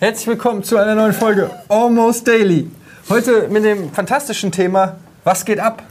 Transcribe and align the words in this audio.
Herzlich 0.00 0.26
willkommen 0.28 0.62
zu 0.62 0.78
einer 0.78 0.94
neuen 0.94 1.12
Folge 1.12 1.50
Almost 1.68 2.26
Daily. 2.26 2.70
Heute 3.10 3.48
mit 3.48 3.64
dem 3.64 3.92
fantastischen 3.92 4.50
Thema 4.50 4.96
Was 5.24 5.44
geht 5.44 5.60
ab? 5.60 5.82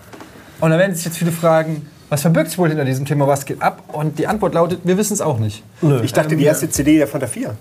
Und 0.60 0.72
da 0.72 0.80
werden 0.80 0.96
sich 0.96 1.06
jetzt 1.06 1.18
viele 1.20 1.32
fragen, 1.32 1.88
was 2.10 2.22
verbirgt 2.22 2.50
sich 2.50 2.58
wohl 2.58 2.70
hinter 2.70 2.86
diesem 2.86 3.06
Thema 3.06 3.28
Was 3.28 3.46
geht 3.46 3.62
ab? 3.62 3.84
Und 3.92 4.18
die 4.18 4.26
Antwort 4.26 4.56
lautet, 4.56 4.80
wir 4.84 4.98
wissen 4.98 5.14
es 5.14 5.22
auch 5.22 5.38
nicht. 5.38 5.64
Ich 6.02 6.12
dachte, 6.12 6.36
die 6.36 6.44
erste 6.44 6.68
CD 6.72 6.98
der 6.98 7.06
der 7.06 7.28
4. 7.28 7.56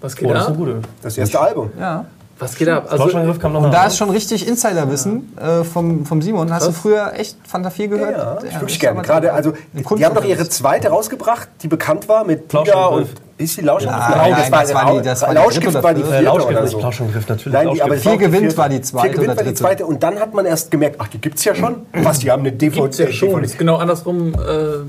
Was 0.00 0.16
geht 0.16 0.26
Oh, 0.26 0.32
das 0.32 0.44
ist 0.44 0.48
ab? 0.48 0.54
eine 0.56 0.64
gute. 0.64 0.80
Das 1.02 1.18
erste 1.18 1.38
Album. 1.38 1.70
Ja. 1.78 2.06
Was 2.38 2.56
geht 2.56 2.70
ab? 2.70 2.86
Also, 2.90 3.06
kam 3.38 3.52
noch 3.52 3.62
Und 3.62 3.68
nach. 3.70 3.82
da 3.82 3.86
ist 3.88 3.98
schon 3.98 4.08
richtig 4.08 4.48
Insiderwissen 4.48 5.36
äh, 5.36 5.62
vom, 5.62 6.06
vom 6.06 6.22
Simon. 6.22 6.50
Hast 6.50 6.68
du 6.68 6.72
früher 6.72 7.12
echt 7.14 7.36
Fanta 7.46 7.68
4 7.68 7.88
gehört? 7.88 8.16
Ja, 8.16 8.34
das 8.36 8.44
wirklich 8.54 8.72
ist 8.76 8.80
gerne. 8.80 9.02
Gerade, 9.02 9.30
also, 9.34 9.52
die 9.74 10.06
haben 10.06 10.14
doch 10.14 10.24
ihre 10.24 10.48
zweite 10.48 10.88
rausgebracht, 10.88 11.48
die 11.62 11.68
bekannt 11.68 12.08
war 12.08 12.24
mit 12.24 12.48
Tiger 12.48 12.62
Plauschangriff. 12.62 13.08
und. 13.10 13.29
Ist 13.40 13.56
die 13.56 13.62
Lauschangriff? 13.62 14.08
Nein, 14.16 14.30
nein, 14.32 14.50
das 14.52 14.74
war 14.74 14.92
die- 14.92 15.02
das 15.02 15.22
war 15.22 15.28
die 15.30 15.34
Lauschgift 15.34 15.82
war 15.82 15.94
die 15.94 16.02
vierte 16.02 16.20
Lauschgift, 16.22 16.50
oder 16.50 16.60
nicht 16.62 16.70
so. 16.72 16.78
Plauschangriff, 16.78 17.28
natürlich. 17.28 17.52
Nein, 17.58 17.70
die, 17.74 17.82
aber 17.82 17.96
Vier 17.96 18.16
gewinnt 18.18 18.56
war 18.58 18.68
die 18.68 18.80
zweite 18.82 19.06
Vier 19.08 19.14
gewinnt 19.16 19.36
war 19.36 19.44
die 19.44 19.54
zweite. 19.54 19.86
Und 19.86 20.02
dann 20.02 20.20
hat 20.20 20.34
man 20.34 20.44
erst 20.44 20.70
gemerkt, 20.70 20.96
ach, 20.98 21.08
die 21.08 21.18
gibt's 21.18 21.44
ja 21.44 21.54
schon. 21.54 21.86
Was, 21.94 22.18
die 22.18 22.30
haben 22.30 22.40
eine 22.40 22.52
DVD. 22.52 22.82
gibt's 22.82 22.98
ja 22.98 23.10
schon. 23.10 23.42
Ist 23.42 23.58
genau 23.58 23.76
andersrum. 23.76 24.34
Äh, 24.34 24.36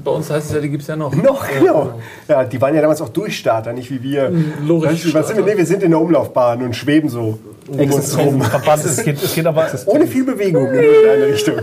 bei 0.04 0.12
uns 0.12 0.30
heißt 0.30 0.48
es 0.50 0.54
ja, 0.56 0.60
die 0.60 0.70
gibt's 0.70 0.88
ja 0.88 0.96
noch. 0.96 1.16
Noch, 1.16 1.46
genau. 1.48 1.94
Ja, 2.28 2.44
die 2.44 2.60
waren 2.62 2.76
ja 2.76 2.82
damals 2.82 3.02
auch 3.02 3.10
Durchstarter, 3.10 3.72
nicht 3.74 3.90
wie 3.90 4.04
wir. 4.04 4.32
Logisch. 4.66 4.92
Weißt 4.92 5.06
du, 5.06 5.14
Was 5.14 5.28
sind 5.30 5.38
wir? 5.38 5.46
Nee, 5.46 5.58
wir 5.58 5.66
sind 5.66 5.84
in 5.84 5.92
der 5.92 6.00
Umlaufbahn 6.02 6.62
und 6.62 6.76
schweben 6.76 7.10
so 7.10 7.40
um 7.68 7.80
uns 7.92 8.18
rum. 8.18 8.44
Es 8.84 9.04
geht, 9.04 9.24
es 9.24 9.34
geht 9.34 9.46
aber. 9.48 9.68
Ohne 9.86 10.08
viel 10.08 10.26
Bewegung 10.26 10.68
in 10.68 10.82
irgendeine 10.84 11.28
Richtung. 11.28 11.56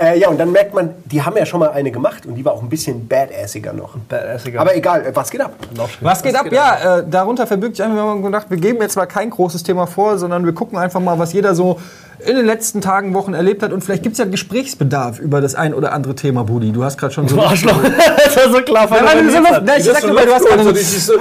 Äh, 0.00 0.18
ja, 0.18 0.28
und 0.28 0.38
dann 0.38 0.52
merkt 0.52 0.74
man, 0.74 0.94
die 1.04 1.22
haben 1.22 1.36
ja 1.36 1.46
schon 1.46 1.60
mal 1.60 1.70
eine 1.70 1.90
gemacht 1.90 2.26
und 2.26 2.34
die 2.34 2.44
war 2.44 2.52
auch 2.52 2.62
ein 2.62 2.68
bisschen 2.68 3.06
badassiger 3.06 3.72
noch. 3.72 3.96
Badassiger. 4.08 4.60
Aber 4.60 4.76
egal, 4.76 5.06
äh, 5.06 5.14
was 5.14 5.30
geht 5.30 5.40
ab? 5.40 5.54
Was 6.00 6.22
geht 6.22 6.34
ab? 6.34 6.46
Ja, 6.50 6.98
äh, 6.98 7.04
darunter 7.08 7.46
verbirgt 7.46 7.76
sich 7.76 7.84
einfach, 7.84 7.96
wir 7.96 8.02
haben 8.02 8.22
gedacht, 8.22 8.46
wir 8.50 8.56
geben 8.56 8.80
jetzt 8.80 8.96
mal 8.96 9.06
kein 9.06 9.30
großes 9.30 9.62
Thema 9.62 9.86
vor, 9.86 10.18
sondern 10.18 10.44
wir 10.44 10.52
gucken 10.52 10.78
einfach 10.78 11.00
mal, 11.00 11.18
was 11.18 11.32
jeder 11.32 11.54
so 11.54 11.78
in 12.18 12.36
den 12.36 12.46
letzten 12.46 12.80
Tagen, 12.80 13.14
Wochen 13.14 13.34
erlebt 13.34 13.62
hat. 13.62 13.72
Und 13.72 13.82
vielleicht 13.82 14.02
gibt 14.02 14.14
es 14.14 14.18
ja 14.18 14.24
Gesprächsbedarf 14.24 15.18
über 15.18 15.40
das 15.40 15.54
ein 15.54 15.74
oder 15.74 15.92
andere 15.92 16.14
Thema, 16.14 16.44
Budi. 16.44 16.72
Du 16.72 16.84
hast 16.84 16.98
gerade 16.98 17.12
schon 17.12 17.28
so... 17.28 17.40
Arschloch. 17.42 17.76
das 18.24 18.36
war 18.36 18.52
so 18.52 18.62
klar. 18.62 18.88
Ja, 18.90 19.06
weil 19.06 19.24
du 19.24 19.30
so 19.30 19.38
Luft, 19.38 19.62
ne, 19.64 19.72
ich 19.78 19.84
sag 19.84 20.06
nur, 20.06 20.16
weil 20.16 20.26
du 20.26 20.34
hast 20.34 20.46
gerade 20.46 20.64
so... 20.64 21.12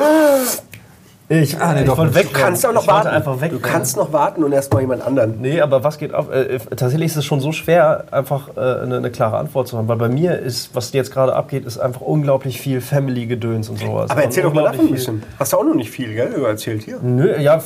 Ich, 1.30 1.58
Ah, 1.60 1.74
nee, 1.74 1.80
ich 1.82 1.86
doch 1.88 1.98
wollte 1.98 2.16
weg. 2.16 2.34
Du 2.34 2.38
kannst 2.40 2.66
auch 2.66 2.74
noch 2.74 2.86
warten. 2.86 3.08
einfach 3.08 3.40
weg. 3.40 3.52
du 3.52 3.60
kannst 3.60 3.96
noch 3.96 4.12
warten 4.12 4.44
und 4.44 4.52
erst 4.52 4.74
mal 4.74 4.82
jemand 4.82 5.08
anderen. 5.08 5.40
Nee, 5.40 5.62
aber 5.62 5.82
was 5.84 5.98
geht 5.98 6.14
ab? 6.14 6.32
Äh, 6.34 6.60
tatsächlich 6.76 7.08
ist 7.12 7.16
es 7.16 7.26
schon 7.26 7.40
so 7.40 7.54
schwer, 7.54 8.04
einfach 8.12 8.50
äh, 8.58 8.60
eine, 8.60 8.98
eine 8.98 9.10
klare 9.10 9.38
Antwort 9.38 9.70
zu 9.70 9.78
haben. 9.78 9.88
Weil 9.88 9.96
bei 9.96 10.10
mir 10.10 10.38
ist, 10.38 10.76
was 10.76 10.92
jetzt 10.92 11.12
gerade 11.14 11.34
abgeht, 11.34 11.66
ist 11.66 11.80
einfach 11.80 12.02
unglaublich 12.02 12.60
viel 12.60 12.82
Family-Gedöns 12.82 13.70
und 13.70 13.80
sowas. 13.80 14.12
Aber 14.12 14.22
erzähl 14.22 14.46
Und 14.46 14.54
doch 14.56 14.62
mal 14.64 14.72
davon 14.72 14.88
ein 14.88 14.92
bisschen. 14.94 15.24
Hast 15.40 15.54
du 15.54 15.58
auch 15.58 15.64
noch 15.64 15.76
nicht 15.76 15.90
viel, 15.90 16.14
gell? 16.14 16.34
Du 16.36 16.44
erzählt 16.44 16.84
hier. 16.84 16.98
Nö, 17.02 17.34
ja, 17.40 17.62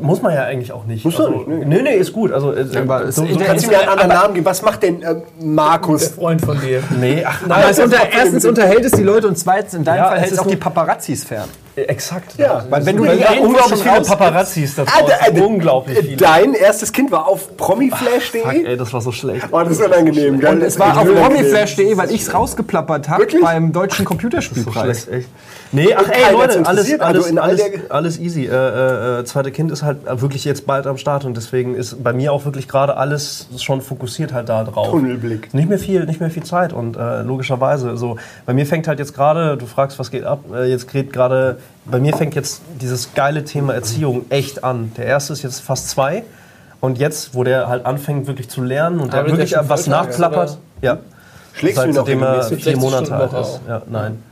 muss 0.00 0.20
man 0.20 0.34
ja 0.34 0.42
eigentlich 0.42 0.70
auch 0.72 0.84
nicht. 0.84 1.02
Muss 1.04 1.18
man 1.18 1.28
also, 1.28 1.38
nicht, 1.50 1.66
nee. 1.66 1.82
nee, 1.82 1.94
ist 1.96 2.12
gut. 2.12 2.30
Also, 2.30 2.52
äh, 2.52 2.66
aber 2.76 3.10
so, 3.10 3.24
so, 3.26 3.36
der- 3.38 3.46
Kannst 3.46 3.64
du 3.66 3.70
mir 3.70 3.78
einen 3.80 3.88
anderen 3.88 4.10
Namen 4.10 4.34
geben? 4.34 4.46
Was 4.46 4.60
macht 4.62 4.82
denn 4.82 5.02
äh, 5.02 5.14
Markus? 5.40 6.08
Freund 6.08 6.42
von 6.44 6.60
dir. 6.60 6.82
nee, 7.00 7.24
ach 7.26 7.40
nein, 7.46 7.64
Aber 7.72 7.82
unter, 7.84 7.98
erstens 8.12 8.44
unterhält 8.44 8.84
es 8.84 8.92
die 8.92 9.02
Leute 9.02 9.26
und 9.28 9.38
zweitens 9.38 9.72
in 9.74 9.82
deinem 9.82 9.96
Ja, 9.96 10.08
Fall 10.08 10.20
hält 10.20 10.32
es 10.32 10.38
auch 10.38 10.46
die 10.46 10.56
Paparazzis 10.56 11.24
fern. 11.24 11.48
Äh, 11.76 11.82
Exakt. 11.82 12.38
Ja, 12.38 12.64
Weil 12.70 12.86
wenn 12.86 12.96
du 12.96 13.04
Weil 13.06 13.18
die 13.18 13.22
da 13.22 13.32
unglaublich 13.40 13.82
viele 13.82 14.00
Paparazzis 14.00 14.74
da 14.76 14.82
Ah, 14.84 15.02
draußen. 15.02 15.34
der- 15.34 15.44
unglaublich 15.46 15.98
viele. 15.98 16.16
Dein 16.16 16.54
erstes 16.54 16.90
Kind 16.92 17.10
war 17.12 17.28
auf 17.28 17.42
Fuck, 17.42 17.56
promiflash.de? 17.58 18.64
ey, 18.66 18.76
das 18.76 18.92
war 18.92 19.00
so 19.02 19.12
schlecht. 19.12 19.46
Oh, 19.50 19.60
das 19.60 19.72
ist 19.78 19.82
unangenehm? 19.84 20.34
Und 20.40 20.62
es 20.62 20.78
war 20.78 20.98
auf 20.98 21.06
promiflash.de, 21.06 21.96
weil 21.96 22.10
ich 22.10 22.22
es 22.22 22.32
rausgeplappert 22.34 23.08
habe 23.08 23.26
beim 23.42 23.72
deutschen 23.72 24.04
Computerspielpreis. 24.06 25.02
Schlecht, 25.04 25.08
echt. 25.10 25.28
Nee, 25.72 25.94
ach 25.94 26.08
ey, 26.08 26.32
Leute, 26.32 26.64
alles, 26.64 26.88
alles, 26.92 27.00
also 27.00 27.28
in 27.28 27.38
all 27.38 27.50
alles, 27.50 27.62
der- 27.64 27.80
alles 27.94 28.18
easy. 28.20 28.46
Äh, 28.46 29.20
äh, 29.20 29.24
zweite 29.24 29.50
Kind 29.50 29.70
ist 29.72 29.82
halt 29.82 29.98
wirklich 30.20 30.44
jetzt 30.44 30.64
bald 30.66 30.86
am 30.86 30.96
Start 30.96 31.24
und 31.24 31.36
deswegen 31.36 31.74
ist 31.74 32.02
bei 32.02 32.12
mir 32.12 32.32
auch 32.32 32.44
wirklich 32.44 32.68
gerade 32.68 32.96
alles 32.96 33.48
schon 33.58 33.80
fokussiert 33.82 34.32
halt 34.32 34.48
da 34.48 34.64
drauf. 34.64 34.90
Tunnelblick. 34.90 35.52
Nicht 35.54 35.68
mehr 35.68 35.78
viel, 35.78 36.04
nicht 36.06 36.20
mehr 36.20 36.30
viel 36.30 36.44
Zeit 36.44 36.72
und 36.72 36.96
äh, 36.96 37.22
logischerweise 37.22 37.96
so. 37.96 38.16
Bei 38.46 38.54
mir 38.54 38.64
fängt 38.66 38.86
halt 38.88 38.98
jetzt 38.98 39.14
gerade, 39.14 39.56
du 39.56 39.66
fragst, 39.66 39.98
was 39.98 40.10
geht 40.10 40.24
ab? 40.24 40.40
Äh, 40.54 40.70
jetzt 40.70 40.90
geht 40.90 41.12
gerade, 41.12 41.58
bei 41.84 41.98
mir 41.98 42.14
fängt 42.16 42.34
jetzt 42.34 42.62
dieses 42.80 43.14
geile 43.14 43.44
Thema 43.44 43.74
Erziehung 43.74 44.26
echt 44.30 44.62
an. 44.64 44.92
Der 44.96 45.06
erste 45.06 45.32
ist 45.32 45.42
jetzt 45.42 45.60
fast 45.60 45.90
zwei 45.90 46.22
und 46.80 46.98
jetzt, 46.98 47.34
wo 47.34 47.42
der 47.44 47.68
halt 47.68 47.86
anfängt 47.86 48.26
wirklich 48.28 48.48
zu 48.48 48.62
lernen 48.62 49.00
und 49.00 49.12
der 49.12 49.26
wirklich 49.26 49.52
was 49.56 49.66
Vollzeit, 49.66 49.88
nachplappert, 49.88 50.58
ja. 50.80 50.98
Schlägst 51.54 51.78
du 51.82 51.88
ihn 51.88 51.94
noch 51.94 52.06
Seitdem 52.06 52.22
er 52.22 52.42
vier 52.44 52.56
60 52.56 52.76
Monate 52.76 53.14
alt 53.16 53.32
ist. 53.32 53.60
Ja, 53.66 53.82
nein. 53.90 54.22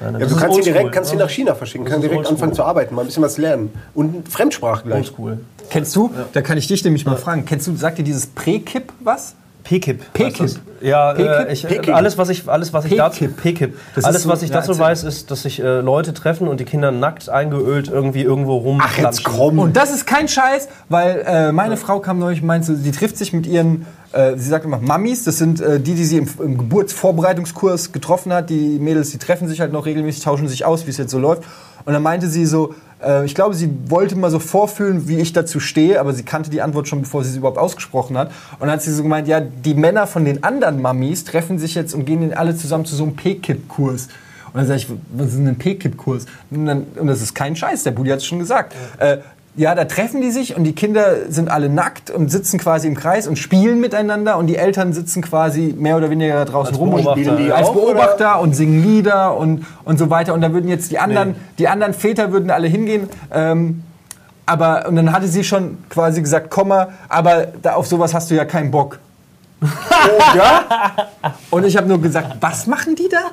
Ja, 0.00 0.10
du 0.10 0.18
kannst 0.18 0.32
ihn 0.32 0.42
oldschool, 0.42 0.62
direkt, 0.62 0.92
kannst 0.92 1.12
ne? 1.12 1.18
nach 1.18 1.30
China 1.30 1.54
verschicken, 1.54 1.86
kannst 1.86 2.04
direkt 2.04 2.26
anfangen 2.26 2.52
zu 2.52 2.64
arbeiten, 2.64 2.94
mal 2.94 3.02
ein 3.02 3.06
bisschen 3.06 3.22
was 3.22 3.38
lernen. 3.38 3.72
Und 3.94 4.28
Fremdsprache 4.28 4.84
gleich. 4.84 5.08
Oldschool. 5.08 5.38
Kennst 5.70 5.94
du, 5.96 6.10
da 6.32 6.42
kann 6.42 6.58
ich 6.58 6.66
dich 6.66 6.84
nämlich 6.84 7.06
mal 7.06 7.16
fragen, 7.16 7.44
kennst 7.44 7.66
du, 7.66 7.76
sagt 7.76 7.98
dir 7.98 8.02
dieses 8.02 8.26
Pre-Kip 8.26 8.92
was? 9.00 9.34
PKIP. 9.64 10.12
PKIP. 10.12 10.60
Ja, 10.82 11.14
PKIP? 11.14 11.48
äh, 11.48 11.52
ich, 11.52 11.94
alles 11.94 12.18
was 12.18 12.28
ich 12.28 12.46
alles 12.48 12.72
was 12.74 12.84
ich 12.84 12.96
dazu 12.96 13.24
PKIP. 13.24 13.42
PKIP. 13.42 13.74
Das 13.94 14.04
ist 14.04 14.04
Alles 14.04 14.28
was 14.28 14.42
ich 14.42 14.50
dazu 14.50 14.78
weiß 14.78 15.04
ist, 15.04 15.30
dass 15.30 15.42
sich 15.42 15.60
äh, 15.60 15.80
Leute 15.80 16.12
treffen 16.12 16.46
und 16.48 16.60
die 16.60 16.64
Kinder 16.66 16.90
nackt 16.90 17.30
eingeölt 17.30 17.88
irgendwie 17.88 18.20
irgendwo 18.22 18.58
Ach, 18.60 18.64
rumklatschen. 18.64 19.04
jetzt 19.04 19.24
komm. 19.24 19.58
Und 19.58 19.76
das 19.76 19.90
ist 19.90 20.06
kein 20.06 20.28
Scheiß, 20.28 20.68
weil 20.90 21.24
äh, 21.26 21.52
meine 21.52 21.78
Frau 21.78 22.00
kam 22.00 22.18
neulich 22.18 22.42
und 22.42 22.46
meinte, 22.46 22.76
sie 22.76 22.92
trifft 22.92 23.16
sich 23.16 23.32
mit 23.32 23.46
ihren, 23.46 23.86
äh, 24.12 24.36
sie 24.36 24.48
sagt 24.50 24.66
immer 24.66 24.78
Mammis, 24.78 25.24
das 25.24 25.38
sind 25.38 25.62
äh, 25.62 25.80
die, 25.80 25.94
die 25.94 26.04
sie 26.04 26.18
im, 26.18 26.28
im 26.40 26.58
Geburtsvorbereitungskurs 26.58 27.92
getroffen 27.92 28.32
hat. 28.32 28.50
Die 28.50 28.78
Mädels, 28.78 29.10
die 29.10 29.18
treffen 29.18 29.48
sich 29.48 29.60
halt 29.60 29.72
noch 29.72 29.86
regelmäßig, 29.86 30.22
tauschen 30.22 30.48
sich 30.48 30.66
aus, 30.66 30.86
wie 30.86 30.90
es 30.90 30.98
jetzt 30.98 31.10
so 31.10 31.18
läuft. 31.18 31.42
Und 31.86 31.92
dann 31.92 32.02
meinte 32.02 32.28
sie 32.28 32.44
so, 32.46 32.74
äh, 33.04 33.24
ich 33.24 33.34
glaube, 33.34 33.54
sie 33.54 33.70
wollte 33.88 34.16
mal 34.16 34.30
so 34.30 34.38
vorfühlen, 34.38 35.08
wie 35.08 35.18
ich 35.18 35.32
dazu 35.32 35.60
stehe, 35.60 36.00
aber 36.00 36.12
sie 36.12 36.22
kannte 36.22 36.50
die 36.50 36.62
Antwort 36.62 36.88
schon, 36.88 37.02
bevor 37.02 37.24
sie 37.24 37.30
sie 37.30 37.38
überhaupt 37.38 37.58
ausgesprochen 37.58 38.16
hat. 38.16 38.28
Und 38.52 38.62
dann 38.62 38.70
hat 38.70 38.82
sie 38.82 38.92
so 38.92 39.02
gemeint, 39.02 39.28
ja, 39.28 39.40
die 39.40 39.74
Männer 39.74 40.06
von 40.06 40.24
den 40.24 40.42
anderen 40.42 40.80
Mammis 40.82 41.24
treffen 41.24 41.58
sich 41.58 41.74
jetzt 41.74 41.94
und 41.94 42.04
gehen 42.04 42.34
alle 42.34 42.56
zusammen 42.56 42.84
zu 42.84 42.96
so 42.96 43.04
einem 43.04 43.16
P-Kip-Kurs. 43.16 44.08
Und 44.52 44.58
dann 44.58 44.66
sage 44.68 44.78
ich, 44.78 44.88
was 45.12 45.28
ist 45.28 45.38
denn 45.38 45.48
ein 45.48 45.58
P-Kip-Kurs? 45.58 46.26
Und, 46.50 46.68
und 46.68 47.06
das 47.06 47.20
ist 47.20 47.34
kein 47.34 47.56
Scheiß, 47.56 47.82
der 47.82 47.90
Budi 47.90 48.10
hat 48.10 48.18
es 48.18 48.26
schon 48.26 48.38
gesagt. 48.38 48.74
Äh, 48.98 49.18
ja, 49.56 49.74
da 49.74 49.84
treffen 49.84 50.20
die 50.20 50.30
sich 50.30 50.56
und 50.56 50.64
die 50.64 50.74
Kinder 50.74 51.30
sind 51.30 51.48
alle 51.48 51.68
nackt 51.68 52.10
und 52.10 52.28
sitzen 52.28 52.58
quasi 52.58 52.88
im 52.88 52.96
Kreis 52.96 53.28
und 53.28 53.38
spielen 53.38 53.80
miteinander 53.80 54.36
und 54.36 54.48
die 54.48 54.56
Eltern 54.56 54.92
sitzen 54.92 55.22
quasi 55.22 55.74
mehr 55.78 55.96
oder 55.96 56.10
weniger 56.10 56.34
da 56.34 56.44
draußen 56.44 56.74
Als 56.74 56.80
rum 56.80 56.94
und 56.94 57.08
spielen 57.08 57.36
Die 57.36 57.52
als 57.52 57.68
auch, 57.68 57.74
Beobachter 57.74 58.40
und 58.40 58.56
singen 58.56 58.82
Lieder 58.82 59.36
und, 59.36 59.64
und 59.84 59.98
so 59.98 60.10
weiter. 60.10 60.34
Und 60.34 60.40
da 60.40 60.52
würden 60.52 60.68
jetzt 60.68 60.90
die 60.90 60.98
anderen, 60.98 61.36
die 61.58 61.68
anderen 61.68 61.94
Väter 61.94 62.32
würden 62.32 62.50
alle 62.50 62.66
hingehen. 62.66 63.08
Ähm, 63.32 63.84
aber, 64.46 64.88
und 64.88 64.96
dann 64.96 65.12
hatte 65.12 65.28
sie 65.28 65.44
schon 65.44 65.78
quasi 65.88 66.20
gesagt, 66.20 66.50
komm 66.50 66.68
mal, 66.68 66.88
aber 67.08 67.46
da, 67.62 67.74
auf 67.74 67.86
sowas 67.86 68.12
hast 68.12 68.30
du 68.30 68.34
ja 68.34 68.44
keinen 68.44 68.70
Bock. 68.70 68.98
Und 71.50 71.64
ich 71.64 71.76
habe 71.76 71.86
nur 71.86 72.00
gesagt, 72.00 72.36
was 72.40 72.66
machen 72.66 72.94
die 72.96 73.08
da? 73.08 73.30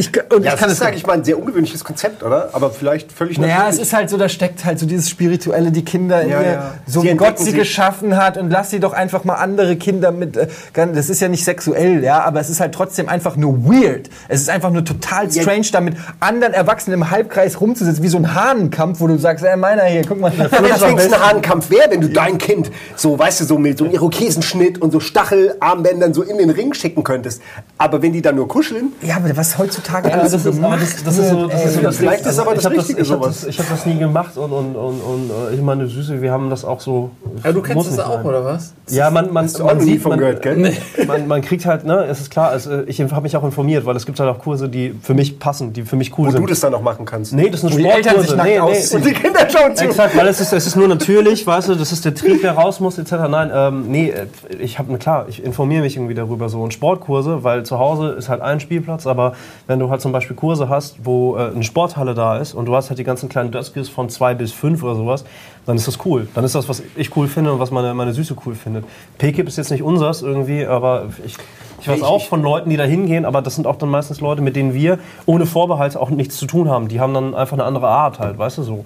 Ich, 0.00 0.10
und 0.32 0.42
Ja, 0.44 0.54
ich 0.54 0.58
kann 0.58 0.68
das 0.70 0.72
ist, 0.72 0.78
sag 0.78 0.96
ich 0.96 1.06
mal, 1.06 1.12
ein 1.12 1.24
sehr 1.24 1.38
ungewöhnliches 1.38 1.84
Konzept, 1.84 2.22
oder? 2.22 2.48
Aber 2.52 2.70
vielleicht 2.70 3.12
völlig 3.12 3.38
naja, 3.38 3.54
es 3.54 3.58
natürlich. 3.64 3.82
ist 3.82 3.92
halt 3.92 4.08
so, 4.10 4.16
da 4.16 4.28
steckt 4.30 4.64
halt 4.64 4.78
so 4.78 4.86
dieses 4.86 5.10
Spirituelle, 5.10 5.70
die 5.70 5.84
Kinder 5.84 6.22
in 6.22 6.30
Ja, 6.30 6.40
ihr, 6.40 6.52
ja. 6.52 6.74
so 6.86 7.02
wie 7.02 7.14
Gott 7.14 7.38
sie 7.38 7.52
geschaffen 7.52 8.16
hat 8.16 8.38
und 8.38 8.48
lass 8.50 8.70
sie 8.70 8.80
doch 8.80 8.94
einfach 8.94 9.24
mal 9.24 9.34
andere 9.34 9.76
Kinder 9.76 10.10
mit, 10.10 10.38
äh, 10.38 10.48
das 10.74 11.10
ist 11.10 11.20
ja 11.20 11.28
nicht 11.28 11.44
sexuell, 11.44 12.02
ja, 12.02 12.22
aber 12.22 12.40
es 12.40 12.48
ist 12.48 12.60
halt 12.60 12.74
trotzdem 12.74 13.10
einfach 13.10 13.36
nur 13.36 13.62
weird. 13.66 14.08
Es 14.28 14.40
ist 14.40 14.48
einfach 14.48 14.70
nur 14.70 14.84
total 14.86 15.28
Ja. 15.28 15.42
strange, 15.42 15.66
da 15.70 15.82
mit 15.82 15.96
anderen 16.18 16.54
Erwachsenen 16.54 16.94
im 17.02 17.10
Halbkreis 17.10 17.60
rumzusitzen, 17.60 18.02
wie 18.02 18.08
so 18.08 18.16
ein 18.16 18.34
Hahnenkampf, 18.34 19.00
wo 19.00 19.06
du 19.06 19.18
sagst, 19.18 19.44
ey, 19.44 19.54
meiner 19.58 19.84
hier, 19.84 20.02
guck 20.08 20.18
mal. 20.18 20.32
Ja, 20.32 20.50
wenn 20.50 20.96
es 20.98 21.12
ein 21.12 21.20
Hahnkampf 21.20 21.68
wäre, 21.68 21.90
wenn 21.90 22.00
du 22.00 22.08
dein 22.08 22.38
Kind 22.38 22.70
so, 22.96 23.18
weißt 23.18 23.40
du, 23.42 23.44
so 23.44 23.58
mit 23.58 23.76
so 23.76 23.84
einem 23.84 23.92
Irokesenschnitt 23.92 24.80
und 24.80 24.92
so 24.92 25.00
Stachelarmbändern 25.00 26.14
so 26.14 26.22
in 26.22 26.38
den 26.38 26.48
Ring 26.48 26.72
schicken 26.72 27.04
könntest. 27.04 27.42
Aber 27.76 28.00
wenn 28.00 28.14
die 28.14 28.22
dann 28.22 28.36
nur 28.36 28.48
kuscheln, 28.48 28.92
Ja, 29.02 29.16
aber 29.16 29.36
was 29.36 29.58
heutzutage 29.58 29.89
Also 29.92 30.08
alles 30.10 30.32
das, 30.32 30.42
so 30.42 30.50
ist, 30.50 30.58
aber 30.58 30.76
gemacht 30.76 30.82
das, 30.82 31.04
das 31.04 31.18
ist 31.18 31.30
so, 31.30 31.46
das 31.46 31.64
ist 31.64 31.74
so 31.74 31.80
das 31.80 31.96
vielleicht 31.96 32.26
ist 32.26 32.38
aber 32.38 32.54
das 32.54 32.64
ich 32.64 32.70
Richtige 32.70 33.02
ich 33.02 33.10
hab 33.10 33.18
sowas. 33.18 33.40
das, 33.40 33.48
ich 33.48 33.58
habe 33.58 33.68
das 33.70 33.86
nie 33.86 33.98
gemacht 33.98 34.36
und, 34.36 34.52
und, 34.52 34.76
und, 34.76 35.00
und 35.00 35.30
äh, 35.30 35.54
ich 35.54 35.62
meine 35.62 35.86
Süße, 35.86 36.22
wir 36.22 36.32
haben 36.32 36.50
das 36.50 36.64
auch 36.64 36.80
so. 36.80 37.10
Ja, 37.44 37.52
du 37.52 37.62
kennst 37.62 37.86
das 37.88 37.98
auch, 37.98 38.14
sein. 38.14 38.26
oder 38.26 38.44
was? 38.44 38.74
Ja, 38.88 39.10
man, 39.10 39.32
man, 39.32 39.46
auch 39.46 39.64
man 39.64 39.78
nie 39.78 39.84
sieht, 39.84 40.02
von 40.02 40.10
man, 40.10 40.18
gehört, 40.18 40.42
gell? 40.42 40.56
Nee. 40.56 40.76
man, 41.06 41.26
man 41.26 41.42
kriegt 41.42 41.66
halt, 41.66 41.84
ne, 41.84 42.04
es 42.04 42.20
ist 42.20 42.30
klar, 42.30 42.54
es, 42.54 42.66
äh, 42.66 42.82
ich 42.86 43.00
habe 43.00 43.20
mich 43.22 43.36
auch 43.36 43.44
informiert, 43.44 43.84
weil 43.86 43.96
es 43.96 44.06
gibt 44.06 44.20
halt 44.20 44.30
auch 44.30 44.38
Kurse, 44.38 44.68
die 44.68 44.94
für 45.02 45.14
mich 45.14 45.38
passen, 45.38 45.72
die 45.72 45.82
für 45.82 45.96
mich 45.96 46.16
cool 46.18 46.28
wo 46.28 46.30
sind. 46.30 46.42
du 46.42 46.46
das 46.46 46.60
dann 46.60 46.72
noch 46.72 46.82
machen 46.82 47.04
kannst. 47.04 47.32
nee, 47.32 47.50
das 47.50 47.62
sind 47.62 47.74
Wo 47.74 47.78
Sportkurse. 47.78 48.36
nee, 48.36 48.58
nee. 48.60 48.96
Und 48.96 49.04
die 49.04 49.12
Kinder 49.12 49.48
schauen 49.50 49.76
zu. 49.76 49.84
Exakt, 49.84 50.16
weil 50.16 50.28
es 50.28 50.40
ist, 50.40 50.52
es 50.52 50.66
ist 50.66 50.76
nur 50.76 50.88
natürlich, 50.88 51.46
weißt 51.46 51.68
du, 51.68 51.74
das 51.74 51.92
ist 51.92 52.04
der 52.04 52.14
Trieb, 52.14 52.42
der 52.42 52.52
raus 52.52 52.80
muss, 52.80 52.98
etc. 52.98 53.12
Nein, 53.28 53.50
ähm, 53.52 53.84
nee, 53.88 54.10
äh, 54.10 54.26
ich 54.58 54.78
habe, 54.78 54.96
klar, 54.98 55.26
ich 55.28 55.42
informiere 55.42 55.82
mich 55.82 55.96
irgendwie 55.96 56.14
darüber 56.14 56.48
so. 56.48 56.60
Und 56.62 56.72
Sportkurse, 56.72 57.42
weil 57.42 57.64
zu 57.64 57.78
Hause 57.78 58.10
ist 58.10 58.28
halt 58.28 58.40
ein 58.40 58.60
Spielplatz, 58.60 59.06
aber 59.06 59.34
wenn 59.66 59.79
du 59.80 59.90
halt 59.90 60.00
zum 60.00 60.12
Beispiel 60.12 60.36
Kurse 60.36 60.68
hast, 60.68 61.04
wo 61.04 61.36
äh, 61.36 61.50
eine 61.50 61.62
Sporthalle 61.64 62.14
da 62.14 62.36
ist 62.38 62.54
und 62.54 62.66
du 62.66 62.76
hast 62.76 62.88
halt 62.90 62.98
die 62.98 63.04
ganzen 63.04 63.28
kleinen 63.28 63.50
Döskis 63.50 63.88
von 63.88 64.08
zwei 64.08 64.34
bis 64.34 64.52
fünf 64.52 64.82
oder 64.84 64.94
sowas, 64.94 65.24
dann 65.66 65.76
ist 65.76 65.88
das 65.88 65.98
cool. 66.04 66.28
Dann 66.34 66.44
ist 66.44 66.54
das, 66.54 66.68
was 66.68 66.82
ich 66.96 67.16
cool 67.16 67.26
finde 67.26 67.52
und 67.52 67.58
was 67.58 67.70
meine, 67.72 67.92
meine 67.94 68.12
Süße 68.12 68.36
cool 68.46 68.54
findet. 68.54 68.84
PKIP 69.18 69.48
ist 69.48 69.56
jetzt 69.58 69.70
nicht 69.70 69.82
unsers 69.82 70.22
irgendwie, 70.22 70.64
aber 70.66 71.06
ich 71.26 71.36
Ich 71.80 71.88
weiß 71.88 71.96
Ich- 71.98 72.04
auch 72.04 72.18
ich- 72.18 72.28
von 72.28 72.42
Leuten, 72.42 72.68
die 72.68 72.76
da 72.76 72.84
hingehen, 72.84 73.24
aber 73.24 73.40
das 73.40 73.54
sind 73.54 73.66
auch 73.66 73.76
dann 73.76 73.88
meistens 73.88 74.20
Leute, 74.20 74.42
mit 74.42 74.54
denen 74.54 74.74
wir 74.74 74.98
ohne 75.24 75.46
Vorbehalt 75.46 75.96
auch 75.96 76.10
nichts 76.10 76.36
zu 76.36 76.46
tun 76.46 76.68
haben. 76.68 76.88
Die 76.88 77.00
haben 77.00 77.14
dann 77.14 77.34
einfach 77.34 77.54
eine 77.54 77.64
andere 77.64 77.88
Art 77.88 78.18
halt, 78.18 78.36
weißt 78.36 78.58
du 78.58 78.62
so. 78.64 78.84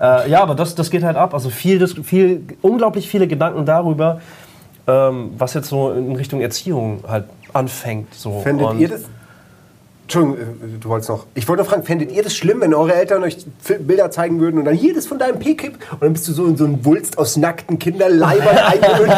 Äh, 0.00 0.30
ja, 0.30 0.42
aber 0.42 0.54
das, 0.54 0.76
das 0.76 0.90
geht 0.92 1.02
halt 1.02 1.16
ab. 1.16 1.34
Also 1.34 1.50
viel, 1.50 1.84
viel, 1.88 2.42
unglaublich 2.62 3.08
viele 3.08 3.26
Gedanken 3.26 3.66
darüber, 3.66 4.20
ähm, 4.86 5.30
was 5.36 5.54
jetzt 5.54 5.68
so 5.68 5.90
in 5.90 6.14
Richtung 6.14 6.40
Erziehung 6.40 7.00
halt 7.08 7.24
anfängt. 7.52 8.14
So. 8.14 8.40
Fändet 8.42 8.68
Und- 8.68 8.78
ihr 8.78 8.88
das? 8.90 9.02
Entschuldigung, 10.06 10.38
äh, 10.38 10.78
du 10.80 10.88
wolltest 10.88 11.10
noch. 11.10 11.26
Ich 11.34 11.48
wollte 11.48 11.64
noch 11.64 11.68
fragen, 11.68 11.82
fändet 11.82 12.12
ihr 12.12 12.22
das 12.22 12.32
schlimm, 12.36 12.60
wenn 12.60 12.72
eure 12.72 12.94
Eltern 12.94 13.24
euch 13.24 13.38
Bilder 13.80 14.08
zeigen 14.12 14.38
würden 14.38 14.56
und 14.58 14.64
dann 14.64 14.76
hier 14.76 14.94
das 14.94 15.04
von 15.04 15.18
deinem 15.18 15.40
P-Kip 15.40 15.74
und 15.90 16.02
dann 16.02 16.12
bist 16.12 16.28
du 16.28 16.32
so 16.32 16.46
in 16.46 16.56
so 16.56 16.64
ein 16.64 16.84
Wulst 16.84 17.18
aus 17.18 17.36
nackten 17.36 17.80
Kinderleibern 17.80 18.56
eingehüllt? 18.56 19.12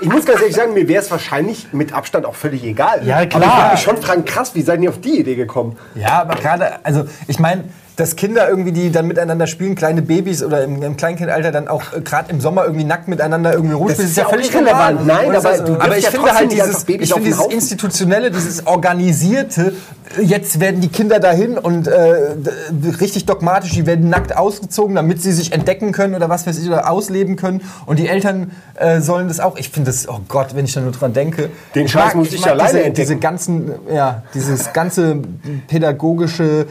Ich 0.00 0.08
muss 0.08 0.24
ganz 0.24 0.40
ehrlich 0.40 0.54
sagen, 0.54 0.72
mir 0.74 0.86
wäre 0.86 1.02
es 1.02 1.10
wahrscheinlich 1.10 1.66
mit 1.72 1.92
Abstand 1.92 2.26
auch 2.26 2.36
völlig 2.36 2.62
egal. 2.62 3.04
Ja, 3.04 3.16
Aber 3.16 3.24
ich 3.24 3.30
klar. 3.30 3.56
würde 3.58 3.72
mich 3.72 3.80
schon 3.82 3.96
fragen, 3.96 4.24
krass, 4.24 4.54
wie 4.54 4.62
seid 4.62 4.80
ihr 4.82 4.90
auf 4.90 5.00
die 5.00 5.18
Idee 5.18 5.34
gekommen? 5.34 5.76
Ja, 5.96 6.20
aber 6.22 6.36
gerade, 6.36 6.84
also 6.84 7.04
ich 7.26 7.40
meine, 7.40 7.64
dass 8.02 8.16
Kinder 8.16 8.48
irgendwie, 8.48 8.72
die 8.72 8.90
dann 8.90 9.06
miteinander 9.06 9.46
spielen, 9.46 9.76
kleine 9.76 10.02
Babys 10.02 10.42
oder 10.42 10.64
im, 10.64 10.82
im 10.82 10.96
Kleinkindalter 10.96 11.52
dann 11.52 11.68
auch 11.68 11.92
äh, 11.92 12.00
gerade 12.00 12.32
im 12.32 12.40
Sommer 12.40 12.64
irgendwie 12.64 12.82
nackt 12.84 13.06
miteinander 13.06 13.52
irgendwie 13.54 13.74
rumspielen, 13.74 14.10
ist 14.10 14.16
ja 14.16 14.26
auch 14.26 14.32
irrelevant. 14.32 15.06
Nein, 15.06 15.36
aber 15.36 15.54
ist- 15.54 15.68
du 15.68 15.74
aber 15.74 15.96
ich 15.96 16.04
ja 16.04 16.10
finde 16.10 16.34
halt 16.34 16.50
dieses, 16.50 16.78
ich 16.88 17.12
finde 17.12 17.20
dieses 17.24 17.38
Haufen. 17.38 17.52
institutionelle, 17.52 18.30
dieses 18.32 18.66
organisierte, 18.66 19.72
jetzt 20.20 20.58
werden 20.58 20.80
die 20.80 20.88
Kinder 20.88 21.20
dahin 21.20 21.56
und 21.56 21.86
äh, 21.86 22.34
richtig 23.00 23.24
dogmatisch, 23.26 23.70
die 23.72 23.86
werden 23.86 24.08
nackt 24.08 24.36
ausgezogen, 24.36 24.96
damit 24.96 25.22
sie 25.22 25.30
sich 25.32 25.52
entdecken 25.52 25.92
können 25.92 26.14
oder 26.16 26.28
was 26.28 26.44
weiß 26.46 26.58
ich, 26.58 26.66
oder 26.66 26.90
ausleben 26.90 27.36
können 27.36 27.62
und 27.86 28.00
die 28.00 28.08
Eltern 28.08 28.50
äh, 28.74 29.00
sollen 29.00 29.28
das 29.28 29.38
auch. 29.38 29.56
Ich 29.56 29.70
finde 29.70 29.92
das, 29.92 30.08
oh 30.08 30.18
Gott, 30.28 30.56
wenn 30.56 30.64
ich 30.64 30.72
da 30.74 30.80
nur 30.80 30.90
dran 30.92 31.12
denke. 31.12 31.50
Den 31.76 31.86
Scheiß 31.86 32.14
muss 32.14 32.32
ich 32.32 32.40
mag 32.40 32.50
alleine 32.50 32.68
diese, 32.70 32.78
entdecken. 32.84 32.94
diese 32.96 33.16
ganzen, 33.16 33.70
ja, 33.94 34.22
dieses 34.34 34.72
ganze 34.72 35.18
pädagogische, 35.68 36.66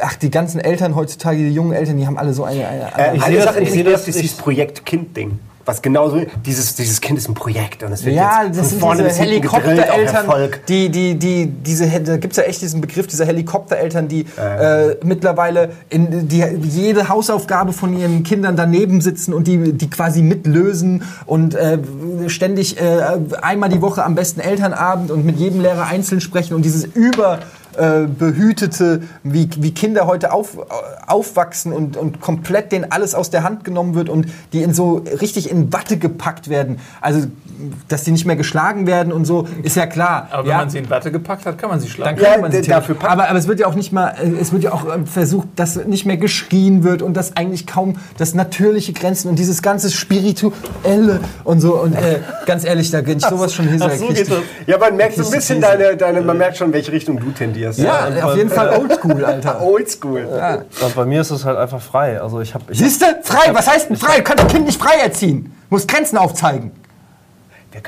ach, 0.00 0.14
die 0.16 0.30
ganzen 0.30 0.60
Eltern 0.60 0.94
heutzutage, 0.96 1.38
die 1.38 1.50
jungen 1.52 1.72
Eltern, 1.72 1.96
die 1.96 2.06
haben 2.06 2.18
alle 2.18 2.32
so 2.34 2.44
eine. 2.44 2.66
eine, 2.66 2.80
Äh, 2.96 3.16
Ich 3.16 3.22
eine 3.24 3.36
sehe 3.36 3.44
das- 3.44 3.56
ich 3.56 3.70
sehe 3.70 3.84
das- 3.84 4.04
dieses 4.04 4.32
Projekt 4.32 4.84
Kind-Ding. 4.86 5.38
Was 5.64 5.80
genauso, 5.80 6.20
dieses, 6.44 6.74
dieses 6.74 7.00
Kind 7.00 7.18
ist 7.20 7.28
ein 7.28 7.34
Projekt 7.34 7.84
und 7.84 7.92
es 7.92 8.04
wird 8.04 8.16
ja, 8.16 8.42
jetzt 8.42 8.58
das 8.58 8.62
von 8.62 8.68
sind 8.70 8.80
vorne 8.80 9.04
diese 9.04 9.20
Helikoptereltern, 9.20 10.26
die, 10.68 10.88
die, 10.88 11.14
die, 11.14 11.46
diese, 11.46 11.86
da 12.00 12.16
gibt 12.16 12.32
es 12.32 12.36
ja 12.36 12.42
echt 12.42 12.62
diesen 12.62 12.80
Begriff 12.80 13.06
dieser 13.06 13.26
Helikoptereltern, 13.26 14.08
die 14.08 14.26
äh, 14.36 14.96
mittlerweile 15.04 15.70
in 15.88 16.26
die, 16.26 16.42
jede 16.64 17.08
Hausaufgabe 17.08 17.72
von 17.72 17.96
ihren 17.96 18.24
Kindern 18.24 18.56
daneben 18.56 19.00
sitzen 19.00 19.32
und 19.32 19.46
die, 19.46 19.72
die 19.72 19.88
quasi 19.88 20.22
mitlösen 20.22 21.04
und 21.26 21.54
äh, 21.54 21.78
ständig 22.26 22.80
äh, 22.80 23.00
einmal 23.40 23.68
die 23.68 23.80
Woche 23.82 24.04
am 24.04 24.16
besten 24.16 24.40
Elternabend 24.40 25.12
und 25.12 25.24
mit 25.24 25.36
jedem 25.38 25.60
Lehrer 25.60 25.86
einzeln 25.86 26.20
sprechen 26.20 26.54
und 26.54 26.64
dieses 26.64 26.84
über 26.84 27.38
äh, 27.76 28.06
behütete, 28.06 29.02
wie, 29.22 29.48
wie 29.58 29.72
Kinder 29.72 30.06
heute 30.06 30.32
auf, 30.32 30.58
aufwachsen 31.06 31.72
und, 31.72 31.96
und 31.96 32.20
komplett 32.20 32.72
denen 32.72 32.90
alles 32.90 33.14
aus 33.14 33.30
der 33.30 33.42
Hand 33.42 33.64
genommen 33.64 33.94
wird 33.94 34.08
und 34.08 34.26
die 34.52 34.62
in 34.62 34.74
so 34.74 35.02
richtig 35.20 35.50
in 35.50 35.72
Watte 35.72 35.96
gepackt 35.96 36.48
werden. 36.48 36.78
Also, 37.00 37.26
dass 37.88 38.02
die 38.04 38.10
nicht 38.10 38.24
mehr 38.26 38.36
geschlagen 38.36 38.86
werden 38.86 39.12
und 39.12 39.24
so, 39.24 39.46
ist 39.62 39.76
ja 39.76 39.86
klar. 39.86 40.28
Aber 40.32 40.42
wenn 40.44 40.50
ja, 40.50 40.56
man 40.58 40.70
sie 40.70 40.78
in 40.78 40.90
Watte 40.90 41.12
gepackt 41.12 41.46
hat, 41.46 41.58
kann 41.58 41.70
man 41.70 41.78
sie 41.80 41.86
dann 41.86 41.94
schlagen. 41.94 42.16
kann 42.18 42.32
Ja, 42.34 42.40
man 42.40 42.50
sie 42.52 42.62
dafür 42.62 42.94
packt- 42.96 43.12
aber, 43.12 43.28
aber 43.28 43.38
es 43.38 43.46
wird 43.46 43.60
ja 43.60 43.66
auch 43.66 43.74
nicht 43.74 43.92
mal, 43.92 44.14
äh, 44.20 44.40
es 44.40 44.52
wird 44.52 44.64
ja 44.64 44.72
auch 44.72 44.84
äh, 44.86 45.04
versucht, 45.04 45.48
dass 45.56 45.76
nicht 45.76 46.04
mehr 46.04 46.16
geschrien 46.16 46.82
wird 46.82 47.02
und 47.02 47.16
dass 47.16 47.36
eigentlich 47.36 47.66
kaum 47.66 47.96
das 48.18 48.34
natürliche 48.34 48.92
Grenzen 48.92 49.28
und 49.28 49.38
dieses 49.38 49.62
ganze 49.62 49.90
Spirituelle 49.90 51.20
und 51.44 51.60
so. 51.60 51.74
Und 51.76 51.94
äh, 51.94 52.20
ganz 52.46 52.64
ehrlich, 52.64 52.90
da 52.90 53.00
bin 53.00 53.18
ich 53.18 53.24
sowas 53.24 53.54
schon 53.54 53.68
hinterher 53.68 53.96
so. 53.96 54.34
Ja, 54.66 54.78
man 54.78 54.96
merkt 54.96 55.16
so 55.16 55.24
ein 55.24 55.30
bisschen 55.30 55.60
deine, 55.60 55.96
deine, 55.96 56.22
man 56.22 56.38
merkt 56.38 56.56
schon, 56.56 56.72
welche 56.72 56.92
Richtung 56.92 57.18
du 57.20 57.30
tendierst. 57.30 57.61
Ja, 57.70 58.08
auf 58.24 58.36
jeden 58.36 58.50
Fall 58.50 58.70
oldschool, 58.78 59.24
Alter. 59.24 59.60
Oldschool. 59.62 60.26
Und 60.80 60.94
bei 60.94 61.04
mir 61.04 61.20
ist 61.20 61.30
es 61.30 61.44
halt 61.44 61.58
einfach 61.58 61.80
frei. 61.80 62.20
Also 62.20 62.40
ich 62.40 62.54
habe 62.54 62.64
ich 62.72 62.78
Siehste? 62.78 63.20
Frei, 63.22 63.52
was 63.52 63.68
heißt 63.68 63.88
denn 63.90 63.96
frei? 63.96 64.18
Du 64.18 64.22
kannst 64.24 64.44
ein 64.44 64.48
Kind 64.50 64.66
nicht 64.66 64.80
frei 64.80 64.96
erziehen. 65.02 65.54
Muss 65.70 65.86
Grenzen 65.86 66.18
aufzeigen. 66.18 66.72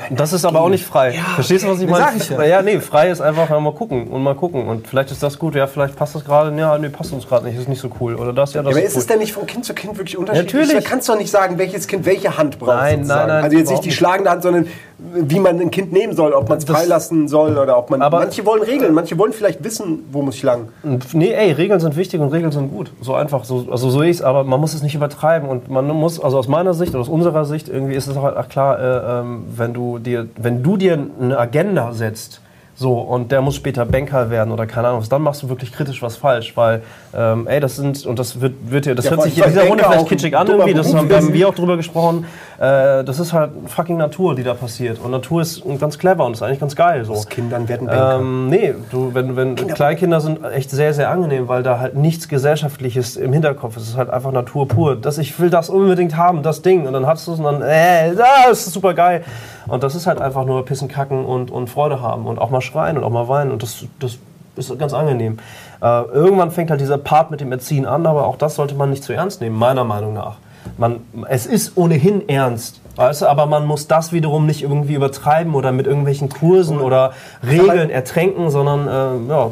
Das 0.09 0.33
ist 0.33 0.45
aber 0.45 0.61
auch 0.61 0.69
nicht 0.69 0.83
frei. 0.83 1.13
Verstehst 1.35 1.63
du, 1.63 1.69
was 1.69 1.77
ich 1.79 1.83
Ja, 1.85 1.91
meine? 1.91 2.05
sag 2.05 2.15
ich 2.15 2.29
ja. 2.29 2.43
ja, 2.43 2.61
nee, 2.63 2.79
frei 2.79 3.11
ist 3.11 3.21
einfach 3.21 3.49
ja, 3.51 3.59
mal 3.59 3.71
gucken 3.73 4.07
und 4.07 4.23
mal 4.23 4.33
gucken. 4.33 4.67
Und 4.67 4.87
vielleicht 4.87 5.11
ist 5.11 5.21
das 5.21 5.37
gut, 5.37 5.53
ja, 5.53 5.67
vielleicht 5.67 5.95
passt 5.95 6.15
das 6.15 6.25
gerade, 6.25 6.57
ja, 6.57 6.75
nee, 6.79 6.89
passt 6.89 7.13
uns 7.13 7.27
gerade 7.27 7.45
nicht, 7.45 7.55
ist 7.55 7.69
nicht 7.69 7.81
so 7.81 7.89
cool. 7.99 8.15
Oder 8.15 8.33
das, 8.33 8.53
ja, 8.55 8.63
das 8.63 8.71
aber 8.73 8.81
ist 8.81 8.87
ist 8.89 8.95
cool. 8.95 8.99
es 9.01 9.07
denn 9.07 9.19
nicht 9.19 9.33
von 9.33 9.45
Kind 9.45 9.63
zu 9.63 9.75
Kind 9.75 9.95
wirklich 9.95 10.17
unterschiedlich? 10.17 10.53
Natürlich. 10.53 10.83
Da 10.83 10.89
kannst 10.89 11.07
du 11.07 11.11
doch 11.13 11.19
nicht 11.19 11.29
sagen, 11.29 11.59
welches 11.59 11.87
Kind 11.87 12.03
welche 12.05 12.35
Hand 12.35 12.57
braucht. 12.57 12.69
Nein, 12.77 12.95
sozusagen. 13.03 13.19
nein, 13.19 13.27
nein, 13.27 13.43
Also 13.43 13.57
jetzt 13.57 13.69
nicht 13.69 13.85
die 13.85 13.91
schlagende 13.91 14.31
Hand, 14.31 14.41
sondern 14.41 14.67
wie 14.97 15.39
man 15.39 15.59
ein 15.59 15.71
Kind 15.71 15.91
nehmen 15.91 16.15
soll, 16.15 16.33
ob 16.33 16.47
man 16.47 16.57
es 16.57 16.63
freilassen 16.63 17.27
soll 17.27 17.57
oder 17.57 17.77
ob 17.77 17.89
man. 17.89 18.01
Aber- 18.01 18.19
manche 18.19 18.45
wollen 18.45 18.63
Regeln, 18.63 18.93
manche 18.93 19.17
wollen 19.17 19.33
vielleicht 19.33 19.63
wissen, 19.63 20.05
wo 20.11 20.21
muss 20.21 20.35
ich 20.35 20.43
lang. 20.43 20.69
Nee, 21.13 21.31
ey, 21.31 21.51
Regeln 21.51 21.79
sind 21.79 21.95
wichtig 21.95 22.21
und 22.21 22.29
Regeln 22.29 22.51
sind 22.51 22.71
gut. 22.71 22.91
So 23.01 23.13
einfach, 23.13 23.43
so, 23.43 23.67
also 23.69 23.89
so 23.89 24.01
ich 24.01 24.17
es, 24.17 24.21
aber 24.21 24.43
man 24.43 24.59
muss 24.59 24.73
es 24.73 24.83
nicht 24.83 24.95
übertreiben. 24.95 25.49
Und 25.49 25.69
man 25.69 25.87
muss, 25.87 26.19
also 26.19 26.37
aus 26.37 26.47
meiner 26.47 26.73
Sicht 26.73 26.91
oder 26.93 27.01
aus 27.01 27.09
unserer 27.09 27.45
Sicht, 27.45 27.67
irgendwie 27.67 27.95
ist 27.95 28.07
es 28.07 28.17
halt 28.17 28.35
ach 28.37 28.49
klar, 28.49 28.79
äh, 28.79 29.19
ähm, 29.21 29.45
wenn, 29.55 29.73
du 29.73 29.99
dir, 29.99 30.27
wenn 30.37 30.63
du 30.63 30.77
dir 30.77 30.97
eine 31.19 31.37
Agenda 31.37 31.91
setzt, 31.93 32.41
so, 32.77 32.99
und 32.99 33.31
der 33.31 33.41
muss 33.41 33.55
später 33.55 33.85
Banker 33.85 34.29
werden 34.29 34.51
oder 34.51 34.67
keine 34.67 34.89
Ahnung 34.89 35.01
dann 35.07 35.21
machst 35.21 35.41
du 35.41 35.47
wirklich 35.47 35.71
kritisch 35.71 36.01
was 36.01 36.17
falsch, 36.17 36.57
weil, 36.57 36.81
ähm, 37.15 37.47
ey, 37.47 37.61
das 37.61 37.77
sind, 37.77 38.05
und 38.05 38.19
das 38.19 38.41
wird, 38.41 38.53
wird 38.69 38.85
dir, 38.85 38.95
das 38.95 39.05
Ja, 39.05 39.11
hört 39.11 39.23
sich 39.23 39.37
in 39.37 39.43
dieser 39.45 39.67
Runde 39.67 39.85
vielleicht 39.85 40.01
auch 40.01 40.09
kitschig 40.09 40.35
an 40.35 40.47
irgendwie, 40.47 40.73
das 40.73 40.93
haben, 40.93 41.09
wir 41.33 41.47
auch 41.47 41.55
drüber 41.55 41.77
gesprochen, 41.77 42.25
äh, 42.57 43.03
das 43.03 43.19
ist 43.19 43.33
halt 43.33 43.51
fucking 43.67 43.97
Natur, 43.97 44.35
die 44.35 44.43
da 44.43 44.53
passiert. 44.53 44.99
Und 44.99 45.11
Natur 45.11 45.41
ist 45.41 45.63
ganz 45.79 45.97
clever 45.97 46.25
und 46.25 46.33
ist 46.33 46.41
eigentlich 46.41 46.59
ganz 46.59 46.75
geil, 46.75 47.03
so. 47.05 47.13
Aus 47.13 47.27
Kindern 47.27 47.67
werden 47.67 47.87
Banker. 47.87 48.19
Ähm, 48.19 48.49
nee, 48.49 48.73
du, 48.91 49.13
wenn, 49.13 49.35
wenn 49.35 49.55
Kleinkinder 49.55 50.21
sind 50.21 50.43
echt 50.43 50.69
sehr, 50.69 50.93
sehr 50.93 51.09
angenehm, 51.09 51.47
weil 51.47 51.63
da 51.63 51.79
halt 51.79 51.95
nichts 51.95 52.27
Gesellschaftliches 52.27 53.17
im 53.17 53.33
Hinterkopf 53.33 53.77
ist. 53.77 53.83
Es 53.83 53.89
ist 53.89 53.97
halt 53.97 54.09
einfach 54.09 54.31
Natur 54.31 54.67
pur. 54.67 54.95
Das, 54.95 55.17
ich 55.17 55.39
will 55.39 55.49
das 55.49 55.69
unbedingt 55.69 56.15
haben, 56.15 56.43
das 56.43 56.61
Ding. 56.61 56.87
Und 56.87 56.93
dann 56.93 57.05
hast 57.05 57.27
du 57.27 57.33
es 57.33 57.39
und 57.39 57.45
dann, 57.45 57.61
äh, 57.61 58.15
das 58.15 58.67
ist 58.67 58.73
super 58.73 58.93
geil. 58.93 59.23
Und 59.67 59.83
das 59.83 59.95
ist 59.95 60.07
halt 60.07 60.21
einfach 60.21 60.45
nur 60.45 60.65
Pissen, 60.65 60.87
Kacken 60.87 61.25
und, 61.25 61.51
und 61.51 61.69
Freude 61.69 62.01
haben 62.01 62.25
und 62.25 62.39
auch 62.39 62.49
mal 62.49 62.61
schreien 62.61 62.97
und 62.97 63.03
auch 63.03 63.09
mal 63.09 63.27
weinen. 63.27 63.51
Und 63.51 63.63
das, 63.63 63.85
das 63.99 64.17
ist 64.55 64.77
ganz 64.79 64.93
angenehm. 64.93 65.37
Äh, 65.81 66.03
irgendwann 66.03 66.51
fängt 66.51 66.71
halt 66.71 66.79
dieser 66.81 66.97
Part 66.97 67.31
mit 67.31 67.41
dem 67.41 67.51
Erziehen 67.51 67.85
an, 67.85 68.05
aber 68.05 68.25
auch 68.27 68.37
das 68.37 68.55
sollte 68.55 68.75
man 68.75 68.89
nicht 68.89 69.03
zu 69.03 69.13
ernst 69.13 69.41
nehmen, 69.41 69.57
meiner 69.57 69.83
Meinung 69.83 70.13
nach. 70.13 70.37
Man, 70.77 71.01
es 71.29 71.45
ist 71.45 71.77
ohnehin 71.77 72.27
ernst. 72.27 72.81
Weißt 72.95 73.23
du, 73.23 73.25
aber 73.27 73.45
man 73.45 73.65
muss 73.65 73.87
das 73.87 74.13
wiederum 74.13 74.45
nicht 74.45 74.61
irgendwie 74.61 74.93
übertreiben 74.93 75.53
oder 75.53 75.71
mit 75.73 75.85
irgendwelchen 75.85 76.29
Kursen 76.29 76.79
oder 76.79 77.11
Regeln 77.45 77.89
ertränken, 77.89 78.49
sondern 78.49 78.87
äh, 78.87 79.29
ja, 79.29 79.51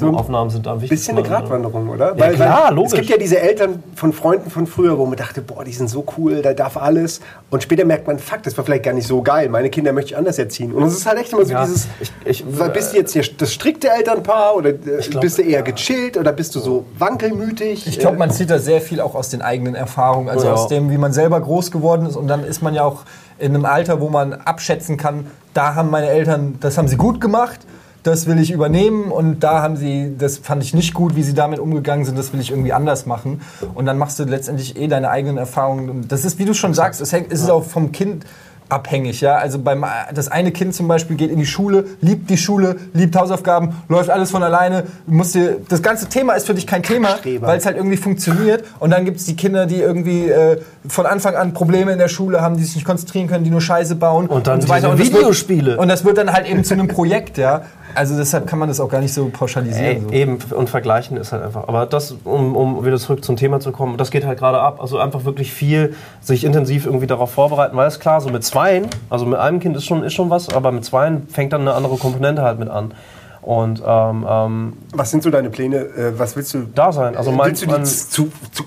Momentaufnahmen 0.00 0.50
sind 0.50 0.66
da 0.66 0.74
wichtig. 0.80 0.90
Bisschen 0.90 1.16
eine 1.18 1.26
Gratwanderung, 1.26 1.88
oder? 1.88 2.16
Ja, 2.16 2.30
klar, 2.30 2.72
logisch. 2.72 2.92
Es 2.92 2.98
gibt 2.98 3.10
ja 3.10 3.16
diese 3.18 3.38
Eltern 3.40 3.82
von 3.94 4.12
Freunden 4.12 4.50
von 4.50 4.66
früher, 4.66 4.96
wo 4.98 5.06
man 5.06 5.16
dachte, 5.16 5.42
boah, 5.42 5.64
die 5.64 5.72
sind 5.72 5.88
so 5.90 6.04
cool, 6.16 6.42
da 6.42 6.54
darf 6.54 6.76
alles. 6.76 7.20
Und 7.50 7.62
später 7.62 7.84
merkt 7.84 8.06
man, 8.06 8.18
fuck, 8.18 8.42
das 8.42 8.56
war 8.56 8.64
vielleicht 8.64 8.84
gar 8.84 8.94
nicht 8.94 9.06
so 9.06 9.22
geil. 9.22 9.48
Meine 9.48 9.68
Kinder 9.70 9.92
möchte 9.92 10.12
ich 10.12 10.16
anders 10.16 10.38
erziehen. 10.38 10.72
Und 10.72 10.84
es 10.84 10.94
ist 10.94 11.06
halt 11.06 11.18
echt 11.18 11.32
immer 11.32 11.44
so 11.44 11.52
Ja, 11.52 11.64
dieses, 11.64 11.86
ich- 12.00 12.12
ich- 12.24 12.44
weil 12.58 12.70
bist 12.70 12.92
du 12.92 12.96
jetzt 12.96 13.12
hier 13.12 13.22
das 13.38 13.52
strikte 13.52 13.90
Elternpaar 13.90 14.56
oder 14.56 14.70
äh, 14.70 14.76
bist 15.20 15.38
du 15.38 15.42
eher 15.42 15.62
gechillt 15.62 16.16
oder 16.16 16.32
bist 16.32 16.54
du 16.54 16.60
so 16.60 16.84
wankelmütig? 16.98 17.86
Ich 17.86 17.98
glaube, 17.98 18.16
man 18.16 18.30
zieht 18.30 18.50
da 18.50 18.58
sehr 18.58 18.80
viel 18.80 19.00
auch 19.00 19.14
aus 19.14 19.28
den 19.28 19.42
eigenen 19.42 19.74
Erfahrungen, 19.74 20.28
also 20.28 20.46
Ja. 20.46 20.54
aus 20.54 20.68
dem, 20.68 20.90
wie 20.90 20.98
man 20.98 21.12
selber 21.12 21.40
groß 21.40 21.70
geworden 21.70 22.06
ist. 22.06 22.16
Und 22.16 22.28
dann 22.28 22.44
ist 22.44 22.62
man 22.62 22.74
ja 22.74 22.84
auch 22.84 23.02
in 23.38 23.54
einem 23.54 23.64
Alter, 23.64 24.00
wo 24.00 24.08
man 24.08 24.32
abschätzen 24.34 24.96
kann, 24.96 25.26
da 25.54 25.74
haben 25.74 25.90
meine 25.90 26.08
Eltern, 26.08 26.56
das 26.60 26.78
haben 26.78 26.88
sie 26.88 26.96
gut 26.96 27.20
gemacht, 27.20 27.60
das 28.02 28.26
will 28.26 28.38
ich 28.38 28.50
übernehmen. 28.50 29.10
Und 29.10 29.40
da 29.40 29.62
haben 29.62 29.76
sie, 29.76 30.14
das 30.16 30.38
fand 30.38 30.62
ich 30.62 30.74
nicht 30.74 30.94
gut, 30.94 31.16
wie 31.16 31.22
sie 31.22 31.34
damit 31.34 31.58
umgegangen 31.58 32.04
sind, 32.04 32.18
das 32.18 32.32
will 32.32 32.40
ich 32.40 32.50
irgendwie 32.50 32.72
anders 32.72 33.06
machen. 33.06 33.40
Und 33.74 33.86
dann 33.86 33.98
machst 33.98 34.18
du 34.18 34.24
letztendlich 34.24 34.76
eh 34.76 34.88
deine 34.88 35.10
eigenen 35.10 35.38
Erfahrungen. 35.38 36.06
Das 36.08 36.24
ist, 36.24 36.38
wie 36.38 36.44
du 36.44 36.54
schon 36.54 36.74
sagst, 36.74 37.00
es, 37.00 37.12
hängt, 37.12 37.32
es 37.32 37.40
ist 37.40 37.50
auch 37.50 37.64
vom 37.64 37.92
Kind 37.92 38.24
abhängig, 38.72 39.20
ja. 39.20 39.36
Also 39.36 39.58
beim 39.58 39.84
das 40.14 40.28
eine 40.28 40.50
Kind 40.50 40.74
zum 40.74 40.88
Beispiel 40.88 41.16
geht 41.16 41.30
in 41.30 41.38
die 41.38 41.46
Schule, 41.46 41.84
liebt 42.00 42.30
die 42.30 42.36
Schule, 42.36 42.76
liebt 42.94 43.14
Hausaufgaben, 43.16 43.76
läuft 43.88 44.10
alles 44.10 44.30
von 44.30 44.42
alleine. 44.42 44.84
Musst 45.06 45.34
dir, 45.34 45.58
das 45.68 45.82
ganze 45.82 46.08
Thema 46.08 46.32
ist 46.34 46.46
für 46.46 46.54
dich 46.54 46.66
kein 46.66 46.82
Thema, 46.82 47.16
weil 47.40 47.58
es 47.58 47.66
halt 47.66 47.76
irgendwie 47.76 47.96
funktioniert. 47.96 48.64
Und 48.80 48.90
dann 48.90 49.04
gibt 49.04 49.18
es 49.18 49.26
die 49.26 49.36
Kinder, 49.36 49.66
die 49.66 49.76
irgendwie 49.80 50.28
äh, 50.28 50.60
von 50.88 51.06
Anfang 51.06 51.36
an 51.36 51.52
Probleme 51.52 51.92
in 51.92 51.98
der 51.98 52.08
Schule 52.08 52.40
haben, 52.40 52.56
die 52.56 52.64
sich 52.64 52.76
nicht 52.76 52.86
konzentrieren 52.86 53.28
können, 53.28 53.44
die 53.44 53.50
nur 53.50 53.60
Scheiße 53.60 53.94
bauen 53.96 54.26
Und 54.26 54.46
dann 54.46 54.60
so 54.60 54.68
weiter. 54.68 54.90
Und 54.90 54.98
das 54.98 55.08
wird- 55.08 55.18
Videospiele. 55.20 55.76
Und 55.76 55.88
das 55.88 56.04
wird 56.04 56.18
dann 56.18 56.32
halt 56.32 56.48
eben 56.48 56.64
zu 56.64 56.74
einem 56.74 56.88
Projekt, 56.88 57.38
ja. 57.38 57.62
Also 57.94 58.16
deshalb 58.16 58.46
kann 58.46 58.58
man 58.58 58.68
das 58.70 58.80
auch 58.80 58.88
gar 58.88 59.02
nicht 59.02 59.12
so 59.12 59.28
pauschalisieren. 59.28 59.84
Ey, 59.84 60.00
so. 60.00 60.10
Eben, 60.12 60.38
und 60.56 60.70
vergleichen 60.70 61.18
ist 61.18 61.30
halt 61.32 61.42
einfach. 61.42 61.68
Aber 61.68 61.84
das, 61.84 62.14
um, 62.24 62.56
um 62.56 62.86
wieder 62.86 62.96
zurück 62.96 63.22
zum 63.22 63.36
Thema 63.36 63.60
zu 63.60 63.70
kommen, 63.70 63.98
das 63.98 64.10
geht 64.10 64.24
halt 64.24 64.38
gerade 64.38 64.60
ab. 64.60 64.80
Also 64.80 64.96
einfach 64.98 65.26
wirklich 65.26 65.52
viel 65.52 65.94
sich 66.22 66.44
intensiv 66.44 66.86
irgendwie 66.86 67.06
darauf 67.06 67.32
vorbereiten, 67.32 67.76
weil 67.76 67.86
es 67.86 68.00
klar, 68.00 68.22
so 68.22 68.30
mit 68.30 68.44
zweien, 68.62 68.86
also 69.10 69.26
mit 69.26 69.38
einem 69.38 69.60
Kind 69.60 69.76
ist 69.76 69.84
schon, 69.84 70.04
ist 70.04 70.14
schon 70.14 70.30
was, 70.30 70.48
aber 70.48 70.72
mit 70.72 70.84
zweien 70.84 71.26
fängt 71.28 71.52
dann 71.52 71.62
eine 71.62 71.74
andere 71.74 71.96
Komponente 71.96 72.42
halt 72.42 72.58
mit 72.58 72.68
an. 72.68 72.94
Und 73.40 73.82
ähm, 73.84 74.24
ähm, 74.28 74.72
Was 74.92 75.10
sind 75.10 75.24
so 75.24 75.30
deine 75.30 75.50
Pläne? 75.50 75.78
Äh, 75.78 76.18
was 76.18 76.36
willst 76.36 76.54
du 76.54 76.68
da 76.72 76.92
sein. 76.92 77.16
Also 77.16 77.32
mein, 77.32 77.48
willst 77.48 77.62
du 77.62 77.66
die 77.66 77.82
zu, 77.82 78.30
zu, 78.52 78.64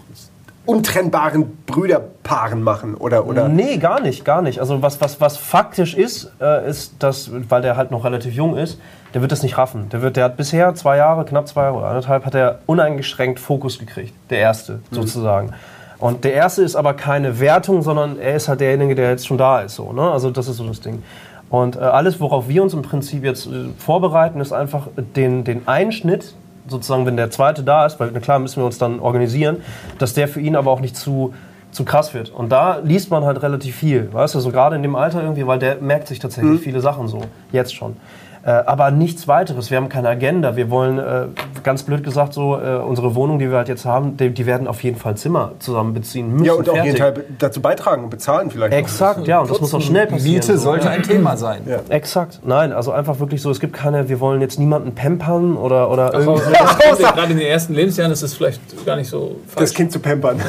untrennbaren 0.65 1.57
Brüderpaaren 1.65 2.61
machen? 2.61 2.95
Oder, 2.95 3.25
oder? 3.25 3.47
Nee, 3.47 3.77
gar 3.77 4.01
nicht, 4.01 4.25
gar 4.25 4.41
nicht. 4.41 4.59
Also 4.59 4.81
was, 4.81 4.99
was, 4.99 5.21
was 5.21 5.37
faktisch 5.37 5.93
ist, 5.93 6.29
äh, 6.41 6.69
ist, 6.69 6.95
dass, 6.99 7.31
weil 7.47 7.61
der 7.61 7.77
halt 7.77 7.91
noch 7.91 8.03
relativ 8.03 8.33
jung 8.33 8.57
ist, 8.57 8.79
der 9.13 9.21
wird 9.21 9.31
das 9.31 9.43
nicht 9.43 9.57
raffen. 9.57 9.87
Der, 9.89 10.01
wird, 10.01 10.17
der 10.17 10.25
hat 10.25 10.35
bisher 10.35 10.75
zwei 10.75 10.97
Jahre, 10.97 11.23
knapp 11.23 11.47
zwei 11.47 11.63
Jahre 11.63 11.77
oder 11.77 11.87
anderthalb, 11.87 12.25
hat 12.25 12.35
er 12.35 12.59
uneingeschränkt 12.65 13.39
Fokus 13.39 13.79
gekriegt. 13.79 14.13
Der 14.29 14.39
Erste, 14.39 14.79
sozusagen. 14.91 15.53
Und 15.97 16.23
der 16.23 16.33
Erste 16.33 16.63
ist 16.63 16.75
aber 16.75 16.93
keine 16.93 17.39
Wertung, 17.39 17.81
sondern 17.81 18.19
er 18.19 18.35
ist 18.35 18.47
halt 18.47 18.59
derjenige, 18.59 18.95
der 18.95 19.11
jetzt 19.11 19.27
schon 19.27 19.37
da 19.37 19.61
ist. 19.61 19.75
So, 19.75 19.93
ne? 19.93 20.11
Also 20.11 20.29
das 20.29 20.47
ist 20.47 20.57
so 20.57 20.67
das 20.67 20.81
Ding. 20.81 21.03
Und 21.49 21.75
äh, 21.75 21.79
alles, 21.79 22.19
worauf 22.19 22.49
wir 22.49 22.63
uns 22.63 22.73
im 22.73 22.81
Prinzip 22.81 23.23
jetzt 23.23 23.47
äh, 23.47 23.69
vorbereiten, 23.77 24.41
ist 24.41 24.51
einfach 24.51 24.87
den, 25.15 25.43
den 25.43 25.67
Einschnitt, 25.67 26.33
sozusagen, 26.67 27.05
wenn 27.05 27.15
der 27.15 27.29
Zweite 27.31 27.63
da 27.63 27.85
ist, 27.85 27.99
weil 27.99 28.09
na 28.11 28.19
klar 28.19 28.39
müssen 28.39 28.57
wir 28.57 28.65
uns 28.65 28.77
dann 28.77 28.99
organisieren, 28.99 29.57
dass 29.99 30.13
der 30.13 30.27
für 30.27 30.41
ihn 30.41 30.55
aber 30.55 30.71
auch 30.71 30.79
nicht 30.79 30.97
zu, 30.97 31.33
zu 31.71 31.85
krass 31.85 32.13
wird. 32.13 32.29
Und 32.29 32.49
da 32.51 32.79
liest 32.83 33.11
man 33.11 33.23
halt 33.23 33.41
relativ 33.43 33.75
viel, 33.75 34.11
weißt 34.11 34.35
du, 34.35 34.39
so 34.39 34.51
gerade 34.51 34.75
in 34.75 34.81
dem 34.81 34.95
Alter 34.95 35.21
irgendwie, 35.21 35.45
weil 35.45 35.59
der 35.59 35.77
merkt 35.77 36.07
sich 36.07 36.19
tatsächlich 36.19 36.61
viele 36.61 36.81
Sachen 36.81 37.07
so, 37.07 37.21
jetzt 37.51 37.75
schon. 37.75 37.97
Äh, 38.45 38.51
aber 38.51 38.91
nichts 38.91 39.27
weiteres. 39.27 39.71
Wir 39.71 39.77
haben 39.77 39.89
keine 39.89 40.07
Agenda. 40.07 40.55
Wir 40.55 40.69
wollen, 40.69 40.99
äh, 40.99 41.25
ganz 41.63 41.81
blöd 41.81 42.03
gesagt, 42.03 42.33
so 42.35 42.55
äh, 42.59 42.75
unsere 42.75 43.15
Wohnung, 43.15 43.39
die 43.39 43.49
wir 43.49 43.57
halt 43.57 43.69
jetzt 43.69 43.85
haben, 43.85 44.17
die, 44.17 44.29
die 44.29 44.45
werden 44.45 44.67
auf 44.67 44.83
jeden 44.83 44.99
Fall 44.99 45.17
Zimmer 45.17 45.53
zusammen 45.57 45.95
beziehen 45.95 46.31
müssen. 46.31 46.45
Ja, 46.45 46.53
und 46.53 46.69
auch 46.69 46.75
jeden 46.75 46.95
fertig. 46.95 46.99
Teil 46.99 47.11
be- 47.13 47.25
dazu 47.39 47.59
beitragen 47.59 48.03
und 48.03 48.11
bezahlen 48.11 48.51
vielleicht. 48.51 48.71
Exakt, 48.73 49.25
ja, 49.25 49.39
und 49.39 49.49
das 49.49 49.59
muss 49.59 49.73
auch 49.73 49.81
schnell 49.81 50.05
passieren. 50.05 50.35
Miete 50.35 50.57
so. 50.59 50.63
sollte 50.65 50.91
ein 50.91 51.01
Thema 51.01 51.37
sein. 51.37 51.61
Ja. 51.65 51.79
Exakt, 51.89 52.41
nein, 52.45 52.71
also 52.71 52.91
einfach 52.91 53.19
wirklich 53.19 53.41
so, 53.41 53.49
es 53.49 53.59
gibt 53.59 53.73
keine, 53.73 54.09
wir 54.09 54.19
wollen 54.19 54.41
jetzt 54.41 54.59
niemanden 54.59 54.93
pampern 54.93 55.57
oder, 55.57 55.89
oder 55.89 56.13
Aber 56.13 56.19
irgendwie. 56.19 56.53
das 56.53 56.77
Kind, 56.77 56.99
gerade 57.15 57.31
in 57.31 57.39
den 57.39 57.47
ersten 57.47 57.73
Lebensjahren 57.73 58.11
ist 58.11 58.21
es 58.21 58.35
vielleicht 58.35 58.85
gar 58.85 58.95
nicht 58.95 59.09
so 59.09 59.37
Das 59.45 59.53
falsch. 59.55 59.73
Kind 59.73 59.91
zu 59.91 59.99
pampern. 59.99 60.39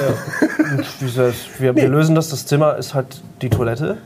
Gesagt, 1.00 1.34
Wir, 1.58 1.74
wir 1.74 1.88
lösen 1.88 2.14
das, 2.14 2.28
das 2.28 2.44
Zimmer 2.44 2.76
ist 2.76 2.92
halt 2.94 3.22
die 3.42 3.48
Toilette, 3.50 3.98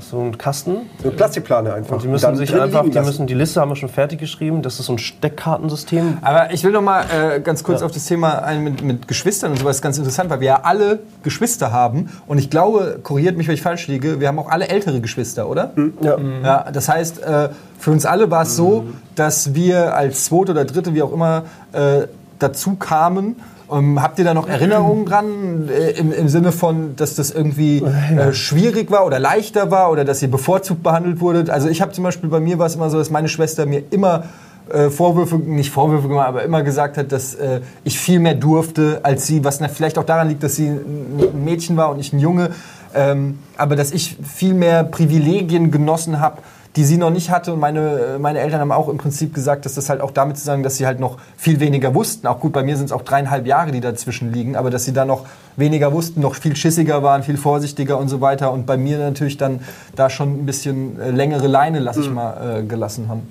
so 0.00 0.20
ein 0.20 0.38
Kasten. 0.38 0.76
So 1.02 1.10
Plastikplane 1.10 1.72
einfach. 1.74 1.96
Und 1.96 2.02
die 2.04 2.08
müssen 2.08 2.36
sich 2.36 2.54
einfach, 2.58 2.84
die 2.84 2.90
lassen. 2.90 3.25
Müssen, 3.26 3.38
die 3.38 3.42
Liste 3.42 3.60
haben 3.60 3.68
wir 3.68 3.76
schon 3.76 3.88
fertig 3.88 4.18
geschrieben, 4.18 4.62
das 4.62 4.78
ist 4.78 4.86
so 4.86 4.92
ein 4.92 4.98
Steckkartensystem. 4.98 6.18
Aber 6.22 6.52
ich 6.52 6.64
will 6.64 6.72
noch 6.72 6.82
mal 6.82 7.04
äh, 7.10 7.40
ganz 7.40 7.62
kurz 7.62 7.82
auf 7.82 7.90
das 7.90 8.06
Thema 8.06 8.42
ein 8.42 8.62
mit, 8.62 8.82
mit 8.82 9.08
Geschwistern 9.08 9.52
und 9.52 9.58
sowas 9.58 9.82
ganz 9.82 9.98
interessant, 9.98 10.30
weil 10.30 10.40
wir 10.40 10.46
ja 10.46 10.60
alle 10.62 11.00
Geschwister 11.22 11.72
haben 11.72 12.10
und 12.26 12.38
ich 12.38 12.50
glaube, 12.50 13.00
korrigiert 13.02 13.36
mich, 13.36 13.48
wenn 13.48 13.54
ich 13.54 13.62
falsch 13.62 13.88
liege, 13.88 14.20
wir 14.20 14.28
haben 14.28 14.38
auch 14.38 14.50
alle 14.50 14.68
ältere 14.68 15.00
Geschwister, 15.00 15.48
oder? 15.48 15.72
Ja. 16.00 16.16
Ja, 16.42 16.70
das 16.72 16.88
heißt, 16.88 17.22
äh, 17.22 17.48
für 17.78 17.90
uns 17.90 18.06
alle 18.06 18.30
war 18.30 18.42
es 18.42 18.56
so, 18.56 18.86
dass 19.14 19.54
wir 19.54 19.94
als 19.94 20.24
Zweite 20.26 20.52
oder 20.52 20.64
Dritte, 20.64 20.94
wie 20.94 21.02
auch 21.02 21.12
immer, 21.12 21.44
äh, 21.72 22.06
dazu 22.38 22.76
kamen. 22.76 23.36
Ähm, 23.70 24.00
habt 24.00 24.18
ihr 24.18 24.24
da 24.24 24.32
noch 24.32 24.48
Erinnerungen 24.48 25.06
dran, 25.06 25.68
äh, 25.68 25.90
im, 25.92 26.12
im 26.12 26.28
Sinne 26.28 26.52
von, 26.52 26.94
dass 26.96 27.16
das 27.16 27.32
irgendwie 27.32 27.82
äh, 27.82 28.32
schwierig 28.32 28.90
war 28.90 29.04
oder 29.04 29.18
leichter 29.18 29.70
war 29.70 29.90
oder 29.90 30.04
dass 30.04 30.22
ihr 30.22 30.30
bevorzugt 30.30 30.82
behandelt 30.82 31.20
wurdet? 31.20 31.50
Also 31.50 31.68
ich 31.68 31.82
habe 31.82 31.92
zum 31.92 32.04
Beispiel, 32.04 32.28
bei 32.28 32.40
mir 32.40 32.58
war 32.58 32.66
es 32.66 32.76
immer 32.76 32.90
so, 32.90 32.98
dass 32.98 33.10
meine 33.10 33.28
Schwester 33.28 33.66
mir 33.66 33.82
immer 33.90 34.24
äh, 34.72 34.90
Vorwürfe, 34.90 35.36
nicht 35.36 35.70
Vorwürfe 35.70 36.08
gemacht, 36.08 36.28
aber 36.28 36.42
immer 36.44 36.62
gesagt 36.62 36.96
hat, 36.96 37.10
dass 37.10 37.34
äh, 37.34 37.60
ich 37.84 37.98
viel 37.98 38.20
mehr 38.20 38.34
durfte 38.34 39.00
als 39.02 39.26
sie, 39.26 39.44
was 39.44 39.60
vielleicht 39.72 39.98
auch 39.98 40.04
daran 40.04 40.28
liegt, 40.28 40.42
dass 40.42 40.56
sie 40.56 40.68
ein 40.68 41.20
ein 41.20 41.44
Mädchen 41.44 41.76
war 41.76 41.90
und 41.90 42.00
ich 42.00 42.12
ein 42.12 42.18
Junge, 42.18 42.50
ähm, 42.94 43.38
aber 43.56 43.76
dass 43.76 43.92
ich 43.92 44.16
viel 44.22 44.54
mehr 44.54 44.84
Privilegien 44.84 45.70
genossen 45.70 46.20
habe, 46.20 46.38
die 46.76 46.84
sie 46.84 46.98
noch 46.98 47.10
nicht 47.10 47.30
hatte 47.30 47.54
und 47.54 47.58
meine, 47.58 47.98
äh, 47.98 48.18
meine 48.18 48.40
Eltern 48.40 48.60
haben 48.60 48.72
auch 48.72 48.88
im 48.88 48.98
Prinzip 48.98 49.34
gesagt, 49.34 49.64
dass 49.64 49.74
das 49.74 49.88
halt 49.88 50.02
auch 50.02 50.10
damit 50.10 50.36
zusammen, 50.36 50.62
dass 50.62 50.76
sie 50.76 50.86
halt 50.86 51.00
noch 51.00 51.16
viel 51.36 51.58
weniger 51.58 51.94
wussten. 51.94 52.26
Auch 52.26 52.38
gut, 52.38 52.52
bei 52.52 52.62
mir 52.62 52.76
sind 52.76 52.86
es 52.86 52.92
auch 52.92 53.02
dreieinhalb 53.02 53.46
Jahre, 53.46 53.72
die 53.72 53.80
dazwischen 53.80 54.32
liegen, 54.32 54.56
aber 54.56 54.70
dass 54.70 54.84
sie 54.84 54.92
da 54.92 55.06
noch 55.06 55.24
weniger 55.56 55.92
wussten, 55.92 56.20
noch 56.20 56.34
viel 56.34 56.54
schissiger 56.54 57.02
waren, 57.02 57.22
viel 57.22 57.38
vorsichtiger 57.38 57.98
und 57.98 58.08
so 58.08 58.20
weiter 58.20 58.52
und 58.52 58.66
bei 58.66 58.76
mir 58.76 58.98
natürlich 58.98 59.38
dann 59.38 59.60
da 59.94 60.10
schon 60.10 60.42
ein 60.42 60.46
bisschen 60.46 61.00
äh, 61.00 61.10
längere 61.10 61.46
Leine, 61.46 61.78
lass 61.78 61.96
ich 61.96 62.10
mal, 62.10 62.60
äh, 62.60 62.62
gelassen 62.62 63.08
haben. 63.08 63.22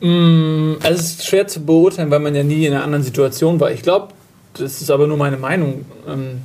Mm, 0.00 0.78
Also 0.82 0.94
es 0.94 1.00
ist 1.12 1.26
schwer 1.26 1.46
zu 1.46 1.60
beurteilen, 1.60 2.10
weil 2.10 2.20
man 2.20 2.34
ja 2.34 2.42
nie 2.42 2.66
in 2.66 2.74
einer 2.74 2.84
anderen 2.84 3.04
Situation 3.04 3.60
war. 3.60 3.70
Ich 3.70 3.82
glaube, 3.82 4.08
das 4.54 4.82
ist 4.82 4.90
aber 4.90 5.06
nur 5.06 5.16
meine 5.16 5.36
Meinung, 5.36 5.84
ähm, 6.08 6.42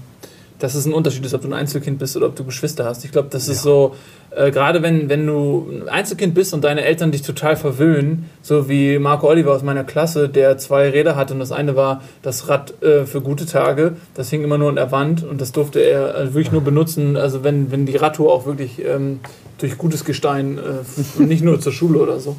dass 0.62 0.76
es 0.76 0.86
ein 0.86 0.94
Unterschied 0.94 1.26
ist, 1.26 1.34
ob 1.34 1.42
du 1.42 1.48
ein 1.48 1.54
Einzelkind 1.54 1.98
bist 1.98 2.16
oder 2.16 2.28
ob 2.28 2.36
du 2.36 2.44
Geschwister 2.44 2.86
hast. 2.86 3.04
Ich 3.04 3.12
glaube, 3.12 3.30
das 3.32 3.48
ist 3.48 3.64
so, 3.64 3.96
äh, 4.30 4.52
gerade 4.52 4.84
wenn, 4.84 5.10
wenn 5.10 5.26
du 5.26 5.68
ein 5.72 5.90
Einzelkind 5.90 6.36
bist 6.36 6.54
und 6.54 6.64
deine 6.64 6.86
Eltern 6.86 7.12
dich 7.12 7.24
total 7.24 7.56
verwöhnen, 7.56 8.30
so 8.44 8.70
wie 8.70 9.00
Marco 9.00 9.28
Oliver 9.28 9.54
aus 9.54 9.64
meiner 9.64 9.84
Klasse, 9.84 10.30
der 10.30 10.60
zwei 10.60 10.90
Räder 10.90 11.16
hatte 11.16 11.34
und 11.34 11.40
das 11.40 11.52
eine 11.52 11.76
war 11.76 12.04
das 12.22 12.48
Rad 12.48 12.82
äh, 12.84 13.06
für 13.06 13.22
gute 13.22 13.48
Tage, 13.48 13.96
das 14.14 14.30
hing 14.30 14.44
immer 14.44 14.60
nur 14.60 14.70
an 14.70 14.76
der 14.76 14.92
Wand 14.92 15.24
und 15.24 15.42
das 15.42 15.52
durfte 15.52 15.80
er 15.80 16.16
äh, 16.16 16.26
wirklich 16.28 16.52
nur 16.52 16.62
benutzen, 16.62 17.18
also 17.18 17.44
wenn, 17.44 17.72
wenn 17.72 17.88
die 17.88 17.98
Radtour 17.98 18.32
auch 18.32 18.46
wirklich 18.46 18.86
ähm, 18.86 19.20
durch 19.58 19.80
gutes 19.80 20.06
Gestein 20.06 20.60
äh, 20.60 21.24
nicht 21.24 21.44
nur 21.44 21.60
zur 21.60 21.72
Schule 21.72 22.00
oder 22.00 22.20
so. 22.20 22.36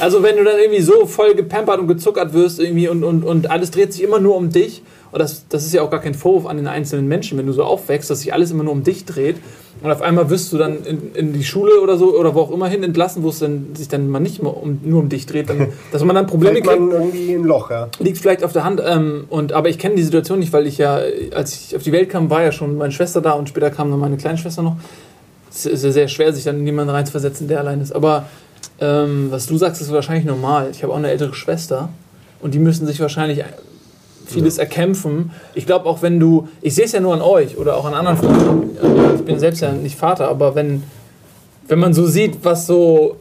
Also 0.00 0.22
wenn 0.22 0.36
du 0.36 0.44
dann 0.44 0.58
irgendwie 0.58 0.82
so 0.82 1.04
voll 1.04 1.34
gepampert 1.34 1.78
und 1.78 1.88
gezuckert 1.88 2.32
wirst 2.32 2.58
irgendwie 2.58 2.88
und, 2.88 3.04
und, 3.04 3.22
und 3.22 3.50
alles 3.50 3.70
dreht 3.70 3.92
sich 3.92 4.02
immer 4.02 4.18
nur 4.18 4.34
um 4.34 4.50
dich 4.50 4.82
das, 5.18 5.46
das 5.48 5.66
ist 5.66 5.74
ja 5.74 5.82
auch 5.82 5.90
gar 5.90 6.00
kein 6.00 6.14
Vorwurf 6.14 6.46
an 6.46 6.56
den 6.56 6.66
einzelnen 6.66 7.08
Menschen, 7.08 7.38
wenn 7.38 7.46
du 7.46 7.52
so 7.52 7.64
aufwächst, 7.64 8.10
dass 8.10 8.20
sich 8.20 8.32
alles 8.32 8.50
immer 8.50 8.64
nur 8.64 8.72
um 8.72 8.82
dich 8.82 9.04
dreht 9.04 9.36
und 9.82 9.90
auf 9.90 10.00
einmal 10.00 10.30
wirst 10.30 10.52
du 10.52 10.58
dann 10.58 10.84
in, 10.84 11.14
in 11.14 11.32
die 11.34 11.44
Schule 11.44 11.80
oder 11.80 11.98
so 11.98 12.18
oder 12.18 12.34
wo 12.34 12.40
auch 12.40 12.50
immer 12.50 12.66
hin 12.66 12.82
entlassen, 12.82 13.22
wo 13.22 13.28
es 13.28 13.40
dann, 13.40 13.74
sich 13.74 13.88
dann 13.88 14.08
mal 14.08 14.20
nicht 14.20 14.42
mehr 14.42 14.56
um, 14.56 14.80
nur 14.82 15.00
um 15.00 15.08
dich 15.08 15.26
dreht, 15.26 15.50
dann, 15.50 15.68
dass 15.92 16.02
man 16.02 16.16
dann 16.16 16.26
Probleme 16.26 16.60
kriegt 16.60 16.66
man 16.66 16.90
irgendwie 16.90 17.34
ein 17.34 17.44
Loch, 17.44 17.70
ja. 17.70 17.88
liegt 17.98 18.18
vielleicht 18.18 18.42
auf 18.42 18.52
der 18.52 18.64
Hand. 18.64 18.80
Ähm, 18.84 19.26
und, 19.28 19.52
aber 19.52 19.68
ich 19.68 19.78
kenne 19.78 19.96
die 19.96 20.02
Situation 20.02 20.38
nicht, 20.38 20.52
weil 20.52 20.66
ich 20.66 20.78
ja, 20.78 21.00
als 21.34 21.54
ich 21.54 21.76
auf 21.76 21.82
die 21.82 21.92
Welt 21.92 22.08
kam, 22.08 22.30
war 22.30 22.42
ja 22.42 22.52
schon 22.52 22.78
meine 22.78 22.92
Schwester 22.92 23.20
da 23.20 23.32
und 23.32 23.48
später 23.48 23.70
kam 23.70 23.90
dann 23.90 24.00
meine 24.00 24.16
kleine 24.16 24.38
Schwester 24.38 24.62
noch. 24.62 24.76
Es 25.50 25.66
ist 25.66 25.84
ja 25.84 25.90
sehr 25.90 26.08
schwer, 26.08 26.32
sich 26.32 26.44
dann 26.44 26.58
in 26.58 26.66
jemanden 26.66 26.90
reinzuversetzen, 26.90 27.46
der 27.48 27.60
allein 27.60 27.80
ist. 27.80 27.92
Aber 27.92 28.26
ähm, 28.80 29.28
was 29.30 29.46
du 29.46 29.58
sagst, 29.58 29.80
ist 29.82 29.92
wahrscheinlich 29.92 30.24
normal. 30.24 30.68
Ich 30.72 30.82
habe 30.82 30.92
auch 30.92 30.98
eine 30.98 31.10
ältere 31.10 31.34
Schwester 31.34 31.90
und 32.40 32.54
die 32.54 32.58
müssen 32.58 32.86
sich 32.86 33.00
wahrscheinlich 33.00 33.44
vieles 34.26 34.58
erkämpfen. 34.58 35.30
Ich 35.54 35.66
glaube 35.66 35.86
auch, 35.86 36.02
wenn 36.02 36.20
du, 36.20 36.48
ich 36.60 36.74
sehe 36.74 36.84
es 36.84 36.92
ja 36.92 37.00
nur 37.00 37.14
an 37.14 37.22
euch 37.22 37.56
oder 37.56 37.76
auch 37.76 37.84
an 37.84 37.94
anderen 37.94 38.18
Freunden. 38.18 39.16
Ich 39.16 39.24
bin 39.24 39.38
selbst 39.38 39.60
ja 39.60 39.72
nicht 39.72 39.96
Vater, 39.96 40.28
aber 40.28 40.54
wenn, 40.54 40.82
wenn 41.68 41.78
man 41.78 41.94
so 41.94 42.06
sieht, 42.06 42.44
was 42.44 42.66
so 42.66 43.16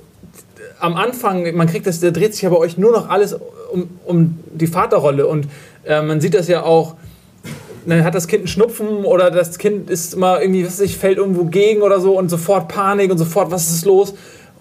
am 0.80 0.96
Anfang, 0.96 1.56
man 1.56 1.68
kriegt 1.68 1.88
das, 1.88 2.00
da 2.00 2.12
dreht 2.12 2.34
sich 2.34 2.42
ja 2.42 2.50
bei 2.50 2.58
euch 2.58 2.78
nur 2.78 2.92
noch 2.92 3.10
alles 3.10 3.38
um, 3.72 3.90
um 4.06 4.40
die 4.54 4.68
Vaterrolle 4.68 5.28
und 5.28 5.48
äh, 5.86 6.02
man 6.02 6.22
sieht 6.22 6.34
das 6.34 6.48
ja 6.48 6.64
auch, 6.64 6.96
dann 7.86 8.04
hat 8.04 8.16
das 8.16 8.28
Kind 8.28 8.42
einen 8.42 8.48
Schnupfen 8.48 9.06
oder 9.06 9.30
das 9.30 9.58
Kind 9.58 9.90
ist 9.90 10.16
immer 10.16 10.42
irgendwie, 10.42 10.66
was 10.66 10.74
weiß 10.74 10.82
ich, 10.82 10.98
fällt 10.98 11.18
irgendwo 11.18 11.46
gegen 11.46 11.82
oder 11.82 12.00
so 12.00 12.18
und 12.18 12.30
sofort 12.30 12.68
Panik 12.68 13.12
und 13.12 13.18
sofort, 13.18 13.52
was 13.52 13.70
ist 13.70 13.86
los? 13.86 14.16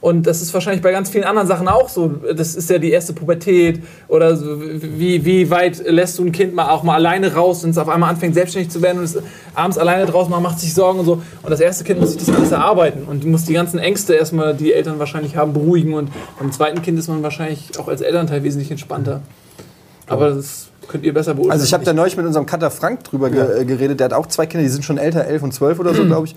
Und 0.05 0.27
das 0.27 0.43
ist 0.43 0.53
wahrscheinlich 0.53 0.83
bei 0.83 0.93
ganz 0.93 1.09
vielen 1.09 1.25
anderen 1.25 1.49
Sachen 1.49 1.67
auch 1.67 1.89
so. 1.89 2.09
Das 2.37 2.55
ist 2.55 2.69
ja 2.69 2.77
die 2.77 2.91
erste 2.91 3.15
Pubertät 3.15 3.83
oder 4.07 4.37
so, 4.37 4.61
wie, 4.61 5.25
wie 5.25 5.49
weit 5.49 5.83
lässt 5.89 6.19
du 6.19 6.27
ein 6.27 6.31
Kind 6.31 6.55
mal 6.55 6.69
auch 6.69 6.83
mal 6.83 6.97
alleine 6.97 7.33
raus, 7.33 7.63
wenn 7.63 7.71
es 7.71 7.79
auf 7.79 7.89
einmal 7.89 8.11
anfängt 8.11 8.35
selbstständig 8.35 8.71
zu 8.71 8.83
werden 8.83 8.99
und 8.99 9.05
es 9.05 9.17
abends 9.55 9.79
alleine 9.79 10.05
draußen 10.05 10.31
macht, 10.31 10.43
macht 10.43 10.61
sich 10.61 10.75
Sorgen 10.75 10.99
und 10.99 11.07
so. 11.07 11.23
Und 11.43 11.49
das 11.49 11.59
erste 11.59 11.85
Kind 11.85 12.01
muss 12.01 12.13
sich 12.13 12.23
das 12.23 12.37
alles 12.37 12.53
erarbeiten 12.53 13.05
und 13.05 13.25
muss 13.25 13.47
die 13.47 13.55
ganzen 13.55 13.79
Ängste 13.79 14.13
erstmal, 14.13 14.53
die 14.53 14.75
Eltern 14.75 14.99
wahrscheinlich 14.99 15.37
haben, 15.37 15.55
beruhigen. 15.55 15.95
Und 15.95 16.11
beim 16.39 16.53
zweiten 16.53 16.83
Kind 16.83 16.99
ist 16.99 17.09
man 17.09 17.23
wahrscheinlich 17.23 17.71
auch 17.79 17.89
als 17.89 18.03
Elternteil 18.03 18.43
wesentlich 18.43 18.71
entspannter. 18.71 19.23
Aber 20.07 20.33
das 20.33 20.67
könnt 20.87 21.07
ihr 21.07 21.15
besser 21.15 21.33
beurteilen. 21.33 21.53
Also 21.53 21.65
ich 21.65 21.73
habe 21.73 21.83
da 21.83 21.95
neulich 21.95 22.19
mit 22.19 22.27
unserem 22.27 22.45
Cutter 22.45 22.71
Frank 22.71 23.05
drüber 23.05 23.31
ge 23.31 23.63
äh, 23.63 23.65
geredet, 23.65 24.01
der 24.01 24.05
hat 24.05 24.13
auch 24.13 24.27
zwei 24.27 24.45
Kinder, 24.45 24.65
die 24.65 24.69
sind 24.69 24.85
schon 24.85 24.99
älter, 24.99 25.25
elf 25.25 25.43
und 25.43 25.55
zwölf 25.55 25.81
oder 25.81 25.95
so, 25.95 26.05
glaube 26.05 26.27
ich. 26.27 26.37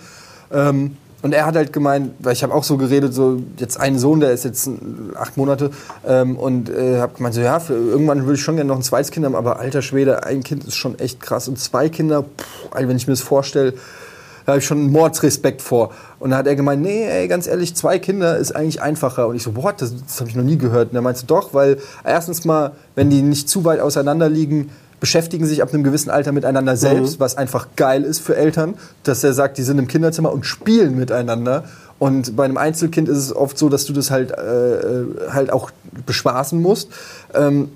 Ähm, 0.54 0.96
und 1.24 1.34
er 1.34 1.46
hat 1.46 1.56
halt 1.56 1.74
gemeint, 1.74 2.12
weil 2.20 2.34
ich 2.34 2.44
habe 2.44 2.54
auch 2.54 2.64
so 2.64 2.78
geredet, 2.78 3.14
so 3.14 3.42
jetzt 3.58 3.80
einen 3.80 3.98
Sohn, 3.98 4.20
der 4.20 4.32
ist 4.32 4.46
jetzt 4.46 4.70
acht 5.16 5.36
Monate 5.36 5.72
ähm, 6.06 6.38
und 6.38 6.70
äh, 6.70 7.00
habe 7.00 7.16
gemeint, 7.16 7.34
so 7.34 7.42
ja, 7.42 7.60
für, 7.60 7.74
irgendwann 7.74 8.24
würde 8.24 8.36
ich 8.36 8.44
schon 8.44 8.56
gerne 8.56 8.68
noch 8.68 8.78
ein 8.78 8.84
zweites 8.84 9.12
Kind 9.12 9.26
haben, 9.26 9.36
aber 9.36 9.60
alter 9.60 9.82
Schwede, 9.82 10.24
ein 10.24 10.44
Kind 10.44 10.64
ist 10.66 10.76
schon 10.76 11.00
echt 11.00 11.20
krass 11.20 11.48
und 11.48 11.58
zwei 11.60 11.90
Kinder, 11.90 12.24
pff, 12.24 12.70
wenn 12.74 12.96
ich 12.96 13.08
mir 13.08 13.14
das 13.14 13.22
vorstelle, 13.22 13.74
da 14.46 14.54
habe 14.54 14.60
ich 14.60 14.66
schon 14.66 14.90
Mordsrespekt 14.94 15.62
vor. 15.62 15.92
Und 16.20 16.30
da 16.30 16.38
hat 16.38 16.48
er 16.48 16.56
gemeint, 16.56 16.82
nee, 16.82 17.04
ey, 17.04 17.28
ganz 17.28 17.48
ehrlich, 17.48 17.76
zwei 17.76 18.00
Kinder 18.00 18.38
ist 18.38 18.56
eigentlich 18.56 18.82
einfacher. 18.82 19.28
Und 19.28 19.36
ich 19.36 19.44
so, 19.44 19.58
what, 19.58 19.82
das, 19.82 19.94
das 19.94 20.22
habe 20.22 20.30
ich 20.30 20.38
noch 20.38 20.44
nie 20.46 20.58
gehört. 20.58 20.92
Und 20.92 20.96
er 20.96 21.02
meinte, 21.02 21.26
doch, 21.26 21.54
weil 21.54 21.80
erstens 22.06 22.46
mal, 22.46 22.72
wenn 22.96 23.10
die 23.10 23.22
nicht 23.22 23.50
zu 23.50 23.66
weit 23.66 23.82
auseinander 23.82 24.30
liegen, 24.30 24.70
beschäftigen 25.00 25.46
sich 25.46 25.62
ab 25.62 25.74
einem 25.74 25.84
gewissen 25.84 26.10
Alter 26.10 26.32
miteinander 26.32 26.76
selbst, 26.76 27.20
was 27.20 27.38
einfach 27.38 27.68
geil 27.76 28.04
ist 28.04 28.20
für 28.20 28.36
Eltern, 28.36 28.76
dass 29.04 29.24
er 29.24 29.34
sagt, 29.34 29.58
die 29.58 29.64
sind 29.64 29.78
im 29.78 29.88
Kinderzimmer 29.88 30.32
und 30.32 30.46
spielen 30.46 30.98
miteinander. 30.98 31.66
Und 32.00 32.36
bei 32.36 32.46
einem 32.46 32.58
Einzelkind 32.58 33.10
ist 33.10 33.18
es 33.18 33.36
oft 33.36 33.58
so, 33.58 33.70
dass 33.70 33.86
du 33.86 33.94
das 33.94 34.12
halt, 34.12 34.32
äh, 34.32 35.32
halt 35.32 35.52
auch 35.52 35.72
bespaßen 36.06 36.62
musst. 36.62 36.90
Ähm, 37.34 37.70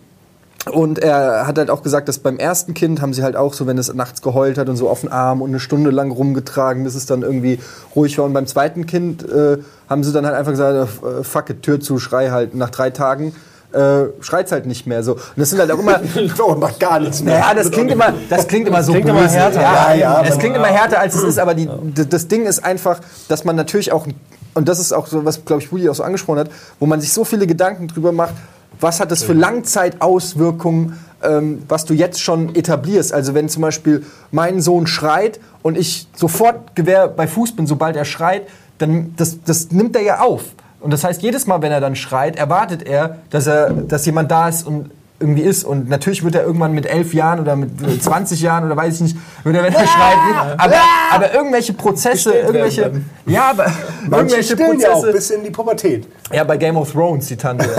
und 0.71 0.99
er 0.99 1.47
hat 1.47 1.57
halt 1.57 1.71
auch 1.71 1.81
gesagt, 1.81 2.07
dass 2.07 2.19
beim 2.19 2.37
ersten 2.37 2.75
Kind 2.75 3.01
haben 3.01 3.13
sie 3.13 3.23
halt 3.23 3.35
auch 3.35 3.53
so, 3.53 3.65
wenn 3.65 3.79
es 3.79 3.91
nachts 3.93 4.21
geheult 4.21 4.59
hat 4.59 4.69
und 4.69 4.75
so 4.75 4.89
auf 4.89 5.01
den 5.01 5.11
Arm 5.11 5.41
und 5.41 5.49
eine 5.49 5.59
Stunde 5.59 5.89
lang 5.89 6.11
rumgetragen, 6.11 6.83
bis 6.83 6.93
es 6.93 7.07
dann 7.07 7.23
irgendwie 7.23 7.59
ruhig 7.95 8.17
war. 8.19 8.25
Und 8.25 8.33
beim 8.33 8.45
zweiten 8.45 8.85
Kind 8.85 9.27
äh, 9.27 9.57
haben 9.89 10.03
sie 10.03 10.11
dann 10.11 10.25
halt 10.25 10.35
einfach 10.35 10.51
gesagt, 10.51 11.03
äh, 11.03 11.23
fuck 11.23 11.49
it, 11.49 11.63
Tür 11.63 11.79
zu, 11.79 11.97
Schrei 11.97 12.29
halt. 12.29 12.53
Nach 12.53 12.69
drei 12.69 12.91
Tagen 12.91 13.33
äh, 13.73 14.05
schreit 14.21 14.51
halt 14.51 14.65
nicht 14.65 14.85
mehr 14.87 15.03
so. 15.03 15.13
Und 15.13 15.21
das 15.37 15.49
sind 15.49 15.59
halt 15.59 15.71
auch 15.71 15.79
immer, 15.79 15.99
Oh, 16.39 16.55
macht 16.55 16.79
gar 16.79 16.99
nichts 16.99 17.21
mehr. 17.23 17.39
naja, 17.39 17.53
das 17.53 17.71
klingt 17.71 17.91
immer, 17.91 18.13
das 18.29 18.47
klingt 18.47 18.67
immer 18.67 18.83
so 18.83 18.91
klingt 18.91 19.07
immer 19.09 19.21
böse. 19.21 19.35
härter. 19.35 19.61
Ja, 19.61 19.93
Ja, 19.93 19.95
ja, 19.95 20.23
es 20.23 20.37
klingt 20.37 20.55
immer 20.55 20.67
härter, 20.67 20.99
als 20.99 21.15
es 21.15 21.23
ist, 21.23 21.39
aber 21.39 21.53
die, 21.53 21.69
das 22.09 22.27
Ding 22.27 22.45
ist 22.45 22.63
einfach, 22.63 22.99
dass 23.27 23.43
man 23.43 23.55
natürlich 23.55 23.91
auch, 23.91 24.07
und 24.53 24.67
das 24.67 24.79
ist 24.79 24.91
auch 24.93 25.07
so, 25.07 25.23
was, 25.25 25.45
glaube 25.45 25.61
ich, 25.61 25.71
Woody 25.71 25.89
auch 25.89 25.95
so 25.95 26.03
angesprochen 26.03 26.39
hat, 26.39 26.49
wo 26.79 26.85
man 26.85 26.99
sich 27.01 27.13
so 27.13 27.23
viele 27.23 27.47
Gedanken 27.47 27.87
drüber 27.87 28.11
macht, 28.11 28.33
was 28.79 28.99
hat 28.99 29.11
das 29.11 29.23
für 29.23 29.33
Langzeitauswirkungen, 29.33 30.97
ähm, 31.23 31.63
was 31.67 31.85
du 31.85 31.93
jetzt 31.93 32.19
schon 32.21 32.55
etablierst. 32.55 33.13
Also 33.13 33.33
wenn 33.33 33.47
zum 33.49 33.61
Beispiel 33.61 34.03
mein 34.31 34.61
Sohn 34.61 34.87
schreit 34.87 35.39
und 35.61 35.77
ich 35.77 36.07
sofort 36.15 36.75
Gewehr 36.75 37.07
bei 37.07 37.27
Fuß 37.27 37.55
bin, 37.55 37.67
sobald 37.67 37.95
er 37.95 38.05
schreit, 38.05 38.47
dann 38.79 39.13
das, 39.17 39.37
das 39.45 39.71
nimmt 39.71 39.95
er 39.95 40.01
ja 40.01 40.19
auf. 40.21 40.43
Und 40.81 40.91
das 40.91 41.03
heißt, 41.03 41.21
jedes 41.21 41.47
Mal, 41.47 41.61
wenn 41.61 41.71
er 41.71 41.79
dann 41.79 41.95
schreit, 41.95 42.35
erwartet 42.35 42.83
er, 42.83 43.17
dass, 43.29 43.47
er, 43.47 43.69
dass 43.69 44.05
jemand 44.05 44.31
da 44.31 44.49
ist 44.49 44.65
und 44.65 44.91
irgendwie 45.21 45.43
ist. 45.43 45.63
Und 45.63 45.87
natürlich 45.87 46.23
wird 46.23 46.35
er 46.35 46.43
irgendwann 46.43 46.73
mit 46.73 46.85
elf 46.85 47.13
Jahren 47.13 47.39
oder 47.39 47.55
mit 47.55 48.03
20 48.03 48.41
Jahren 48.41 48.65
oder 48.65 48.75
weiß 48.75 48.95
ich 48.95 49.01
nicht, 49.01 49.17
wird 49.43 49.55
er, 49.55 49.63
wenn 49.63 49.73
er 49.73 49.87
schreit. 49.87 50.17
Aber, 50.57 50.75
aber 51.11 51.33
irgendwelche 51.33 51.73
Prozesse, 51.73 52.33
irgendwelche. 52.33 52.81
werden 52.81 53.09
Ja, 53.27 53.51
aber 53.51 53.65
Manche 53.65 54.15
irgendwelche 54.15 54.53
stillen 54.53 54.79
ja 54.79 54.89
auch 54.89 54.93
Prozesse. 54.93 55.13
bis 55.13 55.29
in 55.29 55.43
die 55.43 55.51
Pubertät. 55.51 56.07
Ja, 56.33 56.43
bei 56.43 56.57
Game 56.57 56.75
of 56.75 56.91
Thrones, 56.91 57.27
die 57.27 57.37
Tante. 57.37 57.69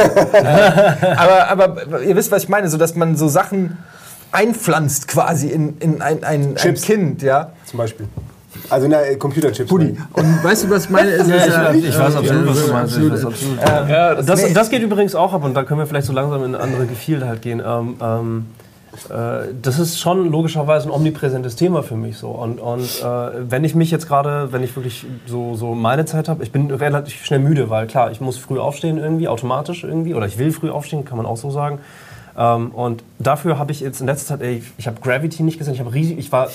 Aber, 1.17 1.49
aber 1.49 2.03
ihr 2.03 2.17
wisst, 2.17 2.31
was 2.31 2.45
ich 2.45 2.49
meine, 2.49 2.69
so 2.69 2.79
dass 2.79 2.95
man 2.95 3.17
so 3.17 3.29
Sachen 3.29 3.79
einpflanzt 4.31 5.09
quasi 5.09 5.49
in, 5.49 5.77
in 5.79 6.01
ein, 6.01 6.25
ein, 6.25 6.57
ein. 6.57 6.75
Kind, 6.75 7.23
ja. 7.23 7.53
Zum 7.67 7.79
Beispiel. 7.79 8.09
Also 8.71 8.89
na, 8.89 9.03
äh, 9.03 9.17
Computerchips. 9.17 9.69
Buddy. 9.69 9.97
Und 10.13 10.45
weißt 10.45 10.65
du, 10.65 10.71
was 10.71 10.85
ich 10.85 10.91
meine? 10.91 11.11
Ist, 11.11 11.29
äh, 11.29 11.77
Ich 11.77 11.99
weiß 11.99 12.17
absolut, 12.17 12.49
was 12.49 12.67
du 12.67 12.73
meinst. 12.73 12.99
Ich 12.99 13.11
weiß 13.11 13.25
absolut. 13.25 13.59
Ja, 13.61 14.15
das 14.15 14.27
Das, 14.27 14.53
das 14.53 14.71
geht 14.71 14.83
übrigens 14.83 15.15
auch 15.15 15.33
ab 15.33 15.45
und 15.45 15.55
da 15.55 15.65
können 15.65 15.81
wir 15.81 15.87
vielleicht 15.87 16.07
so 16.07 16.13
langsam 16.13 16.45
in 16.45 16.55
andere 16.55 16.87
Gefilde 16.87 17.27
halt 17.27 17.43
gehen. 17.43 17.63
Ähm, 17.65 17.97
ähm, 18.01 18.47
äh, 19.09 19.49
das 19.61 19.79
ist 19.79 19.99
schon 19.99 20.31
logischerweise 20.31 20.89
ein 20.89 20.91
omnipräsentes 20.91 21.57
Thema 21.57 21.83
für 21.83 21.97
mich 21.97 22.19
so. 22.19 22.29
Und, 22.29 22.61
und 22.61 23.03
äh, 23.03 23.51
wenn 23.51 23.65
ich 23.65 23.75
mich 23.75 23.91
jetzt 23.91 24.07
gerade, 24.07 24.53
wenn 24.53 24.63
ich 24.63 24.77
wirklich 24.77 25.07
so, 25.27 25.55
so 25.55 25.75
meine 25.75 26.05
Zeit 26.05 26.29
habe, 26.29 26.43
ich 26.43 26.53
bin 26.53 26.71
relativ 26.71 27.25
schnell 27.25 27.41
müde, 27.41 27.71
weil 27.71 27.87
klar, 27.87 28.11
ich 28.11 28.21
muss 28.21 28.37
früh 28.37 28.59
aufstehen 28.59 28.99
irgendwie, 28.99 29.29
automatisch 29.29 29.85
irgendwie, 29.85 30.15
oder 30.15 30.27
ich 30.27 30.39
will 30.39 30.53
früh 30.53 30.71
aufstehen, 30.71 31.05
kann 31.05 31.17
man 31.17 31.27
auch 31.27 31.37
so 31.39 31.51
sagen. 31.51 31.79
Ähm, 32.37 32.71
und 32.71 33.03
dafür 33.27 33.59
habe 33.59 33.73
ich 33.73 33.81
jetzt 33.81 34.01
in 34.01 34.07
letzter 34.07 34.39
Zeit, 34.39 34.43
ey, 34.43 34.59
ich, 34.59 34.65
ich 34.79 34.87
habe 34.87 35.01
Gravity 35.01 35.43
nicht 35.43 35.59
gesehen, 35.59 35.75
ich 35.75 35.81
habe 35.81 35.93
riesig, 35.93 36.19
ich 36.19 36.33
war 36.33 36.49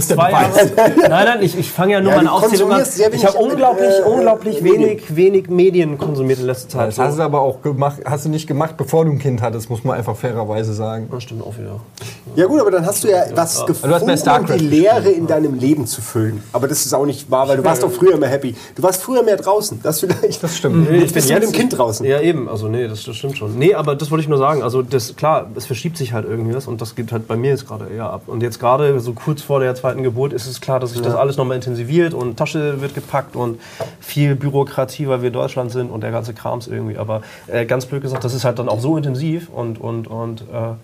zwei 0.00 0.30
Jahre, 0.30 0.70
nein, 0.76 1.10
nein, 1.10 1.42
ich, 1.42 1.58
ich 1.58 1.70
fange 1.70 1.92
ja 1.94 2.00
nur 2.00 2.12
Ja, 2.12 2.16
meine 2.18 2.32
Aufzählung 2.32 2.72
an. 2.72 2.84
Ich 3.12 3.26
habe 3.26 3.38
unglaublich, 3.38 3.90
äh, 3.98 4.02
unglaublich 4.02 4.64
wenig, 4.64 5.14
wenig 5.14 5.48
Medien 5.48 5.98
konsumiert 5.98 6.40
in 6.40 6.46
letzter 6.46 6.68
Zeit. 6.68 6.88
das 6.88 6.98
hast 6.98 7.18
du 7.18 7.22
aber 7.22 7.40
auch 7.40 7.62
gemacht, 7.62 8.00
hast 8.04 8.24
du 8.24 8.28
nicht 8.28 8.46
gemacht, 8.46 8.76
bevor 8.76 9.04
du 9.04 9.12
ein 9.12 9.18
Kind 9.18 9.42
hattest, 9.42 9.70
muss 9.70 9.84
man 9.84 9.96
einfach 9.96 10.16
fairerweise 10.16 10.74
sagen. 10.74 11.08
Das 11.10 11.22
stimmt 11.22 11.42
auch 11.42 11.56
wieder. 11.58 11.80
Ja 12.36 12.46
gut, 12.46 12.60
aber 12.60 12.70
dann 12.70 12.86
hast 12.86 13.04
du 13.04 13.08
ja 13.08 13.24
was 13.34 13.66
gefunden, 13.66 14.10
hast 14.10 14.24
bei 14.24 14.38
um 14.38 14.46
die 14.46 14.58
Leere 14.58 15.10
in 15.10 15.26
deinem 15.26 15.54
Leben 15.54 15.86
zu 15.86 16.00
füllen. 16.00 16.42
Aber 16.52 16.68
das 16.68 16.86
ist 16.86 16.94
auch 16.94 17.06
nicht 17.06 17.30
wahr, 17.30 17.48
weil 17.48 17.56
du 17.56 17.64
warst 17.64 17.82
doch 17.82 17.90
früher 17.90 18.16
mehr 18.16 18.28
happy. 18.28 18.54
Du 18.74 18.82
warst 18.82 19.02
früher 19.02 19.22
mehr 19.22 19.36
draußen. 19.36 19.80
Das 19.82 20.00
vielleicht. 20.00 20.42
Das 20.42 20.56
stimmt. 20.56 20.90
Jetzt 21.00 21.14
bist 21.14 21.28
du 21.28 21.34
mit 21.34 21.42
dem 21.42 21.52
Kind 21.52 21.76
draußen. 21.76 22.06
Ja, 22.06 22.20
eben. 22.20 22.48
Also, 22.48 22.68
nee, 22.68 22.86
das, 22.86 23.04
das 23.04 23.16
stimmt 23.16 23.36
schon. 23.36 23.58
Nee, 23.58 23.74
aber 23.74 23.96
das 23.96 24.10
wollte 24.10 24.22
ich 24.22 24.28
nur 24.28 24.38
sagen. 24.38 24.62
Also, 24.62 24.82
das, 24.82 25.16
klar, 25.16 25.50
es 25.54 25.66
verschiebt 25.66 25.89
sich 25.96 26.12
halt 26.12 26.26
irgendwie 26.26 26.54
was 26.54 26.66
und 26.66 26.80
das 26.80 26.94
geht 26.94 27.12
halt 27.12 27.26
bei 27.28 27.36
mir 27.36 27.50
jetzt 27.50 27.66
gerade 27.66 27.88
eher 27.88 28.10
ab. 28.10 28.22
Und 28.26 28.42
jetzt 28.42 28.58
gerade 28.58 28.98
so 29.00 29.12
kurz 29.12 29.42
vor 29.42 29.60
der 29.60 29.74
zweiten 29.74 30.02
Geburt 30.02 30.32
ist 30.32 30.46
es 30.46 30.60
klar, 30.60 30.80
dass 30.80 30.92
sich 30.92 31.02
das 31.02 31.14
alles 31.14 31.36
nochmal 31.36 31.56
intensiviert 31.56 32.14
und 32.14 32.36
Tasche 32.36 32.80
wird 32.80 32.94
gepackt 32.94 33.36
und 33.36 33.60
viel 34.00 34.34
Bürokratie, 34.34 35.08
weil 35.08 35.22
wir 35.22 35.28
in 35.28 35.32
Deutschland 35.34 35.70
sind 35.70 35.90
und 35.90 36.02
der 36.02 36.10
ganze 36.10 36.34
Krams 36.34 36.66
irgendwie. 36.66 36.98
Aber 36.98 37.22
äh, 37.46 37.66
ganz 37.66 37.86
blöd 37.86 38.02
gesagt, 38.02 38.24
das 38.24 38.34
ist 38.34 38.44
halt 38.44 38.58
dann 38.58 38.68
auch 38.68 38.80
so 38.80 38.96
intensiv 38.96 39.48
und, 39.48 39.80
und, 39.80 40.06
und 40.06 40.42
äh, 40.42 40.74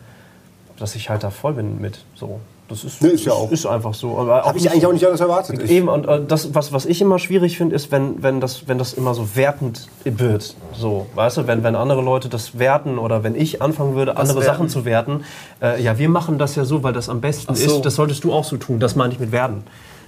dass 0.79 0.95
ich 0.95 1.11
halt 1.11 1.23
da 1.23 1.31
voll 1.31 1.55
bin 1.55 1.81
mit. 1.81 2.05
So. 2.15 2.41
Das 2.69 2.83
ist, 2.83 3.01
Nee, 3.01 3.11
ist 3.11 3.25
ja 3.25 3.33
auch. 3.33 3.51
ist 3.53 3.65
einfach 3.65 3.95
so. 3.95 4.19
Habe 4.19 4.59
ich 4.59 4.71
eigentlich 4.71 4.87
auch 4.87 4.93
nicht 4.93 5.05
anders 5.05 5.21
erwartet. 5.21 5.63
Ich, 5.63 5.71
Eben, 5.71 5.89
und 5.89 6.07
äh, 6.09 6.21
das, 6.27 6.55
was, 6.55 6.73
was 6.73 6.85
ich 6.85 7.01
immer 7.01 7.19
schwierig 7.19 7.57
finde, 7.57 7.77
ist, 7.77 7.93
wenn, 7.93 8.23
wenn, 8.23 8.41
das, 8.41 8.67
wenn 8.67 8.77
das 8.77 8.93
immer 8.95 9.15
so 9.15 9.37
wertend 9.37 9.89
wird. 10.05 10.55
So, 10.73 11.07
weißt 11.15 11.37
du, 11.37 11.47
wenn, 11.47 11.63
wenn 11.63 11.77
andere 11.77 12.03
Leute 12.03 12.29
das 12.29 12.59
werten 12.59 12.99
oder 12.99 13.23
wenn 13.23 13.37
ich 13.37 13.63
anfangen 13.63 13.95
würde, 13.95 14.17
andere 14.17 14.41
werten? 14.41 14.47
Sachen 14.47 14.69
zu 14.69 14.85
werten. 14.85 15.25
Äh, 15.63 15.81
ja, 15.83 15.99
wir 15.99 16.09
machen 16.09 16.39
das 16.39 16.57
ja 16.57 16.65
so, 16.65 16.83
weil 16.83 16.93
das 16.93 17.09
am 17.09 17.21
besten 17.21 17.55
so. 17.55 17.77
ist. 17.77 17.83
Das 17.83 17.95
solltest 17.95 18.25
du 18.25 18.33
auch 18.33 18.45
so 18.45 18.57
tun. 18.57 18.81
Das 18.81 18.97
meine 18.97 19.13
ich 19.13 19.21
mit 19.21 19.31
werden. 19.31 19.63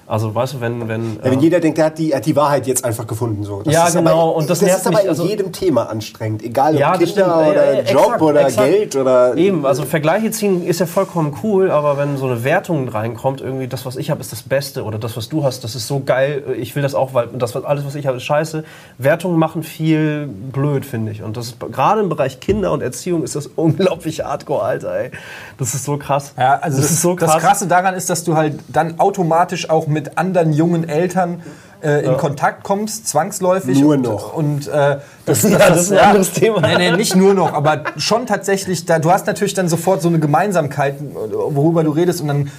Also, 0.08 0.34
weißt 0.34 0.54
du, 0.54 0.60
wenn. 0.60 0.88
wenn, 0.88 1.16
ja, 1.16 1.24
wenn 1.24 1.38
äh, 1.38 1.42
jeder 1.42 1.60
denkt, 1.60 1.78
er 1.78 1.84
hat 1.86 1.98
die, 1.98 2.12
er 2.12 2.16
hat 2.18 2.26
die 2.26 2.34
Wahrheit 2.34 2.66
jetzt 2.66 2.84
einfach 2.84 3.06
gefunden. 3.06 3.44
So. 3.44 3.60
Das 3.62 3.74
Ja, 3.74 3.86
ist 3.88 3.94
genau, 3.96 4.30
Aber, 4.30 4.36
und 4.36 4.48
das 4.48 4.60
das 4.60 4.66
nervt 4.66 4.80
ist 4.80 4.86
aber 4.86 4.96
mich, 4.96 5.04
in 5.04 5.10
also- 5.10 5.26
jedem 5.26 5.52
Thema 5.52 5.90
anstrengend. 5.90 6.42
Egal 6.42 6.74
ob 6.74 6.80
Ja, 6.80 6.90
das 6.96 6.98
Kinder 7.00 7.12
stimmt. 7.12 7.50
oder 7.50 7.72
Ja, 7.74 7.80
ja, 7.82 7.92
Job 7.92 8.02
exakt, 8.04 8.22
oder 8.22 8.40
exakt. 8.40 8.68
Geld 8.68 8.96
oder... 8.96 9.36
Eben, 9.36 9.66
also 9.66 9.84
Vergleiche 9.84 10.30
ziehen 10.30 10.66
ist 10.66 10.80
ja 10.80 10.86
vollkommen 10.86 11.36
cool, 11.42 11.70
aber 11.70 11.98
wenn 11.98 12.16
so 12.16 12.24
eine 12.26 12.42
Wertung 12.42 12.88
reinkommt, 12.88 13.42
irgendwie 13.42 13.68
das, 13.68 13.84
was 13.84 13.96
ich 13.96 14.10
habe, 14.10 14.20
ist 14.22 14.32
das 14.32 14.42
Beste 14.42 14.84
oder 14.84 14.98
das, 14.98 15.14
was 15.18 15.28
du 15.28 15.44
hast, 15.44 15.62
das 15.62 15.74
ist 15.74 15.86
so 15.86 16.00
geil, 16.04 16.42
ich 16.58 16.74
will 16.74 16.82
das 16.82 16.94
auch, 16.94 17.12
weil 17.12 17.26
das, 17.34 17.54
was, 17.54 17.64
alles, 17.64 17.84
was 17.84 17.94
ich 17.94 18.06
habe, 18.06 18.16
ist 18.16 18.24
scheiße. 18.24 18.64
Wertungen 18.96 19.38
machen 19.38 19.62
viel 19.62 20.26
blöd, 20.26 20.86
finde 20.86 21.12
ich. 21.12 21.22
Und 21.22 21.36
das 21.36 21.48
ist 21.48 21.60
gerade 21.60 22.00
im 22.00 22.08
Bereich 22.08 22.40
Kinder 22.40 22.72
und 22.72 22.82
Erziehung 22.82 23.22
ist 23.24 23.36
das 23.36 23.46
unglaublich 23.56 24.24
hardcore, 24.24 24.62
Alter, 24.62 24.94
ey. 24.94 25.10
Das 25.58 25.74
ist 25.74 25.84
so 25.84 25.98
krass. 25.98 26.32
Ja, 26.38 26.58
also 26.62 26.80
das, 26.80 26.90
ist 26.92 27.02
so 27.02 27.14
krass. 27.14 27.34
das 27.34 27.42
Krasse 27.42 27.66
daran 27.66 27.94
ist, 27.94 28.08
dass 28.08 28.24
du 28.24 28.36
halt 28.36 28.54
dann 28.68 28.98
automatisch 28.98 29.68
auch 29.68 29.86
mit 29.86 29.97
anderen 30.16 30.52
jungen 30.52 30.88
Eltern 30.88 31.42
äh, 31.82 32.04
in 32.04 32.16
Kontakt 32.16 32.64
kommst, 32.64 33.06
zwangsläufig. 33.08 33.78
Nur 33.80 33.94
und, 33.94 34.02
noch. 34.02 34.32
Und 34.34 34.66
äh, 34.68 34.98
das, 35.26 35.42
das, 35.42 35.52
das 35.52 35.80
ist 35.82 35.92
ein 35.92 35.98
anderes 35.98 36.32
Thema. 36.32 36.60
Nee, 36.60 36.76
nee, 36.90 36.96
nicht 36.96 37.14
nur 37.14 37.34
noch, 37.34 37.52
aber 37.52 37.84
schon 37.96 38.26
tatsächlich, 38.26 38.84
da, 38.84 38.98
du 38.98 39.10
hast 39.10 39.26
natürlich 39.26 39.54
dann 39.54 39.68
sofort 39.68 40.02
so 40.02 40.08
eine 40.08 40.18
Gemeinsamkeit, 40.18 40.96
worüber 41.00 41.84
du 41.84 41.90
redest 41.92 42.20
und 42.20 42.28
dann, 42.28 42.50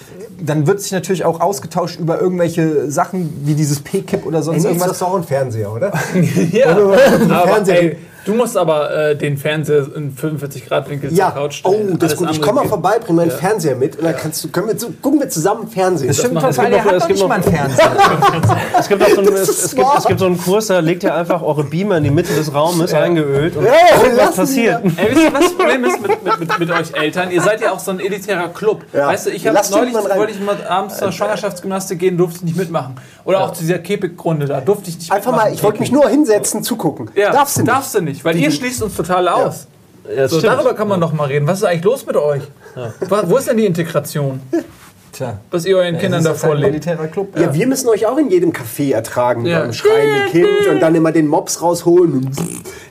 dann 0.42 0.68
wird 0.68 0.82
sich 0.82 0.92
natürlich 0.94 1.26
auch 1.26 1.42
ausgetauscht 1.42 2.00
über 2.00 2.22
irgendwelche 2.22 2.90
Sachen 2.90 3.42
wie 3.46 3.56
dieses 3.56 3.82
P-Kip 3.82 4.26
oder 4.26 4.42
sonst 4.42 4.58
Ey, 4.58 4.60
ist 4.60 4.66
irgendwas. 4.68 4.88
das 5.00 5.04
auch 5.04 5.16
ein 5.16 5.24
Fernseher, 5.24 5.74
oder? 5.74 5.92
Ja, 6.52 6.72
aber 6.72 6.98
Fernseher- 7.48 7.82
ey, 7.82 7.98
du 8.26 8.34
musst 8.34 8.58
aber 8.58 8.94
äh, 8.96 9.16
den 9.16 9.38
Fernseher 9.38 9.88
in 9.96 10.12
45 10.12 10.66
Grad 10.68 10.90
Winkel 10.90 11.14
Ja, 11.14 11.28
zur 11.32 11.42
Couch 11.42 11.62
oh, 11.64 11.72
stellen. 11.74 12.00
das 12.00 12.14
ist 12.14 12.18
gut. 12.18 12.32
Ich 12.32 12.42
komme 12.42 12.62
mal 12.62 12.68
vorbei, 12.68 13.00
bring 13.00 13.16
meinen 13.16 13.32
Fernseher 13.32 13.76
mit 13.76 13.98
und 13.98 14.04
dann 14.06 14.16
kannst 14.16 14.44
du, 14.44 14.50
können 14.50 14.68
wir, 14.68 14.78
zu- 14.78 14.92
gucken 15.02 15.20
wir 15.20 15.30
zusammen 15.30 15.68
Fernsehen. 15.68 16.08
Das 16.10 16.18
stimmt, 16.18 16.38
es 16.44 16.58
weil 16.58 16.72
gibt 16.72 16.86
der 16.86 16.86
noch- 16.86 16.92
hat 16.94 17.00
noch 17.02 17.08
nicht 17.10 17.28
mal 17.28 17.36
einen 17.36 17.44
Fernseher. 17.44 17.92
Es 18.80 18.88
gibt, 18.88 19.04
auch 19.04 19.10
so 19.10 19.20
einen, 19.22 19.34
es, 19.34 19.50
es, 19.50 19.76
gibt, 19.76 19.88
es 19.98 20.06
gibt 20.06 20.20
so 20.20 20.26
einen 20.26 20.38
Kurs, 20.38 20.68
da 20.68 20.80
legt 20.80 21.04
ihr 21.04 21.14
einfach 21.14 21.42
eure 21.42 21.64
Beamer 21.64 21.98
in 21.98 22.04
die 22.06 22.10
Mitte 22.12 22.34
des 22.34 22.54
Raumes 22.54 22.94
eingeölt 22.94 23.56
und 23.56 23.66
Ja, 23.66 23.72
was 24.18 24.36
passiert. 24.36 24.84
Ey, 24.84 25.10
wisst 25.12 25.24
ihr, 25.24 25.34
was 25.34 25.42
das 25.44 25.54
Problem 25.54 25.86
ist 25.86 26.02
mit, 26.02 26.24
mit, 26.24 26.40
mit, 26.40 26.60
mit 26.60 26.72
euch 26.72 26.94
Eltern? 26.94 27.32
Ihr 27.32 27.42
seid 27.42 27.62
ja 27.62 27.72
auch 27.72 27.80
so 27.80 27.92
ein 27.92 28.00
elitärer 28.00 28.50
Club. 28.50 28.84
Ja. 28.94 29.08
Weißt 29.08 29.28
du, 29.28 29.32
ich 29.32 29.46
habe 29.48 29.60
neulich, 29.72 29.94
wollte 29.94 30.32
ich 30.34 30.40
mal 30.40 30.58
abends 30.68 30.98
zur 30.98 31.12
Schwangerschaftsgymnastik 31.12 32.00
gehen, 32.00 32.18
durfte 32.18 32.38
ich 32.40 32.44
nicht 32.44 32.58
mitmachen. 32.58 32.96
Oder 33.30 33.42
auch 33.46 33.54
zu 33.54 33.62
dieser 33.62 33.80
Kepik-Runde 33.80 34.46
da, 34.48 34.60
durfte 34.62 34.90
ich 34.90 34.98
nicht 34.98 35.12
Einfach 35.12 35.32
mal, 35.32 35.54
ich 35.54 35.62
wollte 35.64 35.80
mich 35.80 35.92
nur 35.92 36.08
hinsetzen, 36.10 36.64
zugucken. 36.64 37.10
Ja, 37.16 37.32
Darfst 37.32 37.58
du 37.58 37.62
nicht. 37.62 37.72
Darfst 37.72 37.96
du 37.96 38.02
nicht, 38.02 38.26
weil 38.26 38.36
ihr 38.36 38.52
schließt 38.52 38.82
uns 38.84 38.96
total 38.96 39.28
aus. 39.28 39.68
Ja, 40.08 40.24
das 40.24 40.32
So, 40.32 40.40
stimmt. 40.40 40.54
darüber 40.54 40.74
kann 40.74 40.88
man 40.88 41.00
noch 41.00 41.14
mal 41.14 41.26
reden. 41.26 41.46
Was 41.48 41.60
ist 41.60 41.64
eigentlich 41.66 41.84
los 41.84 42.06
mit 42.06 42.16
euch? 42.16 42.42
Wa- 43.08 43.24
Wo 43.26 43.38
ist 43.38 43.48
denn 43.48 43.58
die 43.58 43.66
Integration, 43.66 44.40
Tja. 45.12 45.38
was 45.52 45.66
ihr 45.66 45.76
euren 45.78 45.98
Kindern 45.98 46.24
da 46.24 46.30
das 46.32 46.44
ist 46.44 46.88
halt 46.88 47.12
Club. 47.12 47.38
Ja, 47.40 47.54
wir 47.54 47.68
müssen 47.68 47.90
euch 47.90 48.06
auch 48.06 48.18
in 48.18 48.30
jedem 48.30 48.52
Café 48.52 48.94
ertragen 48.94 49.46
Ja. 49.46 49.60
beim 49.62 49.74
schreienden 49.74 50.28
Kind 50.32 50.68
und 50.72 50.80
dann 50.80 50.96
immer 50.96 51.12
den 51.12 51.28
Mops 51.28 51.62
rausholen. 51.62 52.30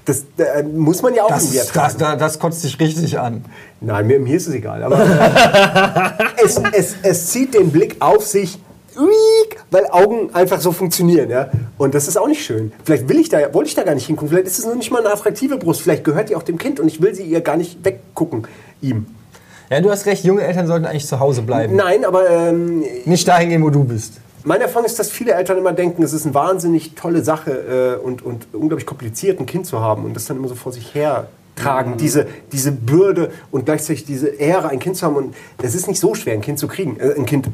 Das 0.04 0.24
äh, 0.36 0.62
muss 0.62 1.02
man 1.02 1.14
ja 1.14 1.24
auch 1.24 1.28
Das, 1.28 1.42
irgendwie 1.44 1.58
das, 1.58 1.66
ertragen. 1.68 1.94
das, 1.98 2.18
das 2.18 2.38
kotzt 2.38 2.62
dich 2.64 2.78
richtig 2.80 3.18
an. 3.18 3.44
Nein, 3.80 4.06
mir, 4.06 4.18
mir 4.20 4.36
ist 4.36 4.46
es 4.48 4.54
egal. 4.54 4.82
Aber 4.82 4.98
es, 6.44 6.60
es, 6.72 6.96
es 7.02 7.26
zieht 7.28 7.54
den 7.54 7.70
Blick 7.70 7.96
auf 8.00 8.24
sich, 8.26 8.58
uiik, 8.98 9.56
weil 9.70 9.86
Augen 9.90 10.34
einfach 10.34 10.60
so 10.60 10.72
funktionieren. 10.72 11.30
Ja? 11.30 11.50
Und 11.78 11.94
das 11.94 12.08
ist 12.08 12.16
auch 12.16 12.28
nicht 12.28 12.44
schön. 12.44 12.72
Vielleicht 12.84 13.08
will 13.08 13.18
ich 13.18 13.28
da, 13.28 13.54
wollte 13.54 13.68
ich 13.68 13.74
da 13.74 13.82
gar 13.82 13.94
nicht 13.94 14.06
hingucken. 14.06 14.30
Vielleicht 14.30 14.46
ist 14.46 14.58
es 14.58 14.66
noch 14.66 14.74
nicht 14.74 14.90
mal 14.90 15.00
eine 15.00 15.12
attraktive 15.12 15.56
Brust. 15.56 15.82
Vielleicht 15.82 16.04
gehört 16.04 16.28
die 16.28 16.36
auch 16.36 16.42
dem 16.42 16.58
Kind 16.58 16.80
und 16.80 16.88
ich 16.88 17.00
will 17.00 17.14
sie 17.14 17.22
ihr 17.22 17.40
gar 17.40 17.56
nicht 17.56 17.84
weggucken. 17.84 18.46
Ihm. 18.80 19.06
Ja, 19.70 19.80
du 19.80 19.90
hast 19.90 20.06
recht, 20.06 20.24
junge 20.24 20.42
Eltern 20.42 20.66
sollten 20.66 20.86
eigentlich 20.86 21.06
zu 21.06 21.20
Hause 21.20 21.42
bleiben. 21.42 21.76
Nein, 21.76 22.04
aber 22.04 22.28
ähm, 22.30 22.84
Nicht 23.04 23.28
dahin 23.28 23.50
gehen, 23.50 23.62
wo 23.62 23.70
du 23.70 23.84
bist. 23.84 24.14
Meine 24.44 24.64
Erfahrung 24.64 24.86
ist, 24.86 24.98
dass 24.98 25.10
viele 25.10 25.32
Eltern 25.32 25.58
immer 25.58 25.72
denken, 25.72 26.02
es 26.02 26.12
ist 26.12 26.24
eine 26.24 26.34
wahnsinnig 26.34 26.94
tolle 26.94 27.22
Sache 27.22 27.98
äh, 28.00 28.04
und, 28.04 28.22
und 28.22 28.46
unglaublich 28.52 28.86
kompliziert, 28.86 29.40
ein 29.40 29.46
Kind 29.46 29.66
zu 29.66 29.80
haben 29.80 30.04
und 30.04 30.14
das 30.14 30.24
dann 30.26 30.38
immer 30.38 30.48
so 30.48 30.54
vor 30.54 30.72
sich 30.72 30.94
her 30.94 31.28
tragen, 31.58 31.96
diese, 31.98 32.26
diese 32.52 32.72
Bürde 32.72 33.30
und 33.50 33.66
gleichzeitig 33.66 34.04
diese 34.04 34.28
Ehre, 34.28 34.68
ein 34.68 34.78
Kind 34.78 34.96
zu 34.96 35.04
haben. 35.04 35.16
Und 35.16 35.34
es 35.60 35.74
ist 35.74 35.88
nicht 35.88 36.00
so 36.00 36.14
schwer, 36.14 36.34
ein 36.34 36.40
Kind 36.40 36.58
zu 36.58 36.68
kriegen, 36.68 36.98
äh, 36.98 37.14
ein 37.14 37.26
Kind 37.26 37.48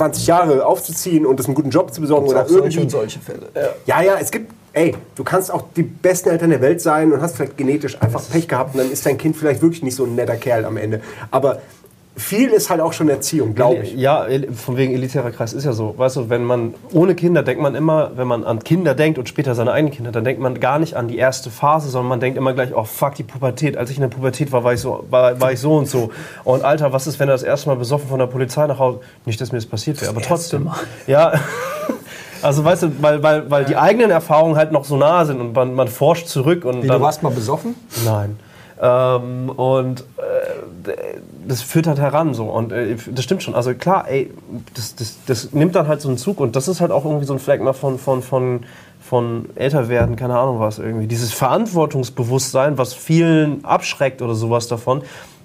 20 0.00 0.26
Jahre 0.28 0.64
aufzuziehen 0.64 1.26
und 1.26 1.38
das 1.38 1.44
einen 1.44 1.54
guten 1.54 1.68
Job 1.68 1.92
zu 1.92 2.00
besorgen 2.00 2.26
oder 2.26 2.48
solche 2.48 2.58
irgendwie. 2.58 2.80
und 2.80 2.90
solche 2.90 3.20
Fälle. 3.20 3.50
Ja, 3.84 4.00
ja, 4.00 4.16
es 4.18 4.30
gibt, 4.30 4.50
ey, 4.72 4.96
du 5.14 5.24
kannst 5.24 5.50
auch 5.50 5.64
die 5.76 5.82
besten 5.82 6.30
Eltern 6.30 6.48
der 6.48 6.62
Welt 6.62 6.80
sein 6.80 7.12
und 7.12 7.20
hast 7.20 7.36
vielleicht 7.36 7.58
genetisch 7.58 8.00
einfach 8.00 8.22
Pech 8.30 8.48
gehabt 8.48 8.74
und 8.74 8.80
dann 8.80 8.90
ist 8.90 9.04
dein 9.04 9.18
Kind 9.18 9.36
vielleicht 9.36 9.60
wirklich 9.60 9.82
nicht 9.82 9.94
so 9.94 10.04
ein 10.04 10.14
netter 10.14 10.36
Kerl 10.36 10.64
am 10.64 10.78
Ende. 10.78 11.02
Aber 11.30 11.60
viel 12.20 12.50
ist 12.50 12.70
halt 12.70 12.80
auch 12.80 12.92
schon 12.92 13.08
Erziehung, 13.08 13.54
glaube 13.54 13.82
ich. 13.82 13.94
Ja, 13.94 14.26
von 14.54 14.76
wegen 14.76 14.94
elitärer 14.94 15.30
Kreis 15.30 15.52
ist 15.52 15.64
ja 15.64 15.72
so. 15.72 15.94
Weißt 15.96 16.16
du, 16.16 16.28
wenn 16.28 16.44
man 16.44 16.74
ohne 16.92 17.14
Kinder 17.14 17.42
denkt 17.42 17.62
man 17.62 17.74
immer, 17.74 18.12
wenn 18.16 18.28
man 18.28 18.44
an 18.44 18.62
Kinder 18.62 18.94
denkt 18.94 19.18
und 19.18 19.28
später 19.28 19.54
seine 19.54 19.72
eigenen 19.72 19.92
Kinder, 19.94 20.12
dann 20.12 20.24
denkt 20.24 20.40
man 20.40 20.60
gar 20.60 20.78
nicht 20.78 20.94
an 20.94 21.08
die 21.08 21.16
erste 21.16 21.50
Phase, 21.50 21.88
sondern 21.88 22.08
man 22.08 22.20
denkt 22.20 22.38
immer 22.38 22.52
gleich, 22.52 22.74
oh 22.74 22.84
fuck, 22.84 23.14
die 23.14 23.22
Pubertät. 23.22 23.76
Als 23.76 23.90
ich 23.90 23.96
in 23.96 24.02
der 24.02 24.08
Pubertät 24.08 24.52
war, 24.52 24.64
war 24.64 24.74
ich 24.74 24.80
so, 24.80 25.04
war, 25.10 25.40
war 25.40 25.52
ich 25.52 25.60
so 25.60 25.76
und 25.76 25.88
so. 25.88 26.10
Und 26.44 26.62
Alter, 26.62 26.92
was 26.92 27.06
ist, 27.06 27.18
wenn 27.18 27.28
er 27.28 27.34
das 27.34 27.42
erste 27.42 27.68
Mal 27.68 27.76
besoffen 27.76 28.08
von 28.08 28.18
der 28.18 28.26
Polizei 28.26 28.66
nach 28.66 28.78
Hause. 28.78 29.00
Nicht, 29.24 29.40
dass 29.40 29.50
mir 29.50 29.58
das 29.58 29.66
passiert 29.66 30.00
wäre, 30.00 30.10
aber 30.10 30.20
trotzdem. 30.20 30.70
Ja. 31.06 31.32
Also 32.42 32.64
weißt 32.64 32.84
du, 32.84 33.02
weil, 33.02 33.22
weil, 33.22 33.50
weil 33.50 33.64
die 33.66 33.76
eigenen 33.76 34.10
Erfahrungen 34.10 34.56
halt 34.56 34.72
noch 34.72 34.86
so 34.86 34.96
nah 34.96 35.26
sind 35.26 35.42
und 35.42 35.54
man, 35.54 35.74
man 35.74 35.88
forscht 35.88 36.26
zurück 36.26 36.64
und 36.64 36.82
Wie, 36.82 36.86
dann, 36.88 36.96
du 36.96 37.04
warst 37.04 37.22
mal 37.22 37.28
besoffen? 37.28 37.74
Nein. 38.04 38.38
Ähm, 38.82 39.50
und 39.50 40.04
äh, 40.16 40.94
das 41.46 41.60
führt 41.60 41.86
halt 41.86 41.98
heran 41.98 42.32
so. 42.32 42.46
Und 42.46 42.72
äh, 42.72 42.96
das 43.14 43.24
stimmt 43.24 43.42
schon. 43.42 43.54
Also 43.54 43.74
klar, 43.74 44.08
ey, 44.08 44.32
das, 44.74 44.94
das, 44.94 45.18
das 45.26 45.52
nimmt 45.52 45.74
dann 45.74 45.86
halt 45.86 46.00
so 46.00 46.08
einen 46.08 46.16
Zug 46.16 46.40
und 46.40 46.56
das 46.56 46.66
ist 46.66 46.80
halt 46.80 46.90
auch 46.90 47.04
irgendwie 47.04 47.26
so 47.26 47.34
ein 47.34 47.38
Fleckma 47.38 47.74
von, 47.74 47.98
von, 47.98 48.22
von, 48.22 48.60
von 49.00 49.50
älter 49.54 49.88
werden, 49.88 50.16
keine 50.16 50.38
Ahnung 50.38 50.60
was 50.60 50.78
irgendwie. 50.78 51.06
Dieses 51.06 51.32
Verantwortungsbewusstsein, 51.32 52.78
was 52.78 52.94
vielen 52.94 53.64
abschreckt 53.64 54.22
oder 54.22 54.34
sowas 54.34 54.66
davon, 54.68 55.02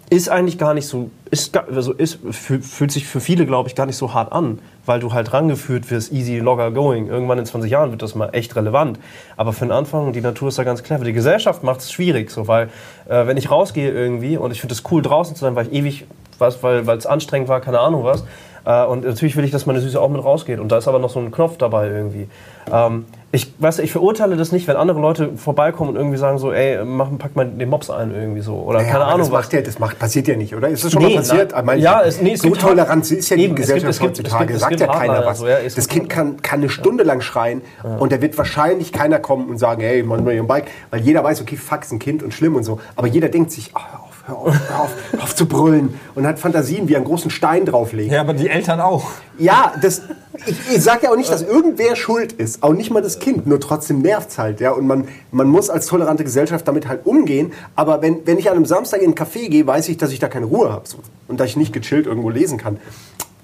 ist 0.09 0.29
eigentlich 0.29 0.57
gar 0.57 0.73
nicht 0.73 0.87
so, 0.87 1.09
ist, 1.31 1.57
also 1.57 1.93
ist, 1.93 2.19
fü- 2.25 2.61
fühlt 2.61 2.91
sich 2.91 3.07
für 3.07 3.19
viele, 3.19 3.45
glaube 3.45 3.69
ich, 3.69 3.75
gar 3.75 3.85
nicht 3.87 3.97
so 3.97 4.13
hart 4.13 4.31
an, 4.31 4.59
weil 4.85 4.99
du 4.99 5.13
halt 5.13 5.33
rangeführt 5.33 5.89
wirst, 5.89 6.11
easy, 6.11 6.37
logger 6.37 6.69
going. 6.71 7.07
Irgendwann 7.07 7.39
in 7.39 7.45
20 7.45 7.71
Jahren 7.71 7.89
wird 7.91 8.01
das 8.03 8.13
mal 8.13 8.29
echt 8.33 8.55
relevant. 8.55 8.99
Aber 9.35 9.51
für 9.51 9.65
den 9.65 9.71
Anfang, 9.71 10.13
die 10.13 10.21
Natur 10.21 10.49
ist 10.49 10.59
da 10.59 10.63
ganz 10.63 10.83
clever. 10.83 11.03
Die 11.05 11.13
Gesellschaft 11.13 11.63
macht 11.63 11.79
es 11.79 11.91
schwierig, 11.91 12.29
so, 12.29 12.47
weil 12.47 12.69
äh, 13.09 13.25
wenn 13.25 13.37
ich 13.37 13.49
rausgehe 13.49 13.89
irgendwie 13.91 14.37
und 14.37 14.51
ich 14.51 14.61
finde 14.61 14.73
es 14.75 14.83
cool 14.91 15.01
draußen 15.01 15.35
zu 15.35 15.41
sein, 15.41 15.55
weil 15.55 15.67
ich 15.67 15.73
ewig, 15.73 16.05
was, 16.37 16.61
weil 16.61 16.87
es 16.89 17.05
anstrengend 17.07 17.49
war, 17.49 17.59
keine 17.61 17.79
Ahnung 17.79 18.03
was. 18.03 18.23
Äh, 18.65 18.85
und 18.85 19.05
natürlich 19.05 19.35
will 19.35 19.43
ich, 19.45 19.51
dass 19.51 19.65
meine 19.65 19.81
Süße 19.81 19.99
auch 19.99 20.09
mit 20.09 20.23
rausgeht. 20.23 20.59
Und 20.59 20.71
da 20.71 20.77
ist 20.77 20.87
aber 20.87 20.99
noch 20.99 21.09
so 21.09 21.19
ein 21.19 21.31
Knopf 21.31 21.57
dabei 21.57 21.87
irgendwie. 21.89 22.27
Ähm, 22.71 23.05
ich, 23.31 23.51
weißt 23.59 23.79
du, 23.79 23.83
ich 23.83 23.91
verurteile 23.91 24.37
das 24.37 24.53
nicht, 24.53 24.65
wenn 24.67 24.77
andere 24.77 24.99
Leute 25.01 25.31
vorbeikommen 25.35 25.89
und 25.89 25.95
irgendwie 25.97 26.17
sagen 26.17 26.37
so, 26.37 26.53
ey, 26.53 26.85
mach, 26.85 27.09
pack 27.17 27.35
mal 27.35 27.45
den 27.45 27.67
Mops 27.67 27.89
ein 27.89 28.15
irgendwie 28.15 28.39
so. 28.39 28.53
Oder 28.55 28.79
Ja, 28.81 28.85
keine 28.87 29.03
Ahnung 29.05 29.19
das 29.19 29.29
macht 29.29 29.51
ja, 29.51 29.59
das 29.61 29.77
macht, 29.77 29.99
passiert 29.99 30.29
ja 30.29 30.37
nicht, 30.37 30.55
oder? 30.55 30.69
Ist 30.69 30.85
das 30.85 30.93
schon 30.93 31.03
Nee, 31.03 31.15
mal 31.15 31.17
passiert? 31.17 31.51
nein. 31.51 31.65
Meine 31.65 31.81
Ja, 31.81 32.01
ich, 32.03 32.07
es- 32.07 32.21
nee, 32.21 32.35
so 32.37 32.49
Toleranz 32.51 33.11
ist 33.11 33.27
ja 33.29 33.35
Eben, 33.35 33.55
die 33.57 33.61
es 33.63 33.67
gibt- 33.67 33.81
Gesellschaft 33.83 33.89
es 33.91 33.99
gibt- 33.99 34.11
es 34.13 34.19
heutzutage. 34.23 34.45
gibt- 34.45 34.55
es 34.55 34.61
sagt 34.61 34.69
gibt 34.69 34.79
ja 34.81 34.87
keiner 34.87 34.99
Hardliner, 35.15 35.25
was. 35.29 35.39
so, 35.39 35.47
ja, 35.49 35.57
das 35.75 35.87
Kind 35.89 36.09
kann, 36.09 36.41
kann 36.41 36.59
eine 36.61 36.69
Stunde 36.69 37.03
lang 37.03 37.19
schreien 37.19 37.61
und 37.99 38.13
da 38.13 38.21
wird 38.21 38.37
wahrscheinlich 38.37 38.93
keiner 38.93 39.19
kommen 39.19 39.49
und 39.49 39.57
sagen, 39.57 39.81
hey, 39.81 40.01
mach 40.01 40.21
mal 40.21 40.33
ihren 40.33 40.47
Bike, 40.47 40.67
weil 40.91 41.01
jeder 41.01 41.21
weiß, 41.21 41.41
okay, 41.41 41.57
fuck, 41.57 41.81
ist 41.81 41.91
ein 41.91 41.99
Kind 41.99 42.23
und 42.23 42.33
schlimm 42.33 42.55
und 42.55 42.63
so. 42.63 42.79
Aber 42.95 43.07
jeder 43.07 43.27
denkt 43.27 43.51
sich, 43.51 43.71
oh, 43.75 43.79
hör 44.25 44.37
auf, 44.37 44.69
hör 44.69 44.79
auf, 44.81 44.89
hör 45.11 45.23
auf, 45.23 45.35
zu 45.35 45.45
brüllen 45.45 45.99
und 46.15 46.25
hat 46.25 46.39
Fantasien, 46.39 46.87
wie 46.87 46.93
er 46.93 46.97
einen 46.97 47.05
großen 47.05 47.29
Stein 47.31 47.65
drauflegt. 47.65 48.11
Ja, 48.11 48.21
aber 48.21 48.33
die 48.33 48.49
Eltern 48.49 48.81
auch. 48.81 49.11
Ja, 49.37 49.73
das, 49.81 50.03
ich, 50.45 50.57
ich 50.75 50.81
sage 50.81 51.01
ja 51.03 51.11
auch 51.11 51.17
nicht, 51.17 51.31
dass 51.31 51.41
irgendwer 51.41 51.95
schuld 51.95 52.33
ist, 52.33 52.63
auch 52.63 52.73
nicht 52.73 52.91
mal 52.91 53.01
das 53.01 53.19
Kind, 53.19 53.47
nur 53.47 53.59
trotzdem 53.59 54.01
nervt's 54.01 54.37
halt, 54.37 54.59
ja. 54.59 54.71
Und 54.71 54.87
man, 54.87 55.07
man 55.31 55.47
muss 55.47 55.69
als 55.69 55.85
tolerante 55.87 56.23
Gesellschaft 56.23 56.67
damit 56.67 56.87
halt 56.87 57.05
umgehen. 57.05 57.53
Aber 57.75 58.01
wenn, 58.01 58.25
wenn 58.25 58.37
ich 58.37 58.49
an 58.49 58.55
einem 58.55 58.65
Samstag 58.65 59.01
in 59.01 59.07
einen 59.07 59.15
Café 59.15 59.49
gehe, 59.49 59.65
weiß 59.65 59.89
ich, 59.89 59.97
dass 59.97 60.11
ich 60.11 60.19
da 60.19 60.27
keine 60.27 60.45
Ruhe 60.45 60.71
habe 60.71 60.87
so, 60.87 60.97
und 61.27 61.39
dass 61.39 61.47
ich 61.47 61.57
nicht 61.57 61.73
gechillt 61.73 62.05
irgendwo 62.05 62.29
lesen 62.29 62.57
kann. 62.57 62.77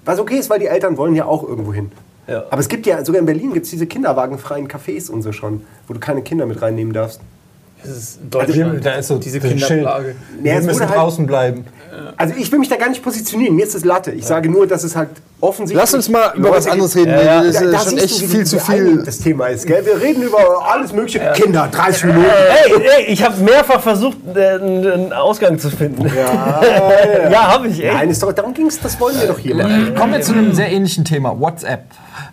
Was 0.05 0.19
okay 0.19 0.37
ist, 0.37 0.49
weil 0.49 0.59
die 0.59 0.67
Eltern 0.67 0.97
wollen 0.97 1.15
ja 1.15 1.25
auch 1.25 1.47
irgendwo 1.47 1.73
hin. 1.73 1.91
Ja. 2.27 2.45
Aber 2.49 2.59
es 2.59 2.69
gibt 2.69 2.85
ja, 2.85 3.03
sogar 3.03 3.19
in 3.19 3.25
Berlin 3.25 3.53
gibt 3.53 3.65
es 3.65 3.71
diese 3.71 3.85
kinderwagenfreien 3.85 4.67
Cafés 4.67 5.11
und 5.11 5.21
so 5.21 5.31
schon, 5.31 5.65
wo 5.87 5.93
du 5.93 5.99
keine 5.99 6.21
Kinder 6.21 6.45
mit 6.45 6.61
reinnehmen 6.61 6.93
darfst. 6.93 7.21
Das 7.83 7.91
ist 7.97 8.19
in 8.21 8.29
Deutschland. 8.29 8.85
Da 8.85 8.91
ist 8.93 9.07
so 9.07 9.17
diese. 9.17 9.39
Kinderplage. 9.39 10.15
Ja, 10.43 10.55
Wir 10.55 10.61
müssen 10.61 10.81
halt- 10.87 10.95
draußen 10.95 11.25
bleiben. 11.25 11.65
Also 12.17 12.33
ich 12.37 12.49
will 12.51 12.59
mich 12.59 12.69
da 12.69 12.77
gar 12.77 12.89
nicht 12.89 13.03
positionieren, 13.03 13.55
mir 13.55 13.65
ist 13.65 13.75
das 13.75 13.83
Latte. 13.83 14.11
Ich 14.11 14.25
sage 14.25 14.49
nur, 14.49 14.65
dass 14.65 14.83
es 14.83 14.95
halt 14.95 15.09
offensichtlich... 15.41 15.77
Lass 15.81 15.93
uns 15.93 16.07
mal 16.09 16.31
über 16.35 16.51
was 16.51 16.65
anderes 16.67 16.95
reden. 16.95 17.09
Ja, 17.11 17.21
ja. 17.21 17.43
Das 17.43 17.55
Da, 17.55 17.61
ist 17.65 17.73
da 17.73 17.79
schon 17.79 17.89
siehst 17.99 18.03
echt 18.03 18.21
du, 18.21 18.27
viel 18.27 18.45
zu 18.45 18.59
viel. 18.59 19.03
das 19.03 19.17
Thema 19.19 19.47
ist, 19.47 19.67
gell? 19.67 19.85
Wir 19.85 19.99
reden 20.01 20.23
über 20.23 20.39
alles 20.71 20.93
mögliche. 20.93 21.19
Kinder, 21.35 21.67
30 21.71 22.05
Minuten. 22.05 22.25
Ey, 22.25 22.73
ey, 22.97 23.03
ich 23.07 23.23
habe 23.23 23.35
mehrfach 23.43 23.81
versucht, 23.81 24.17
äh, 24.35 24.39
einen 24.51 25.11
Ausgang 25.13 25.59
zu 25.59 25.69
finden. 25.69 26.05
Ja, 26.15 26.61
Ja, 27.31 27.53
habe 27.53 27.67
ich, 27.67 27.83
ey. 27.83 27.93
Nein, 27.93 28.09
ist 28.09 28.23
doch, 28.23 28.31
darum 28.31 28.53
ging 28.53 28.67
es, 28.67 28.79
das 28.79 28.99
wollen 28.99 29.19
wir 29.19 29.27
doch 29.27 29.39
hier 29.39 29.55
machen. 29.55 29.93
Kommen 29.95 30.13
wir 30.13 30.21
zu 30.21 30.31
einem 30.33 30.53
sehr 30.53 30.69
ähnlichen 30.71 31.03
Thema, 31.03 31.37
WhatsApp. 31.39 31.83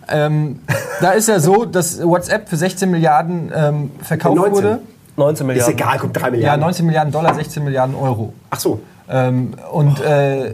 Ähm, 0.07 0.59
da 1.01 1.11
ist 1.11 1.27
ja 1.27 1.39
so, 1.39 1.65
dass 1.65 2.01
WhatsApp 2.01 2.47
für 2.49 2.55
16 2.57 2.89
Milliarden 2.89 3.51
ähm, 3.55 3.91
verkauft 4.01 4.37
19. 4.37 4.53
wurde. 4.55 4.79
19 5.19 5.43
Ist 5.43 5.47
Milliarden. 5.47 5.73
egal, 5.75 5.97
guck, 5.99 6.13
3 6.13 6.25
Ja, 6.25 6.31
Milliarden. 6.31 6.61
19 6.61 6.85
Milliarden 6.85 7.11
Dollar, 7.13 7.35
16 7.35 7.63
Milliarden 7.63 7.95
Euro. 7.95 8.33
Ach 8.49 8.59
so. 8.59 8.79
Ähm, 9.09 9.53
und 9.71 10.01
äh, 10.01 10.53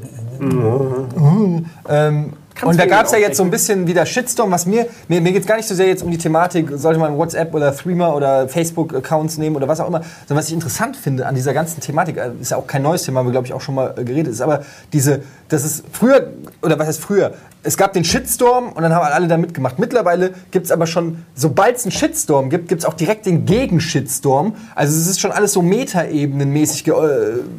ähm, 1.90 2.34
und 2.64 2.80
da 2.80 2.86
gab 2.86 3.06
es 3.06 3.12
ja 3.12 3.18
jetzt 3.18 3.36
so 3.36 3.44
ein 3.44 3.52
bisschen 3.52 3.86
wieder 3.86 4.06
Shitstorm, 4.06 4.50
was 4.52 4.66
mir, 4.66 4.88
mir, 5.10 5.20
mir 5.20 5.34
geht 5.34 5.42
es 5.42 5.48
gar 5.48 5.58
nicht 5.58 5.68
so 5.68 5.76
sehr 5.76 5.88
jetzt 5.88 6.04
um 6.04 6.10
die 6.12 6.18
Thematik, 6.18 6.70
sollte 6.76 7.00
man 7.00 7.18
WhatsApp 7.18 7.54
oder 7.54 7.76
Threema 7.76 8.14
oder 8.14 8.48
Facebook-Accounts 8.48 9.38
nehmen 9.38 9.58
oder 9.58 9.68
was 9.68 9.82
auch 9.82 9.88
immer, 9.88 10.02
sondern 10.26 10.42
was 10.42 10.48
ich 10.48 10.54
interessant 10.54 10.96
finde 10.96 11.26
an 11.26 11.36
dieser 11.36 11.54
ganzen 11.54 11.82
Thematik, 11.82 12.16
äh, 12.18 12.32
ist 12.40 12.52
ja 12.52 12.58
auch 12.58 12.66
kein 12.68 12.82
neues 12.82 13.04
Thema, 13.04 13.20
haben 13.20 13.28
wir 13.28 13.32
glaube 13.34 13.48
ich 13.48 13.54
auch 13.54 13.60
schon 13.62 13.76
mal 13.76 13.94
geredet, 13.94 14.28
ist 14.28 14.42
aber 14.42 14.62
diese, 14.94 15.22
das 15.50 15.66
ist 15.66 15.84
früher, 15.92 16.28
oder 16.62 16.80
was 16.80 16.88
heißt 16.88 17.02
früher, 17.02 17.34
es 17.66 17.78
gab 17.78 17.94
den 17.94 18.04
Shitstorm 18.04 18.70
und 18.72 18.82
dann 18.84 18.94
haben 18.94 19.04
alle 19.06 19.28
da 19.28 19.38
mitgemacht. 19.38 19.80
Mittlerweile 19.80 20.32
gibt 20.52 20.66
es 20.68 20.72
aber 20.72 20.86
schon, 20.88 21.24
sobald 21.34 21.78
es 21.78 21.84
einen 21.84 21.92
Shitstorm 21.92 22.50
gibt, 22.50 22.68
gibt 22.70 22.82
es 22.82 22.86
auch 22.86 22.94
direkt 22.94 23.26
den 23.26 23.46
Gegenshitstorm. 23.46 24.56
Also 24.76 24.96
es 24.98 25.08
ist 25.08 25.20
schon 25.20 25.32
alles 25.32 25.54
so 25.54 25.62
Metaebenenmäßig 25.62 26.88
äh, 26.88 26.92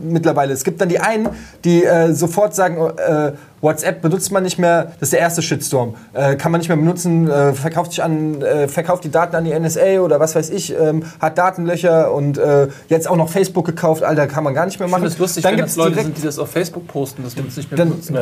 mittlerweile. 0.02 0.52
Es 0.52 0.64
gibt 0.64 0.80
dann 0.80 0.88
die 0.88 1.00
einen, 1.00 1.28
die 1.64 1.84
äh, 1.84 2.12
sofort 2.12 2.54
sagen, 2.54 2.76
äh, 2.96 3.32
WhatsApp 3.62 4.02
benutzt 4.02 4.30
man 4.32 4.42
nicht 4.42 4.58
mehr, 4.58 4.92
das 5.00 5.06
ist 5.08 5.12
der 5.14 5.20
erste 5.20 5.40
Shitstorm. 5.42 5.94
Äh, 6.12 6.36
kann 6.36 6.52
man 6.52 6.60
nicht 6.60 6.68
mehr 6.68 6.76
benutzen, 6.76 7.28
äh, 7.28 7.52
verkauft 7.54 7.92
sich 7.92 8.02
an, 8.02 8.40
äh, 8.42 8.68
verkauft 8.68 9.02
die 9.04 9.10
Daten 9.10 9.34
an 9.34 9.44
die 9.44 9.58
NSA 9.58 10.00
oder 10.00 10.20
was 10.20 10.34
weiß 10.36 10.50
ich, 10.50 10.78
ähm, 10.78 11.02
hat 11.20 11.38
Datenlöcher 11.38 12.12
und 12.12 12.36
äh, 12.38 12.68
jetzt 12.88 13.08
auch 13.08 13.16
noch 13.16 13.30
Facebook 13.30 13.64
gekauft, 13.64 14.02
Alter, 14.04 14.26
kann 14.26 14.44
man 14.44 14.54
gar 14.54 14.66
nicht 14.66 14.78
mehr 14.78 14.86
Ich 14.86 14.92
machen. 14.92 15.02
finde 15.02 15.14
es 15.14 15.18
lustig, 15.18 15.42
dann 15.42 15.52
wenn 15.52 15.56
gibt's 15.56 15.74
das 15.74 15.84
Leute 15.84 16.02
sind, 16.02 16.18
die 16.18 16.22
das 16.22 16.38
auf 16.38 16.50
Facebook 16.50 16.86
posten, 16.86 17.24
dass 17.24 17.34
wir 17.34 17.44
uns 17.44 17.56
nicht 17.56 17.70
mehr 17.70 17.78
Dann- 17.78 17.88
benutzen. 17.90 18.16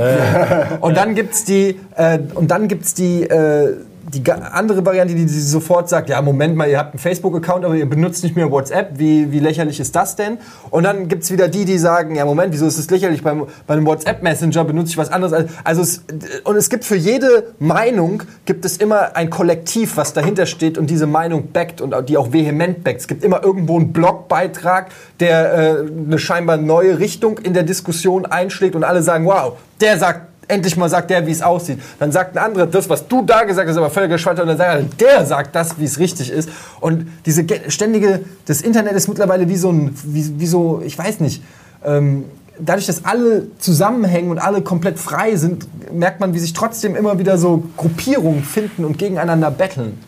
und 0.80 0.96
dann 0.96 1.14
gibt's 1.16 1.44
die 1.44 1.73
äh, 1.96 2.18
und 2.34 2.50
dann 2.50 2.68
gibt's 2.68 2.94
die 2.94 3.22
äh, 3.22 3.76
die 4.14 4.30
andere 4.30 4.84
Variante, 4.84 5.14
die, 5.14 5.26
die 5.26 5.40
sofort 5.40 5.88
sagt, 5.88 6.08
ja 6.08 6.20
Moment 6.20 6.56
mal, 6.56 6.68
ihr 6.68 6.78
habt 6.78 6.92
einen 6.92 6.98
Facebook-Account, 6.98 7.64
aber 7.64 7.74
ihr 7.74 7.88
benutzt 7.88 8.22
nicht 8.22 8.36
mehr 8.36 8.50
WhatsApp. 8.50 8.98
Wie, 8.98 9.32
wie 9.32 9.40
lächerlich 9.40 9.80
ist 9.80 9.96
das 9.96 10.16
denn? 10.16 10.38
Und 10.70 10.84
dann 10.84 11.08
gibt's 11.08 11.30
wieder 11.30 11.48
die, 11.48 11.64
die 11.64 11.78
sagen, 11.78 12.16
ja 12.16 12.24
Moment, 12.24 12.52
wieso 12.52 12.66
ist 12.66 12.78
das 12.78 12.90
lächerlich? 12.90 13.22
Beim, 13.22 13.46
bei 13.66 13.74
einem 13.74 13.86
WhatsApp-Messenger 13.86 14.64
benutze 14.64 14.90
ich 14.90 14.98
was 14.98 15.10
anderes. 15.10 15.46
Also 15.64 15.82
es, 15.82 16.04
und 16.44 16.56
es 16.56 16.68
gibt 16.68 16.84
für 16.84 16.96
jede 16.96 17.54
Meinung 17.58 18.22
gibt 18.44 18.64
es 18.64 18.76
immer 18.76 19.16
ein 19.16 19.30
Kollektiv, 19.30 19.96
was 19.96 20.12
dahinter 20.12 20.46
steht 20.46 20.78
und 20.78 20.90
diese 20.90 21.06
Meinung 21.06 21.52
backt 21.52 21.80
und 21.80 21.94
die 22.08 22.16
auch 22.16 22.32
vehement 22.32 22.84
backt. 22.84 23.00
Es 23.00 23.08
gibt 23.08 23.24
immer 23.24 23.42
irgendwo 23.42 23.78
einen 23.78 23.92
Blogbeitrag, 23.92 24.90
der 25.20 25.54
äh, 25.54 25.86
eine 26.06 26.18
scheinbar 26.18 26.56
neue 26.56 26.98
Richtung 26.98 27.38
in 27.38 27.54
der 27.54 27.62
Diskussion 27.62 28.26
einschlägt 28.26 28.74
und 28.74 28.84
alle 28.84 29.02
sagen, 29.02 29.24
wow, 29.24 29.56
der 29.80 29.98
sagt 29.98 30.33
endlich 30.48 30.76
mal 30.76 30.88
sagt 30.88 31.10
der, 31.10 31.26
wie 31.26 31.30
es 31.30 31.42
aussieht. 31.42 31.78
Dann 31.98 32.12
sagt 32.12 32.36
ein 32.36 32.44
anderer, 32.44 32.66
das, 32.66 32.88
was 32.88 33.06
du 33.08 33.22
da 33.22 33.44
gesagt 33.44 33.68
hast, 33.68 33.76
aber 33.76 33.90
völlig 33.90 34.10
geschwallt. 34.10 34.38
Und 34.40 34.48
dann 34.48 34.56
sagt 34.58 34.74
er, 34.74 34.82
der 34.82 35.26
sagt 35.26 35.54
das, 35.54 35.78
wie 35.78 35.84
es 35.84 35.98
richtig 35.98 36.30
ist. 36.30 36.48
Und 36.80 37.06
diese 37.26 37.44
ge- 37.44 37.70
ständige, 37.70 38.20
das 38.46 38.60
Internet 38.60 38.92
ist 38.94 39.08
mittlerweile 39.08 39.48
wie 39.48 39.56
so 39.56 39.70
ein, 39.70 39.94
wie, 40.04 40.38
wie 40.40 40.46
so, 40.46 40.82
ich 40.84 40.96
weiß 40.98 41.20
nicht, 41.20 41.42
ähm, 41.84 42.24
dadurch, 42.58 42.86
dass 42.86 43.04
alle 43.04 43.48
zusammenhängen 43.58 44.30
und 44.30 44.38
alle 44.38 44.62
komplett 44.62 44.98
frei 44.98 45.36
sind, 45.36 45.66
merkt 45.92 46.20
man, 46.20 46.34
wie 46.34 46.38
sich 46.38 46.52
trotzdem 46.52 46.94
immer 46.96 47.18
wieder 47.18 47.36
so 47.38 47.64
Gruppierungen 47.76 48.44
finden 48.44 48.84
und 48.84 48.96
gegeneinander 48.98 49.50
betteln. 49.50 49.98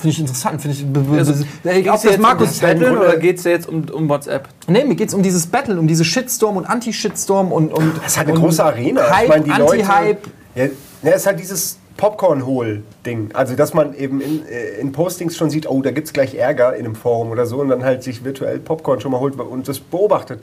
Finde 0.00 0.14
ich 0.14 0.20
interessant. 0.20 0.62
Finde 0.62 0.76
ich, 0.78 1.18
Also, 1.18 1.44
Geht 1.62 1.88
auch 1.90 1.96
es 1.96 2.02
das 2.02 2.12
jetzt 2.12 2.22
Markus 2.22 2.62
um 2.62 2.68
Grunde- 2.70 2.98
oder 2.98 3.16
geht 3.18 3.36
es 3.36 3.44
jetzt 3.44 3.68
um, 3.68 3.84
um 3.92 4.08
WhatsApp? 4.08 4.48
Nee, 4.66 4.84
mir 4.84 4.94
geht's 4.94 5.12
um 5.12 5.22
dieses 5.22 5.46
Battle, 5.46 5.78
um 5.78 5.86
diese 5.86 6.06
Shitstorm 6.06 6.56
und 6.56 6.64
Anti-Shitstorm 6.64 7.52
und, 7.52 7.70
und. 7.70 7.98
Das 7.98 8.12
ist 8.12 8.18
halt 8.18 8.28
eine 8.28 8.38
große 8.38 8.64
Arena. 8.64 9.02
Hype, 9.10 9.24
ich 9.24 9.28
meine, 9.28 9.44
die 9.44 9.50
Leute. 9.50 9.72
Anti-Hype. 9.72 10.26
Ja, 10.54 10.64
ja, 11.02 11.10
ist 11.12 11.26
halt 11.26 11.38
dieses 11.38 11.76
Popcorn-Hol-Ding. 11.98 13.32
Also, 13.34 13.54
dass 13.56 13.74
man 13.74 13.92
eben 13.94 14.22
in, 14.22 14.46
äh, 14.46 14.80
in 14.80 14.90
Postings 14.92 15.36
schon 15.36 15.50
sieht, 15.50 15.68
oh, 15.68 15.82
da 15.82 15.90
gibt 15.90 16.06
es 16.06 16.14
gleich 16.14 16.34
Ärger 16.34 16.74
in 16.74 16.86
einem 16.86 16.94
Forum 16.94 17.30
oder 17.30 17.44
so 17.44 17.58
und 17.60 17.68
dann 17.68 17.84
halt 17.84 18.02
sich 18.02 18.24
virtuell 18.24 18.58
Popcorn 18.58 19.00
schon 19.00 19.12
mal 19.12 19.20
holt 19.20 19.38
und 19.38 19.68
das 19.68 19.80
beobachtet. 19.80 20.40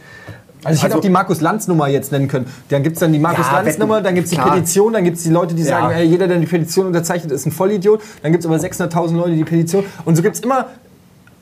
Also 0.64 0.76
ich 0.78 0.84
hätte 0.84 0.86
Also- 0.94 0.98
auch 0.98 1.02
die 1.02 1.10
Markus-Lanz-Nummer 1.10 1.88
jetzt 1.88 2.12
nennen 2.12 2.28
können. 2.28 2.48
Dann 2.70 2.84
gibt 2.84 2.96
es 2.96 3.00
dann 3.00 3.14
die 3.14 3.20
Markus-Lanz-Nummer, 3.20 4.02
dann 4.02 4.16
gibt 4.16 4.26
es 4.26 4.32
die 4.32 4.38
klar. 4.38 4.52
Petition, 4.56 4.94
dann 4.94 5.04
gibt 5.04 5.18
es 5.18 5.24
die 5.24 5.30
Leute, 5.30 5.54
die 5.56 5.62
Ja. 5.64 5.68
sagen, 5.82 5.94
ey, 5.94 6.06
jeder, 6.06 6.28
der 6.28 6.38
die 6.38 6.48
Petition 6.48 6.88
unterzeichnet, 6.88 7.32
ist 7.32 7.46
ein 7.46 7.52
Vollidiot. 7.52 8.02
Dann 8.24 8.32
gibt 8.32 8.44
es 8.44 8.50
aber 8.50 8.60
600.000 8.60 9.20
Leute, 9.20 9.36
die 9.36 9.44
Petition. 9.44 9.86
Und 10.06 10.16
so 10.16 10.22
gibt 10.24 10.36
es 10.36 10.42
immer, 10.42 10.66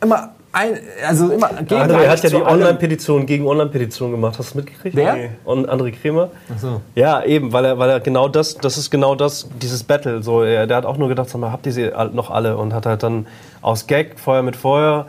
immer 0.03 0.29
ein, 0.51 0.79
also 1.05 1.29
immer 1.31 1.49
gegen 1.67 1.81
André 1.81 2.07
hat 2.07 2.23
ja 2.23 2.29
die. 2.29 2.35
Online-Petition 2.37 3.25
gegen 3.25 3.45
Online-Petition 3.45 4.11
gemacht. 4.11 4.35
Hast 4.39 4.53
du 4.53 4.59
mitgekriegt? 4.59 4.95
Wer? 4.95 5.13
Nee. 5.15 5.29
Und 5.43 5.69
André 5.69 5.91
Kremer? 5.91 6.29
Ach 6.53 6.59
so. 6.59 6.81
Ja, 6.95 7.23
eben, 7.23 7.51
weil 7.51 7.65
er, 7.65 7.77
weil 7.77 7.89
er 7.89 7.99
genau 7.99 8.29
das, 8.29 8.55
das 8.55 8.77
ist 8.77 8.89
genau 8.89 9.15
das, 9.15 9.49
dieses 9.61 9.83
Battle. 9.83 10.23
So, 10.23 10.43
er, 10.43 10.65
der 10.67 10.77
hat 10.77 10.85
auch 10.85 10.97
nur 10.97 11.09
gedacht, 11.09 11.29
sag 11.29 11.39
mal, 11.41 11.51
habt 11.51 11.65
ihr 11.65 11.73
sie 11.73 11.91
noch 12.13 12.31
alle? 12.31 12.55
Und 12.57 12.73
hat 12.73 12.85
halt 12.85 13.03
dann 13.03 13.27
aus 13.61 13.87
Gag, 13.87 14.17
Feuer 14.17 14.43
mit 14.43 14.55
Feuer, 14.55 15.07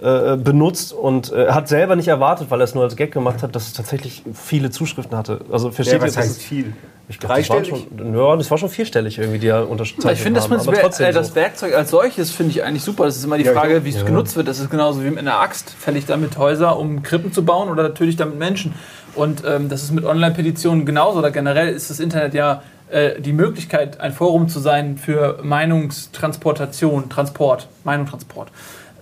äh, 0.00 0.36
benutzt 0.36 0.92
und 0.92 1.32
äh, 1.32 1.48
hat 1.48 1.68
selber 1.68 1.96
nicht 1.96 2.08
erwartet, 2.08 2.50
weil 2.50 2.60
er 2.60 2.64
es 2.64 2.74
nur 2.74 2.84
als 2.84 2.94
Gag 2.96 3.10
gemacht 3.12 3.42
hat, 3.42 3.56
dass 3.56 3.66
es 3.66 3.72
tatsächlich 3.72 4.22
viele 4.32 4.70
Zuschriften 4.70 5.16
hatte. 5.18 5.40
Also 5.50 5.70
versteht 5.72 5.94
Ja, 5.94 5.98
ihr, 6.00 6.06
was 6.06 6.14
dass 6.14 6.24
heißt 6.24 6.36
es- 6.38 6.42
viel? 6.44 6.72
Ich 7.10 7.18
glaub, 7.18 7.34
das, 7.34 7.48
waren 7.48 7.64
schon, 7.64 7.86
ja, 8.14 8.36
das 8.36 8.50
war 8.50 8.58
schon 8.58 8.68
vierstellig 8.68 9.18
irgendwie, 9.18 9.38
die 9.38 9.46
er 9.46 9.66
unterstützt 9.66 10.06
Ich 10.12 10.20
finde 10.20 10.40
das, 10.40 10.48
prinzipiell, 10.48 10.82
trotzdem 10.82 11.06
äh, 11.06 11.12
das. 11.12 11.34
Werkzeug 11.34 11.74
als 11.74 11.90
solches 11.90 12.30
finde 12.32 12.50
ich 12.52 12.62
eigentlich 12.62 12.82
super. 12.82 13.06
Das 13.06 13.16
ist 13.16 13.24
immer 13.24 13.38
die 13.38 13.44
Ja, 13.44 13.54
Frage, 13.54 13.82
wie 13.86 13.88
es 13.88 14.04
genutzt 14.04 14.36
wird. 14.36 14.46
Das 14.46 14.58
ist 14.60 14.68
genauso 14.70 15.02
wie 15.02 15.08
mit 15.08 15.20
einer 15.20 15.40
Axt. 15.40 15.70
Fälle 15.70 15.96
ich 15.96 16.04
damit 16.04 16.36
Häuser, 16.36 16.78
um 16.78 17.02
Krippen 17.02 17.32
zu 17.32 17.46
bauen 17.46 17.70
oder 17.70 17.82
natürlich 17.82 18.16
damit 18.16 18.38
Menschen. 18.38 18.74
Und 19.14 19.42
ähm, 19.46 19.70
das 19.70 19.82
ist 19.84 19.92
mit 19.92 20.04
Online-Petitionen 20.04 20.84
genauso. 20.84 21.18
Oder 21.20 21.30
generell 21.30 21.70
ist 21.72 21.88
das 21.88 21.98
Internet 21.98 22.34
ja 22.34 22.62
äh, 22.90 23.18
die 23.22 23.32
Möglichkeit, 23.32 24.00
ein 24.00 24.12
Forum 24.12 24.50
zu 24.50 24.60
sein 24.60 24.98
für 24.98 25.38
Meinungstransportation, 25.42 27.08
Transport, 27.08 27.68
Meinungstransport. 27.84 28.50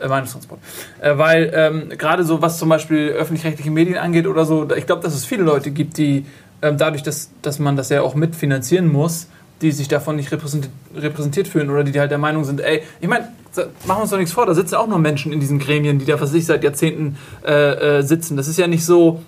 Äh, 0.00 0.08
Meinungstransport. 0.08 0.60
Äh, 1.00 1.16
weil 1.16 1.52
ähm, 1.54 1.88
gerade 1.96 2.24
so, 2.24 2.42
was 2.42 2.58
zum 2.58 2.68
Beispiel 2.68 3.08
öffentlich-rechtliche 3.08 3.70
Medien 3.70 3.96
angeht 3.96 4.26
oder 4.26 4.44
so, 4.44 4.68
ich 4.76 4.86
glaube, 4.86 5.02
dass 5.02 5.14
es 5.14 5.24
viele 5.24 5.42
Leute 5.42 5.70
gibt, 5.70 5.96
die 5.96 6.26
ähm, 6.62 6.76
dadurch, 6.76 7.02
dass, 7.02 7.30
dass 7.42 7.58
man 7.58 7.76
das 7.76 7.88
ja 7.88 8.02
auch 8.02 8.14
mitfinanzieren 8.14 8.90
muss, 8.90 9.28
die 9.62 9.72
sich 9.72 9.88
davon 9.88 10.16
nicht 10.16 10.30
repräsentiert, 10.32 10.72
repräsentiert 10.94 11.48
fühlen 11.48 11.70
oder 11.70 11.82
die, 11.82 11.92
die 11.92 12.00
halt 12.00 12.10
der 12.10 12.18
Meinung 12.18 12.44
sind, 12.44 12.60
ey, 12.60 12.82
ich 13.00 13.08
meine, 13.08 13.28
machen 13.86 13.98
wir 13.98 14.02
uns 14.02 14.10
doch 14.10 14.18
nichts 14.18 14.34
vor, 14.34 14.44
da 14.44 14.54
sitzen 14.54 14.74
auch 14.74 14.86
nur 14.86 14.98
Menschen 14.98 15.32
in 15.32 15.40
diesen 15.40 15.58
Gremien, 15.58 15.98
die 15.98 16.04
da 16.04 16.14
was 16.14 16.30
weiß 16.30 16.34
ich 16.34 16.46
seit 16.46 16.62
Jahrzehnten 16.62 17.16
äh, 17.46 17.98
äh, 17.98 18.02
sitzen. 18.02 18.36
Das 18.36 18.48
ist 18.48 18.58
ja 18.58 18.66
nicht 18.66 18.84
so, 18.84 19.22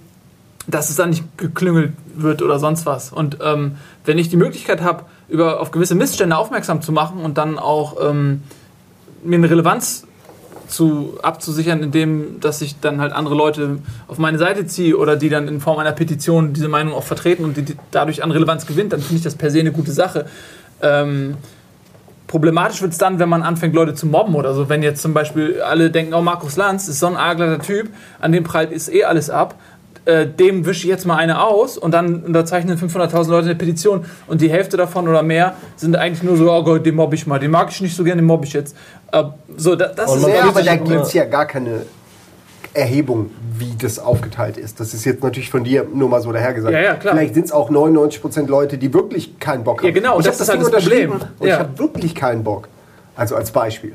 dass 0.66 0.90
es 0.90 0.96
dann 0.96 1.10
nicht 1.10 1.24
geklüngelt 1.38 1.92
wird 2.14 2.42
oder 2.42 2.58
sonst 2.58 2.84
was. 2.84 3.10
Und 3.10 3.38
ähm, 3.42 3.76
wenn 4.04 4.18
ich 4.18 4.28
die 4.28 4.36
Möglichkeit 4.36 4.82
habe, 4.82 5.04
über 5.28 5.60
auf 5.60 5.70
gewisse 5.70 5.94
Missstände 5.94 6.36
aufmerksam 6.36 6.82
zu 6.82 6.92
machen 6.92 7.22
und 7.22 7.38
dann 7.38 7.58
auch 7.58 7.96
ähm, 8.02 8.42
mir 9.24 9.36
eine 9.36 9.48
Relevanz 9.48 10.06
zu, 10.68 11.18
abzusichern, 11.22 11.82
indem 11.82 12.40
dass 12.40 12.60
ich 12.60 12.78
dann 12.80 13.00
halt 13.00 13.12
andere 13.12 13.34
Leute 13.34 13.78
auf 14.06 14.18
meine 14.18 14.38
Seite 14.38 14.66
ziehe 14.66 14.96
oder 14.96 15.16
die 15.16 15.28
dann 15.28 15.48
in 15.48 15.60
Form 15.60 15.78
einer 15.78 15.92
Petition 15.92 16.52
diese 16.52 16.68
Meinung 16.68 16.94
auch 16.94 17.04
vertreten 17.04 17.44
und 17.44 17.56
die, 17.56 17.76
dadurch 17.90 18.22
an 18.22 18.30
Relevanz 18.30 18.66
gewinnt, 18.66 18.92
dann 18.92 19.00
finde 19.00 19.16
ich 19.16 19.22
das 19.22 19.34
per 19.34 19.50
se 19.50 19.60
eine 19.60 19.72
gute 19.72 19.92
Sache. 19.92 20.26
Ähm, 20.82 21.36
problematisch 22.26 22.82
wird 22.82 22.92
es 22.92 22.98
dann, 22.98 23.18
wenn 23.18 23.28
man 23.28 23.42
anfängt, 23.42 23.74
Leute 23.74 23.94
zu 23.94 24.06
mobben 24.06 24.34
oder 24.34 24.54
so. 24.54 24.68
Wenn 24.68 24.82
jetzt 24.82 25.02
zum 25.02 25.14
Beispiel 25.14 25.60
alle 25.62 25.90
denken, 25.90 26.14
oh, 26.14 26.22
Markus 26.22 26.56
Lanz 26.56 26.86
ist 26.86 27.00
so 27.00 27.06
ein 27.06 27.16
argler 27.16 27.58
Typ, 27.58 27.88
an 28.20 28.30
dem 28.30 28.44
prallt 28.44 28.70
ist 28.70 28.92
eh 28.92 29.04
alles 29.04 29.30
ab. 29.30 29.56
Äh, 30.08 30.26
dem 30.26 30.64
wische 30.64 30.84
ich 30.84 30.88
jetzt 30.88 31.04
mal 31.04 31.16
eine 31.16 31.42
aus 31.42 31.76
und 31.76 31.92
dann 31.92 32.22
unterzeichnen 32.22 32.78
500.000 32.78 33.28
Leute 33.28 33.44
eine 33.48 33.56
Petition 33.56 34.06
und 34.26 34.40
die 34.40 34.48
Hälfte 34.48 34.78
davon 34.78 35.06
oder 35.06 35.22
mehr 35.22 35.52
sind 35.76 35.96
eigentlich 35.96 36.22
nur 36.22 36.38
so, 36.38 36.50
oh 36.50 36.64
Gott, 36.64 36.86
den 36.86 36.94
mobbe 36.94 37.14
ich 37.14 37.26
mal, 37.26 37.38
den 37.38 37.50
mag 37.50 37.68
ich 37.70 37.82
nicht 37.82 37.94
so 37.94 38.04
gerne, 38.04 38.22
den 38.22 38.26
mobbe 38.26 38.46
ich 38.46 38.54
jetzt. 38.54 38.74
Äh, 39.12 39.24
so, 39.58 39.76
da, 39.76 39.88
das 39.88 40.10
Und 40.10 40.20
ist 40.20 40.28
Ja, 40.28 40.48
aber 40.48 40.62
da 40.62 40.76
gibt 40.76 41.02
es 41.02 41.12
ja 41.12 41.26
gar 41.26 41.44
keine 41.44 41.82
Erhebung, 42.72 43.30
wie 43.58 43.74
das 43.78 43.98
aufgeteilt 43.98 44.56
ist. 44.56 44.80
Das 44.80 44.94
ist 44.94 45.04
jetzt 45.04 45.22
natürlich 45.22 45.50
von 45.50 45.62
dir 45.62 45.86
nur 45.92 46.08
mal 46.08 46.22
so 46.22 46.32
dahergesagt. 46.32 46.72
Ja, 46.72 46.80
ja, 46.80 46.94
klar. 46.94 47.12
Vielleicht 47.12 47.34
sind 47.34 47.44
es 47.44 47.52
auch 47.52 47.70
99% 47.70 48.46
Leute, 48.46 48.78
die 48.78 48.94
wirklich 48.94 49.38
keinen 49.38 49.62
Bock 49.62 49.80
haben. 49.80 49.88
Ja, 49.88 49.92
genau, 49.92 50.18
ich 50.20 50.24
das 50.24 50.40
habe 50.40 50.62
ist 50.62 50.66
halt 50.66 50.74
das 50.74 50.84
Problem. 50.84 51.12
Und 51.12 51.46
Ja. 51.46 51.54
ich 51.54 51.60
habe 51.60 51.78
wirklich 51.78 52.14
keinen 52.14 52.42
Bock. 52.44 52.68
Also 53.14 53.36
als 53.36 53.50
Beispiel. 53.50 53.92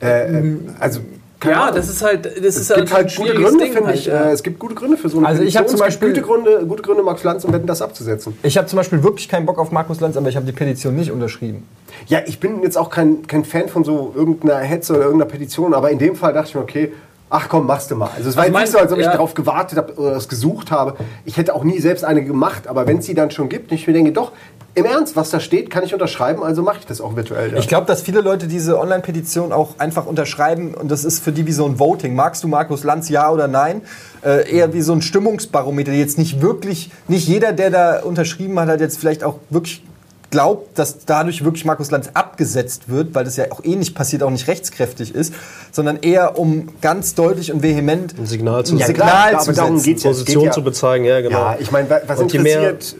Äh, 0.00 0.38
äh, 0.40 0.56
also, 0.80 1.02
keine 1.42 1.54
ja, 1.56 1.62
Ahnung. 1.64 1.74
das 1.76 1.88
ist 1.88 2.02
halt, 2.02 2.24
das 2.24 2.34
ist 2.56 2.70
es 2.70 2.76
gibt 2.76 2.88
ein 2.90 2.96
halt 2.96 3.16
gute 3.16 3.34
Gründe, 3.34 3.64
finde 3.66 3.86
halt, 3.86 3.96
ich. 3.96 4.06
ja. 4.06 4.26
Äh, 4.28 4.32
es 4.32 4.42
gibt 4.44 4.58
gute 4.60 4.74
Gründe 4.76 4.96
für 4.96 5.08
so 5.08 5.18
eine 5.18 5.26
Also 5.26 5.42
ich 5.42 5.56
hab 5.56 5.68
zum 5.68 5.78
Beispiel- 5.80 6.08
gute 6.10 6.22
Gründe, 6.22 6.64
gute 6.66 6.82
Gründe, 6.82 7.02
Max 7.02 7.24
Lanz 7.24 7.44
und 7.44 7.52
Wetten, 7.52 7.66
das 7.66 7.82
abzusetzen. 7.82 8.36
Ich 8.44 8.56
habe 8.56 8.68
zum 8.68 8.76
Beispiel 8.76 9.02
wirklich 9.02 9.28
keinen 9.28 9.44
Bock 9.44 9.58
auf 9.58 9.72
Markus 9.72 10.00
Lanz, 10.00 10.16
aber 10.16 10.28
ich 10.28 10.36
habe 10.36 10.46
die 10.46 10.52
Petition 10.52 10.94
nicht 10.94 11.10
unterschrieben. 11.10 11.66
Ja, 12.06 12.20
ich 12.26 12.38
bin 12.38 12.62
jetzt 12.62 12.78
auch 12.78 12.90
kein, 12.90 13.26
kein 13.26 13.44
Fan 13.44 13.68
von 13.68 13.82
so 13.84 14.12
irgendeiner 14.16 14.56
Hetze 14.60 14.92
oder 14.94 15.02
irgendeiner 15.02 15.30
Petition, 15.30 15.74
aber 15.74 15.90
in 15.90 15.98
dem 15.98 16.14
Fall 16.16 16.32
dachte 16.32 16.48
ich 16.50 16.54
mir, 16.54 16.60
okay, 16.62 16.92
ach 17.28 17.48
komm, 17.48 17.66
machst 17.66 17.90
du 17.90 17.96
mal. 17.96 18.10
Also 18.16 18.28
es 18.28 18.36
war 18.36 18.44
Also 18.44 18.54
jetzt 18.58 18.62
nicht 18.62 18.72
mein- 18.72 18.72
so, 18.72 18.78
als 18.78 18.92
ob 18.92 18.98
ich 18.98 19.04
ja. 19.06 19.12
darauf 19.12 19.34
gewartet 19.34 19.78
habe 19.78 19.94
oder 19.94 20.16
es 20.16 20.28
gesucht 20.28 20.70
habe. 20.70 20.94
Ich 21.24 21.36
hätte 21.38 21.54
auch 21.54 21.64
nie 21.64 21.80
selbst 21.80 22.04
eine 22.04 22.22
gemacht, 22.24 22.68
aber 22.68 22.86
wenn 22.86 22.98
es 22.98 23.06
sie 23.06 23.14
dann 23.14 23.30
schon 23.30 23.48
gibt, 23.48 23.72
ich 23.72 23.86
mir 23.86 23.92
denke, 23.94 24.12
doch, 24.12 24.32
im 24.74 24.86
Ernst, 24.86 25.16
was 25.16 25.30
da 25.30 25.38
steht, 25.38 25.68
kann 25.68 25.84
ich 25.84 25.92
unterschreiben, 25.92 26.42
also 26.42 26.62
mache 26.62 26.78
ich 26.80 26.86
das 26.86 27.00
auch 27.00 27.14
virtuell. 27.14 27.52
Ja. 27.52 27.58
Ich 27.58 27.68
glaube, 27.68 27.86
dass 27.86 28.02
viele 28.02 28.20
Leute 28.22 28.46
diese 28.46 28.78
Online-Petition 28.78 29.52
auch 29.52 29.78
einfach 29.78 30.06
unterschreiben 30.06 30.74
und 30.74 30.90
das 30.90 31.04
ist 31.04 31.22
für 31.22 31.32
die 31.32 31.46
wie 31.46 31.52
so 31.52 31.66
ein 31.66 31.78
Voting. 31.78 32.14
Magst 32.14 32.42
du 32.42 32.48
Markus 32.48 32.82
Lanz, 32.82 33.10
ja 33.10 33.30
oder 33.30 33.48
nein? 33.48 33.82
Äh, 34.24 34.50
eher 34.50 34.72
wie 34.72 34.80
so 34.80 34.94
ein 34.94 35.02
Stimmungsbarometer. 35.02 35.92
Jetzt 35.92 36.16
nicht 36.16 36.40
wirklich, 36.40 36.90
nicht 37.06 37.28
jeder, 37.28 37.52
der 37.52 37.70
da 37.70 38.00
unterschrieben 38.02 38.58
hat, 38.58 38.68
hat 38.68 38.80
jetzt 38.80 38.98
vielleicht 38.98 39.24
auch 39.24 39.40
wirklich 39.50 39.82
glaubt, 40.32 40.76
dass 40.76 41.04
dadurch 41.06 41.44
wirklich 41.44 41.64
Markus 41.64 41.92
Lanz 41.92 42.08
abgesetzt 42.14 42.88
wird, 42.88 43.14
weil 43.14 43.24
das 43.24 43.36
ja 43.36 43.44
auch 43.52 43.62
eh 43.62 43.76
nicht 43.76 43.94
passiert, 43.94 44.24
auch 44.24 44.30
nicht 44.30 44.48
rechtskräftig 44.48 45.14
ist, 45.14 45.32
sondern 45.70 45.98
eher 46.02 46.36
um 46.36 46.70
ganz 46.80 47.14
deutlich 47.14 47.52
und 47.52 47.62
vehement 47.62 48.18
Ein 48.18 48.26
Signal 48.26 48.64
zu 48.66 48.74
ein 48.74 48.78
Ja, 48.78 48.86
Signal 48.88 49.08
klar, 49.30 49.38
zu 49.42 49.50
aber 49.50 49.52
darum 49.56 49.78
setzen. 49.78 49.96
Es 49.98 50.02
Position 50.18 50.42
geht 50.42 50.46
ja- 50.46 50.52
zu 50.52 50.64
bezeigen, 50.64 51.04
ja, 51.04 51.20
genau. 51.20 51.38
Ja, 51.38 51.56
ich 51.60 51.70
meine, 51.70 51.88
wa- 51.88 52.00
was 52.08 52.18
Und 52.18 52.32
je 52.32 52.40
mehr- 52.40 52.70
interessiert 52.70 52.96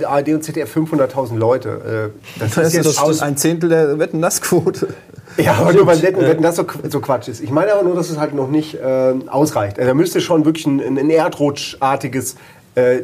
äh, 0.00 0.04
ARD 0.06 0.28
und 0.34 0.42
ZDF 0.42 0.74
500.000 0.74 1.36
Leute? 1.36 2.12
Äh, 2.14 2.38
das 2.40 2.54
Das 2.54 2.66
ist 2.68 2.72
jetzt 2.74 2.98
aus, 3.02 3.20
ein 3.20 3.36
Zehntel 3.36 3.68
der 3.68 3.98
Wetten-Nass-Quote. 3.98 4.88
Ja, 5.36 5.54
aber 5.54 5.72
nur 5.72 5.86
weil 5.86 6.00
Wetten, 6.02 6.20
Wetten 6.22 6.42
das 6.42 6.56
so, 6.56 6.64
so 6.88 7.00
Quatsch 7.00 7.28
ist. 7.28 7.40
Ich 7.40 7.50
meine 7.50 7.72
aber 7.72 7.82
nur, 7.84 7.94
dass 7.94 8.10
es 8.10 8.18
halt 8.18 8.34
noch 8.34 8.48
nicht 8.48 8.74
äh, 8.74 9.14
ausreicht. 9.28 9.78
Also 9.78 9.88
da 9.88 9.94
müsste 9.94 10.20
schon 10.20 10.44
wirklich 10.44 10.66
ein, 10.66 10.80
ein 10.98 11.10
erdrutschartiges 11.10 12.36
äh, 12.76 12.96
äh, 12.96 13.02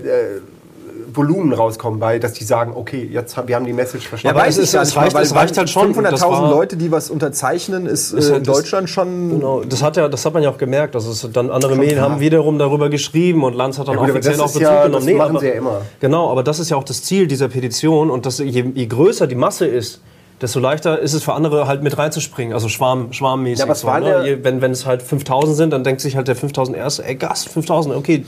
Volumen 1.17 1.53
rauskommen, 1.53 1.99
bei, 1.99 2.19
dass 2.19 2.33
die 2.35 2.45
sagen, 2.45 2.73
okay, 2.75 3.09
jetzt 3.11 3.37
haben, 3.37 3.49
wir 3.49 3.57
haben 3.57 3.65
die 3.67 3.73
Message 3.73 4.07
verstanden. 4.09 4.39
weiß 4.39 4.59
es 4.59 4.75
ich 4.75 4.75
ist- 4.81 4.89
es 4.89 4.95
mal, 4.95 5.03
reicht- 5.03 5.15
weil 5.15 5.23
es 5.23 5.35
reicht 5.35 5.59
halt 5.59 5.71
schon. 5.71 5.89
Das 5.89 5.97
500.000 6.23 6.31
war- 6.43 6.51
Leute, 6.51 6.77
die 6.77 6.91
was 6.93 7.11
unterzeichnen, 7.11 7.87
ist, 7.87 8.13
Ist 8.13 8.29
äh, 8.29 8.33
halt 8.33 8.39
in 8.39 8.45
das- 8.45 8.57
Deutschland 8.59 8.91
schon... 8.91 9.31
Genau, 9.31 9.63
das 9.65 9.83
hat, 9.83 9.97
ja, 9.97 10.09
das 10.09 10.25
hat 10.27 10.35
man 10.35 10.43
ja 10.43 10.51
auch 10.51 10.59
gemerkt. 10.59 10.95
Also 10.95 11.11
es 11.11 11.29
dann 11.33 11.51
andere 11.51 11.73
Schon 11.73 11.81
Medien 11.81 11.99
klar. 11.99 12.11
haben 12.11 12.21
wiederum 12.21 12.59
darüber 12.59 12.89
geschrieben 12.91 13.45
und 13.45 13.55
Lanz 13.55 13.79
hat 13.79 13.89
dann 13.89 13.95
Ja 13.95 14.01
gut, 14.01 14.11
aber 14.11 14.19
offiziell 14.19 14.41
auch 14.41 14.47
Bezug 14.47 14.63
ja- 14.63 14.85
genommen. 14.87 15.07
das 15.07 15.15
machen 15.17 15.31
aber, 15.31 15.41
sie 15.41 15.47
ja 15.49 15.53
immer. 15.55 15.83
Genau, 16.01 16.31
aber 16.31 16.43
das 16.43 16.59
ist 16.59 16.71
ja 16.71 16.77
auch 16.77 16.85
das 16.85 17.03
Ziel 17.03 17.27
dieser 17.27 17.49
Petition 17.49 18.11
und 18.11 18.27
das, 18.27 18.39
je, 18.39 18.65
je 18.75 18.87
größer 18.87 19.27
die 19.27 19.35
Masse 19.35 19.67
ist, 19.67 20.01
desto 20.41 20.61
leichter 20.61 20.99
ist 20.99 21.15
es 21.15 21.23
für 21.23 21.33
andere 21.33 21.67
halt 21.67 21.83
mit 21.83 21.97
reinzuspringen, 21.97 22.53
also 22.53 22.69
Schwarm, 22.69 23.13
schwarmmäßig. 23.13 23.67
Ja, 23.67 23.75
so, 23.75 23.87
waren 23.87 24.05
ne? 24.05 24.39
wenn, 24.43 24.61
wenn 24.61 24.71
es 24.71 24.85
halt 24.85 25.03
5000 25.03 25.57
sind, 25.57 25.71
dann 25.73 25.85
denkt 25.85 26.01
sich 26.01 26.17
halt 26.17 26.29
der 26.29 26.37
5000 26.37 26.77
erste, 26.77 27.05
ey 27.05 27.15
Gas, 27.15 27.45
5000, 27.45 27.95
okay, 27.95 28.25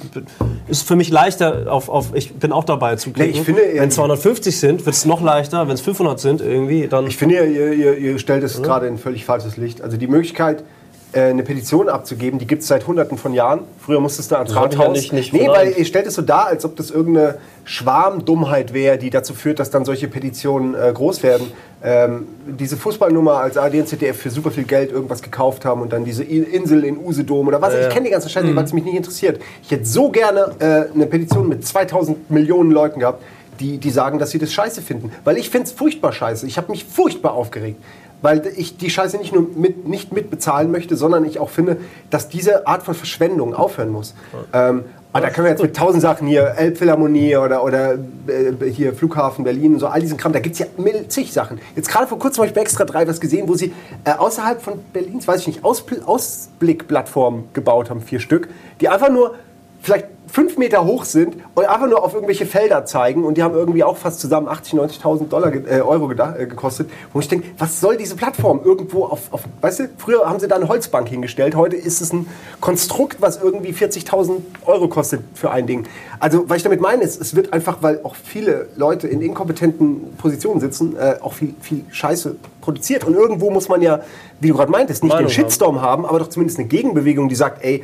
ist 0.69 0.87
für 0.87 0.97
mich 0.97 1.11
leichter, 1.11 1.71
auf, 1.71 1.89
auf 1.89 2.15
ich 2.15 2.33
bin 2.35 2.53
auch 2.53 2.65
dabei 2.65 2.97
zu 2.97 3.11
klicken. 3.11 3.33
Nee, 3.33 3.39
ich 3.39 3.45
finde 3.45 3.63
wenn 3.75 3.91
250 3.91 4.59
sind, 4.59 4.87
wird 4.87 4.97
es 4.97 5.05
noch 5.05 5.21
leichter, 5.21 5.69
wenn 5.69 5.75
es 5.75 5.81
500 5.81 6.19
sind 6.19 6.41
irgendwie, 6.41 6.89
dann... 6.89 7.07
Ich 7.07 7.17
finde, 7.17 7.47
ihr, 7.47 7.73
ihr, 7.73 7.99
ihr 7.99 8.19
stellt 8.19 8.43
es 8.43 8.63
gerade 8.63 8.87
in 8.87 8.99
völlig 8.99 9.25
falsches 9.25 9.57
Licht. 9.57 9.83
Also 9.83 9.97
die 9.97 10.07
Möglichkeit, 10.07 10.65
eine 11.13 11.43
Petition 11.43 11.89
abzugeben, 11.89 12.39
die 12.39 12.47
gibt 12.47 12.63
es 12.63 12.69
seit 12.69 12.87
hunderten 12.87 13.17
von 13.17 13.33
Jahren. 13.33 13.61
Früher 13.81 13.99
musstest 14.01 14.31
du 14.31 14.37
ans 14.37 14.51
ich 14.51 14.57
ja 14.57 14.63
Rathaus. 14.63 14.97
nicht- 14.97 15.13
nicht 15.13 15.33
nee, 15.33 15.49
weil 15.49 15.73
ihr 15.77 15.85
stellt 15.87 16.07
es 16.07 16.15
so 16.15 16.23
dar, 16.23 16.47
als 16.49 16.65
ob 16.67 16.77
das 16.77 16.91
irgendeine 16.91 17.39
Schwarmdummheit 17.65 18.75
wäre, 18.75 18.99
die 18.99 19.09
dazu 19.11 19.33
führt, 19.35 19.59
dass 19.59 19.71
dann 19.71 19.85
solche 19.87 20.09
Petitionen 20.09 20.75
äh, 20.75 20.93
groß 20.93 21.23
werden. 21.23 21.51
Ähm, 21.83 22.27
diese 22.47 22.77
Fußballnummer, 22.77 23.35
als 23.39 23.57
ARD 23.57 23.75
und 23.77 23.89
ZDF 23.89 24.17
für 24.21 24.31
super 24.31 24.51
viel 24.51 24.65
Geld 24.65 24.93
irgendwas 24.93 25.23
gekauft 25.23 25.65
haben 25.65 25.81
und 25.81 25.93
dann 25.93 26.05
diese 26.05 26.25
Insel 26.25 26.85
in 26.85 26.99
Usedom 26.99 27.49
oder 27.49 27.63
was. 27.63 27.73
Ich 27.75 27.89
kenne 27.89 28.07
die 28.07 28.11
ganzen 28.11 28.29
Scheiße, 28.29 28.55
weil 28.55 28.65
es 28.65 28.73
mich 28.73 28.85
nicht 28.85 28.97
interessiert. 28.97 29.41
Ich 29.63 29.71
hätte 29.71 29.87
so 29.87 30.11
gerne 30.11 30.51
äh, 30.59 30.93
eine 30.95 31.07
Petition 31.07 31.49
mit 31.49 31.67
2000 31.67 32.31
Millionen 32.31 32.71
Leuten 32.71 33.01
gehabt, 33.01 33.23
die, 33.61 33.79
die 33.79 33.91
sagen, 33.91 34.19
dass 34.19 34.31
sie 34.31 34.39
das 34.39 34.53
scheiße 34.53 34.83
finden. 34.83 35.11
Weil 35.25 35.37
ich 35.39 35.51
finde 35.51 35.67
es 35.67 35.73
furchtbar 35.73 36.13
scheiße. 36.13 36.47
Ich 36.47 36.59
habe 36.59 36.71
mich 36.71 36.85
furchtbar 36.85 37.33
aufgeregt. 37.33 37.83
Weil 38.21 38.47
ich 38.57 38.77
die 38.77 38.91
Scheiße 38.91 39.17
nicht 39.19 39.33
nur 39.33 39.47
mit, 39.55 39.87
nicht 39.87 40.13
mitbezahlen 40.13 40.71
möchte, 40.71 40.97
sondern 40.97 41.25
ich 41.25 41.39
auch 41.39 41.51
finde, 41.51 41.79
dass 42.11 42.29
diese 42.29 42.67
Art 42.67 42.83
von 42.83 42.95
Verschwendung 42.95 43.55
aufhören 43.55 43.91
muss. 43.91 44.15
Ähm, 44.53 44.85
aber 45.11 45.27
da 45.27 45.33
können 45.33 45.47
wir 45.47 45.51
jetzt 45.51 45.63
mit 45.63 45.75
tausend 45.75 46.03
Sachen 46.03 46.27
hier, 46.27 46.55
Elbphilharmonie 46.57 47.37
oder, 47.37 47.65
oder 47.65 47.95
äh, 47.95 48.71
hier 48.71 48.93
Flughafen 48.93 49.43
Berlin 49.43 49.75
und 49.75 49.81
so, 49.81 49.87
all 49.87 50.01
diesen 50.01 50.19
Kram, 50.19 50.33
da 50.33 50.39
gibt 50.39 50.55
es 50.55 50.59
ja 50.59 50.67
zig 51.09 51.33
Sachen. 51.33 51.61
Jetzt 51.75 51.89
gerade 51.89 52.07
vor 52.07 52.19
kurzem 52.19 52.43
habe 52.43 52.49
ich 52.49 52.55
bei 52.55 52.61
Extra 52.61 52.85
3 52.85 53.09
was 53.09 53.19
gesehen, 53.19 53.49
wo 53.49 53.55
sie 53.55 53.73
äh, 54.05 54.13
außerhalb 54.13 54.61
von 54.61 54.75
Berlins, 54.93 55.27
weiß 55.27 55.41
ich 55.41 55.47
nicht, 55.47 55.65
Auspl 55.65 56.03
Ausblickplattformen 56.05 57.45
gebaut 57.55 57.89
haben, 57.89 58.03
vier 58.03 58.21
Stück, 58.21 58.49
die 58.81 58.89
einfach 58.89 59.11
nur 59.11 59.35
vielleicht 59.81 60.07
fünf 60.29 60.59
Meter 60.59 60.85
hoch 60.85 61.05
sind 61.05 61.37
und 61.55 61.65
einfach 61.65 61.89
nur 61.89 62.03
auf 62.03 62.15
irgendwelche 62.15 62.47
Felder 62.47 62.85
zeigen 62.85 63.25
und 63.25 63.37
die 63.37 63.43
haben 63.43 63.55
irgendwie 63.55 63.83
auch 63.83 63.97
fast 63.97 64.21
zusammen 64.21 64.49
80.000, 64.49 65.01
90.000 65.01 65.29
Dollar 65.29 65.53
äh, 65.55 65.81
Euro 65.81 66.11
äh, 66.13 66.47
gekostet. 66.47 66.91
Wo 67.13 67.21
ich 67.21 67.29
denke, 67.29 67.49
was 67.59 67.81
soll 67.81 67.97
diese 67.97 68.15
Plattform 68.17 68.61
irgendwo 68.65 69.05
auf, 69.05 69.33
auf, 69.33 69.43
weißt 69.61 69.81
du, 69.81 69.89
früher 69.97 70.29
haben 70.29 70.39
sie 70.39 70.49
da 70.49 70.57
eine 70.57 70.69
Holzbank 70.69 71.09
hingestellt, 71.09 71.57
heute 71.57 71.77
ist 71.77 72.01
es 72.01 72.13
ein 72.13 72.27
Konstrukt, 72.61 73.21
was 73.21 73.41
irgendwie 73.43 73.73
40.000 73.73 74.41
Euro 74.67 74.89
kostet 74.89 75.23
für 75.35 75.51
ein 75.51 75.67
Ding. 75.67 75.87
Also, 76.21 76.49
was 76.49 76.59
ich 76.59 76.63
damit 76.63 76.81
meine, 76.81 77.03
ist, 77.03 77.21
es 77.21 77.35
wird 77.35 77.53
einfach, 77.53 77.79
weil 77.81 78.01
auch 78.03 78.15
viele 78.15 78.69
Leute 78.77 79.09
in 79.09 79.23
inkompetenten 79.23 80.17
Positionen 80.19 80.61
sitzen, 80.61 80.97
äh, 80.97 81.17
auch 81.21 81.33
viel, 81.33 81.55
viel 81.61 81.85
Scheiße 81.91 82.37
produziert 82.61 83.05
und 83.05 83.15
irgendwo 83.15 83.51
muss 83.51 83.69
man 83.69 83.81
ja, 83.81 84.01
wie 84.41 84.49
du 84.49 84.55
gerade 84.55 84.71
meintest, 84.71 85.03
nicht 85.03 85.13
Meinung 85.13 85.29
den 85.29 85.35
Shitstorm 85.35 85.81
haben, 85.81 86.05
aber 86.05 86.19
doch 86.19 86.29
zumindest 86.29 86.59
eine 86.59 86.69
Gegenbewegung, 86.69 87.29
die 87.29 87.35
sagt, 87.35 87.65
ey, 87.65 87.83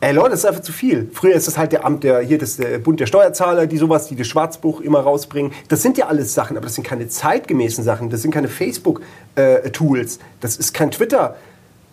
Ey 0.00 0.12
Leute, 0.12 0.30
das 0.30 0.40
ist 0.40 0.44
einfach 0.44 0.62
zu 0.62 0.72
viel. 0.72 1.10
Früher 1.12 1.34
ist 1.34 1.46
das 1.46 1.56
halt 1.56 1.72
der 1.72 1.84
Amt, 1.84 2.04
der 2.04 2.20
hier 2.20 2.36
das 2.38 2.56
der 2.56 2.78
Bund 2.78 3.00
der 3.00 3.06
Steuerzahler, 3.06 3.66
die 3.66 3.78
sowas, 3.78 4.08
die 4.08 4.16
das 4.16 4.26
Schwarzbuch 4.26 4.80
immer 4.82 5.00
rausbringen. 5.00 5.52
Das 5.68 5.82
sind 5.82 5.96
ja 5.96 6.06
alles 6.06 6.34
Sachen, 6.34 6.56
aber 6.56 6.66
das 6.66 6.74
sind 6.74 6.86
keine 6.86 7.08
zeitgemäßen 7.08 7.82
Sachen. 7.82 8.10
Das 8.10 8.20
sind 8.20 8.30
keine 8.30 8.48
Facebook-Tools. 8.48 10.18
das 10.40 10.56
ist 10.56 10.74
kein 10.74 10.90
Twitter. 10.90 11.36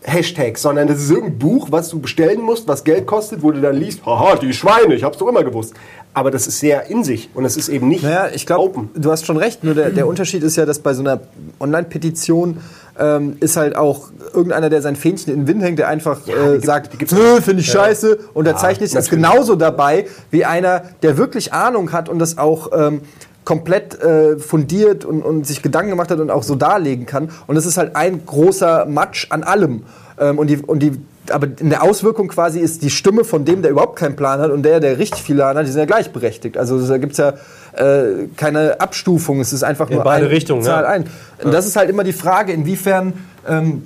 Hashtag, 0.05 0.57
sondern 0.57 0.89
das 0.89 1.01
ist 1.01 1.09
irgendein 1.11 1.39
Buch, 1.39 1.67
was 1.71 1.87
du 1.87 1.99
bestellen 1.99 2.41
musst, 2.41 2.67
was 2.67 2.83
Geld 2.83 3.05
kostet, 3.07 3.41
wo 3.41 3.51
du 3.51 3.61
dann 3.61 3.77
liest, 3.77 4.05
haha, 4.05 4.35
die 4.35 4.51
Schweine, 4.51 4.95
ich 4.95 5.03
hab's 5.05 5.17
doch 5.17 5.29
immer 5.29 5.45
gewusst. 5.45 5.73
Aber 6.13 6.29
das 6.29 6.45
ist 6.45 6.59
sehr 6.59 6.87
in 6.89 7.05
sich 7.05 7.29
und 7.33 7.45
es 7.45 7.55
ist 7.55 7.69
eben 7.69 7.87
nicht 7.87 8.03
Naja, 8.03 8.27
ich 8.33 8.45
glaube, 8.45 8.63
open. 8.63 8.89
du 8.95 9.11
hast 9.11 9.25
schon 9.25 9.37
recht. 9.37 9.63
Nur 9.63 9.75
der, 9.75 9.91
der 9.91 10.05
Unterschied 10.05 10.43
ist 10.43 10.57
ja, 10.57 10.65
dass 10.65 10.79
bei 10.79 10.93
so 10.93 11.01
einer 11.01 11.21
Online-Petition 11.59 12.57
ähm, 12.99 13.37
ist 13.39 13.57
halt 13.57 13.75
auch 13.75 14.09
irgendeiner, 14.33 14.69
der 14.69 14.81
sein 14.81 14.95
Fähnchen 14.95 15.33
in 15.33 15.39
den 15.41 15.47
Wind 15.47 15.63
hängt, 15.63 15.79
der 15.79 15.87
einfach 15.87 16.19
äh, 16.27 16.53
gibt- 16.53 16.65
sagt, 16.65 16.93
die 16.93 16.97
gibt's 16.97 17.13
"Nö, 17.13 17.41
finde 17.41 17.61
ich 17.61 17.71
scheiße, 17.71 18.19
unterzeichnet 18.33 18.87
ist 18.89 18.93
natürlich. 18.93 19.09
genauso 19.23 19.55
dabei 19.55 20.05
wie 20.31 20.45
einer, 20.45 20.83
der 21.01 21.17
wirklich 21.17 21.53
Ahnung 21.53 21.91
hat 21.91 22.07
und 22.09 22.19
das 22.19 22.37
auch 22.37 22.69
ähm, 22.73 23.01
komplett 23.45 24.01
äh, 24.01 24.37
fundiert 24.37 25.03
und, 25.05 25.21
und 25.21 25.45
sich 25.45 25.61
Gedanken 25.61 25.89
gemacht 25.89 26.09
hat 26.11 26.19
und 26.19 26.29
auch 26.31 26.43
so 26.43 26.55
darlegen 26.55 27.05
kann. 27.05 27.29
Und 27.47 27.57
es 27.57 27.65
ist 27.65 27.77
halt 27.77 27.95
ein 27.95 28.25
großer 28.25 28.85
Matsch 28.85 29.27
an 29.31 29.43
allem. 29.43 29.83
Ähm, 30.19 30.39
und 30.39 30.47
die, 30.47 30.57
und 30.57 30.79
die 30.79 30.99
aber 31.29 31.47
in 31.59 31.69
der 31.69 31.83
Auswirkung 31.83 32.27
quasi 32.27 32.59
ist 32.59 32.81
die 32.81 32.89
Stimme 32.89 33.23
von 33.23 33.45
dem, 33.45 33.61
der 33.61 33.71
überhaupt 33.71 33.97
keinen 33.97 34.15
Plan 34.15 34.39
hat 34.41 34.51
und 34.51 34.63
der, 34.63 34.79
der 34.79 34.97
richtig 34.99 35.21
viel 35.21 35.35
Plan 35.35 35.55
hat, 35.55 35.65
die 35.65 35.71
sind 35.71 35.79
ja 35.79 35.85
gleichberechtigt. 35.85 36.57
Also 36.57 36.85
da 36.85 36.97
gibt's 36.97 37.17
ja 37.17 37.33
äh, 37.73 38.27
keine 38.35 38.81
Abstufung. 38.81 39.39
Es 39.39 39.53
ist 39.53 39.63
einfach 39.63 39.89
nur 39.89 40.03
beide 40.03 40.25
eine 40.25 40.35
Richtungen, 40.35 40.63
Zahl 40.63 40.83
ja. 40.83 40.89
ein. 40.89 41.05
Und 41.41 41.53
das 41.53 41.65
ist 41.65 41.75
halt 41.75 41.89
immer 41.89 42.03
die 42.03 42.13
Frage, 42.13 42.51
inwiefern 42.51 43.13
ähm, 43.47 43.83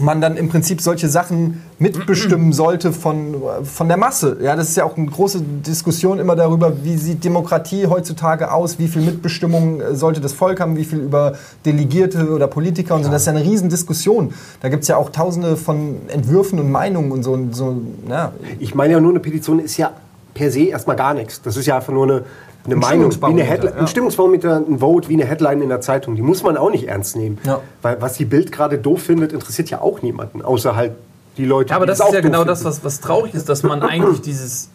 man 0.00 0.20
dann 0.20 0.36
im 0.36 0.48
Prinzip 0.48 0.80
solche 0.80 1.08
Sachen 1.08 1.62
mitbestimmen 1.78 2.52
sollte 2.52 2.92
von, 2.92 3.36
von 3.62 3.88
der 3.88 3.96
Masse. 3.96 4.38
Ja, 4.42 4.56
das 4.56 4.68
ist 4.68 4.76
ja 4.76 4.84
auch 4.84 4.96
eine 4.96 5.06
große 5.06 5.40
Diskussion 5.40 6.18
immer 6.18 6.36
darüber, 6.36 6.84
wie 6.84 6.96
sieht 6.96 7.24
Demokratie 7.24 7.86
heutzutage 7.86 8.52
aus, 8.52 8.78
wie 8.78 8.88
viel 8.88 9.02
Mitbestimmung 9.02 9.80
äh, 9.80 9.94
sollte 9.94 10.20
das 10.20 10.32
Volk 10.32 10.60
haben, 10.60 10.76
wie 10.76 10.84
viel 10.84 10.98
über 10.98 11.34
Delegierte 11.64 12.30
oder 12.30 12.48
Politiker 12.48 12.94
und 12.94 13.04
so. 13.04 13.10
Das 13.10 13.22
ist 13.22 13.26
ja 13.26 13.32
eine 13.32 13.44
Riesendiskussion. 13.44 14.34
Da 14.60 14.68
gibt 14.68 14.82
es 14.82 14.88
ja 14.88 14.96
auch 14.96 15.10
tausende 15.10 15.56
von 15.56 15.96
Entwürfen 16.08 16.58
und 16.58 16.70
Meinungen 16.70 17.12
und 17.12 17.22
so. 17.22 17.32
Und 17.32 17.54
so 17.54 17.80
ja. 18.08 18.32
Ich 18.58 18.74
meine 18.74 18.94
ja 18.94 19.00
nur, 19.00 19.10
eine 19.10 19.20
Petition 19.20 19.60
ist 19.60 19.76
ja 19.76 19.92
per 20.34 20.50
se 20.50 20.64
erstmal 20.64 20.96
gar 20.96 21.14
nichts. 21.14 21.40
Das 21.42 21.56
ist 21.56 21.66
ja 21.66 21.76
einfach 21.76 21.92
nur 21.92 22.04
eine, 22.04 22.24
eine 22.64 22.76
Meinung. 22.76 23.12
Wie 23.12 23.24
eine 23.26 23.42
Headline, 23.42 23.74
ja. 23.74 23.80
Ein 23.80 23.86
Stimmungsbarometer, 23.88 24.56
ein 24.56 24.78
Vote, 24.78 25.08
wie 25.08 25.14
eine 25.14 25.24
Headline 25.26 25.60
in 25.60 25.68
der 25.68 25.80
Zeitung. 25.80 26.16
Die 26.16 26.22
muss 26.22 26.42
man 26.42 26.56
auch 26.56 26.70
nicht 26.70 26.88
ernst 26.88 27.16
nehmen. 27.16 27.38
Ja. 27.44 27.60
Weil 27.82 28.00
was 28.00 28.14
die 28.14 28.24
Bild 28.24 28.52
gerade 28.52 28.78
doof 28.78 29.02
findet, 29.02 29.32
interessiert 29.32 29.70
ja 29.70 29.80
auch 29.80 30.02
niemanden. 30.02 30.42
Außer 30.42 30.74
halt 30.74 30.92
die 31.36 31.44
Leute, 31.44 31.70
Ja, 31.70 31.76
aber 31.76 31.86
das 31.86 32.00
ist 32.00 32.12
ja 32.12 32.20
genau 32.20 32.44
das, 32.44 32.62
finden. 32.62 32.76
was, 32.76 32.84
was 32.84 33.00
traurig 33.00 33.34
ist, 33.34 33.48
dass 33.48 33.62
man 33.62 33.82
eigentlich 33.82 34.20
dieses 34.22 34.70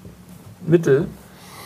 Mittel 0.67 1.07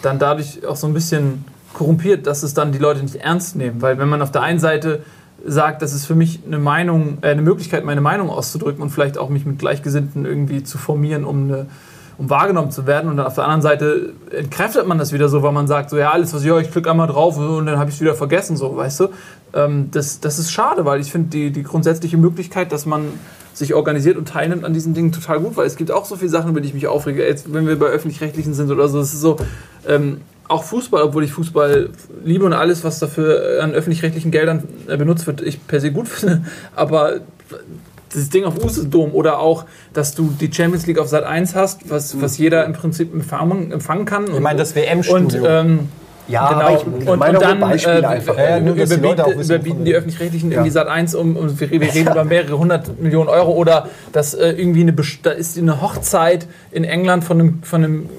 dann 0.02 0.20
dadurch 0.20 0.66
auch 0.66 0.76
so 0.76 0.88
ein 0.88 0.94
bisschen 0.94 1.46
korrumpiert, 1.74 2.28
dass 2.28 2.44
es 2.44 2.54
dann 2.54 2.72
die 2.72 2.78
Leute 2.78 3.02
nicht 3.02 3.16
ernst 3.16 3.56
nehmen. 3.56 3.82
Weil 3.82 3.98
wenn 3.98 4.08
man 4.10 4.22
auf 4.22 4.32
der 4.32 4.44
einen 4.44 4.60
Seite 4.60 5.04
sagt, 5.46 5.82
das 5.82 5.94
ist 5.94 6.06
für 6.06 6.16
mich 6.16 6.42
eine 6.46 6.60
Meinung, 6.60 7.18
äh, 7.22 7.30
eine 7.30 7.42
Möglichkeit, 7.42 7.84
meine 7.84 8.02
Meinung 8.02 8.30
auszudrücken 8.30 8.82
und 8.82 8.92
vielleicht 8.92 9.18
auch 9.18 9.30
mich 9.30 9.46
mit 9.46 9.60
Gleichgesinnten 9.60 10.26
irgendwie 10.26 10.64
zu 10.64 10.78
formieren, 10.78 11.26
um 11.26 11.44
eine 11.44 11.66
um 12.24 12.30
wahrgenommen 12.30 12.72
zu 12.72 12.88
werden. 12.88 13.10
Und 13.10 13.20
auf 13.20 13.36
der 13.36 13.44
anderen 13.44 13.62
Seite 13.62 14.14
entkräftet 14.32 14.88
man 14.88 14.98
das 14.98 15.12
wieder 15.12 15.28
so, 15.28 15.44
weil 15.44 15.52
man 15.52 15.68
sagt, 15.68 15.90
so 15.90 15.98
ja, 15.98 16.12
alles, 16.12 16.34
was 16.34 16.42
ich 16.42 16.50
höre, 16.50 16.62
ich 16.62 16.72
klicke 16.72 16.90
einmal 16.90 17.08
drauf 17.08 17.38
und 17.38 17.66
dann 17.66 17.78
habe 17.78 17.90
ich 17.90 17.98
es 17.98 18.02
wieder 18.02 18.16
vergessen, 18.16 18.56
so, 18.56 18.76
weißt 18.76 19.02
du. 19.02 19.08
Ähm, 19.54 19.90
das, 19.92 20.20
das 20.22 20.40
ist 20.40 20.52
schade, 20.52 20.86
weil 20.86 21.02
ich 21.02 21.12
finde 21.12 21.30
die, 21.30 21.52
die 21.52 21.64
grundsätzliche 21.64 22.18
Möglichkeit, 22.18 22.72
dass 22.72 22.86
man 22.86 23.08
sich 23.54 23.74
organisiert 23.74 24.18
und 24.18 24.28
teilnimmt 24.28 24.64
an 24.64 24.74
diesen 24.74 24.94
Dingen 24.94 25.12
total 25.12 25.40
gut, 25.40 25.58
weil 25.58 25.68
es 25.68 25.76
gibt 25.76 25.92
auch 25.92 26.06
so 26.06 26.16
viele 26.16 26.30
Sachen, 26.30 26.50
über 26.50 26.62
die 26.62 26.70
ich 26.70 26.74
mich 26.74 26.88
aufrege. 26.88 27.26
Jetzt, 27.26 27.54
wenn 27.54 27.68
wir 27.68 27.78
bei 27.78 27.88
Öffentlich-Rechtlichen 27.88 28.54
sind 28.54 28.72
oder 28.72 28.88
so, 28.88 29.00
es 29.00 29.14
ist 29.14 29.22
so, 29.22 29.38
ähm, 29.88 30.22
auch 30.48 30.64
Fußball, 30.64 31.04
obwohl 31.04 31.24
ich 31.24 31.32
Fußball 31.32 31.90
liebe 32.24 32.46
und 32.46 32.54
alles, 32.54 32.84
was 32.84 33.00
dafür 33.00 33.62
an 33.62 33.74
öffentlich-rechtlichen 33.74 34.32
Geldern 34.32 34.64
äh, 34.88 34.98
benutzt 34.98 35.28
wird, 35.28 35.42
ich 35.42 35.66
per 35.68 35.80
se 35.80 35.92
gut 35.92 36.08
finde, 36.10 36.44
aber 36.76 37.22
dieses 38.14 38.30
Ding 38.30 38.46
auf 38.46 38.64
Usedom 38.64 39.14
oder 39.14 39.40
auch, 39.40 39.66
dass 39.94 40.16
du 40.16 40.34
die 40.40 40.52
Champions 40.52 40.86
League 40.88 41.00
auf 41.00 41.08
Sat 41.08 41.24
1 41.24 41.56
hast, 41.56 41.90
was, 41.90 42.22
was 42.22 42.38
jeder 42.38 42.66
im 42.66 42.74
Prinzip 42.74 43.14
empfangen, 43.14 43.72
empfangen 43.72 44.06
kann. 44.06 44.26
Ich 44.32 44.40
meine, 44.40 44.60
das 44.60 44.72
Und 44.72 44.76
WM-Studio. 44.78 45.46
ähm, 45.46 45.80
Ja, 46.28 46.54
genau. 46.54 46.78
ich 46.78 47.08
und, 47.08 47.20
meine 47.20 47.38
und 47.38 47.44
auch 47.44 47.50
dann 47.50 47.60
Beispiele 47.60 48.02
äh, 48.02 48.06
einfach. 48.06 48.38
Ja, 48.38 48.50
ja, 48.52 48.60
nur, 48.60 48.76
dass 48.76 48.90
die 48.90 48.96
überbieten, 48.96 49.42
überbieten 49.42 49.86
die 49.86 49.94
Öffentlich-Rechtlichen 49.94 50.52
irgendwie 50.52 50.72
Sat 50.72 50.88
1 50.88 51.16
um, 51.16 51.36
um 51.36 51.60
wir, 51.60 51.70
wir 51.70 51.82
reden 51.82 52.08
über 52.12 52.24
mehrere 52.24 52.58
hundert 52.58 53.00
Millionen 53.02 53.30
Euro 53.30 53.52
oder 53.52 53.90
dass 54.12 54.34
äh, 54.34 54.52
irgendwie 54.52 54.82
eine, 54.82 54.94
da 55.22 55.32
ist 55.32 55.58
eine 55.58 55.82
Hochzeit 55.82 56.48
in 56.72 56.84
England 56.86 57.24
von 57.24 57.40
einem, 57.40 57.64
von 57.64 57.84
einem 57.84 58.10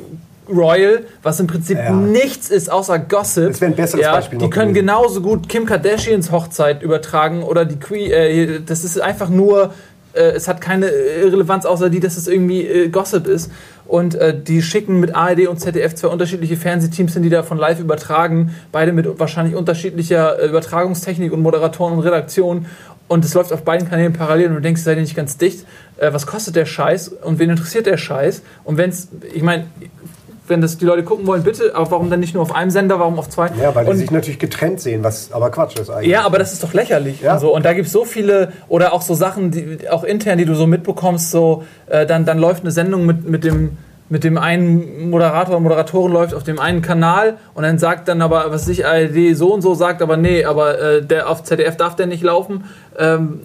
Royal, 0.49 1.05
was 1.23 1.41
im 1.41 1.47
Prinzip 1.47 1.79
Ja. 1.79 1.93
nichts 1.93 2.51
ist 2.51 2.71
außer 2.71 2.99
Gossip. 2.99 3.49
Das 3.49 3.61
wäre 3.61 3.73
ein 3.73 3.77
besseres 3.77 4.03
ja, 4.05 4.13
Beispiel 4.13 4.39
Die 4.39 4.51
können 4.51 4.75
gewesen. 4.75 4.87
genauso 4.87 5.21
gut 5.21 5.49
Kim 5.49 5.65
Kardashians 5.67 6.31
Hochzeit 6.31 6.83
übertragen 6.83 7.43
oder 7.43 7.65
die 7.65 7.77
Queen. 7.79 8.11
Äh, 8.11 8.61
das 8.65 8.85
ist 8.85 9.01
einfach 9.01 9.29
nur, 9.29 9.73
äh, 10.13 10.21
es 10.33 10.47
hat 10.49 10.61
keine 10.61 10.87
Relevanz 10.87 11.65
außer 11.65 11.89
die, 11.91 12.01
dass 12.01 12.17
es 12.17 12.29
irgendwie 12.29 12.63
äh, 12.67 12.89
Gossip 12.89 13.27
ist. 13.27 13.51
Und 13.87 14.15
äh, 14.15 14.35
die 14.39 14.63
schicken 14.63 15.01
mit 15.01 15.15
ARD 15.15 15.47
und 15.47 15.61
ZDF 15.61 15.95
zwei 15.95 16.09
unterschiedliche 16.09 16.57
Fernsehteams 16.57 17.13
hin, 17.15 17.23
die 17.23 17.31
davon 17.31 17.59
live 17.59 17.81
übertragen. 17.81 18.55
Beide 18.73 18.93
mit 18.93 19.19
wahrscheinlich 19.19 19.55
unterschiedlicher 19.57 20.41
äh, 20.43 20.47
Übertragungstechnik 20.49 21.33
und 21.33 21.41
Moderatoren 21.41 21.95
und 21.95 22.01
Redaktion. 22.01 22.67
Und 23.07 23.23
es 23.27 23.35
läuft 23.35 23.53
auf 23.53 23.63
beiden 23.65 23.87
Kanälen 23.89 24.15
parallel 24.15 24.49
und 24.49 24.55
du 24.55 24.61
denkst, 24.63 24.81
seid 24.81 24.97
ihr 24.97 25.03
nicht 25.03 25.15
ganz 25.15 25.37
dicht? 25.37 25.67
Äh, 25.99 26.15
was 26.15 26.27
kostet 26.27 26.57
der 26.57 26.65
Scheiß 26.65 27.09
und 27.09 27.39
wen 27.39 27.51
interessiert 27.51 27.85
der 27.85 27.99
Scheiß? 27.99 28.43
Und 28.65 28.79
wenn 28.79 28.89
es, 28.89 29.09
ich 29.35 29.43
meine, 29.43 29.67
wenn 30.47 30.61
das 30.61 30.77
die 30.79 30.85
Leute 30.85 31.03
gucken 31.05 31.27
wollen, 31.27 31.43
bitte, 31.43 31.75
aber 31.75 31.91
warum 31.91 32.11
dann 32.11 32.21
nicht 32.21 32.35
nur 32.35 32.43
auf 32.43 32.55
einem 32.55 32.71
Sender, 32.71 32.99
warum 32.99 33.19
auf 33.19 33.29
zwei? 33.31 33.51
Ja, 33.61 33.75
weil 33.75 33.85
die 33.85 33.91
und, 33.93 33.97
sich 33.97 34.11
natürlich 34.11 34.39
getrennt 34.39 34.81
sehen, 34.81 35.03
was 35.03 35.33
aber 35.33 35.51
Quatsch 35.51 35.79
ist 35.79 35.91
eigentlich. 35.91 36.11
ja, 36.11 36.25
aber 36.25 36.39
das 36.39 36.53
ist 36.53 36.63
doch 36.63 36.75
lächerlich. 36.75 37.23
Ja. 37.23 37.35
Und, 37.35 37.41
so. 37.41 37.55
und 37.55 37.65
da 37.65 37.73
gibt 37.73 37.87
es 37.87 37.93
so 37.93 38.05
viele, 38.05 38.53
oder 38.69 38.93
auch 38.93 39.03
so 39.03 39.15
Sachen, 39.15 39.51
die, 39.51 39.89
auch 39.91 40.05
intern, 40.05 40.39
die 40.39 40.45
du 40.45 40.55
so 40.55 40.67
mitbekommst, 40.67 41.31
so, 41.31 41.65
äh, 41.87 42.07
dann, 42.07 42.27
dann 42.27 42.39
läuft 42.39 42.63
eine 42.63 42.73
Sendung 42.73 43.07
mit, 43.07 43.29
mit 43.29 43.45
dem 43.45 43.79
mit 44.11 44.23
dem 44.23 44.37
einen 44.37 45.09
Moderator 45.09 45.55
oder 45.55 45.61
Moderatorin 45.61 46.13
läuft 46.13 46.35
auf 46.35 46.45
dem 46.45 46.61
einen 46.61 46.83
Kanal 46.83 47.39
und 47.55 47.63
dann 47.63 47.79
sagt 47.79 48.07
dann 48.07 48.21
aber, 48.21 48.51
was 48.51 48.67
sich 48.67 48.87
ARD 48.87 49.35
so 49.35 49.55
und 49.55 49.63
so 49.63 49.75
sagt, 49.75 50.03
aber 50.03 50.19
nee, 50.19 50.45
aber 50.45 50.79
äh, 50.79 51.03
der 51.03 51.29
auf 51.29 51.43
ZDF 51.43 51.77
darf 51.79 51.97
der 51.97 52.07
nicht 52.07 52.23
laufen, 52.23 52.65
ähm, 52.99 53.41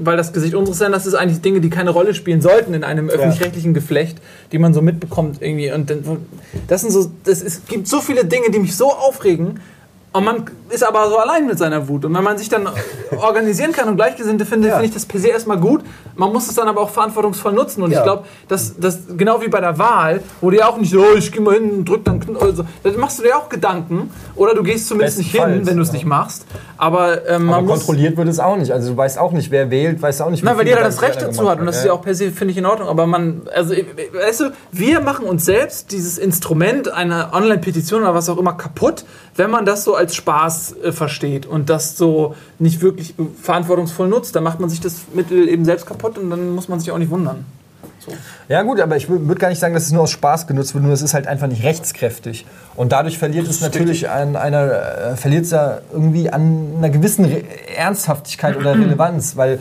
weil 0.00 0.16
das 0.16 0.32
Gesicht 0.32 0.54
unseres 0.54 0.78
Senders 0.78 1.06
ist 1.06 1.14
eigentlich 1.14 1.40
Dinge, 1.40 1.60
die 1.60 1.70
keine 1.70 1.90
Rolle 1.90 2.14
spielen 2.14 2.40
sollten 2.40 2.74
in 2.74 2.84
einem 2.84 3.08
öffentlich-rechtlichen 3.08 3.74
Geflecht, 3.74 4.18
die 4.52 4.58
man 4.58 4.74
so 4.74 4.82
mitbekommt 4.82 5.42
irgendwie. 5.42 5.70
Und 5.72 5.92
das 6.66 6.82
sind 6.82 6.90
so, 6.90 7.10
das 7.24 7.42
ist, 7.42 7.68
gibt 7.68 7.88
so 7.88 8.00
viele 8.00 8.24
Dinge, 8.24 8.50
die 8.50 8.58
mich 8.58 8.76
so 8.76 8.92
aufregen. 8.92 9.60
Und 10.18 10.24
man 10.24 10.44
ist 10.68 10.82
aber 10.82 11.08
so 11.08 11.16
allein 11.16 11.46
mit 11.46 11.58
seiner 11.58 11.86
Wut. 11.86 12.04
Und 12.04 12.12
wenn 12.12 12.24
man 12.24 12.36
sich 12.38 12.48
dann 12.48 12.68
organisieren 13.16 13.70
kann 13.70 13.88
und 13.88 13.94
Gleichgesinnte 13.94 14.44
findet, 14.44 14.70
Ja. 14.70 14.74
finde 14.76 14.88
ich 14.88 14.94
das 14.94 15.06
per 15.06 15.20
se 15.20 15.28
erstmal 15.28 15.58
gut. 15.58 15.82
Man 16.16 16.32
muss 16.32 16.48
es 16.48 16.56
dann 16.56 16.66
aber 16.66 16.80
auch 16.80 16.90
verantwortungsvoll 16.90 17.52
nutzen. 17.52 17.82
Und 17.84 17.92
Ja. 17.92 17.98
ich 17.98 18.02
glaube, 18.04 18.24
dass 18.48 18.74
das 18.76 18.98
genau 19.16 19.40
wie 19.40 19.46
bei 19.48 19.60
der 19.60 19.78
Wahl, 19.78 20.20
wo 20.40 20.50
du 20.50 20.56
ja 20.58 20.68
auch 20.68 20.76
nicht 20.76 20.90
so, 20.90 20.98
oh, 21.00 21.14
ich 21.16 21.30
gehe 21.30 21.40
mal 21.40 21.54
hin 21.54 21.70
und 21.70 21.88
drück 21.88 22.04
dann, 22.04 22.20
Kn- 22.20 22.36
oder 22.36 22.52
so, 22.52 22.64
dann 22.82 22.96
machst 22.98 23.20
du 23.20 23.22
dir 23.22 23.36
auch 23.36 23.48
Gedanken. 23.48 24.10
Oder 24.34 24.54
du 24.54 24.64
gehst 24.64 24.88
zumindest 24.88 25.18
nicht 25.18 25.30
hin, 25.30 25.60
wenn 25.64 25.76
du 25.76 25.82
es 25.82 25.88
ja. 25.88 25.94
nicht 25.94 26.04
machst. 26.04 26.46
Aber 26.76 27.28
ähm, 27.28 27.46
man 27.46 27.54
Aber 27.56 27.68
kontrolliert 27.74 28.16
wird 28.16 28.26
es 28.28 28.40
auch 28.40 28.56
nicht. 28.56 28.72
Also 28.72 28.90
du 28.90 28.96
weißt 28.96 29.18
auch 29.18 29.30
nicht, 29.32 29.52
wer 29.52 29.70
wählt, 29.70 30.02
weißt 30.02 30.22
auch 30.22 30.30
nicht, 30.30 30.42
wie 30.42 30.46
Nein, 30.46 30.58
weil 30.58 30.66
jeder 30.66 30.82
das 30.82 31.00
Recht 31.00 31.22
dazu 31.22 31.48
hat 31.48 31.60
und 31.60 31.66
das 31.66 31.76
ist 31.78 31.84
ja 31.84 31.92
auch 31.92 32.02
per 32.02 32.14
se, 32.16 32.32
finde 32.32 32.50
ich, 32.52 32.58
in 32.58 32.66
Ordnung. 32.66 32.88
Aber 32.88 33.06
man, 33.06 33.42
also, 33.54 33.72
äh, 33.74 33.84
weißt 34.12 34.40
du, 34.40 34.44
wir 34.72 35.00
machen 35.00 35.26
uns 35.26 35.44
selbst 35.44 35.92
dieses 35.92 36.18
Instrument 36.18 36.92
einer 36.92 37.30
Online-Petition 37.32 38.02
oder 38.02 38.14
was 38.14 38.28
auch 38.28 38.38
immer 38.38 38.54
kaputt, 38.54 39.04
wenn 39.36 39.50
man 39.50 39.64
das 39.64 39.84
so 39.84 39.94
als 39.94 40.07
Spaß 40.14 40.76
äh, 40.82 40.92
versteht 40.92 41.46
und 41.46 41.70
das 41.70 41.96
so 41.96 42.34
nicht 42.58 42.80
wirklich 42.80 43.14
verantwortungsvoll 43.42 44.08
nutzt. 44.08 44.34
Dann 44.36 44.44
macht 44.44 44.60
man 44.60 44.70
sich 44.70 44.80
das 44.80 44.94
Mittel 45.14 45.48
eben 45.48 45.64
selbst 45.64 45.86
kaputt 45.86 46.18
und 46.18 46.30
dann 46.30 46.50
muss 46.50 46.68
man 46.68 46.80
sich 46.80 46.90
auch 46.90 46.98
nicht 46.98 47.10
wundern. 47.10 47.44
Ja 48.48 48.62
gut, 48.62 48.80
aber 48.80 48.96
ich 48.96 49.08
würde 49.08 49.34
gar 49.34 49.48
nicht 49.48 49.58
sagen, 49.58 49.74
dass 49.74 49.84
es 49.84 49.92
nur 49.92 50.02
aus 50.02 50.10
Spaß 50.10 50.46
genutzt 50.46 50.74
wird, 50.74 50.82
nur 50.84 50.92
es 50.92 51.02
ist 51.02 51.12
halt 51.12 51.26
einfach 51.26 51.46
nicht 51.46 51.64
rechtskräftig. 51.64 52.46
Und 52.76 52.92
dadurch 52.92 53.18
verliert 53.18 53.46
es 53.46 53.60
natürlich 53.60 54.08
an 54.08 54.36
einer, 54.36 55.12
äh, 55.12 55.16
verliert 55.16 55.44
es 55.44 55.50
ja 55.50 55.78
irgendwie 55.92 56.30
an 56.30 56.74
einer 56.78 56.90
gewissen 56.90 57.26
Re 57.26 57.42
Ernsthaftigkeit 57.76 58.56
oder 58.56 58.72
Relevanz. 58.78 59.36
Weil, 59.36 59.60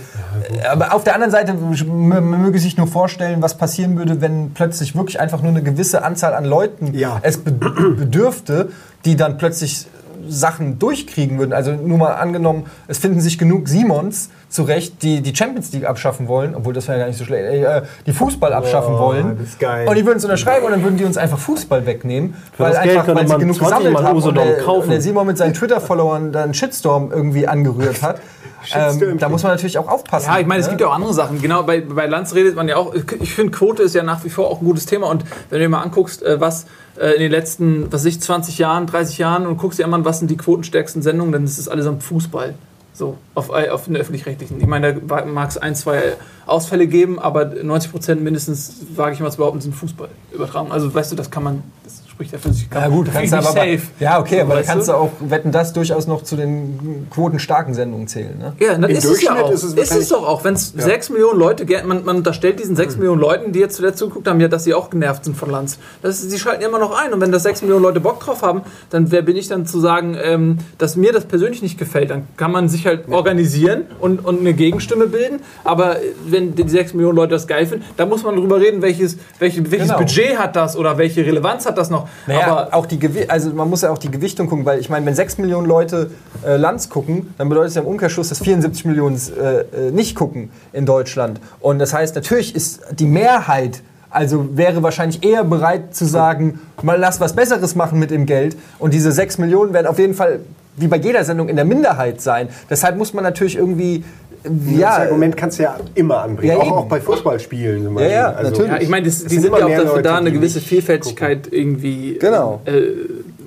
äh, 0.62 0.66
aber 0.68 0.94
auf 0.94 1.04
der 1.04 1.16
anderen 1.16 1.32
Seite, 1.32 1.54
man 1.54 2.42
möge 2.42 2.60
sich 2.60 2.78
nur 2.78 2.88
vorstellen, 2.88 3.42
was 3.42 3.58
passieren 3.58 3.98
würde, 3.98 4.22
wenn 4.22 4.52
plötzlich 4.54 4.96
wirklich 4.96 5.20
einfach 5.20 5.42
nur 5.42 5.52
eine 5.52 5.64
gewisse 5.64 6.04
Anzahl 6.04 6.34
an 6.34 6.46
Leuten 6.46 6.94
Ja. 6.94 7.20
es 7.24 7.38
be 7.38 7.52
bedürfte, 7.98 8.70
die 9.04 9.16
dann 9.16 9.38
plötzlich 9.38 9.88
Sachen 10.30 10.80
durchkriegen 10.80 11.38
würden. 11.40 11.54
Also 11.54 11.72
nur 11.72 11.98
mal 11.98 12.14
angenommen, 12.14 12.66
es 12.88 12.98
finden 12.98 13.22
sich 13.22 13.38
genug 13.38 13.68
Simons 13.68 14.30
zurecht, 14.50 15.04
die 15.04 15.22
die 15.22 15.36
Champions 15.36 15.72
League 15.74 15.86
abschaffen 15.86 16.28
wollen, 16.28 16.56
obwohl 16.56 16.74
das 16.74 16.88
wäre 16.88 16.98
ja 16.98 17.04
gar 17.04 17.08
nicht 17.10 17.18
so 17.18 17.26
schlecht, 17.26 17.46
äh, 17.46 17.82
die 18.06 18.14
Fußball 18.14 18.54
abschaffen 18.54 18.94
Boah, 18.94 19.08
wollen. 19.08 19.38
das 19.38 19.50
ist 19.50 19.60
geil. 19.60 19.88
Und 19.88 19.96
die 19.96 20.06
würden 20.06 20.18
es 20.18 20.24
unterschreiben 20.24 20.66
und 20.66 20.72
dann 20.72 20.84
würden 20.84 20.98
die 20.98 21.06
uns 21.06 21.18
einfach 21.18 21.38
Fußball 21.38 21.86
wegnehmen, 21.86 22.36
weil 22.58 22.72
das 22.72 22.84
Geld 22.84 22.98
einfach 23.00 23.16
weil 23.16 23.28
sie 23.28 23.38
genug 23.38 23.58
20 23.58 23.78
gesammelt 23.78 24.06
haben 24.06 24.22
und 24.22 24.38
der, 24.38 24.58
kaufen. 24.60 24.84
und 24.84 24.90
der 24.92 25.02
Simon 25.02 25.28
mit 25.28 25.38
seinen 25.38 25.54
Twitter-Followern 25.54 26.32
dann 26.32 26.44
einen 26.44 26.54
Shitstorm 26.54 27.12
irgendwie 27.12 27.48
angerührt 27.48 28.02
hat. 28.02 28.22
ähm, 28.74 29.18
da 29.18 29.30
muss 29.30 29.44
man 29.44 29.54
natürlich 29.54 29.78
auch 29.78 29.88
aufpassen. 29.88 30.28
Ja, 30.28 30.40
ich 30.40 30.48
meine, 30.48 30.62
es 30.62 30.68
ne? 30.68 30.72
gibt 30.72 30.82
ja 30.82 30.88
auch 30.88 30.96
andere 30.96 31.14
Sachen. 31.14 31.42
Genau, 31.42 31.64
bei, 31.64 31.82
bei 31.82 32.06
Lanz 32.06 32.34
redet 32.34 32.56
man 32.56 32.68
ja 32.68 32.78
auch. 32.78 32.94
Ich 33.20 33.34
finde, 33.34 33.52
Quote 33.52 33.84
ist 33.84 33.96
ja 33.96 34.04
nach 34.04 34.24
wie 34.24 34.30
vor 34.30 34.50
auch 34.50 34.62
ein 34.62 34.66
gutes 34.66 34.86
Thema. 34.86 35.08
Und 35.08 35.24
wenn 35.50 35.60
du 35.60 35.66
dir 35.66 35.70
mal 35.70 35.82
anguckst, 35.82 36.24
äh, 36.24 36.40
was 36.40 36.66
äh, 37.00 37.14
in 37.14 37.20
den 37.20 37.32
letzten, 37.32 37.92
was 37.92 38.02
weiß 38.02 38.06
ich, 38.06 38.22
20 38.22 38.58
Jahren, 38.58 38.88
30 38.88 39.18
Jahren 39.18 39.46
und 39.46 39.58
guckst 39.58 39.80
dir 39.80 39.84
einmal 39.84 40.00
an, 40.00 40.06
was 40.06 40.20
sind 40.20 40.30
die 40.30 40.38
quotenstärksten 40.38 41.02
Sendungen, 41.02 41.32
dann 41.32 41.44
ist 41.44 41.58
es 41.58 41.68
allesamt 41.68 42.04
Fußball. 42.04 42.56
So, 42.94 43.16
auf, 43.36 43.52
auf 43.52 43.86
den 43.86 43.96
öffentlich-rechtlichen. 43.96 44.60
Ich 44.60 44.66
meine, 44.66 44.96
da 44.96 45.26
mag 45.26 45.50
es 45.50 45.58
ein, 45.60 45.76
zwei 45.76 46.16
Ausfälle 46.48 46.88
geben, 46.88 47.20
aber 47.20 47.46
90 47.46 47.92
Prozent 47.92 48.24
mindestens, 48.24 48.78
wage 48.96 49.14
ich 49.14 49.20
mal 49.20 49.30
zu 49.30 49.38
behaupten, 49.38 49.62
sind 49.62 49.76
Fußball 49.76 50.10
übertragen. 50.32 50.72
Also, 50.72 50.92
weißt 50.92 51.12
du, 51.12 51.16
das 51.16 51.30
kann 51.30 51.44
man, 51.44 51.64
das 51.84 52.02
spricht 52.18 52.34
ja 52.34 52.40
für 52.40 52.52
sich. 52.52 52.68
Ja 52.74 52.88
gut, 52.88 53.10
kannst 53.14 53.32
aber 53.32 53.44
safe. 53.44 53.80
Ja, 54.00 54.20
okay, 54.20 54.42
aber 54.42 54.56
da 54.56 54.60
Weißt 54.62 54.70
kannst 54.70 54.88
du? 54.90 54.94
auch 54.94 55.12
wetten 55.20 55.52
das 55.52 55.72
durchaus 55.74 56.08
noch 56.08 56.24
zu 56.24 56.36
den 56.36 57.06
quotenstarken 57.12 57.76
Sendungen 57.76 58.08
zählen, 58.08 58.36
ne? 58.40 58.54
Ja, 58.60 58.72
dann 58.74 58.86
Im 58.86 58.96
ist 58.98 59.06
es 59.06 59.22
ja 59.22 59.36
auch. 59.36 59.52
ist 59.52 59.62
es 59.62 59.64
Ist 59.66 59.72
es, 59.74 59.78
wahrscheinlich- 59.78 60.10
doch 60.10 60.28
auch, 60.28 60.44
wenn 60.44 60.56
es 60.56 60.70
sechs 60.76 61.12
Millionen 61.12 61.38
Leute, 61.38 61.64
man, 61.86 62.04
man 62.06 62.18
unterstellt 62.18 62.60
diesen 62.60 62.76
sechs 62.76 62.96
Millionen 62.98 63.22
Leuten, 63.22 63.52
die 63.52 63.60
jetzt 63.60 63.76
zuletzt 63.76 64.00
zugeguckt 64.00 64.28
haben, 64.28 64.42
ja, 64.42 64.48
dass 64.48 64.64
sie 64.64 64.74
auch 64.74 64.90
genervt 64.90 65.26
sind 65.26 65.38
von 65.38 65.52
Lanz. 65.52 65.78
Das, 66.02 66.20
sie 66.20 66.40
schalten 66.40 66.64
immer 66.64 66.80
noch 66.80 67.00
ein. 67.00 67.14
Und 67.14 67.22
wenn 67.22 67.32
das 67.32 67.44
sechs 67.44 67.62
Millionen 67.62 67.84
Leute 67.84 68.00
Bock 68.00 68.20
drauf 68.20 68.42
haben, 68.42 68.62
dann 68.90 69.12
wer 69.12 69.22
bin 69.22 69.38
ich 69.38 69.48
dann 69.48 69.68
zu 69.68 69.80
sagen, 69.80 70.18
ähm, 70.20 70.58
dass 70.80 70.96
mir 70.96 71.14
das 71.14 71.26
persönlich 71.26 71.62
nicht 71.62 71.78
gefällt. 71.78 72.10
Dann 72.10 72.28
kann 72.36 72.52
man 72.52 72.68
sich 72.68 72.88
halt 72.88 73.10
organisieren 73.12 73.84
und, 74.00 74.26
und 74.26 74.40
eine 74.40 74.56
Gegenstimme 74.56 75.06
bilden. 75.06 75.42
Aber 75.64 75.98
wenn 76.28 76.56
die 76.56 76.68
sechs 76.68 76.96
Millionen 76.96 77.16
Leute 77.16 77.36
das 77.36 77.46
geil 77.46 77.68
finden, 77.68 77.86
dann 77.96 78.10
muss 78.10 78.24
man 78.24 78.36
darüber 78.36 78.60
reden, 78.60 78.82
welches, 78.82 79.18
welches, 79.38 79.70
welches 79.70 79.88
Genau. 79.90 80.00
Budget 80.00 80.40
hat 80.40 80.56
das 80.56 80.76
oder 80.76 80.98
welche 80.98 81.24
Relevanz 81.24 81.68
hat 81.68 81.78
das 81.78 81.92
noch. 81.92 82.07
Naja, 82.26 82.48
Aber 82.48 82.74
auch 82.74 82.86
die 82.86 83.00
Gewi 83.00 83.26
also 83.28 83.52
man 83.52 83.70
muss 83.70 83.82
ja 83.82 83.92
auch 83.92 83.98
die 83.98 84.12
Gewichtung 84.12 84.48
gucken, 84.48 84.66
weil 84.66 84.80
ich 84.80 84.90
meine, 84.90 85.06
wenn 85.06 85.16
6 85.16 85.38
Millionen 85.38 85.68
Leute 85.68 86.12
äh, 86.46 86.58
Lanz 86.58 86.90
gucken, 86.90 87.34
dann 87.38 87.50
bedeutet 87.50 87.70
es 87.70 87.76
ja 87.76 87.82
im 87.82 87.88
Umkehrschluss, 87.88 88.30
dass 88.30 88.40
74 88.40 88.86
Millionen 88.86 89.20
äh, 89.40 89.88
äh, 89.88 89.92
nicht 89.92 90.16
gucken 90.16 90.50
in 90.74 90.86
Deutschland. 90.86 91.40
Und 91.60 91.80
das 91.80 91.94
heißt, 91.94 92.16
natürlich 92.16 92.56
ist 92.56 92.82
die 92.92 93.06
Mehrheit, 93.06 93.82
also 94.10 94.58
wäre 94.58 94.84
wahrscheinlich 94.84 95.24
eher 95.24 95.44
bereit 95.44 95.96
zu 95.96 96.06
sagen, 96.06 96.60
mal 96.82 96.98
lass 96.98 97.20
was 97.20 97.34
Besseres 97.34 97.76
machen 97.76 98.00
mit 98.00 98.12
dem 98.12 98.26
Geld. 98.26 98.58
Und 98.80 98.94
diese 98.94 99.12
6 99.12 99.38
Millionen 99.38 99.74
werden 99.74 99.88
auf 99.88 100.00
jeden 100.00 100.14
Fall, 100.14 100.40
wie 100.76 100.88
bei 100.88 100.98
jeder 100.98 101.24
Sendung, 101.24 101.50
in 101.50 101.56
der 101.56 101.66
Minderheit 101.66 102.22
sein. 102.22 102.50
Deshalb 102.70 102.98
muss 102.98 103.14
man 103.14 103.24
natürlich 103.24 103.58
irgendwie, 103.58 104.04
Ja, 104.44 104.52
das 104.52 104.80
ja, 104.80 104.90
Argument 105.04 105.36
kannst 105.38 105.60
du 105.60 105.64
ja 105.64 105.78
immer 105.96 106.22
anbringen. 106.22 106.58
Ja, 106.58 106.64
auch, 106.64 106.72
auch 106.78 106.86
bei 106.86 107.02
Fußballspielen 107.02 107.84
zum 107.84 107.96
Beispiel. 107.96 108.14
ja, 108.14 108.32
natürlich. 108.42 108.72
ja, 108.72 108.82
ich 108.82 108.90
meine, 108.90 109.06
das, 109.06 109.22
Es 109.22 109.26
die 109.26 109.40
sind 109.40 109.52
ja 109.56 109.64
auch 109.64 109.68
mehr 109.68 109.78
dafür 109.80 109.92
Leute, 109.98 110.04
da, 110.04 110.18
eine 110.18 110.32
gewisse 110.32 110.62
Vielfältigkeit 110.62 111.48
irgendwie 111.52 112.18
Genau. 112.20 112.62
äh, 112.66 112.82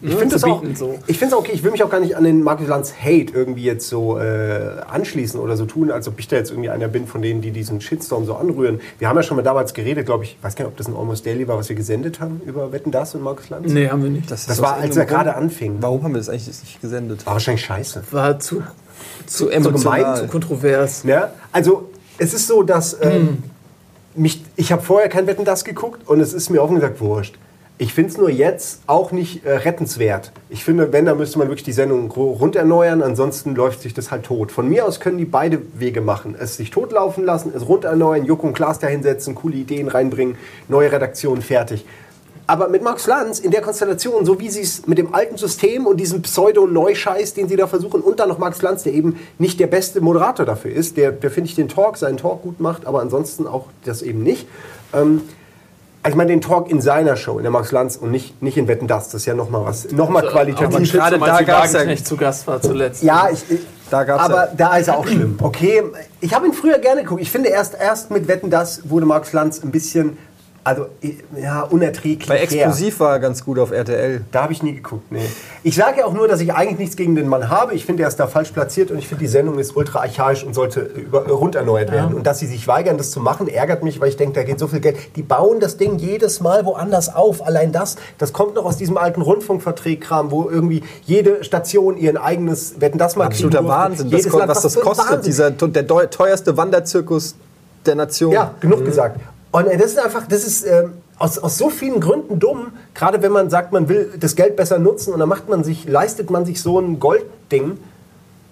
Ich 0.02 0.14
finde 0.14 0.28
zu 0.28 0.34
das 0.36 0.44
auch. 0.44 0.62
so. 0.74 0.98
Ich 1.06 1.18
finde 1.18 1.34
es 1.34 1.38
okay. 1.40 1.52
Ich 1.54 1.62
will 1.62 1.70
mich 1.70 1.82
auch 1.82 1.90
gar 1.90 2.00
nicht 2.00 2.16
an 2.16 2.24
den 2.24 2.42
Markus 2.42 2.66
Lanz 2.68 2.92
Hate 3.02 3.32
irgendwie 3.34 3.64
jetzt 3.64 3.88
so 3.88 4.18
äh, 4.18 4.80
anschließen 4.90 5.38
oder 5.38 5.56
so 5.56 5.66
tun, 5.66 5.90
als 5.90 6.08
ob 6.08 6.18
ich 6.18 6.26
da 6.28 6.36
jetzt 6.36 6.50
irgendwie 6.50 6.70
einer 6.70 6.88
bin 6.88 7.06
von 7.06 7.20
denen, 7.22 7.40
die 7.42 7.50
diesen 7.50 7.80
Shitstorm 7.80 8.24
so 8.26 8.34
anrühren. 8.34 8.80
Wir 8.98 9.08
haben 9.08 9.16
ja 9.16 9.22
schon 9.22 9.36
mal 9.36 9.42
damals 9.42 9.74
geredet, 9.74 10.06
glaube 10.06 10.24
ich. 10.24 10.36
Ich 10.38 10.44
weiß 10.44 10.56
gar 10.56 10.64
nicht, 10.64 10.72
ob 10.72 10.76
das 10.78 10.88
ein 10.88 10.96
Almost 10.96 11.26
Daily 11.26 11.46
war, 11.48 11.56
was 11.58 11.68
wir 11.68 11.76
gesendet 11.76 12.20
haben 12.20 12.40
über 12.46 12.72
Wetten 12.72 12.90
das 12.90 13.14
und 13.14 13.22
Markus 13.22 13.50
Lanz. 13.50 13.70
Nee, 13.72 13.88
haben 13.88 14.02
wir 14.02 14.10
nicht. 14.10 14.30
Das 14.30 14.46
ist 14.48 14.60
war, 14.62 14.76
als 14.76 14.96
er 14.96 15.04
gerade 15.06 15.34
anfing. 15.36 15.76
Warum 15.80 16.02
haben 16.02 16.12
wir 16.14 16.18
das 16.18 16.28
eigentlich 16.28 16.46
nicht 16.48 16.80
gesendet? 16.80 17.26
War 17.26 17.34
wahrscheinlich 17.34 17.64
scheiße. 17.64 18.02
war 18.10 18.38
zu, 18.38 18.62
zu, 19.26 19.46
gemein, 19.46 19.64
emotional, 19.64 20.16
zu 20.16 20.22
zu 20.22 20.28
kontrovers. 20.28 21.02
Ja? 21.04 21.32
Also 21.52 21.90
es 22.18 22.34
ist 22.34 22.46
so, 22.46 22.62
dass 22.62 22.96
ähm, 23.00 23.42
mich, 24.14 24.44
ich 24.56 24.72
habe 24.72 24.82
vorher 24.82 25.08
kein 25.08 25.26
Wetten 25.26 25.44
das 25.44 25.64
geguckt 25.64 26.06
und 26.08 26.20
es 26.20 26.32
ist 26.32 26.50
mir 26.50 26.62
offen 26.62 26.76
gesagt 26.76 27.00
wurscht. 27.00 27.36
Ich 27.78 27.94
finde 27.94 28.10
es 28.10 28.18
nur 28.18 28.28
jetzt 28.28 28.82
auch 28.86 29.10
nicht 29.10 29.46
äh, 29.46 29.52
rettenswert. 29.52 30.32
Ich 30.50 30.64
finde, 30.64 30.92
wenn, 30.92 31.06
dann 31.06 31.16
müsste 31.16 31.38
man 31.38 31.48
wirklich 31.48 31.64
die 31.64 31.72
Sendung 31.72 32.10
rund 32.10 32.54
erneuern, 32.54 33.00
ansonsten 33.00 33.54
läuft 33.54 33.80
sich 33.80 33.94
das 33.94 34.10
halt 34.10 34.24
tot. 34.24 34.52
Von 34.52 34.68
mir 34.68 34.84
aus 34.84 35.00
können 35.00 35.16
die 35.16 35.24
beide 35.24 35.62
Wege 35.78 36.02
machen. 36.02 36.36
Es 36.38 36.58
sich 36.58 36.70
totlaufen 36.70 37.24
lassen, 37.24 37.52
es 37.56 37.66
rund 37.66 37.84
erneuern, 37.84 38.26
Juck 38.26 38.44
und 38.44 38.52
Klaas 38.52 38.80
dahinsetzen, 38.80 39.34
coole 39.34 39.56
Ideen 39.56 39.88
reinbringen, 39.88 40.36
neue 40.68 40.92
Redaktion, 40.92 41.40
fertig. 41.40 41.86
Aber 42.50 42.66
mit 42.68 42.82
Max 42.82 43.06
Lanz 43.06 43.38
in 43.38 43.52
der 43.52 43.60
Konstellation, 43.60 44.26
so 44.26 44.40
wie 44.40 44.50
sie 44.50 44.62
es 44.62 44.84
mit 44.88 44.98
dem 44.98 45.14
alten 45.14 45.36
System 45.36 45.86
und 45.86 45.98
diesem 45.98 46.20
Pseudo-Neuscheiß, 46.22 47.34
den 47.34 47.46
sie 47.48 47.54
da 47.54 47.68
versuchen, 47.68 48.00
und 48.00 48.18
dann 48.18 48.28
noch 48.28 48.38
Max 48.38 48.60
Lanz, 48.60 48.82
der 48.82 48.92
eben 48.92 49.20
nicht 49.38 49.60
der 49.60 49.68
beste 49.68 50.00
Moderator 50.00 50.44
dafür 50.44 50.72
ist, 50.72 50.96
der, 50.96 51.12
der 51.12 51.30
finde 51.30 51.48
ich, 51.48 51.54
den 51.54 51.68
Talk, 51.68 51.96
seinen 51.96 52.16
Talk 52.16 52.42
gut 52.42 52.58
macht, 52.58 52.86
aber 52.86 53.02
ansonsten 53.02 53.46
auch 53.46 53.66
das 53.84 54.02
eben 54.02 54.24
nicht. 54.24 54.48
Ähm, 54.92 55.20
also 56.02 56.14
ich 56.14 56.16
meine, 56.16 56.30
den 56.32 56.40
Talk 56.40 56.68
in 56.72 56.80
seiner 56.80 57.14
Show, 57.14 57.36
in 57.36 57.44
der 57.44 57.52
Max 57.52 57.70
Lanz 57.70 57.94
und 57.96 58.10
nicht, 58.10 58.42
nicht 58.42 58.56
in 58.56 58.66
Wetten, 58.66 58.88
das. 58.88 59.10
Das 59.10 59.20
ist 59.20 59.26
ja 59.26 59.34
nochmal 59.34 59.64
was, 59.64 59.92
nochmal 59.92 60.22
Aber 60.24 60.32
qualitativ. 60.32 60.90
gerade 60.92 61.18
gerade 61.18 61.18
da 61.20 61.26
da 61.36 61.42
gab's 61.44 61.68
ja- 61.72 61.74
Wagenknecht 61.78 62.04
zu 62.06 62.16
Gast 62.16 62.48
war 62.48 62.60
zuletzt. 62.60 63.04
Ja, 63.04 63.28
ich, 63.32 63.44
ich, 63.48 63.60
Da 63.90 64.02
gab's 64.02 64.24
aber 64.24 64.46
ja- 64.46 64.52
da 64.56 64.76
ist 64.76 64.88
er 64.88 64.98
auch 64.98 65.06
schlimm. 65.06 65.36
Okay, 65.40 65.84
ich 66.20 66.34
habe 66.34 66.46
ihn 66.48 66.52
früher 66.52 66.78
gerne 66.78 67.02
geguckt. 67.04 67.20
Ich 67.22 67.30
finde, 67.30 67.50
erst, 67.50 67.76
erst 67.80 68.10
mit 68.10 68.26
Wetten, 68.26 68.50
das 68.50 68.88
wurde 68.90 69.06
Max 69.06 69.32
Lanz 69.34 69.62
ein 69.62 69.70
bisschen, 69.70 70.18
also 70.62 70.86
ja, 71.40 71.62
unerträglich. 71.62 72.28
Bei 72.28 72.36
fair. 72.36 72.42
Explosiv 72.44 73.00
war 73.00 73.12
er 73.12 73.18
ganz 73.18 73.44
gut 73.44 73.58
auf 73.58 73.70
RTL. 73.70 74.20
Da 74.30 74.42
habe 74.42 74.52
ich 74.52 74.62
nie 74.62 74.74
geguckt, 74.74 75.10
nee. 75.10 75.24
Ich 75.62 75.74
sage 75.74 76.00
ja 76.00 76.04
auch 76.06 76.12
nur, 76.12 76.28
dass 76.28 76.40
ich 76.40 76.52
eigentlich 76.52 76.78
nichts 76.78 76.96
gegen 76.96 77.14
den 77.14 77.28
Mann 77.28 77.48
habe. 77.48 77.74
Ich 77.74 77.86
finde, 77.86 78.02
er 78.02 78.08
ist 78.08 78.16
da 78.20 78.26
falsch 78.26 78.50
platziert 78.50 78.90
und 78.90 78.98
ich 78.98 79.08
finde, 79.08 79.24
die 79.24 79.28
Sendung 79.28 79.58
ist 79.58 79.74
ultra 79.74 80.00
archaisch 80.00 80.44
und 80.44 80.54
sollte 80.54 80.80
über, 80.80 81.26
rund 81.28 81.54
erneuert 81.54 81.90
werden. 81.90 82.14
Und 82.14 82.26
dass 82.26 82.38
sie 82.40 82.46
sich 82.46 82.68
weigern, 82.68 82.98
das 82.98 83.10
zu 83.10 83.20
machen, 83.20 83.48
ärgert 83.48 83.82
mich, 83.82 84.00
weil 84.00 84.08
ich 84.10 84.16
denke, 84.16 84.34
da 84.34 84.42
geht 84.42 84.58
so 84.58 84.66
viel 84.68 84.80
Geld. 84.80 84.96
Die 85.16 85.22
bauen 85.22 85.60
das 85.60 85.76
Ding 85.78 85.96
jedes 85.98 86.40
Mal 86.40 86.66
woanders 86.66 87.14
auf. 87.14 87.44
Allein 87.46 87.72
das, 87.72 87.96
das 88.18 88.32
kommt 88.34 88.54
noch 88.54 88.64
aus 88.66 88.76
diesem 88.76 88.98
alten 88.98 89.22
Rundfunkverträgkram, 89.22 90.30
wo 90.30 90.50
irgendwie 90.50 90.82
jede 91.04 91.42
Station 91.42 91.96
ihren 91.96 92.16
eigenes 92.18 92.80
Wetten 92.80 92.98
das 92.98 93.16
mal 93.16 93.28
kriegen 93.30 93.46
Absoluter. 93.48 93.68
Wahnsinn, 93.68 94.10
das, 94.10 94.20
Jedes 94.20 94.32
ko- 94.32 94.38
Land, 94.38 94.50
was 94.50 94.60
das 94.62 94.74
kostet. 94.78 95.10
Wahnsinn. 95.10 95.22
Dieser, 95.22 95.50
der 95.50 96.10
teuerste 96.10 96.56
Wanderzirkus 96.56 97.34
der 97.86 97.94
Nation. 97.94 98.32
Ja, 98.32 98.54
genug 98.60 98.84
gesagt. 98.84 99.18
Und 99.52 99.66
äh, 99.66 99.76
das 99.76 99.92
ist 99.92 99.98
einfach, 99.98 100.26
das 100.28 100.44
ist 100.44 100.64
ähm, 100.66 100.92
aus, 101.18 101.38
aus 101.38 101.58
so 101.58 101.70
vielen 101.70 102.00
Gründen 102.00 102.38
dumm, 102.38 102.68
gerade 102.94 103.20
wenn 103.22 103.32
man 103.32 103.50
sagt, 103.50 103.72
man 103.72 103.88
will 103.88 104.10
das 104.18 104.36
Geld 104.36 104.56
besser 104.56 104.78
nutzen 104.78 105.12
und 105.12 105.20
dann 105.20 105.28
macht 105.28 105.48
man 105.48 105.64
sich, 105.64 105.86
leistet 105.88 106.30
man 106.30 106.44
sich 106.46 106.62
so 106.62 106.78
ein 106.78 107.00
Goldding, 107.00 107.78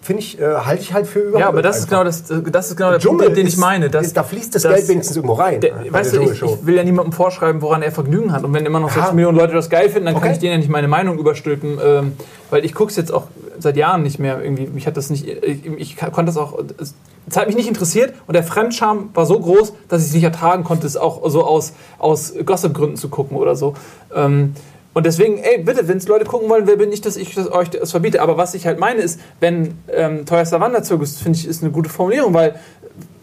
finde 0.03 0.23
ich, 0.23 0.41
äh, 0.41 0.45
halte 0.65 0.83
ich 0.83 0.93
halt 0.93 1.07
für 1.07 1.21
überhaupt. 1.21 1.41
Ja, 1.41 1.49
aber 1.49 1.63
das 1.63 1.79
ist 1.81 1.89
genau, 1.89 2.03
das, 2.05 2.25
das 2.27 2.71
ist 2.71 2.77
genau 2.77 2.91
der 2.91 2.99
Dschungel 2.99 3.27
Punkt, 3.27 3.39
den 3.39 3.47
ist- 3.47 3.55
ich 3.55 3.59
meine. 3.59 3.91
Dass, 3.91 4.13
da 4.13 4.23
fließt 4.23 4.55
das 4.55 4.63
dass- 4.63 4.75
Geld 4.75 4.89
wenigstens 4.89 5.17
irgendwo 5.17 5.35
rein. 5.35 5.61
Der, 5.61 5.73
weißt 5.91 6.15
du, 6.17 6.21
ich, 6.23 6.43
ich 6.43 6.67
will 6.67 6.77
ja 6.77 6.85
niemandem 6.85 7.13
vorschreiben, 7.13 7.61
woran 7.63 7.83
er 7.83 7.93
Vergnügen 7.93 8.33
hat. 8.33 8.43
Und 8.45 8.53
wenn 8.55 8.65
immer 8.67 8.81
noch 8.81 8.91
6 8.91 9.07
Ja. 9.09 9.13
Millionen 9.13 9.37
Leute 9.39 9.55
das 9.55 9.69
geil 9.71 9.89
finden, 9.91 10.07
dann 10.07 10.15
Okay. 10.17 10.25
kann 10.25 10.33
ich 10.33 10.39
denen 10.39 10.53
ja 10.53 10.59
nicht 10.59 10.71
meine 10.71 10.89
Meinung 10.89 11.19
überstülpen. 11.19 11.79
Ähm, 11.85 12.13
weil 12.51 12.65
ich 12.65 12.75
gucke 12.75 12.91
es 12.91 12.97
jetzt 12.97 13.13
auch 13.13 13.25
seit 13.61 13.77
Jahren 13.77 14.03
nicht 14.03 14.19
mehr. 14.19 14.43
Irgendwie, 14.43 14.67
mich 14.67 14.87
hat 14.87 14.97
das 14.97 15.11
nicht, 15.11 15.27
ich, 15.27 15.67
ich 15.67 15.97
konnte 15.97 16.27
das 16.27 16.37
auch, 16.37 16.59
es, 16.79 16.95
es 17.29 17.37
hat 17.37 17.47
mich 17.47 17.57
nicht 17.57 17.69
interessiert 17.69 18.15
und 18.27 18.35
der 18.35 18.43
Fremdscham 18.43 19.11
war 19.15 19.27
so 19.27 19.39
groß, 19.39 19.75
dass 19.89 20.03
ich 20.03 20.09
es 20.09 20.15
nicht 20.15 20.25
ertragen 20.25 20.65
konnte, 20.65 20.87
es 20.87 20.97
auch 20.97 21.29
so 21.29 21.45
aus, 21.45 21.73
aus 21.99 22.35
Gossip-Gründen 22.45 22.97
zu 22.97 23.09
gucken 23.09 23.37
oder 23.37 23.55
so. 23.55 23.75
Ähm, 24.15 24.55
und 24.95 25.07
deswegen, 25.07 25.39
ey, 25.39 25.63
bitte, 25.63 25.87
wenn 25.87 25.99
es 25.99 26.09
Leute 26.09 26.25
gucken 26.25 26.49
wollen, 26.49 26.67
wer 26.67 26.77
bin 26.77 26.91
ich, 26.91 27.01
dass 27.01 27.17
ich 27.17 27.33
das 27.35 27.53
euch 27.53 27.71
das 27.71 27.93
verbiete. 27.93 28.21
Aber 28.21 28.37
was 28.37 28.55
ich 28.55 28.67
halt 28.67 28.81
meine 28.81 29.01
ist, 29.01 29.21
wenn 29.39 29.79
ähm, 29.93 30.27
teuerster 30.27 30.61
Wanderzirkus, 30.61 31.19
finde 31.19 31.39
ich, 31.39 31.47
ist 31.47 31.63
eine 31.63 31.71
gute 31.71 31.89
Formulierung, 31.89 32.35
weil 32.35 32.59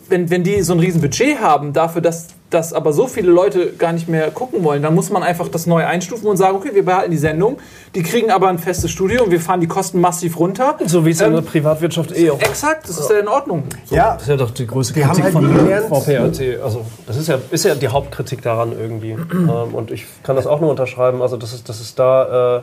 wenn, 0.10 0.30
wenn 0.30 0.44
die 0.44 0.62
so 0.62 0.74
ein 0.74 0.80
riesen 0.80 1.02
Budget 1.02 1.40
haben 1.40 1.74
dafür, 1.74 2.02
dass 2.02 2.28
das 2.50 2.74
aber 2.74 2.94
so 2.94 3.08
viele 3.08 3.32
Leute 3.32 3.74
gar 3.74 3.92
nicht 3.92 4.08
mehr 4.08 4.30
gucken 4.32 4.64
wollen, 4.64 4.82
dann 4.82 4.96
muss 4.96 5.10
man 5.10 5.24
einfach 5.24 5.48
das 5.50 5.66
neu 5.66 5.86
einstufen 5.86 6.28
und 6.28 6.38
sagen, 6.38 6.56
okay, 6.56 6.70
wir 6.74 6.86
behalten 6.86 7.12
die 7.12 7.18
Sendung, 7.18 7.58
die 7.96 8.04
kriegen 8.04 8.32
aber 8.32 8.48
ein 8.48 8.60
festes 8.60 8.92
Studio 8.92 9.24
und 9.24 9.32
wir 9.32 9.42
fahren 9.42 9.60
die 9.60 9.68
Kosten 9.68 10.00
massiv 10.00 10.40
runter. 10.40 10.78
So 10.86 11.06
wie 11.06 11.10
es 11.10 11.22
in 11.22 11.28
Ähm, 11.28 11.34
der 11.34 11.42
Privatwirtschaft 11.42 12.18
eh 12.18 12.30
auch. 12.32 12.40
Exakt, 12.40 12.88
das 12.88 12.98
ist 12.98 13.10
ja 13.10 13.20
in 13.20 13.28
Ordnung. 13.28 13.64
ja, 13.90 14.14
Das 14.14 14.24
ist 14.24 14.30
ja 14.30 14.38
doch 14.38 14.52
die 14.52 14.68
größte 14.68 14.96
Wir 14.96 15.08
haben 15.08 15.22
Kritik 15.22 15.36
halt 15.74 15.88
von 15.88 16.02
VPRT. 16.02 16.62
Also 16.64 16.86
das 17.08 17.18
ist 17.18 17.28
ja, 17.28 17.40
ist 17.52 17.66
ja 17.66 17.76
die 17.76 17.88
Hauptkritik 17.88 18.42
daran 18.42 18.72
irgendwie. 18.72 19.12
ähm, 19.34 19.74
und 19.74 19.92
ich 19.92 20.06
kann 20.24 20.36
das 20.36 20.48
auch 20.48 20.62
nur 20.62 20.70
unterschreiben. 20.70 21.22
Also 21.22 21.38
das 21.38 21.54
ist, 21.54 21.68
das 21.68 21.82
ist 21.82 21.98
da, 22.00 22.58
äh, 22.58 22.62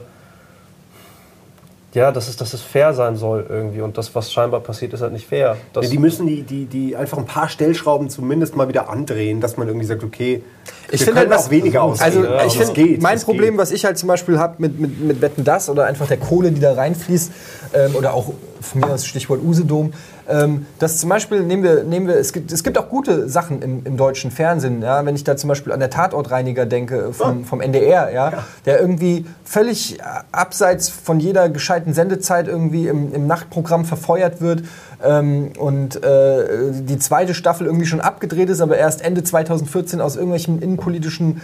ja, 1.95 2.11
dass 2.11 2.29
es, 2.29 2.37
dass 2.37 2.55
es 2.55 2.63
fair 2.63 2.95
sein 2.95 3.17
soll 3.17 3.45
irgendwie. 3.49 3.83
Und 3.83 3.99
das, 3.99 4.15
was 4.15 4.33
scheinbar 4.33 4.61
passiert, 4.61 4.95
ist 4.95 5.03
halt 5.03 5.13
nicht 5.13 5.27
fair. 5.27 5.57
Das, 5.75 5.91
die 5.91 5.99
müssen 5.99 6.27
die, 6.27 6.43
die, 6.43 6.65
die 6.65 6.97
einfach 6.97 7.19
ein 7.19 7.27
paar 7.27 7.49
Stellschrauben 7.51 8.09
zumindest 8.09 8.57
mal 8.57 8.69
wieder 8.69 8.89
andrehen, 8.89 9.41
dass 9.41 9.59
man 9.59 9.69
irgendwie 9.69 9.87
sagt, 9.87 10.03
okay, 10.03 10.43
Ich 10.91 11.01
wir 11.01 11.07
finde 11.07 11.21
können 11.21 11.33
halt, 11.33 11.41
auch 11.41 11.51
weniger 11.51 11.83
ausgeben. 11.83 12.05
Also 12.05 12.25
Ja, 12.25 12.47
ich 12.47 12.57
finde, 12.57 12.73
geht, 12.73 13.03
mein 13.03 13.21
Problem, 13.21 13.51
geht. 13.51 13.59
was 13.59 13.73
ich 13.73 13.85
halt 13.85 13.99
zum 13.99 14.07
Beispiel 14.09 14.39
habe 14.39 14.55
mit, 14.59 14.81
mit, 14.81 15.01
mit 15.01 15.21
Wetten 15.21 15.45
das 15.45 15.69
oder 15.69 15.85
einfach 15.85 16.09
der 16.09 16.17
Kohle, 16.17 16.51
die 16.51 16.61
da 16.61 16.73
reinfließt, 16.73 17.31
ähm, 17.75 17.95
oder 17.95 18.15
auch 18.15 18.33
von 18.61 18.81
mir 18.81 18.89
aus 18.89 19.05
Stichwort 19.05 19.43
Usedom, 19.43 19.93
ähm, 20.29 20.67
dass 20.79 20.99
zum 20.99 21.09
Beispiel 21.09 21.41
nehmen 21.41 21.63
wir, 21.63 21.85
nehmen 21.85 22.07
wir 22.07 22.17
es, 22.17 22.33
gibt, 22.33 22.53
es 22.53 22.63
gibt 22.63 22.79
auch 22.79 22.89
gute 22.89 23.29
Sachen 23.29 23.63
im, 23.63 23.85
im 23.85 23.97
deutschen 23.97 24.31
Fernsehen. 24.31 24.83
Ja? 24.83 25.05
Wenn 25.05 25.15
ich 25.15 25.25
da 25.25 25.37
zum 25.37 25.49
Beispiel 25.49 25.73
an 25.73 25.81
der 25.81 25.91
Tatortreiniger 25.91 26.67
denke 26.67 27.13
vom, 27.13 27.45
vom 27.45 27.61
NDR, 27.61 28.13
ja? 28.13 28.45
der 28.67 28.81
irgendwie 28.81 29.27
völlig 29.45 29.99
äh, 29.99 30.03
abseits 30.31 30.89
von 30.89 31.21
jeder 31.21 31.49
gescheiten 31.49 31.95
Sendezeit 31.95 32.49
irgendwie 32.49 32.89
im, 32.89 33.13
im 33.13 33.27
Nachtprogramm 33.27 33.85
verfeuert 33.85 34.41
wird 34.41 34.63
ähm, 35.03 35.51
und 35.59 36.03
äh, 36.03 36.73
die 36.73 36.99
zweite 36.99 37.35
Staffel 37.35 37.67
irgendwie 37.67 37.87
schon 37.87 38.01
abgedreht 38.01 38.49
ist, 38.49 38.61
aber 38.61 38.77
erst 38.77 39.05
Ende 39.05 39.23
2014 39.23 40.01
aus 40.01 40.17
irgendwelchen 40.17 40.61
innenpolitischen 40.61 41.41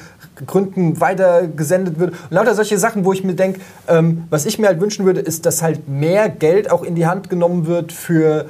Gründen 0.46 1.00
weiter 1.00 1.46
gesendet 1.46 1.98
wird. 1.98 2.10
Und 2.10 2.30
lauter 2.30 2.54
solche 2.54 2.78
Sachen, 2.78 3.04
wo 3.04 3.12
ich 3.12 3.24
mir 3.24 3.34
denke, 3.34 3.60
ähm, 3.88 4.24
was 4.30 4.46
ich 4.46 4.58
mir 4.58 4.68
halt 4.68 4.80
wünschen 4.80 5.06
würde, 5.06 5.20
ist, 5.20 5.46
dass 5.46 5.62
halt 5.62 5.88
mehr 5.88 6.28
Geld 6.28 6.70
auch 6.70 6.82
in 6.82 6.94
die 6.94 7.06
Hand 7.06 7.30
genommen 7.30 7.66
wird 7.66 7.92
für 7.92 8.46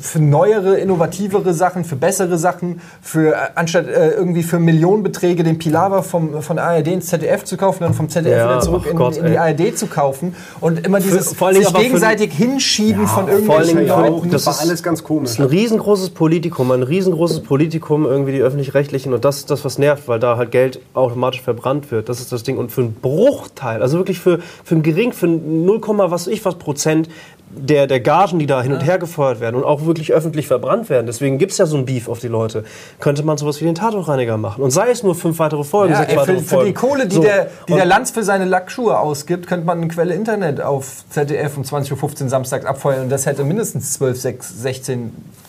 für 0.00 0.18
neuere, 0.20 0.76
innovativere 0.78 1.54
Sachen, 1.54 1.84
für 1.84 1.96
bessere 1.96 2.38
Sachen, 2.38 2.80
für 3.02 3.32
äh, 3.32 3.36
anstatt 3.54 3.86
äh, 3.88 4.10
irgendwie 4.10 4.42
für 4.42 4.58
Millionenbeträge 4.58 5.44
den 5.44 5.58
Pilawa 5.58 6.02
vom, 6.02 6.42
von 6.42 6.58
ARD 6.58 6.88
ins 6.88 7.06
ZDF 7.06 7.44
zu 7.44 7.56
kaufen, 7.56 7.84
dann 7.84 7.94
vom 7.94 8.08
ZDF 8.08 8.36
Ja, 8.36 8.48
wieder 8.50 8.60
zurück 8.60 8.86
in, 8.90 8.96
Gott, 8.96 9.16
in 9.16 9.26
die. 9.26 9.38
ARD 9.38 9.76
zu 9.76 9.86
kaufen 9.86 10.34
und 10.60 10.86
immer 10.86 11.00
dieses 11.00 11.30
Dingen 11.34 11.54
sich 11.54 11.66
aber 11.66 11.78
für- 11.78 11.84
gegenseitig 11.84 12.32
hinschieben 12.32 13.06
von 13.06 13.26
vor 13.26 13.56
allen 13.58 13.68
irgendwelchen 13.68 13.86
Ja, 13.86 14.06
Leuten. 14.06 14.30
das 14.30 14.44
das 14.44 14.46
war 14.46 14.52
ist- 14.54 14.60
alles 14.68 14.82
ganz 14.82 14.98
Das 15.00 15.06
komisch. 15.06 15.30
ist 15.32 15.38
ein 15.40 15.46
riesengroßes 15.46 16.10
Politikum, 16.10 16.70
ein 16.70 16.82
riesengroßes 16.82 17.40
Politikum, 17.40 18.04
irgendwie 18.06 18.32
die 18.32 18.40
Öffentlich-Rechtlichen. 18.40 19.12
Und 19.14 19.24
das 19.24 19.38
ist 19.38 19.50
das, 19.50 19.64
was 19.64 19.78
nervt, 19.78 20.08
weil 20.08 20.18
da 20.18 20.36
halt 20.36 20.50
Geld 20.50 20.80
automatisch 20.94 21.42
verbrannt 21.42 21.90
wird. 21.90 22.08
Das 22.08 22.20
ist 22.20 22.32
das 22.32 22.42
Ding. 22.42 22.58
Und 22.58 22.72
für 22.72 22.82
einen 22.82 22.94
Bruchteil, 22.94 23.82
also 23.82 23.98
wirklich 23.98 24.20
für, 24.20 24.38
für 24.64 24.74
einen 24.74 24.82
gering, 24.82 25.12
für 25.12 25.26
0, 25.26 25.80
was 26.10 26.26
ich 26.26 26.44
was 26.44 26.56
Prozent 26.56 27.08
der, 27.48 27.86
der 27.86 28.00
Gagen, 28.00 28.38
die 28.38 28.46
da 28.46 28.60
hin 28.62 28.72
und 28.72 28.80
her 28.84 28.98
gefeuert 28.98 29.40
werden 29.40 29.54
und 29.56 29.64
auch 29.64 29.86
wirklich 29.86 30.12
öffentlich 30.12 30.46
verbrannt 30.46 30.90
werden. 30.90 31.06
Deswegen 31.06 31.38
gibt 31.38 31.52
es 31.52 31.58
ja 31.58 31.66
so 31.66 31.76
ein 31.76 31.84
Beef 31.86 32.08
auf 32.08 32.18
die 32.18 32.28
Leute. 32.28 32.64
Könnte 33.00 33.22
man 33.22 33.38
sowas 33.38 33.60
wie 33.60 33.64
den 33.64 33.74
Tatortreiniger 33.74 34.36
machen. 34.36 34.62
Und 34.62 34.72
sei 34.72 34.90
es 34.90 35.02
nur 35.02 35.14
fünf 35.14 35.38
weitere 35.38 35.64
Folgen, 35.64 35.92
Ja, 35.92 36.00
sechs 36.00 36.12
ey, 36.12 36.18
weitere 36.18 36.36
für, 36.38 36.42
für 36.42 36.48
Folgen. 36.56 36.66
die 36.66 36.74
Kohle, 36.74 37.06
die, 37.06 37.14
So. 37.16 37.22
der, 37.22 37.48
die 37.68 37.72
Und- 37.72 37.78
der 37.78 37.86
Lanz 37.86 38.10
für 38.10 38.24
seine 38.24 38.44
Lackschuhe 38.44 38.98
ausgibt, 38.98 39.46
könnte 39.46 39.64
man 39.64 39.78
eine 39.78 39.88
Quelle 39.88 40.14
Internet 40.14 40.60
auf 40.60 41.04
ZDF 41.08 41.56
um 41.56 41.62
20.15 41.62 42.24
Uhr 42.24 42.28
samstags 42.30 42.64
abfeuern 42.66 43.02
und 43.04 43.08
das 43.10 43.26
hätte 43.26 43.44
mindestens 43.44 43.92
12, 43.94 44.20
6, 44.20 44.48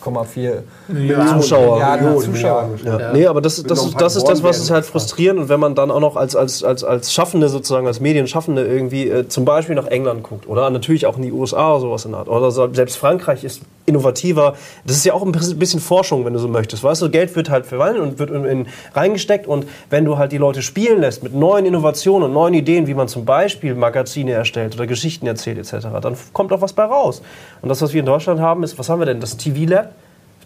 16,4 0.03 0.63
Zuschauer. 1.41 1.73
Milliarden 1.75 2.05
Millionen, 2.05 2.33
Zuschauer. 2.33 2.67
Milliarden. 2.67 2.99
Ja. 2.99 3.13
Nee, 3.13 3.25
aber 3.27 3.41
das, 3.41 3.61
das, 3.63 3.91
paar 3.91 4.01
das 4.01 4.15
ist 4.15 4.27
das, 4.27 4.43
was 4.43 4.59
es 4.59 4.69
halt 4.69 4.85
frustrierend 4.85 5.39
und 5.39 5.49
wenn 5.49 5.59
man 5.59 5.75
dann 5.75 5.91
auch 5.91 5.99
noch 5.99 6.15
als, 6.15 6.35
als, 6.35 6.63
als, 6.63 6.83
als 6.83 7.13
Schaffende 7.13 7.49
sozusagen, 7.49 7.87
als 7.87 7.99
Medienschaffende 7.99 8.65
irgendwie 8.65 9.09
äh, 9.09 9.27
zum 9.27 9.45
Beispiel 9.45 9.75
nach 9.75 9.87
England 9.87 10.23
guckt 10.23 10.47
oder 10.47 10.69
natürlich 10.69 11.05
auch 11.05 11.17
in 11.17 11.23
die 11.23 11.31
USA 11.31 11.71
oder 11.71 11.81
sowas 11.81 12.05
in 12.05 12.11
der 12.11 12.19
Art. 12.19 12.29
Oder 12.29 12.51
selbst 12.51 12.97
Frankreich 12.97 13.43
ist 13.43 13.61
innovativer. 13.87 14.55
Das 14.85 14.97
ist 14.97 15.05
ja 15.05 15.13
auch 15.13 15.23
ein 15.23 15.31
bisschen 15.31 15.79
Forschung, 15.79 16.25
wenn 16.25 16.33
du 16.33 16.39
so 16.39 16.47
möchtest. 16.47 16.83
Weißt 16.83 17.01
du, 17.01 17.09
Geld 17.09 17.35
wird 17.35 17.49
halt 17.49 17.65
verwandelt 17.65 18.03
und 18.03 18.19
wird 18.19 18.29
in, 18.29 18.45
in, 18.45 18.67
reingesteckt 18.93 19.47
und 19.47 19.65
wenn 19.89 20.05
du 20.05 20.17
halt 20.17 20.33
die 20.33 20.37
Leute 20.37 20.61
spielen 20.61 20.99
lässt 20.99 21.23
mit 21.23 21.33
neuen 21.33 21.65
Innovationen 21.65 22.27
und 22.27 22.33
neuen 22.33 22.53
Ideen, 22.53 22.87
wie 22.87 22.93
man 22.93 23.07
zum 23.07 23.25
Beispiel 23.25 23.75
Magazine 23.75 24.33
erstellt 24.33 24.75
oder 24.75 24.85
Geschichten 24.87 25.25
erzählt 25.25 25.57
etc., 25.57 25.87
dann 26.01 26.17
kommt 26.33 26.51
auch 26.51 26.61
was 26.61 26.73
bei 26.73 26.83
raus. 26.83 27.21
Und 27.61 27.69
das, 27.69 27.81
was 27.81 27.93
wir 27.93 28.01
in 28.01 28.05
Deutschland 28.05 28.41
haben, 28.41 28.63
ist, 28.63 28.77
was 28.77 28.89
haben 28.89 28.99
wir 28.99 29.05
denn? 29.05 29.21
Das 29.21 29.37
TV 29.37 29.69
Lab, 29.69 29.93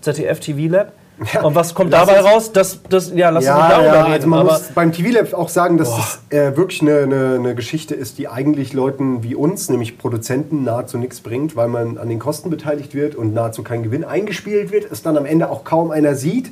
ZDF 0.02 0.40
TV 0.40 0.72
Lab. 0.72 0.92
Ja, 1.34 1.44
und 1.44 1.54
was 1.54 1.76
kommt 1.76 1.94
dabei 1.94 2.20
uns- 2.20 2.28
raus? 2.32 2.52
Das, 2.52 2.80
das, 2.90 3.12
ja, 3.14 3.30
lass 3.30 3.44
uns 3.44 3.46
Ja, 3.46 3.70
darüber 3.70 3.86
ja 3.94 4.02
reden. 4.06 4.14
also 4.14 4.28
man 4.28 4.40
aber 4.40 4.52
muss 4.54 4.70
beim 4.74 4.92
TV 4.92 5.10
Lab 5.12 5.34
auch 5.34 5.50
sagen, 5.50 5.78
dass 5.78 5.90
das 5.96 6.20
äh, 6.32 6.58
wirklich 6.58 6.82
eine, 6.82 7.02
eine, 7.02 7.36
eine 7.36 7.54
Geschichte 7.56 7.94
ist, 7.94 8.18
die 8.18 8.28
eigentlich 8.28 8.74
Leuten 8.74 9.22
wie 9.22 9.36
uns, 9.36 9.70
nämlich 9.70 10.00
Produzenten, 10.00 10.64
nahezu 10.64 10.98
nichts 10.98 11.20
bringt, 11.22 11.56
weil 11.56 11.68
man 11.68 12.00
an 12.00 12.10
den 12.10 12.18
Kosten 12.18 12.50
beteiligt 12.50 12.96
wird 12.96 13.14
und 13.16 13.36
nahezu 13.36 13.62
kein 13.62 13.84
Gewinn 13.84 14.04
eingespielt 14.04 14.72
wird, 14.72 14.92
es 14.92 15.04
dann 15.04 15.16
am 15.16 15.26
Ende 15.28 15.52
auch 15.52 15.64
kaum 15.64 15.92
einer 15.92 16.16
sieht 16.16 16.52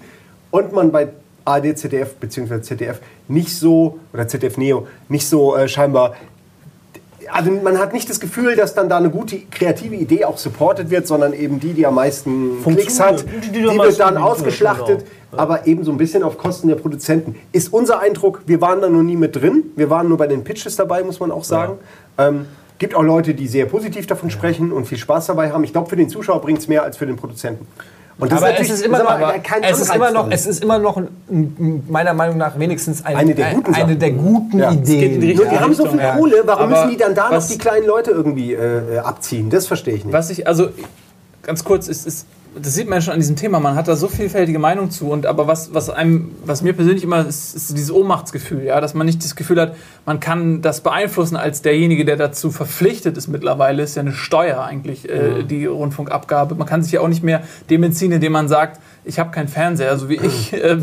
und 0.51 0.71
man 0.71 0.91
bei 0.91 1.07
ARD, 1.45 1.75
ZDF 1.75 2.15
bzw. 2.17 2.61
ZDF 2.61 2.99
nicht 3.27 3.57
so, 3.57 3.97
oder 4.13 4.27
ZDF 4.27 4.57
Neo, 4.57 4.85
nicht 5.07 5.27
so 5.27 5.55
äh, 5.55 5.67
scheinbar 5.67 6.13
also 7.31 7.51
man 7.51 7.77
hat 7.79 7.93
nicht 7.93 8.09
das 8.09 8.19
Gefühl, 8.19 8.55
dass 8.55 8.73
dann 8.73 8.89
da 8.89 8.97
eine 8.97 9.09
gute 9.09 9.37
kreative 9.51 9.95
Idee 9.95 10.25
auch 10.25 10.37
supported 10.37 10.89
wird, 10.89 11.07
sondern 11.07 11.33
eben 11.33 11.59
die, 11.59 11.73
die 11.73 11.85
am 11.85 11.95
meisten 11.95 12.61
Klicks 12.63 12.99
hat, 12.99 13.25
die- 13.43 13.51
die, 13.51 13.61
die 13.61 13.77
wird 13.77 13.99
dann 13.99 14.17
ausgeschlachtet, 14.17 15.05
genau. 15.31 15.41
aber 15.43 15.67
eben 15.67 15.83
so 15.83 15.91
ein 15.91 15.97
bisschen 15.97 16.23
auf 16.23 16.37
Kosten 16.37 16.67
der 16.67 16.75
Produzenten. 16.75 17.35
Ist 17.51 17.71
unser 17.73 17.99
Eindruck, 17.99 18.41
wir 18.45 18.61
waren 18.61 18.81
da 18.81 18.89
noch 18.89 19.03
nie 19.03 19.15
mit 19.17 19.35
drin, 19.35 19.63
wir 19.75 19.89
waren 19.89 20.07
nur 20.09 20.17
bei 20.17 20.27
den 20.27 20.43
Pitches 20.43 20.75
dabei, 20.75 21.03
muss 21.03 21.19
man 21.19 21.31
auch 21.31 21.43
sagen. 21.43 21.73
Ähm, 22.17 22.45
gibt 22.77 22.95
auch 22.95 23.03
Leute, 23.03 23.33
die 23.33 23.47
sehr 23.47 23.65
positiv 23.65 24.07
davon 24.07 24.29
sprechen 24.29 24.71
und 24.71 24.85
viel 24.85 24.97
Spaß 24.97 25.27
dabei 25.27 25.51
haben. 25.51 25.63
Ich 25.65 25.73
glaube, 25.73 25.89
für 25.89 25.97
den 25.97 26.09
Zuschauer 26.09 26.41
bringt 26.41 26.59
es 26.59 26.67
mehr 26.69 26.83
als 26.83 26.95
für 26.97 27.05
den 27.05 27.17
Produzenten. 27.17 27.67
Und 28.19 28.33
Aber 28.33 28.47
es 28.47 28.51
natürlich- 28.51 28.71
ist 28.73 28.81
immer 28.85 28.97
das 28.99 29.19
noch, 29.19 29.43
kein 29.43 29.63
es 29.63 29.79
ist 29.79 29.95
immer 29.95 30.11
noch, 30.11 30.27
es 30.29 30.45
ist 30.45 30.61
immer 30.63 30.77
noch 30.77 30.97
ein, 30.97 31.07
ein, 31.29 31.83
meiner 31.87 32.13
Meinung 32.13 32.37
nach 32.37 32.59
wenigstens 32.59 33.05
ein, 33.05 33.15
Eine 33.15 33.33
der 33.33 33.53
guten 33.53 33.73
eine 33.73 33.83
Sachen. 33.85 33.99
der 33.99 34.11
guten 34.11 34.59
Ja. 34.59 34.69
Es 34.71 34.75
Ideen. 34.75 35.21
die 35.21 35.33
die 35.35 35.59
haben 35.59 35.73
so 35.73 35.85
viel. 35.85 35.99
Kohle, 36.17 36.41
warum 36.45 36.63
Aber 36.63 36.71
müssen 36.71 36.89
die 36.91 36.97
dann 36.97 37.15
da 37.15 37.29
noch 37.31 37.47
die 37.47 37.57
kleinen 37.57 37.87
Leute 37.87 38.11
irgendwie 38.11 38.53
äh, 38.53 38.97
abziehen? 38.99 39.49
Das 39.49 39.67
verstehe 39.67 39.93
ich 39.93 40.03
nicht. 40.03 40.13
Was 40.13 40.29
ich, 40.31 40.45
also 40.47 40.67
ganz 41.43 41.63
kurz, 41.63 41.87
ist, 41.87 42.05
ist, 42.05 42.25
das 42.61 42.73
sieht 42.73 42.89
man 42.89 42.97
ja 42.97 43.01
schon 43.01 43.13
an 43.13 43.19
diesem 43.19 43.35
Thema, 43.35 43.59
man 43.59 43.75
hat 43.75 43.87
da 43.87 43.95
so 43.95 44.07
vielfältige 44.07 44.59
Meinungen 44.59 44.91
zu, 44.91 45.09
und 45.09 45.25
aber 45.25 45.47
was, 45.47 45.73
was 45.73 45.89
einem, 45.89 46.31
was 46.45 46.61
mir 46.61 46.73
persönlich 46.73 47.03
immer 47.03 47.25
ist, 47.25 47.55
ist 47.55 47.71
dieses 47.71 47.91
Ohnmachtsgefühl, 47.91 48.63
ja, 48.63 48.81
dass 48.81 48.93
man 48.93 49.05
nicht 49.05 49.23
das 49.23 49.35
Gefühl 49.35 49.59
hat, 49.59 49.75
man 50.05 50.19
kann 50.19 50.61
das 50.61 50.81
beeinflussen 50.81 51.35
als 51.35 51.61
derjenige, 51.61 52.05
der 52.05 52.17
dazu 52.17 52.51
verpflichtet 52.51 53.17
ist 53.17 53.27
mittlerweile, 53.27 53.83
ist 53.83 53.95
ja 53.95 54.01
eine 54.01 54.13
Steuer 54.13 54.63
eigentlich, 54.63 55.09
äh, 55.09 55.43
die 55.43 55.65
Rundfunkabgabe. 55.65 56.55
Man 56.55 56.67
kann 56.67 56.83
sich 56.83 56.91
ja 56.91 57.01
auch 57.01 57.07
nicht 57.07 57.23
mehr 57.23 57.43
dem 57.69 57.83
entziehen, 57.83 58.11
indem 58.11 58.33
man 58.33 58.47
sagt, 58.47 58.79
ich 59.05 59.19
habe 59.19 59.31
keinen 59.31 59.47
Fernseher, 59.47 59.97
so 59.97 60.09
wie 60.09 60.15
ich. 60.23 60.53
Äh, 60.53 60.77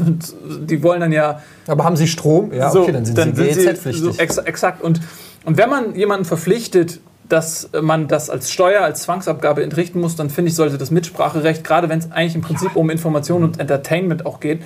die 0.61 0.83
wollen 0.83 1.01
dann 1.01 1.13
ja 1.13 1.41
Aber 1.67 1.85
haben 1.85 1.97
sie 1.97 2.07
Strom? 2.07 2.53
Ja, 2.53 2.75
okay, 2.75 2.93
dann 2.93 3.05
sind 3.05 3.37
sie 3.37 3.43
GEZ-pflichtig. 3.43 4.03
so, 4.03 4.11
ex 4.19 4.39
exakt. 4.39 4.83
Und, 4.83 5.01
und 5.45 5.57
wenn 5.57 5.71
man 5.71 5.95
jemanden 5.95 6.25
verpflichtet, 6.25 7.01
dass 7.29 7.71
man 7.81 8.09
das 8.09 8.31
als 8.31 8.51
Steuer, 8.51 8.83
als 8.83 9.03
Zwangsabgabe 9.03 9.63
entrichten 9.63 10.01
muss, 10.01 10.17
dann 10.17 10.31
finde 10.31 10.51
ich, 10.51 10.55
sollte 10.55 10.79
das 10.79 10.91
Mitspracherecht, 10.91 11.65
gerade 11.65 11.89
wenn 11.89 11.99
es 11.99 12.13
eigentlich 12.13 12.35
im 12.35 12.43
Prinzip 12.43 12.77
um 12.77 12.91
Information 12.91 13.43
und 13.43 13.59
Entertainment 13.59 14.27
auch 14.27 14.41
geht, 14.41 14.61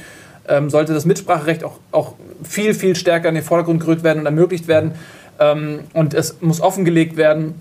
ähm, 0.48 0.68
sollte 0.68 0.92
das 0.92 1.04
Mitspracherecht 1.04 1.64
auch, 1.64 1.78
auch 1.92 2.14
viel, 2.42 2.74
viel 2.74 2.96
stärker 2.96 3.28
in 3.28 3.34
den 3.34 3.44
Vordergrund 3.44 3.80
gerückt 3.80 4.02
werden 4.02 4.20
und 4.20 4.26
ermöglicht 4.26 4.68
werden. 4.68 4.92
Ähm, 5.38 5.80
und 5.94 6.12
es 6.14 6.40
muss 6.40 6.60
offengelegt 6.60 7.16
werden, 7.16 7.54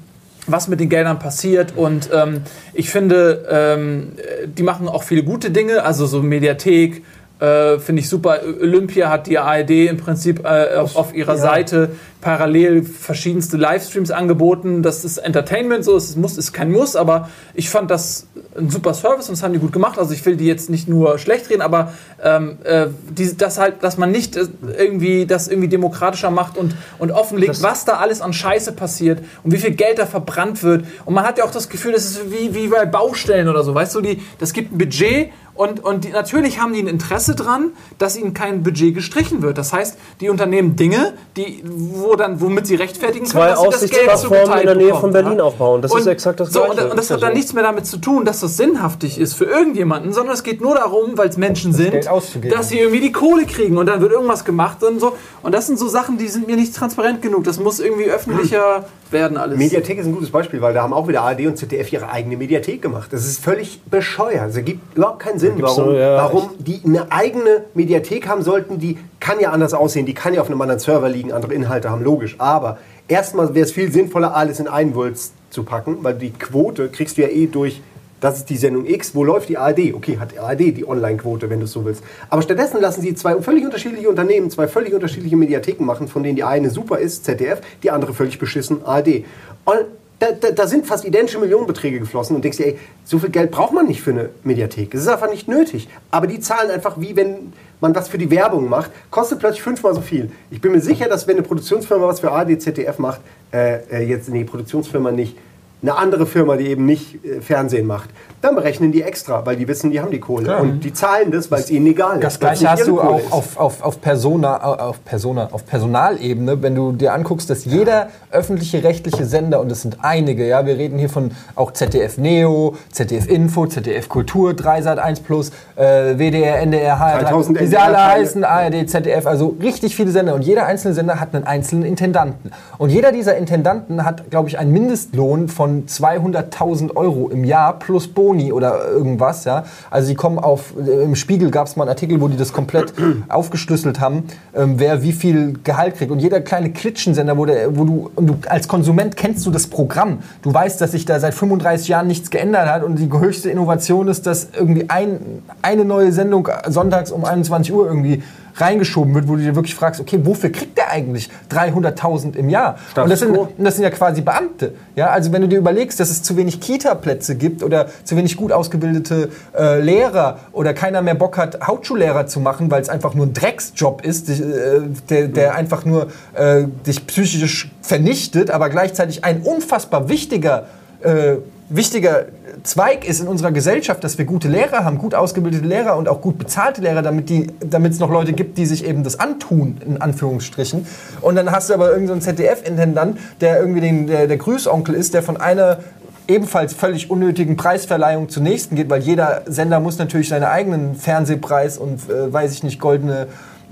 was 0.47 0.67
mit 0.67 0.79
den 0.79 0.89
Geldern 0.89 1.19
passiert. 1.19 1.73
Und 1.75 2.09
ähm, 2.13 2.41
ich 2.73 2.89
finde, 2.89 3.45
ähm, 3.49 4.13
die 4.45 4.63
machen 4.63 4.87
auch 4.87 5.03
viele 5.03 5.23
gute 5.23 5.51
Dinge, 5.51 5.83
also 5.83 6.05
so 6.05 6.21
Mediathek. 6.21 7.03
Äh, 7.39 7.79
Finde 7.79 8.01
ich 8.01 8.09
super. 8.09 8.39
Olympia 8.61 9.09
hat 9.09 9.27
die 9.27 9.39
ARD 9.39 9.69
im 9.69 9.97
Prinzip 9.97 10.43
äh, 10.43 10.75
auf, 10.75 10.95
auf 10.97 11.13
ihrer 11.13 11.37
Seite 11.37 11.91
parallel 12.21 12.83
verschiedenste 12.83 13.55
Livestreams 13.55 14.11
angeboten. 14.11 14.83
Das 14.83 15.05
ist 15.05 15.19
Entertainment, 15.19 15.85
so 15.85 15.95
es 15.95 16.17
muss, 16.17 16.37
ist 16.37 16.51
kein 16.51 16.69
Muss, 16.69 16.97
aber 16.97 17.29
ich 17.53 17.69
fand 17.69 17.89
das 17.89 18.27
ein 18.57 18.69
super 18.69 18.93
Service 18.93 19.29
und 19.29 19.37
das 19.37 19.43
haben 19.43 19.53
die 19.53 19.59
gut 19.59 19.71
gemacht. 19.71 19.97
Also 19.97 20.13
ich 20.13 20.25
will 20.25 20.35
die 20.35 20.45
jetzt 20.45 20.69
nicht 20.69 20.89
nur 20.89 21.17
schlecht 21.17 21.49
reden, 21.49 21.61
aber 21.61 21.93
ähm, 22.21 22.57
äh, 22.63 22.87
die, 23.09 23.37
das 23.37 23.57
halt, 23.57 23.83
dass 23.83 23.97
man 23.97 24.11
nicht 24.11 24.35
äh, 24.35 24.47
irgendwie 24.77 25.25
das 25.25 25.47
irgendwie 25.47 25.69
demokratischer 25.69 26.29
macht 26.29 26.57
und, 26.57 26.75
und 26.97 27.11
offenlegt, 27.11 27.63
was 27.63 27.85
da 27.85 27.97
alles 27.97 28.19
an 28.19 28.33
Scheiße 28.33 28.73
passiert 28.73 29.19
und 29.43 29.53
wie 29.53 29.57
viel 29.57 29.71
Geld 29.71 29.97
da 29.97 30.05
verbrannt 30.05 30.61
wird. 30.61 30.85
Und 31.05 31.13
man 31.13 31.25
hat 31.25 31.37
ja 31.37 31.45
auch 31.45 31.51
das 31.51 31.69
Gefühl, 31.69 31.93
das 31.93 32.05
ist 32.05 32.31
wie, 32.31 32.53
wie 32.53 32.67
bei 32.67 32.85
Baustellen 32.85 33.47
oder 33.47 33.63
so. 33.63 33.73
Weißt 33.73 33.95
du, 33.95 34.01
die, 34.01 34.21
das 34.39 34.51
gibt 34.51 34.73
ein 34.73 34.77
Budget 34.77 35.29
und, 35.59 35.83
und 35.83 36.05
die, 36.05 36.09
natürlich 36.11 36.61
haben 36.61 36.71
die 36.71 36.79
ein 36.79 36.87
Interesse 36.87 37.35
dran, 37.35 37.71
dass 37.97 38.15
ihnen 38.15 38.33
kein 38.33 38.63
Budget 38.63 38.95
gestrichen 38.95 39.41
wird. 39.41 39.57
Das 39.57 39.73
heißt, 39.73 39.97
die 40.21 40.29
unternehmen 40.29 40.77
Dinge, 40.77 41.15
die, 41.35 41.61
wo 41.65 42.15
dann, 42.15 42.39
womit 42.39 42.65
sie 42.65 42.75
rechtfertigen 42.75 43.25
können, 43.25 43.55
Zwei 43.55 43.65
dass 43.65 43.81
sie 43.81 43.89
das 43.89 43.99
Geld 43.99 44.17
zugeteilt 44.19 44.61
in 44.61 44.67
der 44.67 44.75
Nähe 44.75 44.85
bekommen, 44.85 45.01
von 45.01 45.11
Berlin 45.11 45.37
ja? 45.39 45.43
aufbauen. 45.43 45.81
Das 45.81 45.91
und 45.91 45.99
ist 45.99 46.07
exakt 46.07 46.39
das 46.39 46.53
so, 46.53 46.63
Gleiche. 46.63 46.85
Und, 46.85 46.91
und 46.91 46.97
das 46.97 47.11
hat 47.11 47.21
dann 47.21 47.33
nichts 47.33 47.51
mehr 47.51 47.63
damit 47.63 47.85
zu 47.85 47.97
tun, 47.97 48.23
dass 48.23 48.39
das 48.39 48.55
sinnhaftig 48.55 49.19
ist 49.19 49.33
für 49.33 49.43
irgendjemanden, 49.43 50.13
sondern 50.13 50.33
es 50.33 50.43
geht 50.43 50.61
nur 50.61 50.75
darum, 50.75 51.17
weil 51.17 51.27
es 51.27 51.35
Menschen 51.35 51.73
sind, 51.73 51.91
Geld 51.91 52.07
auszugeben. 52.07 52.55
dass 52.55 52.69
sie 52.69 52.79
irgendwie 52.79 53.01
die 53.01 53.11
Kohle 53.11 53.45
kriegen 53.45 53.77
und 53.77 53.87
dann 53.87 53.99
wird 53.99 54.13
irgendwas 54.13 54.45
gemacht 54.45 54.81
und 54.81 55.01
so. 55.01 55.17
Und 55.43 55.53
das 55.53 55.67
sind 55.67 55.77
so 55.77 55.89
Sachen, 55.89 56.17
die 56.17 56.29
sind 56.29 56.47
mir 56.47 56.55
nicht 56.55 56.73
transparent 56.73 57.21
genug. 57.21 57.43
Das 57.43 57.59
muss 57.59 57.81
irgendwie 57.81 58.05
öffentlicher 58.05 58.85
werden 59.11 59.37
alles. 59.37 59.57
Mediathek 59.57 59.97
ist 59.97 60.05
ein 60.05 60.13
gutes 60.13 60.29
Beispiel, 60.29 60.61
weil 60.61 60.73
da 60.73 60.83
haben 60.83 60.93
auch 60.93 61.07
wieder 61.07 61.21
ARD 61.21 61.47
und 61.47 61.57
ZDF 61.57 61.91
ihre 61.91 62.09
eigene 62.09 62.37
Mediathek 62.37 62.81
gemacht. 62.81 63.11
Das 63.11 63.25
ist 63.25 63.43
völlig 63.43 63.81
bescheuert. 63.83 64.49
Es 64.49 64.55
ergibt 64.55 64.95
überhaupt 64.95 65.19
keinen 65.19 65.39
Sinn, 65.39 65.48
gibt's 65.55 65.77
warum, 65.77 65.91
so, 65.91 65.97
ja, 65.97 66.15
warum 66.17 66.49
die 66.59 66.81
eine 66.85 67.11
eigene 67.11 67.65
Mediathek 67.73 68.27
haben 68.27 68.41
sollten. 68.41 68.79
Die 68.79 68.97
kann 69.19 69.39
ja 69.39 69.51
anders 69.51 69.73
aussehen, 69.73 70.05
die 70.05 70.13
kann 70.13 70.33
ja 70.33 70.41
auf 70.41 70.47
einem 70.47 70.61
anderen 70.61 70.79
Server 70.79 71.09
liegen, 71.09 71.31
andere 71.31 71.53
Inhalte 71.53 71.89
haben, 71.89 72.03
logisch. 72.03 72.35
Aber 72.39 72.77
erstmal 73.07 73.53
wäre 73.53 73.65
es 73.65 73.71
viel 73.71 73.91
sinnvoller, 73.91 74.35
alles 74.35 74.59
in 74.59 74.67
einen 74.67 74.95
Wulst 74.95 75.33
zu 75.49 75.63
packen, 75.63 75.97
weil 76.01 76.15
die 76.15 76.31
Quote 76.31 76.89
kriegst 76.89 77.17
du 77.17 77.21
ja 77.23 77.27
eh 77.29 77.47
durch 77.47 77.81
das 78.19 78.37
ist 78.37 78.49
die 78.49 78.57
Sendung 78.57 78.85
X. 78.85 79.15
Wo 79.15 79.23
läuft 79.23 79.49
die 79.49 79.57
ARD? 79.57 79.93
Okay, 79.93 80.17
hat 80.19 80.33
die 80.33 80.39
ARD 80.39 80.59
die 80.59 80.87
Online-Quote, 80.87 81.49
wenn 81.49 81.59
du 81.59 81.65
es 81.65 81.71
so 81.71 81.85
willst. 81.85 82.03
Aber 82.29 82.41
stattdessen 82.41 82.81
lassen 82.81 83.01
sie 83.01 83.15
zwei 83.15 83.41
völlig 83.41 83.63
unterschiedliche 83.63 84.09
Unternehmen, 84.09 84.49
zwei 84.49 84.67
völlig 84.67 84.93
unterschiedliche 84.93 85.37
Mediatheken 85.37 85.85
machen, 85.85 86.07
von 86.07 86.23
denen 86.23 86.35
die 86.35 86.43
eine 86.43 86.69
super 86.69 86.99
ist, 86.99 87.25
ZDF, 87.25 87.61
die 87.81 87.91
andere 87.91 88.13
völlig 88.13 88.37
beschissen, 88.37 88.85
ARD. 88.85 89.23
Und 89.65 89.85
da, 90.19 90.31
da, 90.31 90.51
da 90.51 90.67
sind 90.67 90.85
fast 90.85 91.05
identische 91.05 91.39
Millionenbeträge 91.39 91.99
geflossen 91.99 92.35
und 92.35 92.43
denkst 92.43 92.57
dir, 92.57 92.67
ey, 92.67 92.79
so 93.05 93.19
viel 93.19 93.29
Geld 93.29 93.51
braucht 93.51 93.73
man 93.73 93.87
nicht 93.87 94.01
für 94.01 94.11
eine 94.11 94.29
Mediathek. 94.43 94.93
Es 94.93 95.01
ist 95.01 95.07
einfach 95.07 95.29
nicht 95.29 95.47
nötig. 95.47 95.87
Aber 96.11 96.27
die 96.27 96.39
zahlen 96.39 96.69
einfach 96.71 96.99
wie 96.99 97.15
wenn 97.15 97.53
man 97.81 97.95
was 97.95 98.09
für 98.09 98.17
die 98.17 98.29
Werbung 98.29 98.67
macht, 98.67 98.91
kostet 99.09 99.39
plötzlich 99.39 99.63
fünfmal 99.63 99.95
so 99.95 100.01
viel. 100.01 100.31
Ich 100.51 100.59
bin 100.59 100.73
mir 100.73 100.81
sicher, 100.81 101.07
dass 101.07 101.27
wenn 101.27 101.37
eine 101.37 101.43
Produktionsfirma 101.43 102.07
was 102.07 102.19
für 102.19 102.31
ARD, 102.31 102.61
ZDF 102.61 102.99
macht, 102.99 103.21
äh, 103.53 103.79
äh, 103.89 104.03
jetzt, 104.03 104.29
nee, 104.29 104.43
Produktionsfirma 104.43 105.11
nicht, 105.11 105.37
eine 105.81 105.97
andere 105.97 106.25
Firma, 106.25 106.57
die 106.57 106.67
eben 106.67 106.85
nicht 106.85 107.23
äh, 107.23 107.41
Fernsehen 107.41 107.87
macht, 107.87 108.09
dann 108.41 108.55
berechnen 108.55 108.91
die 108.91 109.01
extra, 109.01 109.45
weil 109.45 109.57
die 109.57 109.67
wissen, 109.67 109.91
die 109.91 109.99
haben 109.99 110.11
die 110.11 110.19
Kohle. 110.19 110.57
Und 110.57 110.83
die 110.83 110.93
zahlen 110.93 111.31
das, 111.31 111.51
weil 111.51 111.59
es 111.59 111.69
ihnen 111.69 111.87
egal 111.87 112.17
ist. 112.17 112.23
Das 112.23 112.39
gleiche 112.39 112.69
hast 112.69 112.87
du 112.87 113.01
auch 113.01 113.31
auf, 113.31 113.57
auf, 113.57 113.83
auf, 113.83 114.01
Persona, 114.01 114.57
auf, 114.57 115.03
Persona, 115.03 115.49
auf 115.51 115.65
Personalebene, 115.65 116.61
wenn 116.61 116.73
du 116.73 116.93
dir 116.93 117.13
anguckst, 117.13 117.49
dass 117.49 117.65
jeder 117.65 118.09
öffentliche 118.31 118.83
rechtliche 118.83 119.25
Sender, 119.25 119.59
und 119.59 119.69
es 119.71 119.81
sind 119.81 119.97
einige, 120.01 120.47
ja, 120.47 120.65
wir 120.65 120.77
reden 120.77 120.97
hier 120.97 121.09
von 121.09 121.31
auch 121.55 121.71
ZDF 121.71 122.17
Neo, 122.17 122.75
ZDF 122.91 123.27
Info, 123.27 123.65
ZDF 123.65 124.07
Kultur, 124.07 124.53
Dreisat 124.53 124.99
1 124.99 125.19
Plus, 125.19 125.51
äh, 125.75 126.17
WDR, 126.17 126.59
NDR, 126.59 126.97
HR, 126.97 127.19
3000 127.23 127.59
wie 127.59 127.67
sie 127.67 127.77
alle 127.77 128.05
heißen, 128.05 128.45
ARD, 128.45 128.89
ZDF, 128.89 129.25
also 129.25 129.57
richtig 129.61 129.97
viele 129.97 130.11
Sender. 130.11 130.33
Und 130.33 130.43
jeder 130.43 130.65
einzelne 130.65 130.93
Sender 130.93 131.19
hat 131.19 131.35
einen 131.35 131.45
einzelnen 131.45 131.83
Intendanten. 131.83 132.51
Und 132.77 132.89
jeder 132.89 133.11
dieser 133.11 133.35
Intendanten 133.35 134.05
hat, 134.05 134.29
glaube 134.29 134.47
ich, 134.47 134.57
einen 134.57 134.71
Mindestlohn 134.71 135.49
von 135.49 135.68
200.000 135.87 136.95
Euro 136.95 137.29
im 137.29 137.43
Jahr 137.43 137.79
plus 137.79 138.07
Boni 138.07 138.51
oder 138.51 138.87
irgendwas. 138.87 139.45
Ja? 139.45 139.65
Also 139.89 140.07
sie 140.07 140.15
kommen 140.15 140.39
auf, 140.39 140.73
im 140.77 141.15
Spiegel 141.15 141.51
gab 141.51 141.67
es 141.67 141.75
mal 141.75 141.83
einen 141.83 141.89
Artikel, 141.89 142.21
wo 142.21 142.27
die 142.27 142.37
das 142.37 142.53
komplett 142.53 142.93
aufgeschlüsselt 143.29 143.99
haben, 143.99 144.23
ähm, 144.55 144.75
wer 144.77 145.03
wie 145.03 145.13
viel 145.13 145.53
Gehalt 145.63 145.95
kriegt. 145.95 146.11
Und 146.11 146.19
jeder 146.19 146.41
kleine 146.41 146.71
Klitschensender, 146.71 147.37
wo, 147.37 147.45
der, 147.45 147.77
wo 147.77 147.85
du, 147.85 148.11
und 148.15 148.27
du 148.27 148.37
als 148.47 148.67
Konsument 148.67 149.15
kennst 149.15 149.45
du 149.45 149.51
das 149.51 149.67
Programm. 149.67 150.19
Du 150.41 150.53
weißt, 150.53 150.79
dass 150.81 150.91
sich 150.91 151.05
da 151.05 151.19
seit 151.19 151.33
35 151.33 151.87
Jahren 151.87 152.07
nichts 152.07 152.29
geändert 152.29 152.67
hat 152.67 152.83
und 152.83 152.97
die 152.97 153.09
höchste 153.11 153.49
Innovation 153.49 154.07
ist, 154.07 154.25
dass 154.25 154.49
irgendwie 154.55 154.89
ein, 154.89 155.43
eine 155.61 155.85
neue 155.85 156.11
Sendung 156.11 156.49
sonntags 156.67 157.11
um 157.11 157.25
21 157.25 157.73
Uhr 157.73 157.87
irgendwie 157.87 158.23
reingeschoben 158.59 159.13
wird, 159.13 159.27
wo 159.27 159.35
du 159.35 159.41
dir 159.41 159.55
wirklich 159.55 159.75
fragst, 159.75 160.01
okay, 160.01 160.19
wofür 160.23 160.51
kriegt 160.51 160.77
der 160.77 160.91
eigentlich 160.91 161.29
300.000 161.51 162.35
im 162.35 162.49
Jahr? 162.49 162.77
Und 162.95 163.09
das, 163.09 163.19
sind, 163.19 163.37
das 163.57 163.75
sind 163.75 163.83
ja 163.83 163.89
quasi 163.89 164.21
Beamte. 164.21 164.73
Ja, 164.95 165.07
also 165.07 165.31
wenn 165.31 165.41
du 165.41 165.47
dir 165.47 165.59
überlegst, 165.59 165.99
dass 165.99 166.09
es 166.09 166.23
zu 166.23 166.37
wenig 166.37 166.59
Kita-Plätze 166.59 167.35
gibt 167.35 167.63
oder 167.63 167.87
zu 168.03 168.15
wenig 168.15 168.35
gut 168.37 168.51
ausgebildete 168.51 169.29
äh, 169.57 169.79
Lehrer 169.81 170.39
oder 170.51 170.73
keiner 170.73 171.01
mehr 171.01 171.15
Bock 171.15 171.37
hat, 171.37 171.65
Hauptschullehrer 171.65 172.27
zu 172.27 172.39
machen, 172.39 172.71
weil 172.71 172.81
es 172.81 172.89
einfach 172.89 173.13
nur 173.13 173.25
ein 173.25 173.33
Drecksjob 173.33 174.03
ist, 174.03 174.27
dich, 174.27 174.41
äh, 174.41 174.81
der, 175.09 175.27
der 175.27 175.55
einfach 175.55 175.85
nur 175.85 176.07
äh, 176.33 176.63
dich 176.85 177.05
psychisch 177.07 177.71
vernichtet, 177.81 178.51
aber 178.51 178.69
gleichzeitig 178.69 179.23
ein 179.23 179.41
unfassbar 179.41 180.09
wichtiger 180.09 180.65
äh, 181.01 181.37
wichtiger 181.69 182.25
Zweig 182.63 183.07
ist 183.07 183.21
in 183.21 183.27
unserer 183.27 183.51
Gesellschaft, 183.51 184.03
dass 184.03 184.17
wir 184.17 184.25
gute 184.25 184.47
Lehrer 184.47 184.83
haben, 184.83 184.97
gut 184.97 185.15
ausgebildete 185.15 185.65
Lehrer 185.65 185.97
und 185.97 186.09
auch 186.09 186.21
gut 186.21 186.37
bezahlte 186.37 186.81
Lehrer, 186.81 187.01
damit 187.01 187.93
es 187.93 187.99
noch 187.99 188.09
Leute 188.09 188.33
gibt, 188.33 188.57
die 188.57 188.65
sich 188.65 188.85
eben 188.85 189.03
das 189.03 189.19
antun, 189.19 189.77
in 189.85 190.01
Anführungsstrichen. 190.01 190.85
Und 191.21 191.35
dann 191.35 191.51
hast 191.51 191.69
du 191.69 191.73
aber 191.73 191.91
irgendeinen 191.91 192.21
so 192.21 192.31
ZDF-Intendant, 192.31 193.17
der 193.39 193.59
irgendwie 193.59 193.81
den, 193.81 194.07
der, 194.07 194.27
der 194.27 194.37
Grüßonkel 194.37 194.95
ist, 194.95 195.13
der 195.13 195.23
von 195.23 195.37
einer 195.37 195.79
ebenfalls 196.27 196.73
völlig 196.73 197.09
unnötigen 197.09 197.57
Preisverleihung 197.57 198.29
zur 198.29 198.43
nächsten 198.43 198.75
geht, 198.75 198.89
weil 198.89 199.01
jeder 199.01 199.41
Sender 199.47 199.79
muss 199.79 199.97
natürlich 199.97 200.29
seinen 200.29 200.43
eigenen 200.43 200.95
Fernsehpreis 200.95 201.77
und, 201.77 202.09
äh, 202.09 202.31
weiß 202.31 202.53
ich 202.53 202.63
nicht, 202.63 202.79
goldene, 202.79 203.27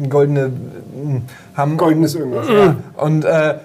goldene 0.09 0.45
äh, 0.45 1.21
haben. 1.55 1.77
Goldenes 1.77 2.15
irgendwas. 2.15 2.47
Ja. 2.49 2.75
Und, 2.95 3.25
äh, 3.25 3.55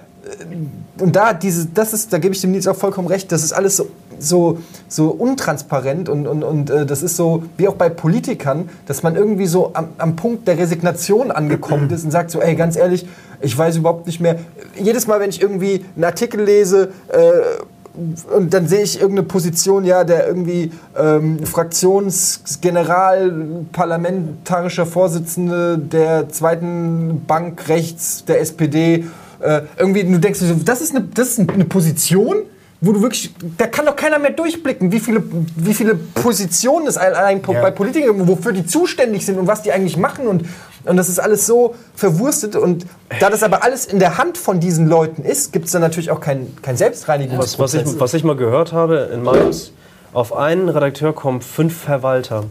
und 0.99 1.15
da, 1.15 1.33
diese, 1.33 1.65
das 1.67 1.93
ist, 1.93 2.13
da 2.13 2.19
gebe 2.19 2.35
ich 2.35 2.41
dem 2.41 2.51
Nils 2.51 2.67
auch 2.67 2.75
vollkommen 2.75 3.07
recht, 3.07 3.31
das 3.31 3.43
ist 3.43 3.51
alles 3.51 3.77
so, 3.77 3.87
so, 4.27 4.59
so 4.87 5.09
untransparent 5.09 6.09
und, 6.09 6.27
und, 6.27 6.43
und 6.43 6.69
äh, 6.69 6.85
das 6.85 7.03
ist 7.03 7.15
so, 7.15 7.43
wie 7.57 7.67
auch 7.67 7.75
bei 7.75 7.89
Politikern, 7.89 8.69
dass 8.85 9.03
man 9.03 9.15
irgendwie 9.15 9.47
so 9.47 9.71
am, 9.73 9.89
am 9.97 10.15
Punkt 10.15 10.47
der 10.47 10.57
Resignation 10.57 11.31
angekommen 11.31 11.89
ist 11.89 12.03
und 12.03 12.11
sagt 12.11 12.31
so, 12.31 12.41
ey, 12.41 12.55
ganz 12.55 12.75
ehrlich, 12.75 13.07
ich 13.41 13.57
weiß 13.57 13.77
überhaupt 13.77 14.07
nicht 14.07 14.19
mehr. 14.19 14.39
Jedes 14.81 15.07
Mal, 15.07 15.19
wenn 15.19 15.29
ich 15.29 15.41
irgendwie 15.41 15.85
einen 15.95 16.05
Artikel 16.05 16.41
lese, 16.41 16.89
äh, 17.09 17.31
und 18.35 18.53
dann 18.53 18.67
sehe 18.67 18.81
ich 18.81 18.99
irgendeine 18.99 19.27
Position, 19.27 19.85
ja, 19.85 20.03
der 20.03 20.27
irgendwie 20.27 20.71
ähm, 20.97 21.45
Fraktionsgeneral, 21.45 23.31
parlamentarischer 23.71 24.87
Vorsitzende 24.87 25.77
der 25.77 26.27
zweiten 26.29 27.23
Bank 27.27 27.69
rechts 27.69 28.25
der 28.25 28.41
SPD, 28.41 29.05
äh, 29.41 29.61
irgendwie, 29.77 30.03
du 30.03 30.19
denkst, 30.19 30.39
das 30.65 30.81
ist 30.81 30.95
eine, 30.95 31.05
das 31.13 31.37
ist 31.37 31.51
eine 31.51 31.65
Position, 31.65 32.37
wo 32.85 32.91
du 32.91 33.01
wirklich, 33.01 33.33
da 33.57 33.65
kann 33.65 33.85
doch 33.85 33.95
keiner 33.95 34.19
mehr 34.19 34.31
durchblicken, 34.31 34.91
wie 34.91 34.99
viele, 34.99 35.23
wie 35.55 35.73
viele 35.73 35.95
Positionen 35.95 36.85
es 36.85 36.97
allein 36.97 37.41
Ja. 37.47 37.61
bei 37.61 37.71
Politikern, 37.71 38.17
gibt, 38.17 38.27
wofür 38.27 38.51
die 38.51 38.65
zuständig 38.65 39.25
sind 39.25 39.39
und 39.39 39.47
was 39.47 39.61
die 39.61 39.71
eigentlich 39.71 39.95
machen 39.95 40.27
und, 40.27 40.43
und 40.83 40.97
das 40.97 41.07
ist 41.07 41.17
alles 41.19 41.45
so 41.45 41.75
verwurstet 41.95 42.57
und 42.57 42.85
da 43.21 43.29
das 43.29 43.41
aber 43.41 43.63
alles 43.63 43.85
in 43.85 43.99
der 43.99 44.17
Hand 44.17 44.37
von 44.37 44.59
diesen 44.59 44.87
Leuten 44.89 45.23
ist, 45.23 45.53
gibt 45.53 45.67
es 45.67 45.71
dann 45.71 45.81
natürlich 45.81 46.11
auch 46.11 46.19
kein, 46.19 46.53
kein 46.61 46.73
Was, 46.73 46.79
Selbstreinigungsprozess. 46.79 47.85
was, 47.85 47.93
ich, 47.93 47.99
was 48.01 48.13
ich 48.15 48.23
mal 48.25 48.35
gehört 48.35 48.73
habe 48.73 49.09
in 49.13 49.23
Mainz, 49.23 49.71
auf 50.11 50.35
einen 50.35 50.67
Redakteur 50.67 51.13
kommen 51.15 51.41
fünf 51.41 51.75
Verwalter. 51.77 52.43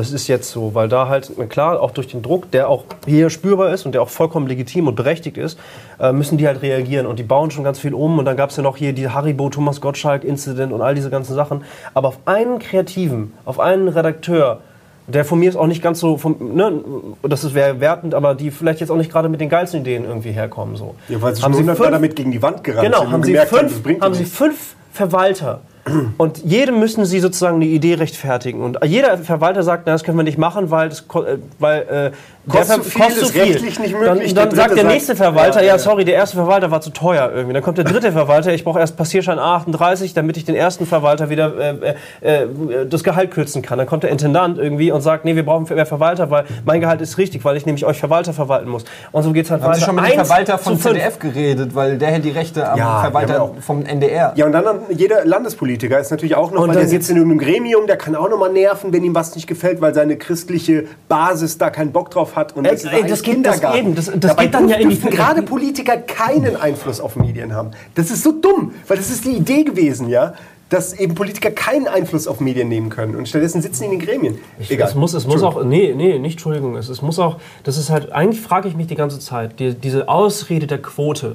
Das 0.00 0.12
ist 0.12 0.28
jetzt 0.28 0.50
so, 0.50 0.74
weil 0.74 0.88
da 0.88 1.08
halt, 1.08 1.30
klar, 1.50 1.78
auch 1.78 1.90
durch 1.90 2.08
den 2.08 2.22
Druck, 2.22 2.50
der 2.52 2.70
auch 2.70 2.84
hier 3.04 3.28
spürbar 3.28 3.70
ist 3.74 3.84
und 3.84 3.92
der 3.92 4.00
auch 4.00 4.08
vollkommen 4.08 4.46
legitim 4.46 4.88
und 4.88 4.94
berechtigt 4.94 5.36
ist, 5.36 5.58
äh, 6.00 6.10
müssen 6.10 6.38
die 6.38 6.46
halt 6.46 6.62
reagieren. 6.62 7.04
Und 7.04 7.18
die 7.18 7.22
bauen 7.22 7.50
schon 7.50 7.64
ganz 7.64 7.78
viel 7.78 7.92
um. 7.92 8.18
Und 8.18 8.24
dann 8.24 8.34
gab 8.34 8.48
es 8.48 8.56
ja 8.56 8.62
noch 8.62 8.78
hier 8.78 8.94
die 8.94 9.10
Haribo, 9.10 9.50
Thomas 9.50 9.82
Gottschalk-Incident 9.82 10.72
und 10.72 10.80
all 10.80 10.94
diese 10.94 11.10
ganzen 11.10 11.34
Sachen. 11.34 11.64
Aber 11.92 12.08
auf 12.08 12.18
einen 12.24 12.60
Kreativen, 12.60 13.34
auf 13.44 13.60
einen 13.60 13.88
Redakteur, 13.88 14.60
der 15.06 15.26
von 15.26 15.38
mir 15.38 15.50
ist 15.50 15.56
auch 15.56 15.66
nicht 15.66 15.82
ganz 15.82 16.00
so, 16.00 16.16
vom, 16.16 16.54
ne, 16.54 16.82
das 17.22 17.52
wäre 17.52 17.80
wertend, 17.80 18.14
aber 18.14 18.34
die 18.34 18.50
vielleicht 18.50 18.80
jetzt 18.80 18.88
auch 18.88 18.96
nicht 18.96 19.12
gerade 19.12 19.28
mit 19.28 19.42
den 19.42 19.50
geilsten 19.50 19.82
Ideen 19.82 20.06
irgendwie 20.06 20.30
herkommen. 20.30 20.76
So. 20.76 20.94
Ja, 21.10 21.20
weil 21.20 21.36
sie 21.36 21.42
Haben 21.42 21.52
sie 21.52 21.58
100 21.58 21.76
fünf- 21.76 21.90
damit 21.90 22.16
gegen 22.16 22.32
die 22.32 22.40
Wand 22.40 22.64
gerannt 22.64 22.86
Genau, 22.86 23.00
sind 23.00 23.12
haben 23.12 23.22
sie, 23.22 23.32
gemerkt 23.32 23.54
fünf, 23.54 24.00
haben 24.00 24.14
sie 24.14 24.24
fünf 24.24 24.76
Verwalter. 24.94 25.60
Und 26.18 26.38
jedem 26.44 26.78
müssen 26.78 27.04
sie 27.04 27.20
sozusagen 27.20 27.56
eine 27.56 27.66
Idee 27.66 27.94
rechtfertigen. 27.94 28.62
Und 28.62 28.78
jeder 28.84 29.16
Verwalter 29.18 29.62
sagt, 29.62 29.84
na, 29.86 29.92
das 29.92 30.04
können 30.04 30.18
wir 30.18 30.24
nicht 30.24 30.38
machen, 30.38 30.70
weil 30.70 30.90
das 30.90 31.00
äh, 31.14 31.38
weil, 31.58 31.82
äh, 31.82 32.10
Kostet 32.48 32.76
der 32.78 32.82
zu 32.84 32.90
viel, 32.90 33.22
ist 33.22 33.34
rechtlich 33.34 33.78
nicht 33.78 33.92
möglich. 33.92 34.32
Dann, 34.34 34.48
dann 34.48 34.48
Der 34.50 34.56
sagt 34.56 34.70
der 34.70 34.76
sagt- 34.84 34.88
nächste 34.94 35.14
Verwalter, 35.14 35.60
Ja, 35.60 35.66
ja, 35.66 35.72
ja. 35.74 35.78
sorry, 35.78 36.04
der 36.06 36.14
erste 36.14 36.36
Verwalter 36.36 36.70
war 36.70 36.80
zu 36.80 36.88
teuer 36.90 37.30
irgendwie. 37.34 37.52
Dann 37.52 37.62
kommt 37.62 37.76
der 37.76 37.84
dritte 37.84 38.12
Verwalter, 38.12 38.52
ich 38.54 38.64
brauche 38.64 38.78
erst 38.80 38.96
Passierschein 38.96 39.38
A38, 39.38 40.14
damit 40.14 40.38
ich 40.38 40.46
den 40.46 40.54
ersten 40.54 40.86
Verwalter 40.86 41.28
wieder 41.28 41.52
äh, 41.58 41.94
äh, 42.22 42.42
äh, 42.42 42.86
das 42.88 43.04
Gehalt 43.04 43.30
kürzen 43.30 43.60
kann. 43.60 43.76
Dann 43.76 43.86
kommt 43.86 44.04
der 44.04 44.10
Intendant 44.10 44.58
irgendwie 44.58 44.90
und 44.90 45.02
sagt, 45.02 45.26
nee, 45.26 45.36
wir 45.36 45.44
brauchen 45.44 45.66
mehr 45.74 45.84
Verwalter, 45.84 46.30
weil 46.30 46.44
mein 46.64 46.80
Gehalt 46.80 47.02
ist 47.02 47.18
richtig, 47.18 47.44
weil 47.44 47.56
ich 47.58 47.66
nämlich 47.66 47.84
euch 47.84 47.98
Verwalter 47.98 48.32
verwalten 48.32 48.70
muss. 48.70 48.84
Und 49.12 49.22
so 49.22 49.32
geht's 49.32 49.50
halt 49.50 49.60
Haben 49.62 49.68
weiter. 49.68 49.78
Sie 49.80 49.84
schon 49.84 49.94
mit 49.96 50.04
dem 50.06 50.12
Verwalter 50.24 50.58
fünf. 50.58 50.82
ZDF 50.82 51.18
geredet, 51.18 51.74
weil 51.74 51.98
der 51.98 52.08
hätte 52.08 52.22
die 52.22 52.30
Rechte 52.30 52.66
am 52.68 52.78
Ja, 52.78 53.00
Verwalter 53.02 53.42
auch- 53.42 53.54
vom 53.60 53.84
NDR. 53.84 54.32
Ja, 54.36 54.46
und 54.46 54.52
dann 54.52 54.66
an- 54.66 54.78
jeder 54.88 55.26
Landespolitiker 55.26 55.98
ist 56.00 56.10
natürlich 56.10 56.36
auch 56.36 56.50
noch, 56.52 56.62
Und 56.62 56.70
weil 56.70 56.76
der 56.76 56.88
sitzt 56.88 57.10
in 57.10 57.16
einem 57.16 57.38
Gremium, 57.38 57.86
der 57.86 57.96
kann 57.98 58.16
auch 58.16 58.30
noch 58.30 58.38
mal 58.38 58.50
nerven, 58.50 58.92
wenn 58.94 59.04
ihm 59.04 59.14
was 59.14 59.34
nicht 59.34 59.46
gefällt, 59.46 59.80
weil 59.82 59.92
seine 59.94 60.16
christliche 60.16 60.84
Basis 61.08 61.58
da 61.58 61.68
keinen 61.68 61.92
Bock 61.92 62.10
drauf 62.10 62.29
hat. 62.36 62.56
Und 62.56 62.64
ein 63.02 63.08
das 63.08 63.22
geht- 63.22 63.46
das 63.46 63.60
eben, 63.78 63.94
das- 63.94 64.06
das 64.06 64.20
Dabei 64.20 64.44
geht 64.44 64.54
dann 64.54 64.68
ja 64.68 64.76
in 64.76 64.88
die 64.90 64.98
gerade 65.00 65.42
Politiker 65.42 65.96
keinen 65.96 66.56
Einfluss 66.56 67.00
auf 67.00 67.16
Medien 67.16 67.54
haben. 67.54 67.70
Das 67.94 68.10
ist 68.10 68.22
so 68.22 68.32
dumm, 68.32 68.72
weil 68.88 68.96
das 68.96 69.10
ist 69.10 69.24
die 69.24 69.32
Idee 69.32 69.64
gewesen, 69.64 70.08
ja, 70.08 70.34
dass 70.68 70.92
eben 70.92 71.16
Politiker 71.16 71.50
keinen 71.50 71.88
Einfluss 71.88 72.28
auf 72.28 72.38
Medien 72.40 72.68
nehmen 72.68 72.90
können 72.90 73.16
und 73.16 73.28
stattdessen 73.28 73.60
sitzen 73.60 73.80
die 73.88 73.94
in 73.94 73.98
den 73.98 74.06
Gremien. 74.06 74.38
Es 74.58 74.94
muss, 74.94 75.14
es 75.14 75.26
muss 75.26 75.42
auch, 75.42 75.64
nee, 75.64 75.92
nee, 75.96 76.18
nicht, 76.20 76.34
Entschuldigung, 76.34 76.76
es, 76.76 76.88
es 76.88 77.02
muss 77.02 77.18
auch, 77.18 77.36
das 77.64 77.76
ist 77.76 77.90
halt, 77.90 78.12
eigentlich 78.12 78.40
frage 78.40 78.68
ich 78.68 78.76
mich 78.76 78.86
die 78.86 78.94
ganze 78.94 79.18
Zeit, 79.18 79.58
die, 79.58 79.74
diese 79.74 80.08
Ausrede 80.08 80.68
der 80.68 80.78
Quote, 80.80 81.34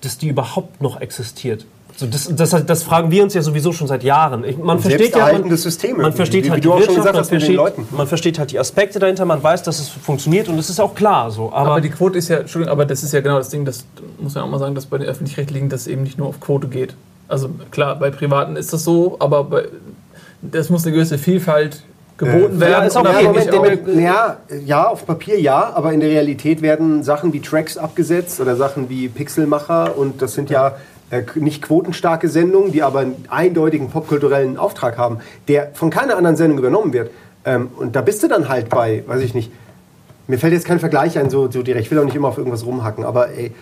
dass 0.00 0.16
die 0.16 0.28
überhaupt 0.28 0.80
noch 0.80 1.00
existiert. 1.02 1.66
So, 1.96 2.06
das, 2.06 2.28
das, 2.34 2.64
das 2.66 2.82
fragen 2.82 3.10
wir 3.10 3.22
uns 3.22 3.34
ja 3.34 3.42
sowieso 3.42 3.72
schon 3.72 3.86
seit 3.86 4.02
Jahren. 4.02 4.44
Ich, 4.44 4.56
man 4.56 4.78
versteht 4.78 5.14
ja, 5.14 5.32
man, 5.32 5.54
Systeme 5.56 6.02
man 6.02 6.12
versteht 6.12 6.46
wie- 6.46 6.50
halt 6.50 6.58
wie 6.64 6.68
die 6.68 6.68
Wirtschaft, 6.74 6.96
gesagt 6.96 7.14
man 7.16 7.24
versteht, 7.24 7.56
Leuten. 7.56 7.88
man 7.90 8.06
versteht 8.06 8.38
halt 8.38 8.50
die 8.52 8.58
Aspekte 8.58 8.98
dahinter, 8.98 9.24
man 9.26 9.42
weiß, 9.42 9.62
dass 9.64 9.80
es 9.80 9.88
funktioniert 9.88 10.48
und 10.48 10.58
es 10.58 10.70
ist 10.70 10.80
auch 10.80 10.94
klar 10.94 11.30
so. 11.30 11.52
Aber, 11.52 11.72
Aber 11.72 11.80
die 11.80 11.90
Quote 11.90 12.16
ist 12.18 12.28
ja, 12.28 12.38
Entschuldigung, 12.38 12.72
aber 12.72 12.86
das 12.86 13.02
ist 13.02 13.12
ja 13.12 13.20
genau 13.20 13.36
das 13.38 13.50
Ding, 13.50 13.64
das 13.64 13.84
muss 14.18 14.34
man 14.34 14.44
auch 14.44 14.48
mal 14.48 14.58
sagen, 14.58 14.74
dass 14.74 14.86
bei 14.86 14.98
den 14.98 15.08
Öffentlich-Rechtlichen 15.08 15.68
das 15.68 15.86
eben 15.86 16.02
nicht 16.02 16.16
nur 16.16 16.28
auf 16.28 16.40
Quote 16.40 16.68
geht. 16.68 16.94
Also 17.28 17.50
klar, 17.70 17.96
bei 17.96 18.10
Privaten 18.10 18.56
ist 18.56 18.72
das 18.72 18.82
so, 18.84 19.16
aber 19.18 19.44
bei, 19.44 19.64
das 20.42 20.70
muss 20.70 20.84
eine 20.86 20.94
gewisse 20.94 21.18
Vielfalt 21.18 21.82
geboten 22.16 22.56
Äh, 22.56 22.60
werden. 22.60 22.72
ja, 22.72 22.82
ist 22.84 22.96
auch 22.96 23.04
okay, 23.04 23.24
Moment, 23.24 23.50
auch- 23.52 23.56
Moment, 23.56 23.88
ja, 24.00 24.36
ja, 24.64 24.88
auf 24.88 25.06
Papier 25.06 25.38
ja, 25.40 25.72
aber 25.74 25.92
in 25.92 26.00
der 26.00 26.08
Realität 26.08 26.62
werden 26.62 27.02
Sachen 27.02 27.32
wie 27.32 27.40
Tracks 27.40 27.76
abgesetzt 27.76 28.40
oder 28.40 28.56
Sachen 28.56 28.88
wie 28.88 29.08
Pixelmacher 29.08 29.96
und 29.98 30.22
das 30.22 30.32
sind 30.34 30.50
ja 30.50 30.74
äh, 31.10 31.22
nicht 31.34 31.62
quotenstarke 31.62 32.28
Sendungen, 32.28 32.72
die 32.72 32.82
aber 32.82 33.00
einen 33.00 33.24
eindeutigen 33.28 33.90
popkulturellen 33.90 34.56
Auftrag 34.56 34.96
haben, 34.96 35.18
der 35.48 35.70
von 35.74 35.90
keiner 35.90 36.16
anderen 36.16 36.36
Sendung 36.36 36.58
übernommen 36.58 36.92
wird. 36.92 37.10
Ähm, 37.44 37.68
und 37.76 37.96
da 37.96 38.00
bist 38.00 38.22
du 38.22 38.28
dann 38.28 38.48
halt 38.48 38.68
bei, 38.68 39.04
weiß 39.06 39.20
ich 39.22 39.34
nicht, 39.34 39.50
mir 40.28 40.38
fällt 40.38 40.52
jetzt 40.52 40.66
kein 40.66 40.78
Vergleich 40.78 41.18
ein, 41.18 41.28
so, 41.28 41.50
so 41.50 41.62
direkt. 41.62 41.86
Ich 41.86 41.90
will 41.90 41.98
auch 41.98 42.04
nicht 42.04 42.14
immer 42.14 42.28
auf 42.28 42.38
irgendwas 42.38 42.64
rumhacken, 42.64 43.04
aber 43.04 43.30
ey, 43.30 43.52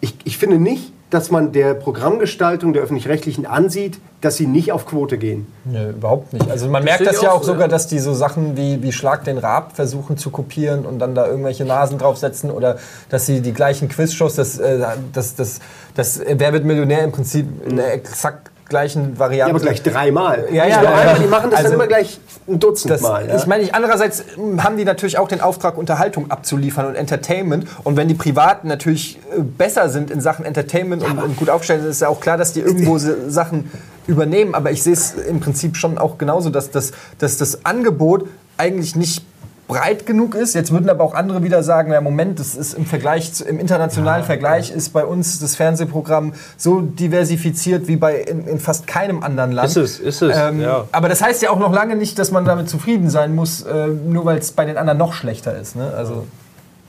ich, 0.00 0.14
ich 0.24 0.38
finde 0.38 0.58
nicht, 0.58 0.92
dass 1.14 1.30
man 1.30 1.52
der 1.52 1.74
Programmgestaltung 1.74 2.72
der 2.72 2.82
Öffentlich-Rechtlichen 2.82 3.46
ansieht, 3.46 4.00
dass 4.20 4.36
sie 4.36 4.48
nicht 4.48 4.72
auf 4.72 4.84
Quote 4.84 5.16
gehen. 5.16 5.46
Nö, 5.64 5.90
überhaupt 5.90 6.32
nicht. 6.32 6.50
Also 6.50 6.68
man 6.68 6.82
merkt 6.82 6.98
sehe 6.98 7.06
das 7.06 7.22
ja 7.22 7.30
auch 7.30 7.42
so, 7.42 7.52
sogar, 7.52 7.62
ja. 7.62 7.68
dass 7.68 7.86
die 7.86 8.00
so 8.00 8.14
Sachen 8.14 8.56
wie, 8.56 8.82
wie 8.82 8.90
Schlag 8.90 9.22
den 9.22 9.38
Raab 9.38 9.76
versuchen 9.76 10.16
zu 10.16 10.30
kopieren 10.30 10.84
und 10.84 10.98
dann 10.98 11.14
da 11.14 11.28
irgendwelche 11.28 11.64
Nasen 11.64 11.98
draufsetzen 11.98 12.50
oder 12.50 12.78
dass 13.10 13.26
sie 13.26 13.42
die 13.42 13.52
gleichen 13.52 13.88
Quizshows, 13.88 14.34
das, 14.34 14.58
äh, 14.58 14.80
das, 15.12 15.36
das, 15.36 15.60
das 15.94 16.20
Wer 16.26 16.52
wird 16.52 16.64
Millionär 16.64 17.04
im 17.04 17.12
Prinzip 17.12 17.46
in 17.64 17.76
der 17.76 17.94
exakt 17.94 18.50
gleichen 18.68 19.12
Ja, 19.12 19.18
Variante. 19.18 19.54
aber 19.54 19.60
gleich 19.60 19.82
dreimal. 19.82 20.46
Ja, 20.50 20.66
ja, 20.66 20.82
ja. 20.82 20.94
einmal, 20.94 21.18
die 21.18 21.26
machen 21.26 21.50
das 21.50 21.58
Also, 21.58 21.70
dann 21.70 21.80
immer 21.80 21.86
gleich 21.86 22.18
ein 22.48 22.60
Dutzend 22.60 22.90
Das, 22.90 23.00
Mal. 23.00 23.28
Ja? 23.28 23.36
Ich 23.36 23.46
meine, 23.46 23.62
nicht, 23.62 23.74
andererseits 23.74 24.24
mm, 24.36 24.62
haben 24.62 24.76
die 24.76 24.84
natürlich 24.84 25.18
auch 25.18 25.28
den 25.28 25.40
Auftrag, 25.40 25.76
Unterhaltung 25.76 26.30
abzuliefern 26.30 26.86
und 26.86 26.94
Entertainment. 26.94 27.66
Und 27.84 27.96
wenn 27.96 28.08
die 28.08 28.14
Privaten 28.14 28.68
natürlich 28.68 29.18
äh, 29.36 29.40
besser 29.40 29.88
sind 29.88 30.10
in 30.10 30.20
Sachen 30.20 30.44
Entertainment 30.44 31.02
und, 31.02 31.18
und 31.18 31.36
gut 31.36 31.50
aufgestellt 31.50 31.82
sind, 31.82 31.90
ist 31.90 32.00
ja 32.00 32.08
auch 32.08 32.20
klar, 32.20 32.36
dass 32.36 32.52
die 32.52 32.60
irgendwo 32.60 32.98
Sachen 32.98 33.70
übernehmen. 34.06 34.54
Aber 34.54 34.70
ich 34.70 34.82
sehe 34.82 34.94
es 34.94 35.14
im 35.14 35.40
Prinzip 35.40 35.76
schon 35.76 35.98
auch 35.98 36.18
genauso, 36.18 36.50
dass 36.50 36.70
das, 36.70 36.92
dass 37.18 37.36
das 37.36 37.64
Angebot 37.64 38.28
eigentlich 38.56 38.96
nicht 38.96 39.24
breit 39.66 40.06
genug 40.06 40.34
ist. 40.34 40.54
Jetzt 40.54 40.72
würden 40.72 40.88
aber 40.90 41.04
auch 41.04 41.14
andere 41.14 41.42
wieder 41.42 41.62
sagen, 41.62 41.92
ja 41.92 42.00
Moment, 42.00 42.38
das 42.38 42.54
ist 42.54 42.74
im 42.74 42.86
Vergleich, 42.86 43.32
zu, 43.32 43.44
im 43.44 43.58
internationalen 43.58 44.24
Vergleich 44.24 44.70
ist 44.70 44.92
bei 44.92 45.04
uns 45.04 45.40
das 45.40 45.56
Fernsehprogramm 45.56 46.34
so 46.56 46.80
diversifiziert 46.80 47.88
wie 47.88 47.96
bei 47.96 48.16
in, 48.16 48.46
in 48.46 48.58
fast 48.58 48.86
keinem 48.86 49.22
anderen 49.22 49.52
Land. 49.52 49.68
Ist 49.68 49.76
es, 49.76 49.98
ist 49.98 50.22
es, 50.22 50.36
Ähm, 50.36 50.60
ja. 50.60 50.84
Aber 50.92 51.08
das 51.08 51.22
heißt 51.22 51.42
ja 51.42 51.50
auch 51.50 51.58
noch 51.58 51.72
lange 51.72 51.96
nicht, 51.96 52.18
dass 52.18 52.30
man 52.30 52.44
damit 52.44 52.68
zufrieden 52.68 53.10
sein 53.10 53.34
muss, 53.34 53.62
äh, 53.62 53.88
nur 53.88 54.24
weil 54.24 54.38
es 54.38 54.52
bei 54.52 54.64
den 54.64 54.76
anderen 54.76 54.98
noch 54.98 55.14
schlechter 55.14 55.56
ist. 55.56 55.76
Ne? 55.76 55.92
Also 55.96 56.26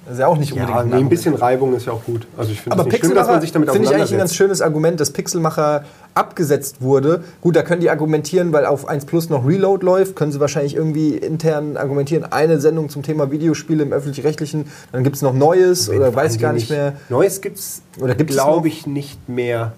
das 0.05 0.13
ist 0.13 0.19
ja 0.19 0.27
auch 0.27 0.37
nicht 0.37 0.53
unbedingt 0.53 0.77
ja, 0.77 0.83
nee, 0.83 0.95
ein 0.95 1.09
bisschen 1.09 1.33
Reibung 1.33 1.75
ist 1.75 1.87
ja 1.87 1.93
auch 1.93 2.03
gut. 2.03 2.27
Also 2.37 2.51
ich 2.51 2.61
finde 2.61 2.77
Aber 2.77 2.87
es 2.87 2.93
nicht 2.93 2.99
schlimm, 2.99 3.15
dass 3.15 3.27
Pixelmacher 3.27 3.31
man 3.31 3.41
sich 3.41 3.51
damit 3.51 3.71
finde 3.71 3.87
ich 3.89 3.95
eigentlich 3.95 4.11
ein 4.11 4.17
ganz 4.19 4.35
schönes 4.35 4.61
Argument, 4.61 4.99
dass 4.99 5.09
Pixelmacher 5.11 5.83
abgesetzt 6.13 6.81
wurde. 6.81 7.23
Gut, 7.41 7.55
da 7.55 7.63
können 7.63 7.81
die 7.81 7.89
argumentieren, 7.89 8.53
weil 8.53 8.67
auf 8.67 8.87
1 8.87 9.05
Plus 9.05 9.29
noch 9.29 9.47
Reload 9.47 9.83
läuft, 9.83 10.15
können 10.15 10.31
sie 10.31 10.39
wahrscheinlich 10.39 10.75
irgendwie 10.75 11.17
intern 11.17 11.75
argumentieren, 11.75 12.23
eine 12.23 12.59
Sendung 12.59 12.89
zum 12.89 13.01
Thema 13.01 13.31
Videospiele 13.31 13.81
im 13.81 13.93
Öffentlich-Rechtlichen, 13.93 14.67
dann 14.91 15.03
gibt 15.03 15.15
es 15.15 15.23
noch 15.23 15.33
Neues 15.33 15.89
oder 15.89 16.13
weiß 16.13 16.35
ich 16.35 16.41
gar 16.41 16.53
nicht 16.53 16.69
mehr. 16.69 16.93
Neues 17.09 17.41
gibt's, 17.41 17.81
Oder 17.99 18.13
gibt 18.13 18.29
es 18.29 18.37
noch? 18.37 18.45
glaube 18.45 18.67
ich, 18.67 18.85
nicht 18.85 19.27
mehr. 19.27 19.73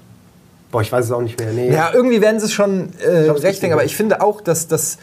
Boah, 0.71 0.81
ich 0.81 0.91
weiß 0.91 1.05
es 1.05 1.11
auch 1.11 1.21
nicht 1.21 1.39
mehr. 1.39 1.53
Nee. 1.53 1.71
Ja, 1.71 1.91
irgendwie 1.93 2.19
werden 2.19 2.41
sie 2.41 2.47
es 2.47 2.53
schon 2.53 2.89
äh, 2.99 3.31
gibt 3.33 3.63
aber 3.71 3.85
ich 3.85 3.95
finde 3.95 4.21
auch, 4.21 4.41
dass 4.41 4.67
das. 4.67 4.97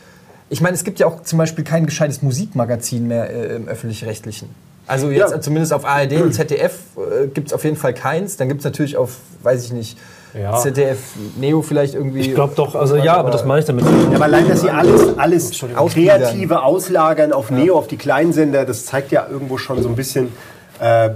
Ich 0.50 0.60
meine, 0.60 0.74
es 0.74 0.84
gibt 0.84 0.98
ja 0.98 1.06
auch 1.06 1.22
zum 1.22 1.38
Beispiel 1.38 1.64
kein 1.64 1.86
gescheites 1.86 2.20
Musikmagazin 2.20 3.08
mehr 3.08 3.30
äh, 3.30 3.56
im 3.56 3.66
öffentlich-rechtlichen. 3.66 4.50
Also 4.86 5.10
jetzt 5.10 5.32
Ja. 5.32 5.40
zumindest 5.40 5.72
auf 5.72 5.84
ARD 5.84 6.20
und 6.22 6.32
ZDF 6.32 6.74
äh, 6.96 7.26
gibt 7.28 7.48
es 7.48 7.52
auf 7.54 7.64
jeden 7.64 7.76
Fall 7.76 7.94
keins. 7.94 8.36
Dann 8.36 8.48
gibt 8.48 8.60
es 8.60 8.64
natürlich 8.64 8.96
auf, 8.96 9.16
weiß 9.42 9.64
ich 9.64 9.72
nicht, 9.72 9.98
Ja. 10.38 10.56
ZDF 10.58 10.98
Neo 11.38 11.62
vielleicht 11.62 11.94
irgendwie. 11.94 12.20
Ich 12.20 12.34
glaube 12.34 12.54
doch, 12.56 12.74
also 12.74 12.96
ja, 12.96 13.16
aber 13.16 13.30
das 13.30 13.44
meine 13.44 13.60
ich 13.60 13.66
damit. 13.66 13.84
Ja, 13.84 14.16
aber 14.16 14.24
allein, 14.24 14.48
dass 14.48 14.60
sie 14.62 14.70
alles, 14.70 15.16
alles 15.16 15.52
kreative 15.92 16.62
auslagern 16.62 17.32
auf 17.32 17.50
Neo, 17.50 17.76
auf 17.78 17.86
die 17.86 17.96
Kleinsender, 17.96 18.64
das 18.64 18.84
zeigt 18.84 19.12
ja 19.12 19.26
irgendwo 19.30 19.58
schon 19.58 19.80
so 19.82 19.88
ein 19.88 19.94
bisschen, 19.96 20.28
äh, 20.80 21.10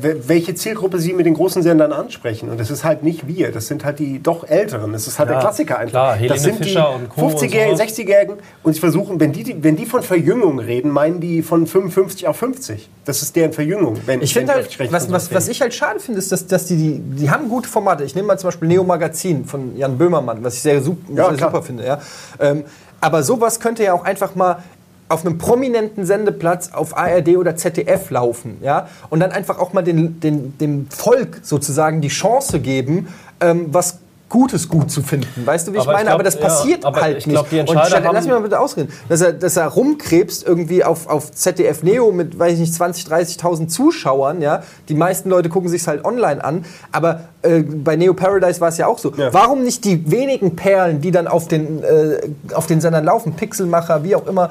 w- 0.00 0.14
welche 0.26 0.54
Zielgruppe 0.54 0.98
sie 0.98 1.12
mit 1.12 1.26
den 1.26 1.34
großen 1.34 1.62
Sendern 1.62 1.92
ansprechen. 1.92 2.48
Und 2.48 2.58
das 2.58 2.70
ist 2.70 2.84
halt 2.84 3.02
nicht 3.02 3.26
wir, 3.28 3.52
das 3.52 3.66
sind 3.66 3.84
halt 3.84 3.98
die 3.98 4.22
doch 4.22 4.48
Älteren. 4.48 4.92
Das 4.92 5.06
ist 5.06 5.18
halt 5.18 5.28
Klar, 5.28 5.40
der 5.40 5.46
Klassiker 5.48 5.78
einfach. 5.78 5.90
klar, 5.90 6.14
Helene 6.14 6.34
das 6.34 6.42
sind 6.42 6.56
Fischer 6.58 6.94
die 6.96 7.02
und 7.02 7.08
Co. 7.10 7.26
und 7.26 7.34
50-Jährigen, 7.34 7.76
sowas. 7.76 7.98
60-Jährigen 7.98 8.36
und 8.62 8.72
sie 8.72 8.80
versuchen, 8.80 9.20
wenn 9.20 9.32
die, 9.32 9.62
wenn 9.62 9.76
die 9.76 9.84
von 9.86 10.02
Verjüngung 10.02 10.58
reden, 10.58 10.90
meinen 10.90 11.20
die 11.20 11.42
von 11.42 11.66
55 11.66 12.26
auf 12.28 12.36
50. 12.38 12.88
Das 13.04 13.20
ist 13.20 13.36
deren 13.36 13.52
Verjüngung. 13.52 13.98
Wenn, 14.06 14.22
Ich 14.22 14.32
finde 14.32 14.52
halt, 14.52 14.60
öffentlich-rechtlich 14.62 14.92
was, 15.02 15.12
was, 15.12 15.34
was 15.34 15.48
ich 15.48 15.60
halt 15.60 15.74
schade 15.74 16.00
finde, 16.00 16.18
ist, 16.18 16.32
dass, 16.32 16.46
dass 16.46 16.64
die, 16.66 16.76
die, 16.76 16.98
die 17.00 17.30
haben 17.30 17.48
gute 17.50 17.68
Formate. 17.68 18.04
Ich 18.04 18.14
nehme 18.14 18.28
mal 18.28 18.38
zum 18.38 18.48
Beispiel 18.48 18.68
Neo 18.68 18.84
Magazin 18.84 19.44
von 19.44 19.76
Jan 19.76 19.98
Böhmermann, 19.98 20.42
was 20.42 20.54
ich 20.54 20.62
sehr, 20.62 20.80
sup 20.80 20.96
Ja, 21.14 21.28
sehr 21.28 21.38
super 21.46 21.62
finde. 21.62 21.84
Ja. 21.84 22.00
Ähm, 22.40 22.64
aber 23.00 23.22
sowas 23.22 23.60
könnte 23.60 23.84
ja 23.84 23.92
auch 23.92 24.04
einfach 24.04 24.34
mal 24.34 24.62
auf 25.08 25.24
einem 25.24 25.38
prominenten 25.38 26.06
Sendeplatz 26.06 26.70
auf 26.72 26.96
ARD 26.96 27.36
oder 27.36 27.56
ZDF 27.56 28.10
laufen. 28.10 28.58
Ja? 28.62 28.88
Und 29.10 29.20
dann 29.20 29.32
einfach 29.32 29.58
auch 29.58 29.72
mal 29.72 29.82
den, 29.82 30.20
den, 30.20 30.56
dem 30.58 30.88
Volk 30.90 31.40
sozusagen 31.42 32.00
die 32.00 32.08
Chance 32.08 32.60
geben, 32.60 33.08
ähm, 33.40 33.66
was 33.70 33.98
Gutes 34.30 34.68
gut 34.68 34.90
zu 34.90 35.02
finden. 35.02 35.46
Weißt 35.46 35.68
du, 35.68 35.72
wie 35.72 35.76
ich 35.76 35.82
Aber 35.82 35.92
ich 35.92 35.96
meine? 35.98 36.06
glaub, 36.06 36.14
aber 36.14 36.24
das 36.24 36.34
ja, 36.34 36.40
passiert 36.40 36.84
aber 36.84 37.00
halt 37.02 37.18
ich 37.18 37.26
nicht. 37.28 37.36
glaub, 37.36 37.50
die 37.50 37.60
Und 37.60 37.86
statt, 37.86 38.02
lass 38.02 38.24
mich 38.24 38.32
mal 38.32 38.40
bitte 38.40 38.58
ausreden. 38.58 38.92
Dass 39.08 39.20
er, 39.20 39.32
dass 39.32 39.56
er 39.56 39.68
rumkrebst 39.68 40.44
irgendwie 40.44 40.82
auf, 40.82 41.06
auf 41.06 41.30
ZDF 41.30 41.84
Neo 41.84 42.10
mit, 42.10 42.36
weiß 42.36 42.54
ich 42.54 42.58
nicht, 42.58 42.74
20, 42.74 43.04
30.000 43.04 43.68
Zuschauern, 43.68 44.42
ja. 44.42 44.64
Die 44.88 44.94
meisten 44.94 45.28
Leute 45.28 45.50
gucken 45.50 45.68
sich 45.68 45.86
halt 45.86 46.04
online 46.04 46.42
an. 46.42 46.64
Aber 46.90 47.28
äh, 47.42 47.62
bei 47.62 47.94
Neo 47.94 48.12
Paradise 48.14 48.60
war 48.60 48.70
es 48.70 48.78
ja 48.78 48.88
auch 48.88 48.98
so. 48.98 49.12
Ja. 49.14 49.32
Warum 49.32 49.62
nicht 49.62 49.84
die 49.84 50.10
wenigen 50.10 50.56
Perlen, 50.56 51.00
die 51.00 51.12
dann 51.12 51.28
auf 51.28 51.46
den, 51.46 51.84
äh, 51.84 52.22
auf 52.54 52.66
den 52.66 52.80
Sendern 52.80 53.04
laufen, 53.04 53.34
Pixelmacher, 53.34 54.02
wie 54.02 54.16
auch 54.16 54.26
immer, 54.26 54.50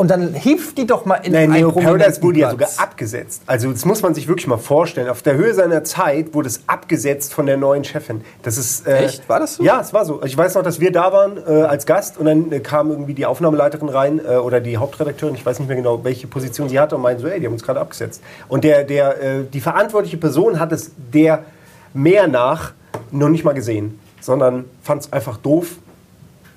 und 0.00 0.10
dann 0.10 0.32
hilft 0.32 0.78
die 0.78 0.86
doch 0.86 1.04
mal 1.04 1.16
in 1.16 1.32
Nein, 1.32 1.50
einen 1.50 1.60
Neo 1.60 1.72
Paradise 1.72 2.22
wurde 2.22 2.38
ja 2.38 2.50
sogar 2.50 2.70
abgesetzt. 2.78 3.42
Also 3.44 3.70
das 3.70 3.84
muss 3.84 4.00
man 4.00 4.14
sich 4.14 4.28
wirklich 4.28 4.46
mal 4.46 4.56
vorstellen. 4.56 5.10
Auf 5.10 5.20
der 5.20 5.34
Höhe 5.34 5.52
seiner 5.52 5.84
Zeit 5.84 6.32
wurde 6.32 6.48
es 6.48 6.62
abgesetzt 6.66 7.34
von 7.34 7.44
der 7.44 7.58
neuen 7.58 7.84
Chefin. 7.84 8.22
Das 8.42 8.56
ist 8.56 8.86
äh, 8.86 9.04
Echt? 9.04 9.28
War 9.28 9.40
das 9.40 9.56
so? 9.56 9.62
Ja, 9.62 9.78
es 9.78 9.92
war 9.92 10.06
so. 10.06 10.22
Ich 10.24 10.34
weiß 10.34 10.54
noch, 10.54 10.62
dass 10.62 10.80
wir 10.80 10.90
da 10.90 11.12
waren 11.12 11.36
äh, 11.36 11.64
als 11.64 11.84
Gast 11.84 12.16
und 12.16 12.24
dann 12.24 12.50
äh, 12.50 12.60
kam 12.60 12.90
irgendwie 12.90 13.12
die 13.12 13.26
Aufnahmeleiterin 13.26 13.90
rein 13.90 14.22
äh, 14.24 14.36
oder 14.36 14.62
die 14.62 14.78
Hauptredakteurin. 14.78 15.34
Ich 15.34 15.44
weiß 15.44 15.58
nicht 15.58 15.68
mehr 15.68 15.76
genau, 15.76 16.02
welche 16.02 16.26
Position 16.26 16.70
sie 16.70 16.80
hatte 16.80 16.96
und 16.96 17.02
meinte 17.02 17.20
so, 17.20 17.28
ey, 17.28 17.38
die 17.38 17.44
haben 17.44 17.52
uns 17.52 17.62
gerade 17.62 17.80
abgesetzt. 17.80 18.22
Und 18.48 18.64
der, 18.64 18.84
der, 18.84 19.22
äh, 19.22 19.44
die 19.52 19.60
verantwortliche 19.60 20.16
Person 20.16 20.58
hat 20.58 20.72
es 20.72 20.92
der 21.12 21.44
mehr 21.92 22.26
nach 22.26 22.72
noch 23.10 23.28
nicht 23.28 23.44
mal 23.44 23.52
gesehen, 23.52 24.00
sondern 24.18 24.64
fand 24.82 25.02
es 25.02 25.12
einfach 25.12 25.36
doof 25.36 25.76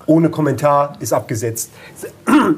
ohne 0.06 0.28
Kommentar, 0.28 0.94
ist 1.00 1.12
abgesetzt. 1.12 1.70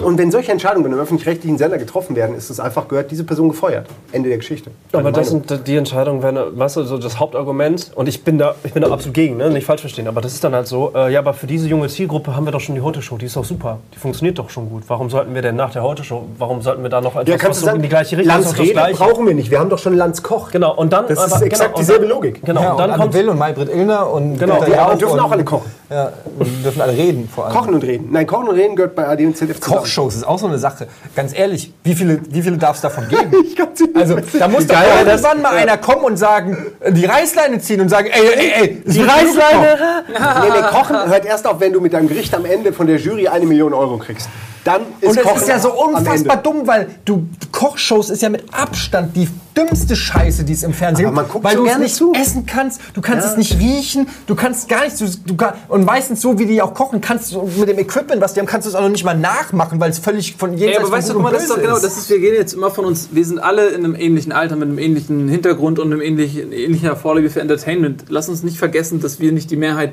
Und 0.04 0.18
wenn 0.18 0.30
solche 0.30 0.52
Entscheidungen 0.52 0.92
im 0.92 0.98
öffentlich-rechtlichen 0.98 1.58
Sender 1.58 1.78
getroffen 1.78 2.16
werden, 2.16 2.36
ist 2.36 2.50
es 2.50 2.60
einfach 2.60 2.88
gehört, 2.88 3.10
diese 3.10 3.24
Person 3.24 3.48
gefeuert. 3.48 3.86
Ende 4.12 4.28
der 4.28 4.38
Geschichte. 4.38 4.70
Aber 4.92 5.02
Meine 5.04 5.16
das 5.16 5.32
Meinung. 5.32 5.48
sind 5.48 5.66
die 5.66 5.76
Entscheidungen, 5.76 6.22
werden, 6.22 6.58
weißt 6.58 6.76
du, 6.76 6.84
so 6.84 6.98
das 6.98 7.18
Hauptargument. 7.20 7.92
Und 7.94 8.08
ich 8.08 8.24
bin 8.24 8.38
da, 8.38 8.54
ich 8.64 8.72
bin 8.72 8.82
da 8.82 8.90
absolut 8.90 9.14
gegen, 9.14 9.36
ne? 9.36 9.50
nicht 9.50 9.66
falsch 9.66 9.80
verstehen. 9.82 10.08
Aber 10.08 10.20
das 10.20 10.32
ist 10.34 10.42
dann 10.44 10.54
halt 10.54 10.66
so, 10.66 10.92
äh, 10.94 11.12
ja, 11.12 11.20
aber 11.20 11.34
für 11.34 11.46
diese 11.46 11.68
junge 11.68 11.88
Zielgruppe 11.88 12.34
haben 12.34 12.44
wir 12.46 12.52
doch 12.52 12.60
schon 12.60 12.74
die 12.74 12.80
Heute-Show. 12.80 13.16
Die 13.18 13.26
ist 13.26 13.36
doch 13.36 13.44
super. 13.44 13.78
Die 13.94 13.98
funktioniert 13.98 14.38
doch 14.38 14.50
schon 14.50 14.68
gut. 14.68 14.84
Warum 14.88 15.10
sollten 15.10 15.34
wir 15.34 15.42
denn 15.42 15.56
nach 15.56 15.70
der 15.72 15.82
Heute-Show, 15.82 16.24
warum 16.38 16.62
sollten 16.62 16.82
wir 16.82 16.90
da 16.90 17.00
noch 17.00 17.14
etwas, 17.16 17.28
ja, 17.28 17.36
kannst 17.36 17.50
was 17.50 17.60
du 17.60 17.64
sagen, 17.66 17.76
in 17.76 17.82
die 17.82 17.88
gleiche 17.88 18.16
Richtung 18.16 18.34
Lanz 18.34 18.46
ist, 18.46 18.52
doch 18.52 18.56
das 18.58 18.62
Rede 18.64 18.72
Gleiche? 18.74 18.96
brauchen 18.98 19.26
wir 19.26 19.34
nicht. 19.34 19.50
Wir 19.50 19.58
haben 19.60 19.70
doch 19.70 19.78
schon 19.78 19.94
Lanz 19.96 20.22
Koch. 20.22 20.50
Genau, 20.50 20.74
und 20.74 20.92
dann... 20.92 21.06
Das 21.08 21.26
ist 21.26 21.32
aber- 21.32 21.46
exakt 21.46 21.70
und 21.74 21.78
dieselbe 21.80 22.06
Logik. 22.06 22.44
Genau, 22.44 22.62
Ja, 22.62 22.72
und 22.72 22.78
dann 22.80 22.90
Anne 22.90 23.02
kommt... 23.02 23.14
Will 23.14 23.28
und 23.28 23.38
Maybrit 23.38 23.68
Illner 23.68 24.10
und 24.10 24.38
Genau, 24.38 24.62
die 24.64 24.70
dürfen 24.98 25.12
und- 25.14 25.20
auch 25.20 25.30
alle 25.30 25.44
kochen. 25.44 25.70
Ja, 25.90 26.12
und 26.38 26.64
dürfen 26.64 26.80
alle 26.82 26.92
reden 26.96 27.28
vor 27.36 27.46
allem. 27.46 27.54
Kochen 27.54 27.74
und 27.74 27.84
reden. 27.84 28.08
Nein, 28.10 28.26
Kochen 28.26 28.48
und 28.48 28.54
reden 28.56 28.74
gehört 28.74 28.96
bei 28.96 29.06
AD 29.06 29.24
und 29.26 29.36
ZDF 29.36 29.60
zusammen. 29.60 29.82
Kochshows 29.82 30.16
ist 30.16 30.26
auch 30.26 30.38
so 30.38 30.46
eine 30.46 30.58
Sache. 30.58 30.88
Ganz 31.14 31.32
ehrlich, 31.38 31.72
wie 31.84 31.94
viele, 31.94 32.20
wie 32.28 32.42
viele 32.42 32.56
darf 32.56 32.74
es 32.76 32.82
davon 32.82 33.06
geben? 33.08 33.30
kann's 33.56 33.78
nicht 33.80 33.94
also, 33.94 34.16
da 34.38 34.48
muss 34.48 34.66
doch 34.66 34.74
irgendwann 34.98 35.42
mal 35.42 35.54
einer 35.56 35.76
kommen 35.76 36.04
und 36.04 36.16
sagen, 36.16 36.56
äh, 36.80 36.92
die 36.92 37.04
Reißleine 37.04 37.60
ziehen 37.60 37.80
und 37.80 37.88
sagen, 37.90 38.08
ey, 38.10 38.26
ey, 38.36 38.52
ey, 38.62 38.82
Die 38.84 39.00
Reißleine! 39.02 39.76
Nee, 40.08 40.48
nee, 40.50 40.68
Kochen 40.70 40.96
hört 41.08 41.24
erst 41.26 41.46
auf, 41.46 41.60
wenn 41.60 41.72
du 41.72 41.80
mit 41.80 41.92
deinem 41.92 42.08
Gericht 42.08 42.34
am 42.34 42.44
Ende 42.44 42.72
von 42.72 42.86
der 42.86 42.96
Jury 42.96 43.28
eine 43.28 43.46
Million 43.46 43.72
Euro 43.74 43.98
kriegst. 43.98 44.28
Dann 44.64 44.82
ist 45.00 45.10
Und 45.10 45.16
das 45.18 45.24
Kochen 45.24 45.42
ist 45.42 45.48
ja 45.48 45.58
so 45.60 45.72
unfassbar 45.72 46.38
dumm, 46.38 46.66
weil 46.66 46.88
du 47.04 47.28
Kochshows 47.52 48.10
ist 48.10 48.20
ja 48.22 48.28
mit 48.28 48.42
Abstand 48.52 49.14
die 49.14 49.28
dümmste 49.56 49.94
Scheiße, 49.94 50.42
die 50.42 50.54
es 50.54 50.64
im 50.64 50.74
Fernsehen 50.74 51.14
gibt. 51.14 51.44
Weil 51.44 51.56
so 51.56 51.64
du 51.64 51.70
es 51.70 51.78
nicht 51.78 51.94
zu. 51.94 52.12
essen 52.12 52.46
kannst, 52.46 52.80
du 52.94 53.00
kannst 53.00 53.24
Ja. 53.24 53.30
es 53.30 53.36
nicht 53.38 53.58
riechen, 53.60 54.08
du 54.26 54.34
kannst 54.34 54.68
gar 54.68 54.82
nichts. 54.82 54.98
Du, 54.98 55.06
du, 55.34 55.46
und 55.68 55.84
meistens 55.84 56.20
so, 56.20 56.38
wie 56.40 56.46
die 56.46 56.60
auch 56.60 56.74
kochen, 56.74 57.00
kannst 57.00 57.25
du 57.32 57.42
mit 57.58 57.68
dem 57.68 57.78
Equipment, 57.78 58.20
was 58.20 58.34
die 58.34 58.40
haben, 58.40 58.46
kannst 58.46 58.66
du 58.66 58.70
es 58.70 58.74
auch 58.74 58.80
noch 58.82 58.88
nicht 58.88 59.04
mal 59.04 59.16
nachmachen, 59.16 59.78
weil 59.80 59.90
es 59.90 59.98
völlig 59.98 60.34
von 60.36 60.52
Ey, 60.54 60.58
jenseits 60.58 60.78
aber 60.78 60.86
von 60.88 60.92
weißt 60.98 61.08
du, 61.10 61.14
guck 61.14 61.22
mal, 61.22 61.32
das 61.32 61.42
ist 61.42 61.50
doch 61.50 61.56
Böse 61.56 61.66
genau, 61.68 61.78
das 61.80 61.96
ist, 61.96 62.10
wir 62.10 62.18
gehen 62.18 62.34
jetzt 62.34 62.52
immer 62.54 62.70
von 62.70 62.84
uns, 62.84 63.08
wir 63.12 63.24
sind 63.24 63.38
alle 63.38 63.68
in 63.68 63.84
einem 63.84 63.94
ähnlichen 63.94 64.32
Alter, 64.32 64.56
mit 64.56 64.68
einem 64.68 64.78
ähnlichen 64.78 65.28
Hintergrund 65.28 65.78
und 65.78 65.92
einem 65.92 66.00
ähnlichen, 66.00 66.52
ähnlicher 66.52 66.96
Vorliebe 66.96 67.30
für 67.30 67.40
Entertainment. 67.40 68.04
Lass 68.08 68.28
uns 68.28 68.42
nicht 68.42 68.58
vergessen, 68.58 69.00
dass 69.00 69.20
wir 69.20 69.32
nicht 69.32 69.50
die 69.50 69.56
Mehrheit 69.56 69.92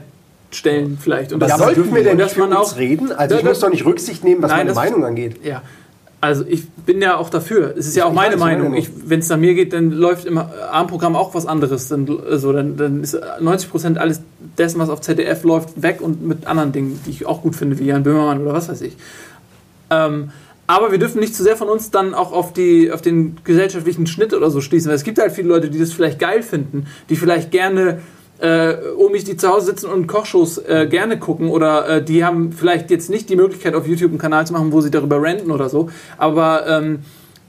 stellen 0.52 0.98
vielleicht. 1.02 1.34
Und 1.34 1.42
Ja, 1.42 1.48
das 1.48 1.62
aber 1.62 1.74
dürfen 1.74 1.96
wir 1.96 2.04
denn 2.04 2.18
nicht 2.18 2.32
für 2.32 2.44
uns 2.44 2.56
auch- 2.56 2.78
reden? 2.78 3.12
Also 3.12 3.36
Ja, 3.36 3.42
ich 3.42 3.46
muss 3.48 3.60
doch 3.60 3.70
nicht 3.70 3.86
Rücksicht 3.86 4.24
nehmen, 4.24 4.42
was 4.42 4.50
Nein, 4.52 4.60
meine 4.60 4.70
das- 4.70 4.76
Meinung 4.78 5.04
angeht. 5.06 5.44
Ja. 5.44 5.62
Also 6.24 6.46
ich 6.48 6.70
bin 6.70 7.02
ja 7.02 7.18
auch 7.18 7.30
dafür. 7.30 7.76
Es 7.78 7.86
ist 7.86 7.98
ja 7.98 8.06
auch 8.06 8.14
meine 8.14 8.38
meine 8.38 8.62
Meinung. 8.62 8.72
Meinung. 8.72 8.88
Wenn 9.06 9.20
es 9.20 9.28
nach 9.28 9.36
mir 9.36 9.56
geht, 9.56 9.74
dann 9.74 9.92
läuft 9.92 10.24
im 10.24 10.38
Abendprogramm 10.38 11.18
auch 11.18 11.36
was 11.36 11.46
anderes. 11.46 11.90
Dann, 11.90 12.08
also, 12.10 12.54
dann, 12.54 12.78
dann 12.78 13.04
ist 13.04 13.20
90 13.42 13.70
Prozent 13.70 13.98
alles 13.98 14.22
dessen, 14.58 14.80
was 14.80 14.88
auf 14.88 15.02
ZDF 15.02 15.44
läuft, 15.44 15.82
weg 15.82 16.00
und 16.00 16.26
mit 16.26 16.48
anderen 16.48 16.72
Dingen, 16.72 16.98
die 17.06 17.10
ich 17.10 17.26
auch 17.26 17.42
gut 17.42 17.58
finde, 17.58 17.78
wie 17.78 17.88
Jan 17.88 18.04
Böhmermann 18.04 18.42
oder 18.42 18.54
was 18.54 18.70
weiß 18.70 18.84
ich. 18.84 18.96
Ähm, 19.90 20.32
aber 20.66 20.94
wir 20.94 20.98
dürfen 20.98 21.20
nicht 21.20 21.36
zu 21.36 21.44
sehr 21.44 21.58
von 21.58 21.68
uns 21.68 21.92
dann 21.92 22.14
auch 22.14 22.32
auf, 22.32 22.54
die, 22.54 22.90
auf 22.90 23.02
den 23.02 23.36
gesellschaftlichen 23.44 24.08
Schnitt 24.08 24.34
oder 24.34 24.50
so 24.50 24.62
schließen. 24.62 24.88
Weil 24.88 24.96
es 24.96 25.04
gibt 25.04 25.20
halt 25.20 25.34
viele 25.34 25.50
Leute, 25.50 25.70
die 25.70 25.78
das 25.78 25.92
vielleicht 25.92 26.20
geil 26.20 26.42
finden, 26.42 26.86
die 27.10 27.18
vielleicht 27.18 27.52
gerne 27.52 28.00
äh, 28.44 28.76
Omis, 28.98 29.24
die 29.24 29.38
zu 29.38 29.48
Hause 29.48 29.68
sitzen 29.68 29.88
und 29.88 30.08
Kochshows 30.08 30.58
äh, 30.58 30.86
gerne 30.90 31.18
gucken 31.18 31.50
oder 31.50 31.88
äh, 31.88 32.04
die 32.04 32.26
haben 32.26 32.52
vielleicht 32.52 32.92
jetzt 32.92 33.10
nicht 33.10 33.30
die 33.30 33.38
Möglichkeit, 33.38 33.74
auf 33.74 33.88
YouTube 33.88 34.12
einen 34.12 34.20
Kanal 34.20 34.46
zu 34.46 34.52
machen, 34.52 34.74
wo 34.74 34.82
sie 34.82 34.92
darüber 34.92 35.22
ranten 35.22 35.50
oder 35.50 35.70
so. 35.70 35.90
Aber 36.18 36.68
ähm, 36.68 37.00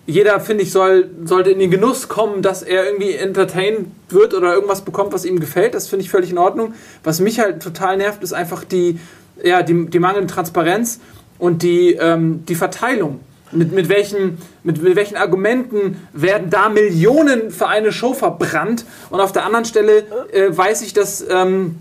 jeder, 0.06 0.38
finde 0.38 0.62
ich, 0.62 0.70
soll, 0.70 1.10
sollte 1.24 1.50
in 1.50 1.58
den 1.58 1.70
Genuss 1.70 2.08
kommen, 2.08 2.42
dass 2.42 2.62
er 2.62 2.84
irgendwie 2.86 3.12
entertained 3.12 3.88
wird 4.08 4.34
oder 4.34 4.54
irgendwas 4.54 4.82
bekommt, 4.82 5.12
was 5.12 5.24
ihm 5.24 5.40
gefällt. 5.40 5.74
Das 5.74 5.88
finde 5.88 6.04
ich 6.04 6.10
völlig 6.10 6.30
in 6.30 6.38
Ordnung. 6.38 6.74
Was 7.02 7.18
mich 7.20 7.40
halt 7.40 7.60
total 7.60 7.96
nervt, 7.96 8.22
ist 8.22 8.32
einfach 8.32 8.62
die, 8.62 9.00
ja, 9.42 9.62
die, 9.62 9.86
die 9.86 9.98
mangelnde 9.98 10.32
Transparenz 10.32 11.00
und 11.38 11.62
die, 11.62 11.94
ähm, 11.94 12.44
die 12.46 12.54
Verteilung. 12.54 13.18
Mit, 13.54 13.72
mit, 13.72 13.88
welchen, 13.88 14.38
mit, 14.64 14.82
mit 14.82 14.96
welchen 14.96 15.16
Argumenten 15.16 15.96
werden 16.12 16.50
da 16.50 16.68
Millionen 16.68 17.50
für 17.50 17.68
eine 17.68 17.92
Show 17.92 18.12
verbrannt 18.14 18.84
und 19.10 19.20
auf 19.20 19.32
der 19.32 19.44
anderen 19.44 19.64
Stelle 19.64 20.04
äh, 20.32 20.48
weiß 20.56 20.82
ich, 20.82 20.92
dass 20.92 21.24
ähm, 21.30 21.76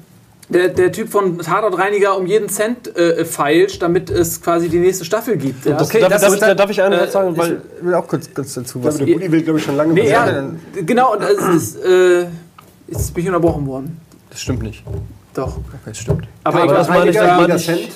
der, 0.50 0.70
der 0.70 0.92
Typ 0.92 1.10
von 1.10 1.40
Tatortreiniger 1.40 2.16
um 2.18 2.28
jeden 2.28 2.50
Cent 2.50 2.96
äh, 2.96 3.26
feilscht, 3.26 3.82
damit 3.82 4.10
es 4.12 4.42
quasi 4.42 4.70
die 4.70 4.78
nächste 4.80 5.04
Staffel 5.06 5.38
gibt. 5.38 5.66
Ja? 5.66 5.78
Das, 5.78 5.88
Okay, 5.90 6.02
darf, 6.02 6.10
das 6.12 6.22
darf, 6.22 6.30
ist 6.30 6.36
ich, 6.36 6.40
dann- 6.42 6.58
darf 6.58 6.70
ich 6.70 6.82
einen 6.82 7.00
äh, 7.00 7.08
sagen? 7.08 7.36
Weil, 7.38 7.62
Ich 7.80 7.86
will 7.86 7.94
auch 7.96 8.08
kurz, 8.08 8.30
kurz 8.34 8.54
dazu 8.54 8.84
was. 8.84 8.98
der 8.98 9.06
Bulli 9.06 9.32
will, 9.32 9.42
glaube 9.42 9.58
ich, 9.60 9.66
schon 9.66 9.76
lange 9.78 9.94
Nee, 9.94 10.04
was 10.04 10.10
ja, 10.10 10.26
sagen. 10.28 10.60
genau, 10.86 11.14
und 11.14 11.24
es 11.24 11.56
ist, 11.56 11.84
äh, 11.84 12.26
jetzt 12.88 13.14
bin 13.14 13.24
ich 13.24 13.30
unterbrochen 13.30 13.66
worden. 13.66 14.00
Das 14.30 14.42
stimmt 14.42 14.62
nicht. 14.64 14.84
Doch. 15.34 15.58
Okay, 15.58 15.78
das 15.86 15.98
stimmt. 15.98 16.28
Aber, 16.44 16.62
aber 16.64 16.72
ich, 16.74 16.78
das 16.78 16.90
meine 16.90 17.10
ich, 17.10 17.16
das 17.16 17.26
meine 17.28 17.42
jeder 17.42 17.56
ich, 17.56 17.66
Cent. 17.66 17.90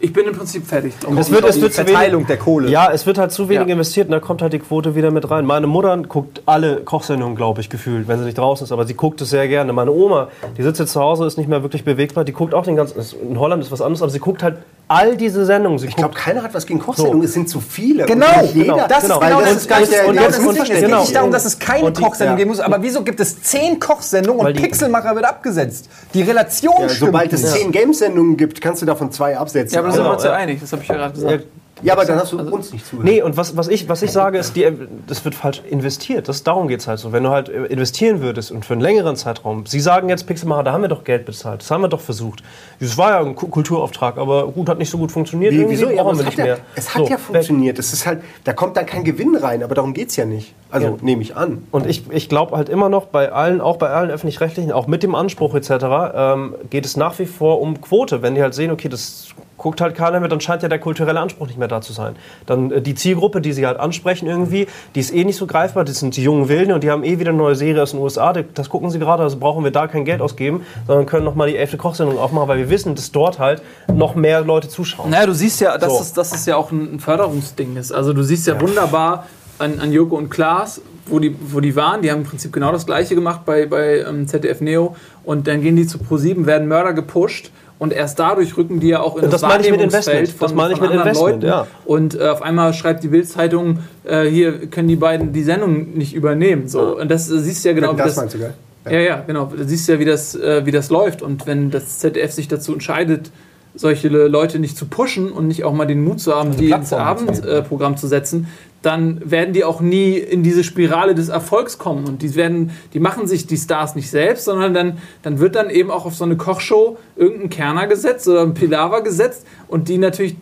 Ich 0.00 0.12
bin 0.12 0.26
im 0.26 0.34
Prinzip 0.34 0.66
fertig. 0.66 0.94
es 1.18 1.30
wird, 1.30 1.44
es 1.44 1.56
Die 1.56 1.62
wird 1.62 1.72
zu 1.74 1.80
wenig, 1.82 1.92
Verteilung 1.92 2.26
der 2.26 2.36
Kohle. 2.38 2.68
Ja, 2.70 2.90
es 2.92 3.06
wird 3.06 3.18
halt 3.18 3.32
zu 3.32 3.48
wenig 3.48 3.66
Ja. 3.68 3.72
investiert 3.74 4.06
und 4.08 4.12
da 4.12 4.20
kommt 4.20 4.40
halt 4.42 4.52
die 4.52 4.58
Quote 4.58 4.94
wieder 4.94 5.10
mit 5.10 5.30
rein. 5.30 5.44
Meine 5.44 5.66
Mutter 5.66 5.96
guckt 6.08 6.42
alle 6.46 6.76
Kochsendungen, 6.76 7.36
glaube 7.36 7.60
ich, 7.60 7.68
gefühlt, 7.70 8.08
wenn 8.08 8.18
sie 8.18 8.24
nicht 8.24 8.38
draußen 8.38 8.64
ist, 8.64 8.72
aber 8.72 8.86
sie 8.86 8.94
guckt 8.94 9.20
es 9.20 9.30
sehr 9.30 9.46
gerne. 9.48 9.72
Meine 9.72 9.92
Oma, 9.92 10.28
die 10.56 10.62
sitzt 10.62 10.80
jetzt 10.80 10.92
zu 10.92 11.00
Hause, 11.00 11.26
ist 11.26 11.36
nicht 11.38 11.48
mehr 11.48 11.62
wirklich 11.62 11.84
bewegbar, 11.84 12.24
die 12.24 12.32
guckt 12.32 12.54
auch 12.54 12.64
den 12.64 12.76
ganzen. 12.76 12.98
In 13.28 13.38
Holland 13.38 13.62
ist 13.62 13.70
was 13.70 13.80
anderes, 13.82 14.02
aber 14.02 14.10
sie 14.10 14.18
guckt 14.20 14.42
halt 14.42 14.56
all 14.88 15.16
diese 15.16 15.44
Sendungen. 15.44 15.78
Sie 15.78 15.86
Ich 15.86 15.94
glaube, 15.94 16.14
keiner 16.14 16.42
hat 16.42 16.52
was 16.52 16.66
gegen 16.66 16.80
Kochsendungen. 16.80 17.22
Es 17.22 17.32
sind 17.34 17.48
zu 17.48 17.60
viele. 17.60 18.06
Genau, 18.06 18.26
Und 18.42 18.52
genau. 18.54 18.76
Das 18.88 19.02
genau. 19.02 19.20
ist 19.20 19.26
genau 19.26 19.40
das 19.40 19.48
das, 19.50 19.56
ist 19.58 19.68
gar 19.68 19.80
nicht 19.80 19.92
der- 19.92 20.08
und 20.08 20.14
jetzt 20.16 20.26
Missverständnis. 20.26 20.68
Es 20.68 20.74
geht 20.80 20.84
Genau. 20.88 21.00
nicht 21.02 21.14
darum, 21.14 21.30
dass 21.30 21.44
es 21.44 21.58
keine 21.60 21.84
Und 21.86 21.96
die- 21.98 22.02
Kochsendung 22.02 22.34
ja. 22.34 22.38
geben 22.38 22.50
muss, 22.50 22.58
aber 22.58 22.82
wieso 22.82 23.02
gibt 23.04 23.20
es 23.20 23.40
zehn 23.40 23.78
Kochsendungen 23.78 24.42
Weil 24.44 24.52
und 24.52 24.60
Pixelmacher 24.60 25.14
wird 25.14 25.26
abgesetzt? 25.26 25.88
Die 26.12 26.22
Relation 26.22 26.74
Ja, 26.80 26.88
stimmt 26.88 27.06
sobald 27.12 27.32
es 27.32 27.52
zehn 27.52 27.70
Game-Sendungen 27.70 28.36
gibt, 28.36 28.60
kannst 28.60 28.82
du 28.82 28.86
davon 28.86 29.12
zwei 29.12 29.38
absetzen. 29.38 29.78
Da 29.90 29.94
sind 29.96 30.04
wir 30.04 30.04
Genau, 30.04 30.14
uns 30.14 30.24
ja 30.24 30.30
ja. 30.30 30.36
einig, 30.36 30.60
das 30.60 30.72
habe 30.72 30.82
ich 30.82 30.88
ja 30.88 30.94
gerade 30.96 31.14
gesagt. 31.14 31.44
Ja, 31.82 31.94
aber 31.94 32.04
dann 32.04 32.18
hast 32.18 32.32
du 32.32 32.38
uns 32.38 32.72
nicht 32.72 32.86
zugehört. 32.86 33.08
Nee, 33.12 33.22
und 33.22 33.36
was, 33.36 33.56
was, 33.56 33.68
ich, 33.68 33.88
was 33.88 34.02
ich 34.02 34.12
sage, 34.12 34.38
ist, 34.38 34.56
die, 34.56 34.66
das 35.06 35.24
wird 35.24 35.34
falsch 35.34 35.62
investiert. 35.68 36.28
Das, 36.28 36.42
darum 36.42 36.68
geht 36.68 36.80
es 36.80 36.86
halt 36.88 36.98
so. 36.98 37.12
Wenn 37.12 37.22
du 37.24 37.30
halt 37.30 37.48
investieren 37.48 38.20
würdest 38.20 38.50
und 38.52 38.64
für 38.64 38.74
einen 38.74 38.82
längeren 38.82 39.16
Zeitraum, 39.16 39.66
Sie 39.66 39.80
sagen 39.80 40.08
jetzt, 40.08 40.26
Pixelmacher, 40.26 40.62
da 40.64 40.72
haben 40.72 40.82
wir 40.82 40.88
doch 40.88 41.04
Geld 41.04 41.24
bezahlt, 41.26 41.60
das 41.62 41.70
haben 41.70 41.82
wir 41.82 41.88
doch 41.88 42.00
versucht. 42.00 42.42
Das 42.80 42.96
war 42.98 43.10
ja 43.10 43.20
ein 43.20 43.34
Ku- 43.34 43.48
Kulturauftrag, 43.48 44.18
aber 44.18 44.48
gut, 44.48 44.68
hat 44.68 44.78
nicht 44.78 44.90
so 44.90 44.98
gut 44.98 45.12
funktioniert. 45.12 45.52
Wie, 45.52 45.68
wieso? 45.68 45.90
Ja, 45.90 46.02
es 46.10 46.18
wir 46.18 46.24
hat 46.24 46.24
nicht 46.26 46.38
ja, 46.38 46.44
mehr. 46.44 46.58
es 46.74 46.94
hat 46.94 47.04
So, 47.04 47.10
ja 47.10 47.18
funktioniert. 47.18 47.78
Es 47.78 47.92
ist 47.92 48.06
halt, 48.06 48.22
da 48.44 48.52
kommt 48.52 48.76
dann 48.76 48.86
kein 48.86 49.04
Gewinn 49.04 49.36
rein, 49.36 49.62
aber 49.62 49.74
darum 49.74 49.94
geht 49.94 50.08
es 50.10 50.16
ja 50.16 50.24
nicht. 50.24 50.54
Also 50.70 50.86
Ja. 50.88 50.94
nehme 51.00 51.22
ich 51.22 51.36
an. 51.36 51.66
Und 51.70 51.86
ich, 51.86 52.04
ich 52.10 52.28
glaube 52.28 52.56
halt 52.56 52.68
immer 52.68 52.88
noch 52.88 53.06
bei 53.06 53.32
allen, 53.32 53.60
auch 53.60 53.76
bei 53.76 53.90
allen 53.90 54.10
öffentlich-rechtlichen, 54.10 54.72
auch 54.72 54.86
mit 54.86 55.02
dem 55.02 55.14
Anspruch 55.14 55.54
etc., 55.54 55.70
ähm, 56.14 56.54
geht 56.70 56.84
es 56.86 56.96
nach 56.96 57.18
wie 57.18 57.26
vor 57.26 57.60
um 57.60 57.80
Quote. 57.80 58.22
Wenn 58.22 58.34
die 58.34 58.42
halt 58.42 58.54
sehen, 58.54 58.70
okay, 58.70 58.88
das 58.88 59.28
guckt 59.56 59.80
halt 59.82 59.94
keiner 59.94 60.20
mehr, 60.20 60.28
dann 60.30 60.40
scheint 60.40 60.62
ja 60.62 60.68
der 60.70 60.78
kulturelle 60.78 61.20
Anspruch 61.20 61.46
nicht 61.46 61.58
mehr 61.58 61.68
da 61.70 61.80
zu 61.80 61.92
sein. 61.92 62.16
Dann 62.46 62.70
äh, 62.70 62.82
die 62.82 62.94
Zielgruppe, 62.94 63.40
die 63.40 63.52
sie 63.52 63.66
halt 63.66 63.78
ansprechen 63.78 64.26
irgendwie, 64.26 64.66
die 64.94 65.00
ist 65.00 65.14
eh 65.14 65.24
nicht 65.24 65.36
so 65.36 65.46
greifbar, 65.46 65.84
das 65.84 65.98
sind 65.98 66.16
die 66.16 66.22
jungen 66.22 66.48
Wilden 66.48 66.72
und 66.72 66.82
die 66.84 66.90
haben 66.90 67.04
eh 67.04 67.18
wieder 67.18 67.30
eine 67.30 67.38
neue 67.38 67.54
Serie 67.54 67.82
aus 67.82 67.92
den 67.92 68.00
USA, 68.00 68.32
das 68.32 68.68
gucken 68.68 68.90
sie 68.90 68.98
gerade, 68.98 69.22
also 69.22 69.38
brauchen 69.38 69.64
wir 69.64 69.70
da 69.70 69.86
kein 69.86 70.04
Geld 70.04 70.20
ausgeben, 70.20 70.64
sondern 70.86 71.06
können 71.06 71.24
nochmal 71.24 71.48
die 71.48 71.56
elfte 71.56 71.76
Kochsendung 71.76 72.18
aufmachen, 72.18 72.48
weil 72.48 72.58
wir 72.58 72.70
wissen, 72.70 72.94
dass 72.94 73.12
dort 73.12 73.38
halt 73.38 73.62
noch 73.92 74.14
mehr 74.14 74.42
Leute 74.42 74.68
zuschauen. 74.68 75.10
Naja, 75.10 75.26
du 75.26 75.34
siehst 75.34 75.60
ja, 75.60 75.78
dass, 75.78 75.96
So. 75.96 76.00
es, 76.00 76.12
dass 76.12 76.34
es 76.34 76.46
ja 76.46 76.56
auch 76.56 76.70
ein 76.70 77.00
Förderungsding 77.00 77.76
ist. 77.76 77.92
Also 77.92 78.12
du 78.12 78.22
siehst 78.22 78.46
ja, 78.46 78.60
wunderbar 78.60 79.26
an, 79.58 79.78
an 79.80 79.92
Joko 79.92 80.16
und 80.16 80.30
Klaas, 80.30 80.80
wo 81.06 81.18
die, 81.18 81.34
wo 81.40 81.60
die 81.60 81.76
waren. 81.76 82.02
Die 82.02 82.10
haben 82.10 82.20
im 82.20 82.26
Prinzip 82.26 82.52
genau 82.52 82.72
das 82.72 82.86
gleiche 82.86 83.14
gemacht 83.14 83.42
bei, 83.44 83.66
bei 83.66 84.00
ähm, 84.00 84.26
ZDF 84.26 84.60
Neo. 84.60 84.96
Und 85.24 85.46
dann 85.46 85.62
gehen 85.62 85.76
die 85.76 85.86
zu 85.86 85.98
Pro7, 85.98 86.46
werden 86.46 86.68
Mörder 86.68 86.92
gepusht. 86.92 87.50
Und 87.80 87.94
erst 87.94 88.18
dadurch 88.18 88.56
rücken 88.58 88.78
die 88.78 88.88
ja 88.88 89.00
auch 89.00 89.16
in 89.16 89.22
Das 89.22 89.40
das, 89.40 89.42
meine 89.42 89.64
ich 89.64 89.70
mit 89.70 89.80
Wahrnehmungsfeld 89.80 90.18
Investment. 90.28 90.38
von, 90.38 90.46
Das 90.48 90.54
meine 90.54 90.72
ich 90.74 90.78
von 90.78 90.88
mit 90.88 90.98
anderen 90.98 91.08
Investment, 91.08 91.42
Leuten. 91.42 91.46
ja. 91.46 91.66
Und 91.86 92.14
äh, 92.20 92.28
auf 92.28 92.42
einmal 92.42 92.74
schreibt 92.74 93.02
die 93.02 93.08
Bild-Zeitung, 93.08 93.78
äh, 94.04 94.24
hier 94.26 94.66
können 94.66 94.86
die 94.86 94.96
beiden 94.96 95.32
die 95.32 95.42
Sendung 95.42 95.94
nicht 95.94 96.14
übernehmen. 96.14 96.68
So. 96.68 96.98
Und 97.00 97.10
das 97.10 97.30
äh, 97.30 97.38
siehst 97.40 97.64
du 97.64 97.70
ja 97.70 97.74
genau, 97.74 97.94
wie 97.94 97.96
das, 97.96 98.06
das, 98.08 98.16
meinst 98.16 98.34
du, 98.34 98.38
gell? 98.38 98.52
ja, 98.90 98.98
ja, 99.00 99.24
genau. 99.26 99.46
Du 99.46 99.64
siehst 99.64 99.88
ja, 99.88 99.98
wie 99.98 100.04
das, 100.04 100.34
äh, 100.34 100.66
wie 100.66 100.72
das 100.72 100.90
läuft. 100.90 101.22
Und 101.22 101.46
wenn 101.46 101.70
das 101.70 101.98
ZDF 102.00 102.30
sich 102.32 102.48
dazu 102.48 102.74
entscheidet, 102.74 103.30
solche 103.74 104.08
Leute 104.08 104.58
nicht 104.58 104.76
zu 104.76 104.84
pushen 104.86 105.30
und 105.32 105.48
nicht 105.48 105.64
auch 105.64 105.72
mal 105.72 105.86
den 105.86 106.04
Mut 106.04 106.20
zu 106.20 106.34
haben, 106.34 106.56
die 106.56 106.70
ins 106.70 106.92
Abendprogramm 106.92 107.48
äh, 107.58 107.62
Programm 107.62 107.96
zu 107.96 108.08
setzen, 108.08 108.48
dann 108.82 109.20
werden 109.30 109.52
die 109.52 109.64
auch 109.64 109.80
nie 109.80 110.16
in 110.16 110.42
diese 110.42 110.64
Spirale 110.64 111.14
des 111.14 111.28
Erfolgs 111.28 111.78
kommen. 111.78 112.06
Und 112.06 112.22
die 112.22 112.34
werden, 112.34 112.70
die 112.94 113.00
machen 113.00 113.26
sich 113.26 113.46
die 113.46 113.56
Stars 113.56 113.94
nicht 113.94 114.10
selbst, 114.10 114.44
sondern 114.46 114.72
dann, 114.72 114.98
dann 115.22 115.38
wird 115.38 115.54
dann 115.54 115.68
eben 115.68 115.90
auch 115.90 116.06
auf 116.06 116.14
so 116.14 116.24
eine 116.24 116.36
Kochshow 116.36 116.96
irgendein 117.16 117.50
Kerner 117.50 117.86
gesetzt 117.86 118.26
oder 118.26 118.42
ein 118.42 118.54
Pilawa 118.54 119.00
gesetzt 119.00 119.46
und 119.68 119.88
die 119.88 119.98
natürlich 119.98 120.36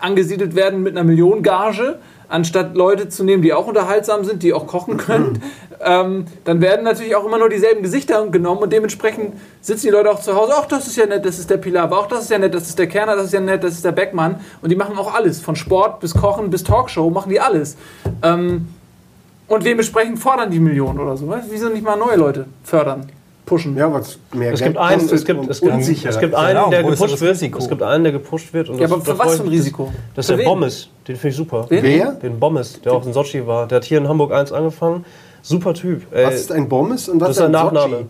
angesiedelt 0.00 0.54
werden 0.54 0.82
mit 0.82 0.96
einer 0.96 1.04
Millionengage 1.04 1.98
anstatt 2.32 2.74
Leute 2.74 3.08
zu 3.08 3.24
nehmen, 3.24 3.42
die 3.42 3.52
auch 3.52 3.66
unterhaltsam 3.66 4.24
sind, 4.24 4.42
die 4.42 4.54
auch 4.54 4.66
kochen 4.66 4.96
können, 4.96 5.42
ähm, 5.84 6.24
dann 6.44 6.60
werden 6.60 6.84
natürlich 6.84 7.14
auch 7.14 7.26
immer 7.26 7.38
nur 7.38 7.50
dieselben 7.50 7.82
Gesichter 7.82 8.26
genommen 8.28 8.62
und 8.62 8.72
dementsprechend 8.72 9.34
sitzen 9.60 9.86
die 9.86 9.92
Leute 9.92 10.10
auch 10.10 10.20
zu 10.20 10.34
Hause, 10.34 10.52
ach, 10.56 10.66
das 10.66 10.86
ist 10.86 10.96
ja 10.96 11.06
nett, 11.06 11.24
das 11.26 11.38
ist 11.38 11.50
der 11.50 11.58
Pilar, 11.58 11.92
auch 11.92 12.06
das 12.06 12.22
ist 12.22 12.30
ja 12.30 12.38
nett, 12.38 12.54
das 12.54 12.68
ist 12.68 12.78
der 12.78 12.86
Kerner, 12.86 13.16
das 13.16 13.26
ist 13.26 13.32
ja 13.34 13.40
nett, 13.40 13.62
das 13.62 13.74
ist 13.74 13.84
der 13.84 13.92
Beckmann 13.92 14.40
und 14.62 14.70
die 14.70 14.76
machen 14.76 14.96
auch 14.96 15.14
alles, 15.14 15.40
von 15.40 15.56
Sport 15.56 16.00
bis 16.00 16.14
Kochen 16.14 16.48
bis 16.48 16.64
Talkshow 16.64 17.10
machen 17.10 17.30
die 17.30 17.40
alles. 17.40 17.76
Ähm, 18.22 18.68
und 19.46 19.66
dementsprechend 19.66 20.18
fordern 20.18 20.50
die 20.50 20.60
Millionen 20.60 20.98
oder 20.98 21.16
so. 21.18 21.28
weißt? 21.28 21.48
Wieso 21.50 21.68
nicht 21.68 21.84
mal 21.84 21.96
neue 21.96 22.16
Leute 22.16 22.46
fördern, 22.64 23.10
pushen? 23.46 23.76
Ja, 23.76 23.92
was 23.92 24.18
mehr 24.32 24.52
Es 24.52 24.60
Geld 24.60 24.72
gibt 24.72 24.78
einen, 24.84 25.00
es 25.08 25.24
gibt, 25.24 25.50
es 25.50 25.60
gibt, 25.60 25.72
unsicherer. 25.74 26.10
es 26.10 26.18
gibt 26.20 26.32
Genau, 26.34 26.44
einen, 26.44 26.70
der 26.70 26.82
gepusht 26.84 27.20
wird. 27.20 27.30
Risiko. 27.32 27.58
Es 27.58 27.68
gibt 27.68 27.82
einen, 27.82 28.04
der 28.04 28.12
gepusht 28.12 28.52
wird. 28.52 28.68
Und 28.68 28.76
Ja, 28.76 28.82
das- 28.82 28.92
aber 28.92 29.02
für 29.04 29.18
was 29.18 29.36
für 29.36 29.42
ein 29.42 29.48
Risiko? 29.48 29.92
Das 30.14 30.28
ist 30.28 30.38
der? 30.38 30.44
Bommes. 30.44 30.88
Den 31.08 31.16
finde 31.16 31.28
ich 31.28 31.36
super. 31.36 31.66
Wen? 31.68 31.82
Wer? 31.82 32.12
Den 32.12 32.38
Bommes, 32.38 32.80
der 32.82 32.92
auch 32.92 33.04
in 33.06 33.12
Sochi 33.12 33.46
war. 33.46 33.66
Der 33.66 33.76
hat 33.76 33.84
hier 33.84 33.98
in 33.98 34.08
Hamburg 34.08 34.32
1 34.32 34.52
angefangen. 34.52 35.04
Super 35.42 35.74
Typ. 35.74 36.02
Ey, 36.12 36.26
Was 36.26 36.34
ist 36.36 36.52
ein 36.52 36.68
Bommes 36.68 37.08
und 37.08 37.20
was 37.20 37.28
das 37.30 37.36
ist 37.38 37.42
ein 37.44 37.50
Nachname. 37.50 37.96
Sochi? 37.96 38.06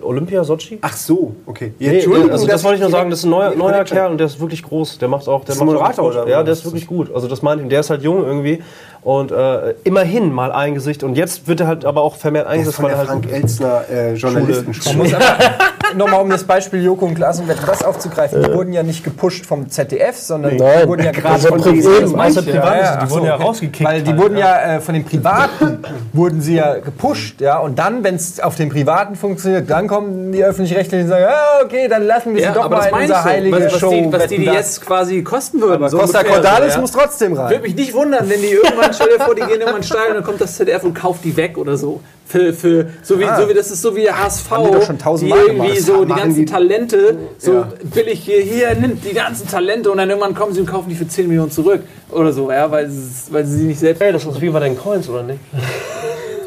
Olympia 0.00 0.44
Sochi? 0.44 0.78
Ach 0.80 0.96
so, 0.96 1.34
okay. 1.44 1.72
Ja, 1.80 1.88
Nee, 1.90 1.96
Entschuldigung, 1.96 2.30
also 2.30 2.46
das 2.46 2.62
wollte 2.62 2.76
ich 2.76 2.80
nur 2.82 2.90
sagen, 2.90 3.10
das 3.10 3.18
ist 3.18 3.24
ein 3.24 3.30
neuer, 3.30 3.52
neuer 3.56 3.82
Kerl 3.82 4.12
und 4.12 4.18
der 4.18 4.28
ist 4.28 4.38
wirklich 4.38 4.62
groß. 4.62 4.98
Der 4.98 5.08
macht 5.08 5.26
auch. 5.26 5.44
Der 5.44 5.54
Ist 5.56 5.60
ein 5.60 5.66
macht 5.66 5.74
auch 5.76 5.80
Moderator, 5.80 6.12
Sport. 6.12 6.24
oder 6.26 6.30
Ja, 6.32 6.42
der 6.44 6.52
ist 6.52 6.64
wirklich 6.64 6.86
gut. 6.86 7.12
Also 7.12 7.26
das 7.26 7.42
meine 7.42 7.62
ich. 7.62 7.68
Der 7.68 7.80
ist 7.80 7.90
halt 7.90 8.02
jung 8.02 8.24
irgendwie 8.24 8.62
und 9.02 9.30
äh, 9.30 9.74
immerhin 9.84 10.32
mal 10.32 10.52
ein 10.52 10.74
Gesicht. 10.74 11.02
Und 11.02 11.16
jetzt 11.16 11.48
wird 11.48 11.60
er 11.60 11.66
halt 11.66 11.84
aber 11.84 12.02
auch 12.02 12.16
vermehrt 12.16 12.46
eingesetzt, 12.46 12.76
von 12.76 12.84
weil 12.86 12.90
der 12.92 12.98
er 13.02 13.08
halt. 13.08 13.24
Frank 13.24 13.32
Elstner 13.32 13.82
äh, 13.90 14.14
Journalistenschule. 14.14 15.18
Nochmal 15.96 16.20
um 16.20 16.28
das 16.28 16.44
Beispiel 16.44 16.82
Joko 16.82 17.06
und 17.06 17.14
Klaas 17.14 17.40
und 17.40 17.48
das 17.48 17.84
aufzugreifen. 17.84 18.42
Die 18.42 18.52
wurden 18.52 18.72
ja 18.72 18.82
nicht 18.82 19.04
gepusht 19.04 19.46
vom 19.46 19.70
ZDF, 19.70 20.16
sondern 20.16 20.52
die 20.52 20.58
Nein. 20.58 20.86
wurden 20.86 21.04
ja 21.04 21.12
gerade 21.12 21.40
von 21.46 21.58
ich, 21.58 21.64
Privatliste, 21.64 22.42
die 22.42 22.58
ach 22.58 23.10
wurden 23.10 23.24
ja 23.24 23.36
rausgekickt 23.36 23.88
Weil 23.88 24.02
die 24.02 24.10
halt, 24.10 24.20
wurden 24.20 24.36
ja 24.36 24.76
äh, 24.76 24.80
von 24.80 24.94
den 24.94 25.04
Privaten 25.04 25.78
wurden 26.12 26.40
sie 26.40 26.56
ja 26.56 26.78
gepusht, 26.78 27.40
ja. 27.40 27.58
Und 27.58 27.78
dann, 27.78 28.04
wenn 28.04 28.16
es 28.16 28.40
auf 28.40 28.56
den 28.56 28.68
Privaten 28.68 29.16
funktioniert, 29.16 29.70
dann 29.70 29.88
kommen 29.88 30.32
die 30.32 30.44
öffentlich-rechtlichen 30.44 31.04
und 31.04 31.10
sagen, 31.10 31.24
ja, 31.24 31.64
okay, 31.64 31.88
dann 31.88 32.02
lassen 32.02 32.34
wir 32.34 32.40
sie 32.40 32.44
Ja, 32.44 32.52
doch 32.52 32.68
mal 32.68 32.86
in 32.88 32.94
unser 32.94 33.24
heilige 33.24 33.56
Was, 33.56 33.72
was, 33.72 33.80
Show. 33.80 33.90
die, 33.90 34.12
was 34.12 34.26
die, 34.26 34.38
die 34.38 34.44
jetzt 34.44 34.84
quasi 34.84 35.22
kosten 35.22 35.60
würden. 35.60 35.76
Aber 35.76 35.88
so 35.88 35.98
Costa 35.98 36.22
Cordalis 36.22 36.74
ja. 36.74 36.80
muss 36.80 36.92
trotzdem 36.92 37.32
rein. 37.32 37.50
Würde 37.50 37.62
mich 37.62 37.74
nicht 37.74 37.94
wundern, 37.94 38.28
wenn 38.28 38.40
die 38.40 38.48
irgendwann, 38.48 38.92
stell 39.02 39.16
dir 39.16 39.24
vor, 39.24 39.34
die 39.34 39.42
gehen 39.42 39.60
irgendwann 39.60 39.82
steil 39.82 40.08
und 40.08 40.14
dann 40.16 40.24
kommt 40.24 40.40
das 40.40 40.56
ZDF 40.56 40.84
und 40.84 40.94
kauft 40.94 41.24
die 41.24 41.36
weg 41.36 41.56
oder 41.58 41.76
so. 41.76 42.00
Für, 42.26 42.52
für, 42.52 42.86
so, 43.02 43.18
wie, 43.18 43.24
Ah. 43.24 43.40
so 43.40 43.48
wie 43.48 43.54
das 43.54 43.70
ist 43.70 43.80
so 43.80 43.96
wie 43.96 44.02
der 44.02 44.22
HSV, 44.22 44.50
Haben 44.50 44.66
die 44.66 44.72
doch 44.72 44.82
schon 44.82 44.98
die 45.18 45.30
irgendwie 45.30 45.52
gemacht. 45.68 45.80
so 45.82 46.04
die 46.04 46.12
ganzen 46.12 46.34
die- 46.40 46.44
Talente 46.44 47.16
so 47.38 47.52
Ja. 47.54 47.68
billig 47.94 48.20
hier, 48.20 48.42
hier 48.42 48.74
nimmt 48.74 49.02
die 49.02 49.14
ganzen 49.14 49.48
Talente 49.48 49.90
und 49.90 49.96
dann 49.96 50.10
irgendwann 50.10 50.34
kommen 50.34 50.52
sie 50.52 50.60
und 50.60 50.66
kaufen 50.66 50.90
die 50.90 50.94
für 50.94 51.08
10 51.08 51.26
Millionen 51.28 51.50
zurück 51.50 51.80
oder 52.10 52.30
so, 52.34 52.50
ja, 52.52 52.70
weil, 52.70 52.90
sie- 52.90 53.32
weil 53.32 53.46
sie 53.46 53.56
sie 53.58 53.64
nicht 53.64 53.78
selbst. 53.80 54.02
Ey, 54.02 54.12
das 54.12 54.26
ist 54.26 54.40
wie 54.42 54.50
bei 54.50 54.60
den 54.60 54.76
Coins, 54.78 55.08
oder 55.08 55.22
nicht? 55.22 55.40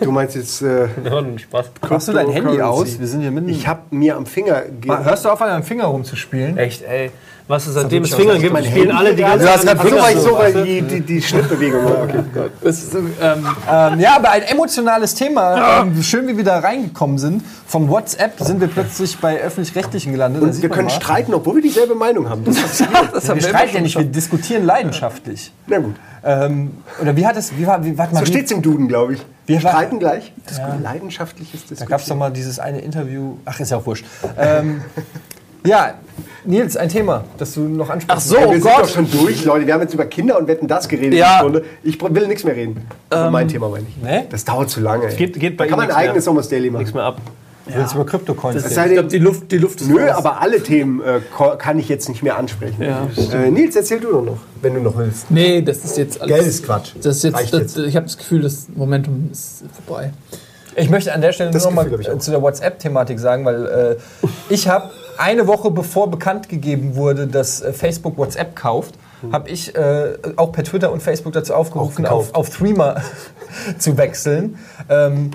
Du 0.02 0.12
meinst 0.12 0.36
jetzt, 0.36 0.62
äh, 0.62 0.88
Spaß. 1.38 1.72
Machst 1.90 2.08
du 2.08 2.12
dein 2.14 2.30
Handy 2.30 2.60
aus? 2.62 3.00
Wir 3.00 3.08
sind 3.08 3.22
hier 3.22 3.32
mitten. 3.32 3.50
ich 3.50 3.68
habe 3.68 3.82
mir 3.92 4.16
am 4.16 4.26
Finger... 4.26 4.64
ge- 4.82 4.92
Hörst 5.04 5.26
du 5.26 5.30
auf, 5.30 5.42
an 5.42 5.50
deinem 5.50 5.64
Finger 5.64 5.86
rumzuspielen? 5.86 6.58
Echt, 6.58 6.84
ey. 6.84 7.12
Was 7.52 7.68
es 7.68 7.74
seitdem 7.74 8.04
es 8.04 8.12
wirklich 8.12 8.28
Finger 8.42 8.54
aus- 8.54 8.62
gibt, 8.64 8.66
spielen 8.72 8.92
alle 8.92 9.14
die 9.16 9.22
ganze 9.24 9.46
Du 9.46 9.52
hast 9.52 9.66
Zeit. 9.66 9.78
gerade 9.80 9.90
so 10.20 10.38
weit, 10.38 10.54
so 10.54 10.60
du? 10.60 10.64
die, 10.64 10.82
die, 10.82 11.02
die 11.02 11.22
Schnittbewegung. 11.22 11.86
Ja, 11.86 12.04
okay. 12.04 12.50
Ist, 12.62 12.94
ähm, 12.96 13.12
Ähm, 13.22 14.00
ja, 14.00 14.16
aber 14.16 14.32
ein 14.32 14.44
emotionales 14.44 15.14
Thema. 15.16 15.82
Ähm, 15.82 16.02
schön, 16.02 16.28
wie 16.28 16.38
wir 16.38 16.44
da 16.46 16.60
reingekommen 16.60 17.18
sind. 17.18 17.44
Von 17.68 17.90
WhatsApp 17.90 18.40
sind 18.40 18.62
wir 18.62 18.68
plötzlich 18.70 19.18
bei 19.20 19.40
öffentlich-rechtlichen 19.42 20.12
gelandet. 20.14 20.42
Da 20.42 20.48
Und 20.48 20.62
wir 20.62 20.70
können 20.70 20.88
mal. 20.88 20.94
streiten, 20.94 21.34
obwohl 21.34 21.56
wir 21.56 21.62
dieselbe 21.62 21.94
Meinung 21.96 22.30
haben. 22.30 22.44
Das 22.46 22.56
ist 22.58 22.82
das 23.14 23.24
Wir 23.26 23.30
haben 23.32 23.42
streiten 23.42 23.76
ja 23.76 23.82
nicht, 23.82 23.98
wir 23.98 24.06
diskutieren 24.06 24.66
leidenschaftlich. 24.66 25.52
Na 25.68 25.80
gut. 25.80 25.96
Ähm, 26.24 26.72
oder 27.02 27.16
wie 27.16 27.26
hat 27.26 27.36
es, 27.36 27.58
wie 27.58 27.66
war, 27.68 27.84
wie, 27.84 27.98
warte 27.98 28.14
mal, 28.14 28.20
So 28.22 28.28
wie, 28.28 28.32
steht's 28.32 28.52
im 28.52 28.62
Duden, 28.62 28.88
glaube 28.88 29.14
ich. 29.16 29.26
Wir 29.48 29.62
war- 29.64 29.72
streiten 29.72 30.00
gleich. 30.00 30.32
Das 30.46 30.60
leidenschaftliches 30.82 31.52
da 31.64 31.70
Diskutieren. 31.70 31.90
gab 31.90 32.00
es 32.02 32.06
doch 32.08 32.16
mal 32.16 32.30
dieses 32.32 32.60
eine 32.60 32.80
Interview, 32.80 33.38
ach, 33.46 33.60
ist 33.60 33.72
ja 33.72 33.78
auch 33.78 33.86
wurscht. 33.86 34.06
Ähm, 35.64 35.70
ja, 35.70 35.94
Nils, 36.44 36.76
ein 36.76 36.90
Thema, 36.90 37.24
das 37.38 37.54
du 37.54 37.62
noch 37.62 37.90
ansprechen 37.90 38.18
Ach 38.18 38.22
so, 38.22 38.36
Ja, 38.36 38.46
oh 38.48 38.52
wir 38.52 38.62
sind 38.62 38.64
Gott. 38.74 38.84
doch 38.84 38.90
schon 38.90 39.12
durch, 39.12 39.46
Leute. 39.46 39.68
Wir 39.68 39.74
haben 39.76 39.82
jetzt 39.82 39.94
über 39.94 40.06
Kinder 40.06 40.38
und 40.40 40.48
Wetten 40.48 40.68
das 40.68 40.88
geredet. 40.88 41.14
Ja. 41.20 41.46
Ich 41.84 42.02
will 42.02 42.28
nichts 42.28 42.44
mehr 42.44 42.56
reden. 42.56 42.86
Über 43.10 43.30
mein 43.30 43.48
Thema 43.48 43.70
meine 43.70 43.86
ich. 43.88 44.02
Ne? 44.02 44.26
Das 44.30 44.44
dauert 44.44 44.70
zu 44.70 44.80
lange. 44.80 45.06
ey. 45.08 45.16
Geht, 45.16 45.40
geht 45.40 45.58
bei 45.58 45.66
da 45.66 45.70
kann 45.70 45.80
man 45.80 45.90
ein 45.90 45.96
eigenes 45.96 46.26
Sommer's 46.26 46.50
Daily 46.50 46.70
machen. 46.70 46.82
Nichts 46.82 46.96
mehr 46.96 47.04
ab. 47.04 47.22
Du 47.68 47.76
willst 47.76 47.94
über 47.94 48.06
Kryptocoins 48.06 48.56
Es 48.56 48.64
reden. 48.66 48.74
sei 48.76 48.88
Ich 48.88 48.94
glaube, 48.94 49.10
die 49.10 49.18
Luft, 49.20 49.52
die 49.52 49.58
Luft 49.60 49.82
ist 49.82 49.88
nö, 49.88 50.02
raus. 50.04 50.18
aber 50.18 50.42
alle 50.42 50.62
Themen 50.64 51.00
äh, 51.02 51.22
kann 51.58 51.78
ich 51.78 51.88
jetzt 51.90 52.10
nicht 52.10 52.24
mehr 52.24 52.38
ansprechen. 52.38 52.82
Ja. 52.82 53.08
Äh, 53.32 53.52
Nils, 53.52 53.76
erzähl 53.76 54.00
du 54.00 54.12
doch 54.12 54.24
noch, 54.24 54.38
wenn 54.62 54.74
du 54.74 54.82
noch 54.82 54.98
willst. 54.98 55.30
Nee, 55.30 55.62
das 55.62 55.86
ist 55.86 55.98
jetzt 55.98 56.20
alles. 56.22 56.36
Geld 56.36 56.48
ist 56.48 56.66
Quatsch. 56.66 56.94
Das 57.02 57.18
ist 57.18 57.24
jetzt, 57.24 57.36
das, 57.36 57.52
jetzt. 57.52 57.78
Ich 57.78 57.96
habe 57.96 58.08
das 58.08 58.18
Gefühl, 58.18 58.42
das 58.42 58.68
Momentum 58.76 59.30
ist 59.32 59.64
vorbei. 59.86 60.12
Ich 60.76 60.90
möchte 60.90 61.14
an 61.14 61.22
der 61.22 61.34
Stelle 61.34 61.52
Das 61.52 61.64
nur 61.64 61.74
noch 61.74 61.84
Gefühl 61.84 62.04
mal 62.08 62.16
äh, 62.16 62.20
zu 62.20 62.32
der 62.32 62.42
WhatsApp-Thematik 62.42 63.20
sagen, 63.20 63.46
weil 63.46 63.66
äh, 63.66 64.24
ich 64.50 64.68
habe 64.68 64.90
eine 65.22 65.48
Woche 65.48 65.72
bevor 65.72 66.10
bekannt 66.10 66.50
gegeben 66.50 66.96
wurde, 66.96 67.28
dass 67.28 67.62
äh, 67.62 67.74
Facebook 67.74 68.18
WhatsApp 68.18 68.56
kauft, 68.56 68.96
habe 69.32 69.50
ich 69.50 69.76
äh, 69.76 70.18
auch 70.36 70.52
per 70.52 70.64
Twitter 70.64 70.92
und 70.92 71.04
Facebook 71.04 71.34
dazu 71.34 71.54
aufgerufen, 71.54 72.08
auf, 72.08 72.34
auf 72.34 72.50
Threema 72.50 73.02
zu 73.78 73.98
wechseln. 73.98 74.58
Ähm, 74.90 75.32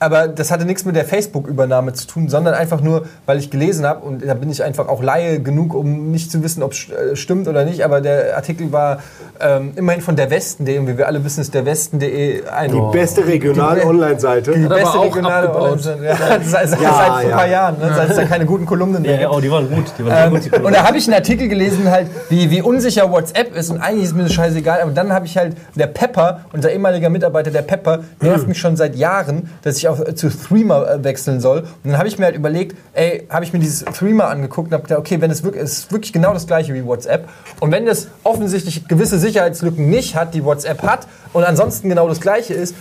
aber 0.00 0.28
das 0.28 0.50
hatte 0.50 0.64
nichts 0.64 0.84
mit 0.84 0.94
der 0.96 1.04
Facebook-Übernahme 1.04 1.92
zu 1.92 2.06
tun, 2.06 2.28
sondern 2.28 2.54
einfach 2.54 2.80
nur, 2.80 3.06
weil 3.26 3.38
ich 3.38 3.50
gelesen 3.50 3.84
habe 3.86 4.04
und 4.06 4.24
da 4.26 4.34
bin 4.34 4.48
ich 4.50 4.62
einfach 4.62 4.88
auch 4.88 5.02
Laie 5.02 5.40
genug, 5.40 5.74
um 5.74 6.10
nicht 6.12 6.30
zu 6.30 6.42
wissen, 6.42 6.62
ob 6.62 6.72
es 6.72 6.88
äh, 6.88 7.16
stimmt 7.16 7.48
oder 7.48 7.64
nicht. 7.64 7.84
Aber 7.84 8.00
der 8.00 8.36
Artikel 8.36 8.70
war 8.72 8.98
ähm, 9.40 9.72
immerhin 9.76 10.00
von 10.00 10.14
der 10.16 10.30
Westen.de 10.30 10.78
und 10.78 10.86
wie 10.88 10.96
wir 10.98 11.06
alle 11.08 11.24
wissen, 11.24 11.40
ist 11.40 11.52
der 11.54 11.66
Westen.de 11.66 12.46
eine 12.46 12.72
Die 12.72 12.80
beste 12.92 13.26
regionale 13.26 13.80
Die- 13.80 13.86
Online-Seite. 13.86 14.52
die 14.52 14.66
beste 14.66 14.86
auch 14.98 15.04
regionale 15.04 15.48
abgebaut. 15.48 15.86
Online- 15.86 16.04
ja, 16.06 16.16
seit, 16.16 16.44
seit, 16.68 16.80
Ja, 16.80 16.94
seit 16.94 17.10
ein 17.24 17.30
ja. 17.30 17.36
paar 17.36 17.48
Jahren, 17.48 17.78
ne, 17.78 17.92
seit 17.94 18.10
es 18.10 18.16
da 18.16 18.24
keine 18.24 18.46
guten 18.46 18.66
Kolumnen 18.66 19.02
mehr 19.02 19.12
Ja, 19.12 19.18
gibt. 19.22 19.32
oh, 19.32 19.40
die 19.40 19.50
waren 19.50 19.68
gut. 19.68 19.84
Die 19.98 20.04
waren 20.06 20.26
Ähm, 20.28 20.30
gut, 20.34 20.44
die 20.44 20.50
und 20.60 20.72
da 20.74 20.84
habe 20.86 20.96
ich 20.98 21.06
einen 21.06 21.14
Artikel 21.14 21.48
gelesen, 21.48 21.90
halt, 21.90 22.06
wie, 22.28 22.50
wie 22.50 22.62
unsicher 22.62 23.10
WhatsApp 23.10 23.54
ist 23.56 23.70
und 23.70 23.78
eigentlich 23.80 24.04
ist 24.04 24.14
mir 24.16 24.22
das 24.24 24.32
scheißegal, 24.32 24.80
aber 24.82 24.92
dann 24.92 25.12
habe 25.12 25.26
ich 25.26 25.36
halt, 25.36 25.56
der 25.74 25.86
Pepper, 25.88 26.40
unser 26.52 26.70
ehemaliger 26.72 27.08
Mitarbeiter, 27.10 27.50
der 27.50 27.62
Pepper, 27.62 28.00
nervt 28.20 28.46
mich 28.46 28.58
schon 28.58 28.76
seit 28.76 28.94
Jahren, 28.94 29.50
dass 29.62 29.76
ich 29.78 29.87
auch 29.88 30.00
äh, 30.00 30.14
zu 30.14 30.28
Threema 30.28 30.84
äh, 30.84 31.04
wechseln 31.04 31.40
soll. 31.40 31.60
Und 31.60 31.68
dann 31.84 31.98
habe 31.98 32.08
ich 32.08 32.18
mir 32.18 32.26
halt 32.26 32.36
überlegt, 32.36 32.76
ey, 32.92 33.26
habe 33.28 33.44
ich 33.44 33.52
mir 33.52 33.58
dieses 33.58 33.84
Threema 33.84 34.24
angeguckt 34.28 34.68
und 34.68 34.74
habe 34.74 34.82
gedacht, 34.82 35.00
okay, 35.00 35.20
wenn 35.20 35.30
es 35.30 35.42
wirklich, 35.42 35.62
es 35.62 35.78
ist 35.78 35.92
wirklich 35.92 36.12
genau 36.12 36.32
das 36.32 36.46
gleiche 36.46 36.74
wie 36.74 36.84
WhatsApp 36.84 37.28
und 37.60 37.72
wenn 37.72 37.86
das 37.86 38.08
offensichtlich 38.24 38.86
gewisse 38.88 39.18
Sicherheitslücken 39.18 39.88
nicht 39.88 40.14
hat, 40.16 40.34
die 40.34 40.44
WhatsApp 40.44 40.82
hat 40.82 41.06
und 41.32 41.44
ansonsten 41.44 41.88
genau 41.88 42.08
das 42.08 42.20
gleiche 42.20 42.54
ist, 42.54 42.74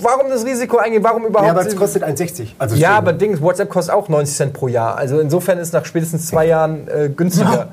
warum 0.00 0.28
das 0.28 0.44
Risiko 0.44 0.78
eingehen, 0.78 1.02
warum 1.02 1.24
überhaupt... 1.24 1.46
Ja, 1.46 1.52
aber 1.52 1.66
es 1.66 1.76
kostet 1.76 2.04
1,60. 2.04 2.48
Also 2.58 2.76
Ja, 2.76 2.96
aber 2.96 3.12
Dings, 3.12 3.40
WhatsApp 3.40 3.68
kostet 3.70 3.94
auch 3.94 4.08
90 4.08 4.36
Cent 4.36 4.52
pro 4.52 4.68
Jahr. 4.68 4.96
Also 4.96 5.20
insofern 5.20 5.58
ist 5.58 5.68
es 5.68 5.72
nach 5.72 5.84
spätestens 5.84 6.26
zwei 6.26 6.46
Jahren 6.46 6.86
äh, 6.88 7.08
günstiger. 7.08 7.68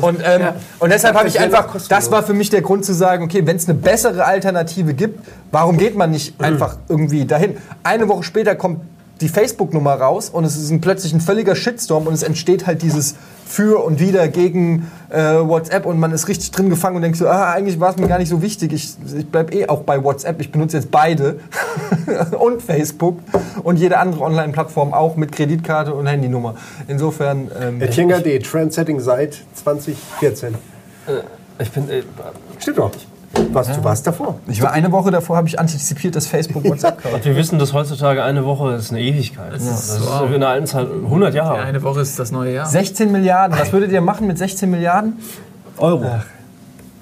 Und, 0.00 0.20
ähm, 0.24 0.48
und 0.78 0.92
deshalb 0.92 1.16
habe 1.16 1.28
ich 1.28 1.40
einfach, 1.40 1.74
das 1.88 2.10
war 2.10 2.22
für 2.22 2.34
mich 2.34 2.50
der 2.50 2.62
Grund 2.62 2.84
zu 2.84 2.92
sagen, 2.92 3.24
okay, 3.24 3.46
wenn 3.46 3.56
es 3.56 3.68
eine 3.68 3.76
bessere 3.78 4.24
Alternative 4.24 4.94
gibt, 4.94 5.26
warum 5.50 5.76
geht 5.78 5.96
man 5.96 6.10
nicht 6.10 6.38
Mhm. 6.38 6.44
einfach 6.44 6.76
irgendwie 6.88 7.24
dahin? 7.24 7.56
Eine 7.82 8.08
Woche 8.08 8.22
später 8.22 8.54
kommt 8.54 8.80
die 9.20 9.28
Facebook-Nummer 9.28 9.94
raus 9.94 10.30
und 10.30 10.44
es 10.44 10.56
ist 10.56 10.70
ein, 10.70 10.80
plötzlich 10.80 11.12
ein 11.12 11.20
völliger 11.20 11.54
Shitstorm 11.54 12.06
und 12.06 12.14
es 12.14 12.22
entsteht 12.22 12.66
halt 12.66 12.82
dieses 12.82 13.14
für 13.46 13.84
und 13.84 14.00
wieder 14.00 14.28
gegen 14.28 14.90
äh, 15.10 15.34
WhatsApp 15.34 15.84
und 15.84 16.00
man 16.00 16.10
ist 16.12 16.26
richtig 16.26 16.50
drin 16.50 16.70
gefangen 16.70 16.96
und 16.96 17.02
denkt 17.02 17.18
so, 17.18 17.28
ah, 17.28 17.52
eigentlich 17.52 17.78
war 17.78 17.90
es 17.90 17.98
mir 17.98 18.08
gar 18.08 18.18
nicht 18.18 18.30
so 18.30 18.40
wichtig. 18.40 18.72
Ich, 18.72 18.94
ich 19.14 19.28
bleibe 19.28 19.52
eh 19.52 19.68
auch 19.68 19.82
bei 19.82 20.02
WhatsApp. 20.02 20.40
Ich 20.40 20.50
benutze 20.50 20.78
jetzt 20.78 20.90
beide 20.90 21.40
und 22.38 22.62
Facebook 22.62 23.18
und 23.62 23.78
jede 23.78 23.98
andere 23.98 24.22
Online-Plattform 24.22 24.94
auch 24.94 25.16
mit 25.16 25.32
Kreditkarte 25.32 25.92
und 25.92 26.06
Handynummer. 26.06 26.54
Insofern. 26.88 27.50
Ähm, 27.60 27.78
D, 27.80 28.38
Trendsetting 28.38 29.00
seit 29.00 29.42
2014. 29.54 30.54
Ich 31.58 31.70
bin, 31.70 31.90
äh, 31.90 32.02
Stimmt 32.58 32.78
doch. 32.78 32.90
Was, 33.52 33.68
Du 33.68 33.84
warst 33.84 34.06
davor. 34.06 34.38
ich 34.46 34.62
war 34.62 34.72
eine 34.72 34.92
Woche 34.92 35.10
davor, 35.10 35.36
habe 35.36 35.48
ich 35.48 35.58
antizipiert, 35.58 36.16
dass 36.16 36.26
Facebook 36.26 36.64
WhatsApp 36.64 37.02
kauft. 37.02 37.14
und 37.14 37.24
wir 37.24 37.36
wissen, 37.36 37.58
dass 37.58 37.72
heutzutage 37.72 38.22
eine 38.22 38.44
Woche 38.44 38.74
ist 38.74 38.90
eine 38.90 39.00
Ewigkeit. 39.00 39.52
Das 39.52 39.62
ist, 39.62 40.00
in 40.32 40.40
der 40.40 40.48
alten 40.48 40.66
Zeit 40.66 40.86
100 40.86 41.34
Jahre. 41.34 41.58
Ja, 41.58 41.64
eine 41.64 41.82
Woche 41.82 42.00
ist 42.00 42.18
das 42.18 42.30
neue 42.30 42.54
Jahr. 42.54 42.66
16 42.66 43.10
Milliarden. 43.10 43.58
Was 43.58 43.72
würdet 43.72 43.92
ihr 43.92 44.00
machen 44.00 44.26
mit 44.26 44.38
16 44.38 44.70
Milliarden? 44.70 45.18
Euro. 45.78 46.04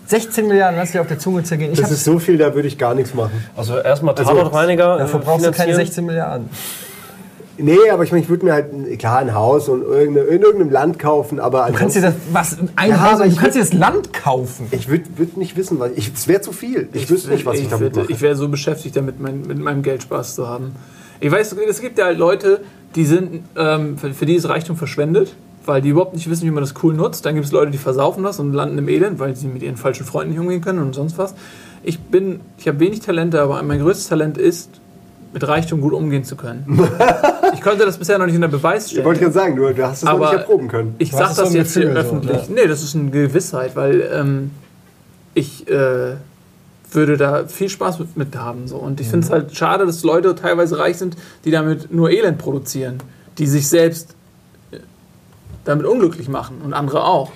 16 0.07 0.49
Milliarden, 0.49 0.77
lass 0.77 0.91
dir 0.91 1.01
auf 1.01 1.07
der 1.07 1.21
Zunge 1.21 1.45
zergehen. 1.45 1.73
Ich 1.73 1.81
Das 1.81 1.91
ist 1.93 2.05
so 2.05 2.19
viel, 2.19 2.37
da 2.37 2.55
würde 2.55 2.67
ich 2.67 2.79
gar 2.79 2.95
nichts 2.95 3.15
machen. 3.15 3.45
Also 3.57 3.79
erstmal 3.79 4.15
Tatortreiniger. 4.17 4.99
Dafür 4.99 5.21
äh, 5.21 5.23
brauchst 5.23 5.47
du 5.47 5.53
keine 5.53 5.73
finanzieren. 5.73 5.87
16 5.87 6.07
Milliarden. 6.07 6.51
Nee, 7.63 7.91
aber 7.93 8.05
ich 8.05 8.11
meine, 8.13 8.23
ich 8.23 8.29
würde 8.29 8.45
mir 8.45 8.53
halt, 8.53 8.73
ein- 8.73 8.97
klar, 8.99 9.19
ein 9.19 9.35
Haus 9.35 9.69
und 9.69 9.83
irgendeine, 9.83 10.27
in 10.29 10.43
irgendeinem 10.43 10.71
Land 10.71 10.99
kaufen, 10.99 11.39
aber 11.41 11.67
Du 11.69 11.75
kannst 11.75 11.97
dir 11.97 12.01
das, 12.03 12.15
was, 12.33 12.57
ein 12.77 12.91
Ja, 12.91 13.13
Haus, 13.13 13.19
du 13.19 13.25
ich 13.27 13.37
kannst 13.37 13.57
dir 13.57 13.61
das 13.61 13.73
Land 13.73 14.13
kaufen. 14.13 14.67
ich 14.71 14.89
würde 14.89 15.05
würd 15.17 15.37
nicht 15.37 15.57
wissen, 15.57 15.79
ich, 15.97 16.13
es 16.15 16.27
wäre 16.29 16.41
zu 16.41 16.53
viel. 16.53 16.89
Ich, 16.93 17.09
wüsste 17.11 17.31
nicht, 17.31 17.47
was 17.47 17.59
ich, 17.59 17.69
damit 17.69 17.81
würde- 17.95 18.01
mache. 18.01 18.13
Ich 18.13 18.21
wäre 18.21 18.35
so 18.37 18.49
beschäftigt 18.49 18.97
damit, 18.97 19.21
mein, 19.21 19.43
mit 19.43 19.59
meinem 19.59 19.83
Geld 19.83 20.03
Spaß 20.03 20.35
zu 20.35 20.49
haben. 20.49 20.75
Ich 21.21 21.31
weiß, 21.31 21.53
es 21.69 21.81
gibt 21.81 21.99
ja 21.99 22.07
halt 22.07 22.19
Leute, 22.19 22.61
die 22.95 23.05
sind, 23.05 23.45
ähm, 23.57 23.99
für, 23.99 24.13
für 24.15 24.27
die 24.27 24.35
ist 24.35 24.49
Reichtum 24.49 24.77
verschwendet, 24.77 25.35
weil 25.67 25.83
die 25.83 25.91
überhaupt 25.91 26.15
nicht 26.15 26.29
wissen, 26.31 26.47
wie 26.47 26.51
man 26.51 26.63
das 26.63 26.75
cool 26.83 26.95
nutzt. 26.95 27.27
Dann 27.27 27.35
gibt 27.35 27.47
es 27.47 27.53
Leute, 27.53 27.71
die 27.71 27.79
versaufen 27.79 28.25
das 28.25 28.41
und 28.41 28.53
landen 28.55 28.79
im 28.79 28.89
Elend, 28.89 29.19
weil 29.19 29.37
sie 29.37 29.47
mit 29.47 29.63
ihren 29.63 29.77
falschen 29.77 30.07
Freunden 30.07 30.31
nicht 30.33 30.41
umgehen 30.41 30.63
können 30.63 30.79
und 30.81 30.95
sonst 30.95 31.19
was. 31.19 31.35
Ich 31.83 32.01
bin, 32.01 32.41
ich 32.59 32.67
habe 32.67 32.81
wenig 32.81 33.01
Talente, 33.01 33.41
aber 33.41 33.63
mein 33.63 33.81
größtes 33.81 34.09
Talent 34.09 34.39
ist, 34.39 34.80
mit 35.33 35.47
Reichtum 35.47 35.81
gut 35.81 35.93
umgehen 35.93 36.25
zu 36.25 36.35
können. 36.37 36.65
ich 37.55 37.61
konnte 37.61 37.85
das 37.85 37.99
bisher 37.99 38.19
noch 38.19 38.27
nicht 38.27 38.35
unter 38.35 38.49
Beweis 38.49 38.87
Ich 38.87 38.93
stellen. 38.93 39.07
wollte 39.07 39.21
gerade 39.21 39.33
sagen, 39.33 39.57
du, 39.57 39.73
du 39.73 39.87
hast 39.87 39.99
es 39.99 40.05
noch 40.05 40.13
Aber 40.13 40.31
nicht 40.31 40.41
erproben 40.41 40.69
können. 40.69 40.95
Ich 40.99 41.13
Was 41.13 41.19
sag 41.21 41.31
ist 41.31 41.37
so 41.37 41.43
das 41.45 41.55
jetzt 41.55 41.73
hier 41.75 41.83
Gefühl 41.87 42.03
so, 42.03 42.09
öffentlich. 42.09 42.49
ne? 42.49 42.55
Nee, 42.63 42.67
das 42.67 42.83
ist 42.83 42.97
eine 42.97 43.11
Gewissheit, 43.11 43.77
weil 43.77 44.09
ähm, 44.13 44.51
ich 45.35 45.69
äh, 45.69 46.17
würde 46.93 47.17
da 47.17 47.47
viel 47.47 47.69
Spaß 47.69 48.01
mit, 48.01 48.17
mit 48.17 48.37
haben. 48.37 48.67
So. 48.67 48.77
Und 48.77 49.01
ich 49.01 49.09
finde 49.09 49.25
es 49.27 49.31
halt 49.33 49.55
schade, 49.57 49.87
dass 49.87 50.03
Leute 50.03 50.35
teilweise 50.35 50.79
reich 50.79 50.97
sind, 50.99 51.17
die 51.45 51.53
damit 51.53 51.93
nur 51.93 52.11
Elend 52.11 52.39
produzieren, 52.39 52.99
die 53.39 53.47
sich 53.47 53.69
selbst 53.69 54.15
äh, 54.73 54.79
damit 55.65 55.87
unglücklich 55.87 56.29
machen 56.29 56.57
und 56.65 56.73
andere 56.75 57.05
auch. 57.05 57.31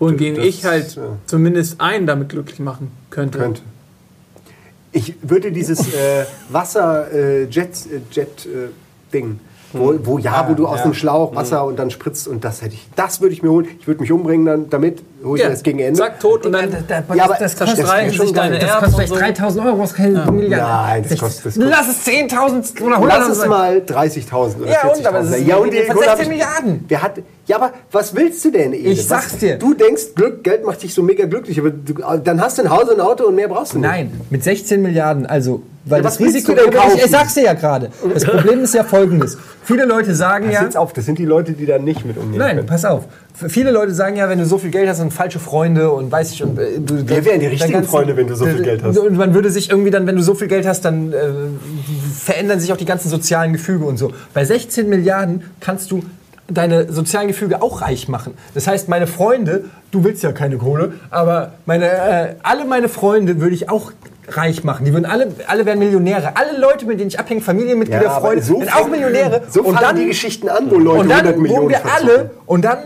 Wohingegen 0.00 0.36
Das- 0.36 0.44
ich 0.46 0.64
halt 0.64 0.96
ja. 0.96 1.02
zumindest 1.26 1.80
einen 1.80 2.06
damit 2.06 2.28
glücklich 2.30 2.58
machen 2.58 2.90
könnte. 3.10 3.38
Könnte. 3.38 3.62
Ich 4.92 5.16
würde 5.22 5.52
dieses 5.52 5.80
äh, 5.80 6.24
Wasser 6.48 7.12
äh, 7.12 7.44
Jet 7.44 7.70
äh, 7.86 8.00
Jet 8.10 8.46
äh, 8.46 8.68
Ding, 9.12 9.38
wo, 9.74 9.94
wo 10.02 10.18
ja, 10.18 10.46
wo 10.48 10.54
du 10.54 10.66
aus 10.66 10.78
ja. 10.78 10.84
dem 10.84 10.94
Schlauch 10.94 11.34
Wasser 11.34 11.64
und 11.66 11.78
dann 11.78 11.90
spritzt 11.90 12.26
und 12.26 12.42
das 12.42 12.62
hätte 12.62 12.72
ich, 12.74 12.88
das 12.96 13.20
würde 13.20 13.34
ich 13.34 13.42
mir 13.42 13.50
holen. 13.50 13.66
Ich 13.78 13.86
würde 13.86 14.00
mich 14.00 14.10
umbringen 14.10 14.46
dann 14.46 14.70
damit, 14.70 15.02
hole 15.22 15.36
ich 15.36 15.42
Ja, 15.42 15.48
mir 15.50 15.54
das 15.54 15.62
gegen 15.62 15.78
Ende. 15.80 15.98
zack, 16.00 16.20
tot 16.20 16.46
und 16.46 16.52
dann. 16.52 16.70
Ja, 17.14 17.24
aber 17.24 17.34
das, 17.38 17.54
das 17.54 17.58
kostet, 17.58 17.78
wär 17.78 17.84
streiten 17.86 18.14
schon 18.14 18.32
deine 18.32 18.58
das 18.58 18.68
Erben 18.70 18.84
kostet 18.86 19.08
vielleicht 19.08 19.36
so. 19.36 19.42
3000 19.44 19.66
Euro, 19.66 19.78
was 19.80 19.92
keine 19.94 20.30
Milliarden. 20.32 20.86
Nein, 20.86 21.04
das 21.06 21.18
kostet- 21.18 21.46
das 21.46 21.54
kostet- 21.54 21.70
Lass 21.70 21.88
es 21.88 22.06
10.000 22.06 22.82
oder 22.82 22.96
100.000 22.96 23.06
Lass 23.08 23.28
es 23.28 23.46
mal 23.46 23.78
30.000 23.82 24.56
oder 24.62 24.70
Ja, 24.70 24.88
und, 24.88 25.06
aber 25.06 25.18
40.000. 25.20 25.20
es 25.20 25.30
ist- 25.40 25.46
ja, 25.46 25.56
und 25.56 25.64
wir 25.72 25.72
reden 25.80 25.86
von 25.88 25.96
Gunnar, 25.96 26.16
16 26.16 26.28
Milliarden. 26.32 26.84
Wer 26.88 27.02
hat, 27.02 27.12
ja, 27.48 27.56
aber 27.56 27.72
was 27.90 28.14
willst 28.14 28.44
du 28.44 28.50
denn, 28.52 28.72
Ede? 28.72 28.90
Ich 28.90 29.04
sag's 29.06 29.32
was, 29.32 29.38
dir. 29.40 29.56
Du 29.58 29.74
denkst, 29.74 30.14
Glück, 30.14 30.44
Geld 30.44 30.64
macht 30.64 30.82
dich 30.82 30.94
so 30.94 31.02
mega 31.02 31.26
glücklich, 31.26 31.58
aber 31.58 31.70
du, 31.70 31.94
dann 32.22 32.40
hast 32.40 32.58
du 32.58 32.62
ein 32.62 32.70
Haus 32.70 32.84
und 32.84 32.92
ein 32.96 33.00
Auto 33.00 33.24
und 33.24 33.34
mehr 33.34 33.48
brauchst 33.48 33.72
du 33.74 33.78
nicht. 33.78 33.88
Nein, 33.88 34.12
mit 34.30 34.44
16 34.44 34.80
Milliarden, 34.80 35.26
also, 35.26 35.62
weil 35.84 35.98
Ja, 35.98 36.02
das 36.04 36.20
Risiko. 36.20 36.52
du 36.52 36.58
denn 36.58 36.66
Aber 36.68 36.76
ich, 36.76 36.82
kaufen? 36.84 37.00
ich 37.04 37.10
sag's 37.10 37.34
dir 37.34 37.44
ja 37.44 37.54
gerade. 37.54 37.90
Das 38.14 38.24
Problem 38.26 38.60
ist 38.60 38.74
ja 38.74 38.84
folgendes. 38.84 39.38
Viele 39.64 39.86
Leute 39.86 40.14
sagen 40.14 40.44
Pass 40.46 40.54
ja. 40.54 40.62
jetzt 40.62 40.76
auf, 40.76 40.92
das 40.92 41.06
sind 41.06 41.18
die 41.18 41.24
Leute, 41.24 41.52
die 41.52 41.64
da 41.66 41.78
nicht 41.78 42.04
mit 42.04 42.16
umgehen 42.18 42.38
Nein, 42.38 42.56
können. 42.56 42.68
pass 42.68 42.84
auf. 42.84 43.04
Viele 43.48 43.70
Leute 43.70 43.94
sagen 43.94 44.16
ja, 44.16 44.28
wenn 44.28 44.38
du 44.38 44.44
so 44.44 44.58
viel 44.58 44.70
Geld 44.70 44.88
hast, 44.88 44.98
sind 44.98 45.12
falsche 45.12 45.38
Freunde 45.38 45.90
und 45.90 46.10
weiß 46.12 46.32
ich 46.32 46.42
und 46.42 46.58
äh, 46.58 46.80
du, 46.80 47.02
Wer 47.06 47.24
wären 47.24 47.40
die 47.40 47.46
richtigen 47.46 47.72
ganzen- 47.72 47.88
Freunde, 47.90 48.16
wenn 48.16 48.26
du 48.26 48.34
so 48.34 48.44
viel 48.46 48.62
Geld 48.62 48.82
hast? 48.82 48.98
Und 48.98 49.16
man 49.16 49.32
würde 49.32 49.48
sich 49.50 49.70
irgendwie 49.70 49.90
dann, 49.90 50.06
wenn 50.06 50.16
du 50.16 50.22
so 50.22 50.34
viel 50.34 50.48
Geld 50.48 50.66
hast, 50.66 50.84
dann 50.84 51.12
äh, 51.12 51.16
verändern 52.14 52.60
sich 52.60 52.72
auch 52.72 52.76
die 52.76 52.84
ganzen 52.84 53.08
sozialen 53.08 53.52
Gefüge 53.52 53.84
und 53.84 53.96
so. 53.96 54.12
Bei 54.34 54.44
16 54.44 54.88
Milliarden 54.88 55.42
kannst 55.60 55.90
du 55.90 56.02
deine 56.48 56.90
sozialen 56.90 57.28
Gefüge 57.28 57.62
auch 57.62 57.82
reich 57.82 58.08
machen. 58.08 58.34
Das 58.54 58.66
heißt, 58.66 58.88
meine 58.88 59.06
Freunde, 59.06 59.66
du 59.90 60.04
willst 60.04 60.22
ja 60.22 60.32
keine 60.32 60.56
Kohle, 60.56 60.94
aber 61.10 61.52
meine, 61.66 61.86
äh, 61.86 62.34
alle 62.42 62.64
meine 62.64 62.88
Freunde 62.88 63.40
würde 63.40 63.54
ich 63.54 63.68
auch 63.68 63.92
reich 64.30 64.64
machen. 64.64 64.84
Die 64.84 64.92
würden 64.92 65.06
alle, 65.06 65.32
alle 65.46 65.64
wären 65.64 65.78
Millionäre. 65.78 66.36
Alle 66.36 66.58
Leute, 66.58 66.86
mit 66.86 67.00
denen 67.00 67.08
ich 67.08 67.18
abhänge, 67.18 67.40
Familienmitglieder, 67.40 68.10
aber 68.10 68.28
Freunde, 68.28 68.42
sind 68.42 68.74
auch 68.74 68.88
Millionäre. 68.88 69.42
So 69.50 69.62
und 69.62 69.80
dann 69.80 69.96
die 69.96 70.06
Geschichten 70.06 70.48
an, 70.48 70.70
wo 70.70 70.78
Leute 70.78 71.00
und 71.00 71.08
dann 71.08 71.18
100 71.18 71.38
Millionen 71.38 71.62
wohnen 71.64 71.70
wir 71.70 71.92
alle 71.92 72.30
und 72.46 72.64
dann 72.64 72.78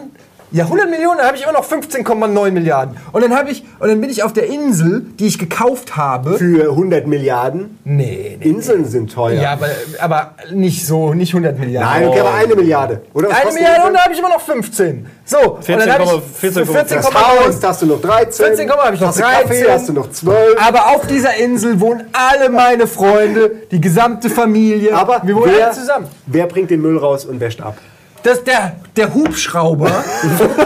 ja 0.52 0.64
100 0.64 0.90
Millionen, 0.90 1.18
dann 1.18 1.26
habe 1.26 1.36
ich 1.36 1.42
immer 1.42 1.52
noch 1.52 1.68
15,9 1.68 2.50
Milliarden. 2.50 2.96
Und 3.12 3.22
dann 3.22 3.36
habe 3.36 3.50
ich 3.50 3.64
und 3.78 3.88
dann 3.88 4.00
bin 4.00 4.10
ich 4.10 4.22
auf 4.22 4.32
der 4.32 4.46
Insel, 4.46 5.06
die 5.18 5.26
ich 5.26 5.38
gekauft 5.38 5.96
habe. 5.96 6.36
Für 6.38 6.70
100 6.70 7.06
Milliarden. 7.06 7.78
Nee, 7.84 8.38
nee. 8.38 8.48
Inseln 8.48 8.84
sind 8.84 9.12
teuer. 9.12 9.40
Ja, 9.40 9.52
aber, 9.52 9.68
aber 10.00 10.34
nicht 10.52 10.86
so, 10.86 11.14
nicht 11.14 11.34
100 11.34 11.58
Milliarden. 11.58 11.90
Nein, 11.90 12.08
okay, 12.08 12.20
aber 12.20 12.34
eine 12.34 12.54
Milliarde. 12.54 13.02
Oder 13.14 13.30
was 13.30 13.40
Eine 13.40 13.52
Milliarde 13.52 13.86
und 13.86 13.94
da 13.94 14.04
habe 14.04 14.12
ich 14.12 14.18
immer 14.18 14.28
noch 14.28 14.40
15. 14.40 15.06
So, 15.24 15.38
und 15.38 15.68
dann 15.68 15.92
habe 15.92 16.04
ich 16.04 16.10
14,9. 16.10 16.64
14,9. 16.64 16.92
Das 16.92 17.14
Haus, 17.14 17.60
da 17.60 17.68
hast 17.68 17.82
du 17.82 17.86
noch 17.86 18.00
13. 18.00 18.46
14, 18.46 18.70
habe 18.70 18.94
ich 18.94 19.00
noch 19.00 19.08
hast 19.08 19.18
du 19.18 19.22
Kaffee, 19.22 19.62
13. 19.62 19.72
hast 19.72 19.88
du 19.88 19.92
noch 19.92 20.10
12. 20.10 20.56
Aber 20.60 20.88
auf 20.88 21.06
dieser 21.06 21.36
Insel 21.36 21.80
wohnen 21.80 22.04
alle 22.12 22.50
meine 22.50 22.86
Freunde, 22.86 23.52
die 23.70 23.80
gesamte 23.80 24.28
Familie. 24.30 24.94
Aber 24.94 25.22
wir 25.24 25.34
wohnen 25.36 25.52
wer, 25.56 25.66
alle 25.66 25.74
zusammen. 25.74 26.06
wer 26.26 26.46
bringt 26.46 26.70
den 26.70 26.82
Müll 26.82 26.98
raus 26.98 27.24
und 27.24 27.40
wäscht 27.40 27.60
ab? 27.60 27.76
Das 28.24 28.44
der, 28.44 28.76
der 28.96 29.12
Hubschrauber, 29.14 29.90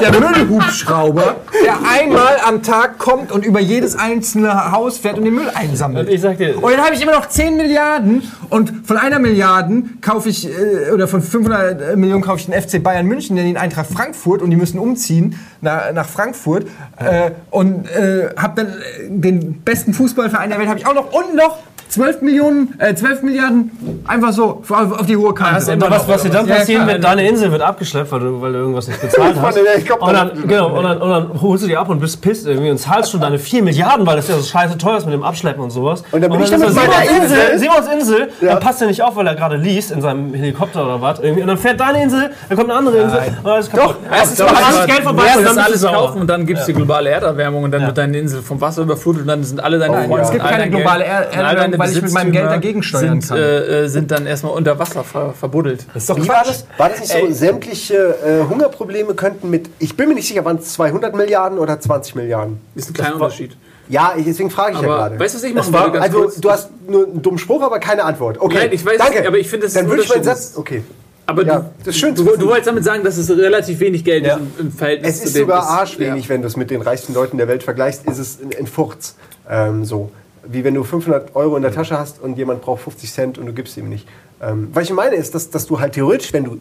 der 0.01 0.13
Müllhubschrauber, 0.21 1.37
der 1.65 1.77
einmal 1.91 2.37
am 2.47 2.63
Tag 2.63 2.99
kommt 2.99 3.33
und 3.33 3.47
über 3.47 3.61
jedes 3.61 3.97
einzelne 3.97 4.73
Haus 4.73 4.99
fährt 4.99 5.17
und 5.17 5.25
den 5.25 5.35
Müll 5.35 5.49
einsammelt. 5.55 6.07
Und 6.09 6.13
ich 6.15 6.21
sag 6.21 6.37
dir- 6.37 6.63
Und 6.63 6.71
dann 6.71 6.83
habe 6.85 6.95
ich 6.95 7.03
immer 7.03 7.13
noch 7.13 7.29
10 7.31 7.57
Milliarden 7.57 8.31
und 8.51 8.87
von 8.87 8.99
einer 8.99 9.19
Milliarden 9.21 9.99
kaufe 10.03 10.29
ich, 10.29 10.47
äh, 10.49 10.91
oder 10.93 11.09
von 11.09 11.23
500 11.23 11.97
Millionen 11.97 12.23
kaufe 12.23 12.41
ich 12.41 12.47
den 12.47 12.55
FC 12.55 12.83
Bayern 12.83 13.07
München, 13.07 13.37
den 13.37 13.57
Eintracht 13.57 13.87
Frankfurt 13.91 14.43
und 14.43 14.51
die 14.51 14.57
müssen 14.57 14.79
umziehen 14.79 15.39
nach, 15.63 15.93
nach 15.95 16.09
Frankfurt. 16.09 16.67
Äh, 16.99 17.31
und 17.51 17.87
äh, 17.89 18.29
habe 18.37 18.63
dann 18.65 18.67
äh, 18.69 19.09
den 19.09 19.63
besten 19.63 19.95
Fußballverein 19.95 20.51
der 20.51 20.59
Welt 20.59 20.69
habe 20.69 20.79
ich 20.79 20.87
auch 20.87 20.95
noch 20.95 21.11
und 21.13 21.35
noch 21.35 21.59
12 21.97 22.21
Millionen, 22.23 22.75
äh, 22.79 22.95
12 22.95 23.23
Milliarden 23.23 23.71
einfach 24.07 24.33
so 24.33 24.63
auf, 24.69 24.71
auf 25.01 25.07
die 25.07 25.17
hohe 25.17 25.33
Kante. 25.33 25.73
Und 25.73 25.81
was, 25.91 26.07
was 26.07 26.23
dir 26.23 26.29
dann 26.31 26.47
Ja, 26.47 26.57
passieren 26.57 26.83
klar. 26.83 26.95
wird, 26.97 27.05
deine 27.05 27.27
Insel 27.27 27.51
wird 27.51 27.63
abgeschleppt, 27.63 28.13
weil 28.13 28.21
du, 28.21 28.41
weil 28.43 28.53
du 28.53 28.59
irgendwas 28.59 28.87
nicht 28.89 29.01
bezahlt 29.01 29.35
hast. 29.41 29.59
Und 29.99 30.13
dann, 30.13 30.31
genau, 30.47 30.77
und, 30.77 30.85
dann, 30.85 31.01
und 31.01 31.09
dann 31.11 31.41
holst 31.41 31.65
du 31.65 31.69
die 31.69 31.77
ab 31.77 31.89
und 31.89 31.99
bist 32.01 32.21
pisst 32.21 32.47
irgendwie 32.47 32.71
und 32.71 32.77
zahlst 32.79 33.11
schon 33.13 33.21
deine 33.23 33.39
4 33.39 33.63
Milliarden, 33.63 34.07
weil 34.07 34.17
das 34.17 34.29
ja 34.29 34.37
so 34.37 34.43
scheiße 34.43 34.77
teuer 34.77 34.99
ist 34.99 35.07
mit 35.07 35.15
dem 35.15 35.23
Abschleppen 35.23 35.63
und 35.63 35.71
sowas. 35.71 36.03
Und 36.13 36.21
dann 36.23 36.31
bin 36.31 36.41
ich 36.41 36.47
ist 36.47 36.53
damit 36.53 36.69
so, 36.69 36.75
meiner 36.75 36.93
Simons 36.93 37.23
Insel. 37.23 37.39
Insel, 37.53 37.59
Simons 37.59 37.87
Insel, 37.93 38.29
dann 38.43 38.61
passt 38.61 38.83
er 38.83 38.89
nicht 38.89 39.03
auf, 39.03 39.17
weil 39.17 39.27
er 39.27 39.35
gerade 39.35 39.57
liest 39.57 39.91
in 39.91 40.03
seinem 40.03 40.35
Helikopter 40.35 40.85
oder 40.85 41.01
was. 41.01 41.21
Irgendwie. 41.21 41.41
Und 41.43 41.49
dann 41.49 41.59
fährt 41.59 41.81
deine 41.81 42.03
Insel, 42.03 42.31
dann 42.49 42.59
kommt 42.59 42.69
eine 42.71 42.79
andere 42.79 42.99
Insel 42.99 43.21
und 43.43 43.51
alles 43.51 43.71
kaputt. 43.71 43.97
Doch, 44.11 44.17
Es 44.23 44.31
ist 44.33 44.41
dann 44.41 44.49
alles 44.49 44.87
Geld 44.87 45.01
vorbei 45.03 45.23
Du 45.33 45.39
und 45.39 45.45
das 45.47 45.55
dann 45.55 45.65
alles 45.65 45.83
kaufen 45.83 46.21
und 46.21 46.27
dann 46.27 46.45
gibt 46.47 46.61
es 46.61 46.67
die 46.67 46.75
globale 46.75 47.09
Erderwärmung 47.09 47.65
und 47.65 47.71
dann 47.73 47.87
wird 47.87 47.97
deine 47.97 48.19
Insel 48.19 48.43
vom 48.43 48.61
Wasser 48.61 48.83
überflutet 48.83 49.23
und 49.23 49.29
dann 49.29 49.43
sind 49.43 49.63
alle 49.65 49.79
deine 49.79 49.95
Nein, 49.97 50.09
Freunde, 50.09 50.25
es 50.25 50.31
gibt 50.31 50.45
keine 50.45 50.69
globale 50.71 51.05
Er- 51.05 51.31
Erderwärmung, 51.31 51.57
deine 51.73 51.79
weil 51.91 51.97
ich 51.97 52.03
mit 52.03 52.13
meinem 52.13 52.33
Geld 52.33 52.47
dagegen 52.47 52.83
steuern 52.83 53.21
sind, 53.21 53.29
kann. 53.29 53.39
Äh, 53.39 53.85
äh, 53.85 53.89
sind 53.89 54.11
dann 54.11 54.27
erstmal 54.27 54.53
unter 54.53 54.79
Wasser 54.79 55.05
ver 55.05 55.33
verbuddelt. 55.33 55.87
Das 55.95 56.03
ist 56.05 56.11
doch 56.11 56.17
Wie 56.17 56.29
war 56.29 56.43
das? 56.45 56.67
War 56.77 56.89
das 56.89 57.01
nicht 57.01 57.13
so, 57.13 57.31
sämtliche 57.33 58.17
äh, 58.25 58.49
Hungerprobleme 58.49 59.15
könnten 59.15 59.51
mit, 59.51 59.69
ich 59.79 59.97
bin 59.97 60.09
mir 60.09 60.15
nicht 60.15 60.29
sicher, 60.29 60.45
waren 60.45 60.57
es 60.59 60.73
200 60.75 61.15
Milliarden 61.15 61.59
oder 61.59 61.79
20 61.81 62.15
Milliarden? 62.15 62.61
Ist 62.75 62.91
ein 62.91 62.95
kleiner 62.95 63.15
Unterschied. 63.15 63.57
Ja, 63.89 64.15
deswegen 64.19 64.51
frage 64.51 64.73
ich 64.75 64.81
ja 64.81 64.89
Aber 64.89 64.97
gerade. 64.97 65.21
weißt 65.21 65.35
du, 65.35 65.39
was 65.39 65.45
ich 65.45 65.55
machen 65.55 65.73
war, 65.73 65.87
würde, 65.93 66.03
Also, 66.03 66.19
kurz? 66.23 66.41
du 66.41 66.51
hast 66.51 66.71
nur 66.89 67.07
einen 67.07 67.23
dummen 67.23 67.39
Spruch, 67.39 67.63
aber 67.63 67.79
keine 67.79 68.03
Antwort. 68.05 68.41
Okay, 68.41 68.57
Nein, 68.57 68.71
ich 68.73 68.85
weiß 68.85 68.99
danke. 68.99 69.19
nicht, 69.19 69.29
aber 69.29 69.39
ich 69.39 69.49
finde, 69.49 69.67
das 69.67 69.73
ist 69.73 69.77
Dann 69.77 69.85
ein 69.87 69.91
würde 69.91 70.03
ich 70.03 70.09
meinen. 70.09 70.25
Satz, 70.25 70.55
okay. 70.57 70.83
Aber 71.29 71.45
Ja, 71.45 71.59
du, 71.59 71.65
das 71.85 71.95
ist 71.95 71.99
schön 72.01 72.15
du, 72.15 72.25
du 72.25 72.47
wolltest 72.47 72.67
damit 72.69 72.85
sagen, 72.85 73.03
dass 73.05 73.17
es 73.17 73.31
relativ 73.31 73.81
wenig 73.81 74.05
Geld 74.05 74.25
Ja. 74.27 74.35
ist 74.35 74.41
im, 74.59 74.67
im 74.67 74.73
Verhältnis 74.73 75.11
Es 75.19 75.25
ist 75.25 75.33
zu 75.33 75.39
dem, 75.39 75.43
sogar 75.43 75.63
arschwenig, 75.69 76.29
wenn 76.29 76.41
du 76.41 76.49
es 76.49 76.57
mit 76.57 76.71
den 76.71 76.83
reichsten 76.83 77.15
Leuten 77.15 77.37
der 77.39 77.49
Welt 77.49 77.63
vergleichst, 77.63 78.07
ist 78.07 78.19
es 78.19 78.39
ein, 78.41 78.51
ein 78.59 78.67
Furz. 78.67 79.15
Ähm, 79.49 79.85
so. 79.85 80.11
Wie 80.49 80.65
wenn 80.65 80.75
du 80.75 80.85
500 80.85 81.35
Euro 81.35 81.57
in 81.57 81.63
der 81.63 81.73
Tasche 81.73 81.99
hast 81.99 82.21
und 82.21 82.39
jemand 82.39 82.63
braucht 82.63 82.83
50 82.83 83.13
Cent 83.13 83.39
und 83.39 83.47
du 83.47 83.53
gibst 83.53 83.77
ihm 83.77 83.89
nicht. 83.89 84.07
Ähm, 84.41 84.69
was 84.73 84.85
ich 84.85 84.93
meine 84.93 85.17
ist, 85.17 85.35
dass, 85.35 85.51
dass 85.51 85.67
du 85.67 85.81
halt 85.81 85.95
theoretisch, 85.95 86.33
wenn 86.33 86.45
du 86.45 86.59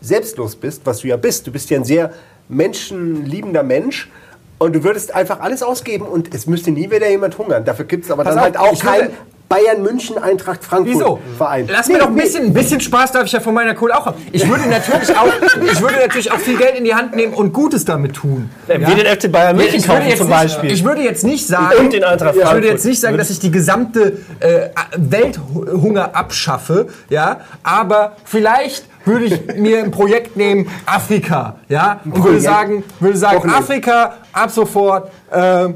selbstlos 0.00 0.56
bist, 0.56 0.82
was 0.84 0.98
du 0.98 1.08
ja 1.08 1.16
bist, 1.16 1.46
du 1.46 1.52
bist 1.52 1.70
ja 1.70 1.78
ein 1.78 1.84
sehr 1.84 2.12
menschenliebender 2.48 3.62
Mensch 3.62 4.10
und 4.58 4.74
du 4.74 4.84
würdest 4.84 5.14
einfach 5.14 5.40
alles 5.40 5.62
ausgeben 5.62 6.06
und 6.06 6.34
es 6.34 6.46
müsste 6.46 6.70
nie 6.70 6.90
wieder 6.90 7.08
jemand 7.08 7.38
hungern. 7.38 7.64
Dafür 7.64 7.84
gibt 7.84 8.04
es 8.04 8.10
aber 8.10 8.24
Pass 8.24 8.34
dann 8.34 8.56
auf, 8.56 8.60
halt 8.60 8.74
auch 8.74 8.80
kein 8.80 9.10
Bayern 9.52 9.82
München 9.82 10.16
Eintracht 10.16 10.64
Frankfurt 10.64 10.94
Wieso? 10.94 11.18
Verein. 11.36 11.68
Lass 11.70 11.86
Nee, 11.86 11.94
mir 11.94 11.98
doch 12.00 12.06
ein 12.06 12.14
nee. 12.14 12.22
bisschen, 12.22 12.44
ein 12.46 12.54
bisschen 12.54 12.80
Spaß 12.80 13.12
darf 13.12 13.24
ich 13.26 13.32
ja 13.32 13.40
von 13.40 13.52
meiner 13.52 13.74
Kohle 13.74 13.94
auch 13.98 14.06
haben. 14.06 14.16
Ich 14.32 14.48
würde 14.48 14.66
natürlich 14.66 15.14
auch, 15.14 15.26
ich 15.62 15.80
würde 15.82 15.96
natürlich 16.00 16.32
auch 16.32 16.38
viel 16.38 16.56
Geld 16.56 16.76
in 16.78 16.84
die 16.84 16.94
Hand 16.94 17.14
nehmen 17.14 17.34
und 17.34 17.52
Gutes 17.52 17.84
damit 17.84 18.14
tun. 18.14 18.48
Wie 18.66 18.76
den 18.94 19.04
FC 19.06 19.30
Bayern 19.30 19.56
München 19.56 19.76
Ich 19.80 19.86
kaufen 19.86 20.02
zum 20.16 20.26
nicht, 20.26 20.30
Beispiel. 20.30 20.70
ich 20.72 20.82
würde 20.84 21.02
jetzt 21.02 21.22
nicht 21.24 21.46
sagen, 21.46 21.76
Und 21.80 21.92
den 21.92 22.02
Eintracht 22.02 22.30
ich 22.30 22.36
würde 22.36 22.48
Frankfurt. 22.48 22.72
jetzt 22.72 22.84
nicht 22.86 23.00
sagen, 23.00 23.18
dass 23.18 23.28
ich 23.28 23.40
die 23.40 23.50
gesamte 23.50 24.18
äh, 24.40 24.70
Welthunger 24.96 26.16
abschaffe, 26.16 26.86
ja, 27.10 27.40
aber 27.62 28.16
vielleicht 28.24 28.86
würde 29.04 29.26
ich 29.26 29.54
mir 29.56 29.80
ein 29.80 29.90
Projekt 29.90 30.36
nehmen, 30.36 30.66
Afrika, 30.86 31.56
ja, 31.68 32.00
und 32.06 32.24
würde 32.24 32.40
sagen, 32.40 32.84
würde 33.00 33.18
sagen. 33.18 33.50
Afrika 33.50 34.14
ab 34.32 34.50
sofort. 34.50 35.10
ähm, 35.30 35.74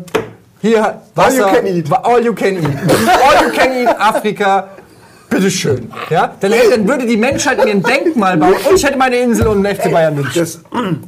hier, 0.67 1.01
Wasser, 1.15 1.39
you 1.39 1.55
can 1.55 1.67
eat. 1.67 1.93
All 1.93 2.25
you 2.25 2.35
can 2.35 2.57
eat. 2.57 2.65
All 2.65 3.47
you 3.47 3.53
can 3.53 3.73
eat, 3.73 3.89
Afrika. 3.99 4.69
Bitteschön. 5.29 5.91
Ja? 6.09 6.35
Dann, 6.41 6.53
hätte- 6.53 6.71
dann 6.71 6.89
würde 6.89 7.07
die 7.07 7.17
Menschheit 7.17 7.63
mir 7.63 7.71
ein 7.71 7.83
Denkmal 7.83 8.37
bauen 8.37 8.55
und 8.69 8.77
ich 8.77 8.85
hätte 8.85 8.97
meine 8.97 9.17
Insel 9.17 9.49
und 9.49 9.67
einen 9.67 9.77
FC 9.77 9.91
Bayern 9.91 10.15
München. 10.15 10.33
Das 10.41 10.61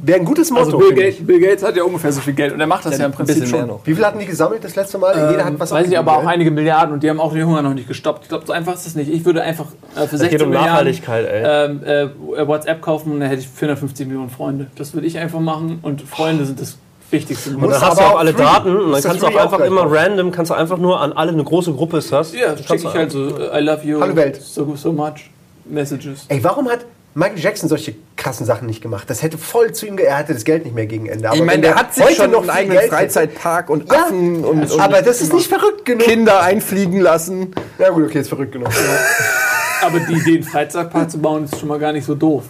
wäre 0.03 0.19
ein 0.19 0.25
gutes 0.25 0.51
Motto. 0.51 0.65
Also 0.65 0.77
Bill. 0.77 0.93
Gates, 0.93 1.25
Bill 1.25 1.39
Gates 1.39 1.63
hat 1.63 1.75
ja 1.75 1.83
ungefähr 1.83 2.11
so 2.11 2.21
viel 2.21 2.33
Geld 2.33 2.53
und 2.53 2.59
er 2.59 2.67
macht 2.67 2.85
das 2.85 2.97
ja, 2.97 3.05
im 3.05 3.11
Prinzip 3.11 3.47
schon. 3.47 3.69
Wie 3.83 3.95
viel 3.95 4.05
hatten 4.05 4.19
die 4.19 4.25
gesammelt 4.25 4.63
das 4.63 4.75
letzte 4.75 4.97
Mal? 4.97 5.31
Jeder 5.31 5.45
hat 5.45 5.57
was 5.57 5.71
Weiß 5.71 5.87
ich 5.87 5.97
aber 5.97 6.17
auch 6.17 6.21
gell? 6.21 6.29
einige 6.29 6.51
Milliarden 6.51 6.93
und 6.93 7.03
die 7.03 7.09
haben 7.09 7.19
auch 7.19 7.33
den 7.33 7.45
Hunger 7.45 7.61
noch 7.61 7.73
nicht 7.73 7.87
gestoppt. 7.87 8.23
Ich 8.23 8.29
glaube, 8.29 8.45
so 8.45 8.53
einfach 8.53 8.73
ist 8.73 8.85
das 8.85 8.95
nicht. 8.95 9.09
Ich 9.11 9.23
würde 9.25 9.41
einfach 9.41 9.67
äh, 9.95 10.01
für 10.05 10.17
16 10.17 10.29
geht 10.29 10.41
um 10.41 10.49
Milliarden 10.49 10.93
ähm, 11.07 11.81
äh, 11.85 12.47
WhatsApp 12.47 12.81
kaufen 12.81 13.13
und 13.13 13.21
dann 13.21 13.29
hätte 13.29 13.41
ich 13.41 13.47
450 13.47 14.05
Millionen 14.07 14.29
Freunde. 14.29 14.67
Das 14.75 14.93
würde 14.93 15.07
ich 15.07 15.17
einfach 15.17 15.39
machen 15.39 15.79
und 15.81 16.01
Freunde 16.01 16.45
sind 16.45 16.59
das 16.59 16.77
Wichtigste. 17.11 17.51
Und 17.51 17.61
dann 17.69 17.81
hast 17.81 17.97
du 17.99 18.03
auch 18.03 18.11
auch 18.13 18.19
alle 18.19 18.33
free. 18.33 18.41
Daten 18.43 18.75
und 18.75 18.91
dann 18.91 19.01
kannst 19.01 19.21
du 19.23 19.27
auch 19.27 19.31
auch 19.35 19.39
einfach 19.43 19.57
gleich 19.57 19.67
immer 19.69 19.81
drauf? 19.83 19.93
random, 19.93 20.31
kannst 20.31 20.51
du 20.51 20.55
einfach 20.55 20.77
nur 20.77 20.99
an 21.01 21.11
alle 21.13 21.31
eine 21.31 21.43
große 21.43 21.73
Gruppe 21.73 21.97
ist 21.97 22.11
das. 22.11 22.33
ja, 22.33 22.55
schicke 22.57 22.75
ich 22.75 22.85
halt 22.93 23.11
so, 23.11 23.37
äh, 23.37 23.59
I 23.59 23.63
love 23.63 23.83
you 23.85 23.99
Hallo 23.99 24.15
Welt. 24.15 24.41
So, 24.41 24.75
so 24.75 24.91
much 24.91 25.29
messages. 25.65 26.25
Ey, 26.27 26.43
warum 26.43 26.69
hat 26.69 26.85
Michael 27.15 27.39
Jackson 27.39 27.67
solche 27.67 27.95
krassen 28.15 28.45
Sachen 28.45 28.67
nicht 28.67 28.81
gemacht? 28.81 29.09
Das 29.09 29.23
hätte 29.23 29.37
voll 29.39 29.71
zu 29.73 29.87
ihm 29.87 29.97
ge 29.97 30.05
Er 30.05 30.17
hatte 30.19 30.33
das 30.33 30.43
Geld 30.45 30.63
nicht 30.65 30.75
mehr 30.75 30.85
gegen 30.85 31.07
Ende. 31.07 31.27
Aber 31.27 31.37
Ich 31.37 31.43
meine, 31.43 31.61
der 31.61 31.75
hat 31.75 31.93
sich 31.95 32.03
heute 32.03 32.15
schon 32.15 32.31
noch 32.31 32.41
einen 32.41 32.49
eigenen 32.51 32.77
Geld 32.77 32.83
hätte- 32.91 32.95
Freizeitpark 32.95 33.69
und 33.71 33.91
Ja, 33.91 34.03
Affen 34.03 34.45
und, 34.45 34.71
und 34.71 34.79
aber 34.79 35.01
das 35.01 35.19
ist 35.21 35.33
nicht 35.33 35.47
verrückt 35.47 35.85
genug. 35.85 36.03
Kinder 36.07 36.41
einfliegen 36.41 36.99
lassen. 37.01 37.53
Ja 37.79 37.89
gut, 37.89 38.05
okay, 38.05 38.19
ist 38.19 38.29
verrückt 38.29 38.51
genug. 38.51 38.69
Aber 39.81 39.97
die 39.99 40.11
Idee, 40.13 40.35
einen 40.35 40.43
Freizeitpark 40.43 41.09
zu 41.09 41.17
bauen, 41.19 41.45
ist 41.45 41.57
schon 41.57 41.69
mal 41.69 41.79
gar 41.79 41.93
nicht 41.93 42.05
so 42.05 42.13
doof. 42.13 42.43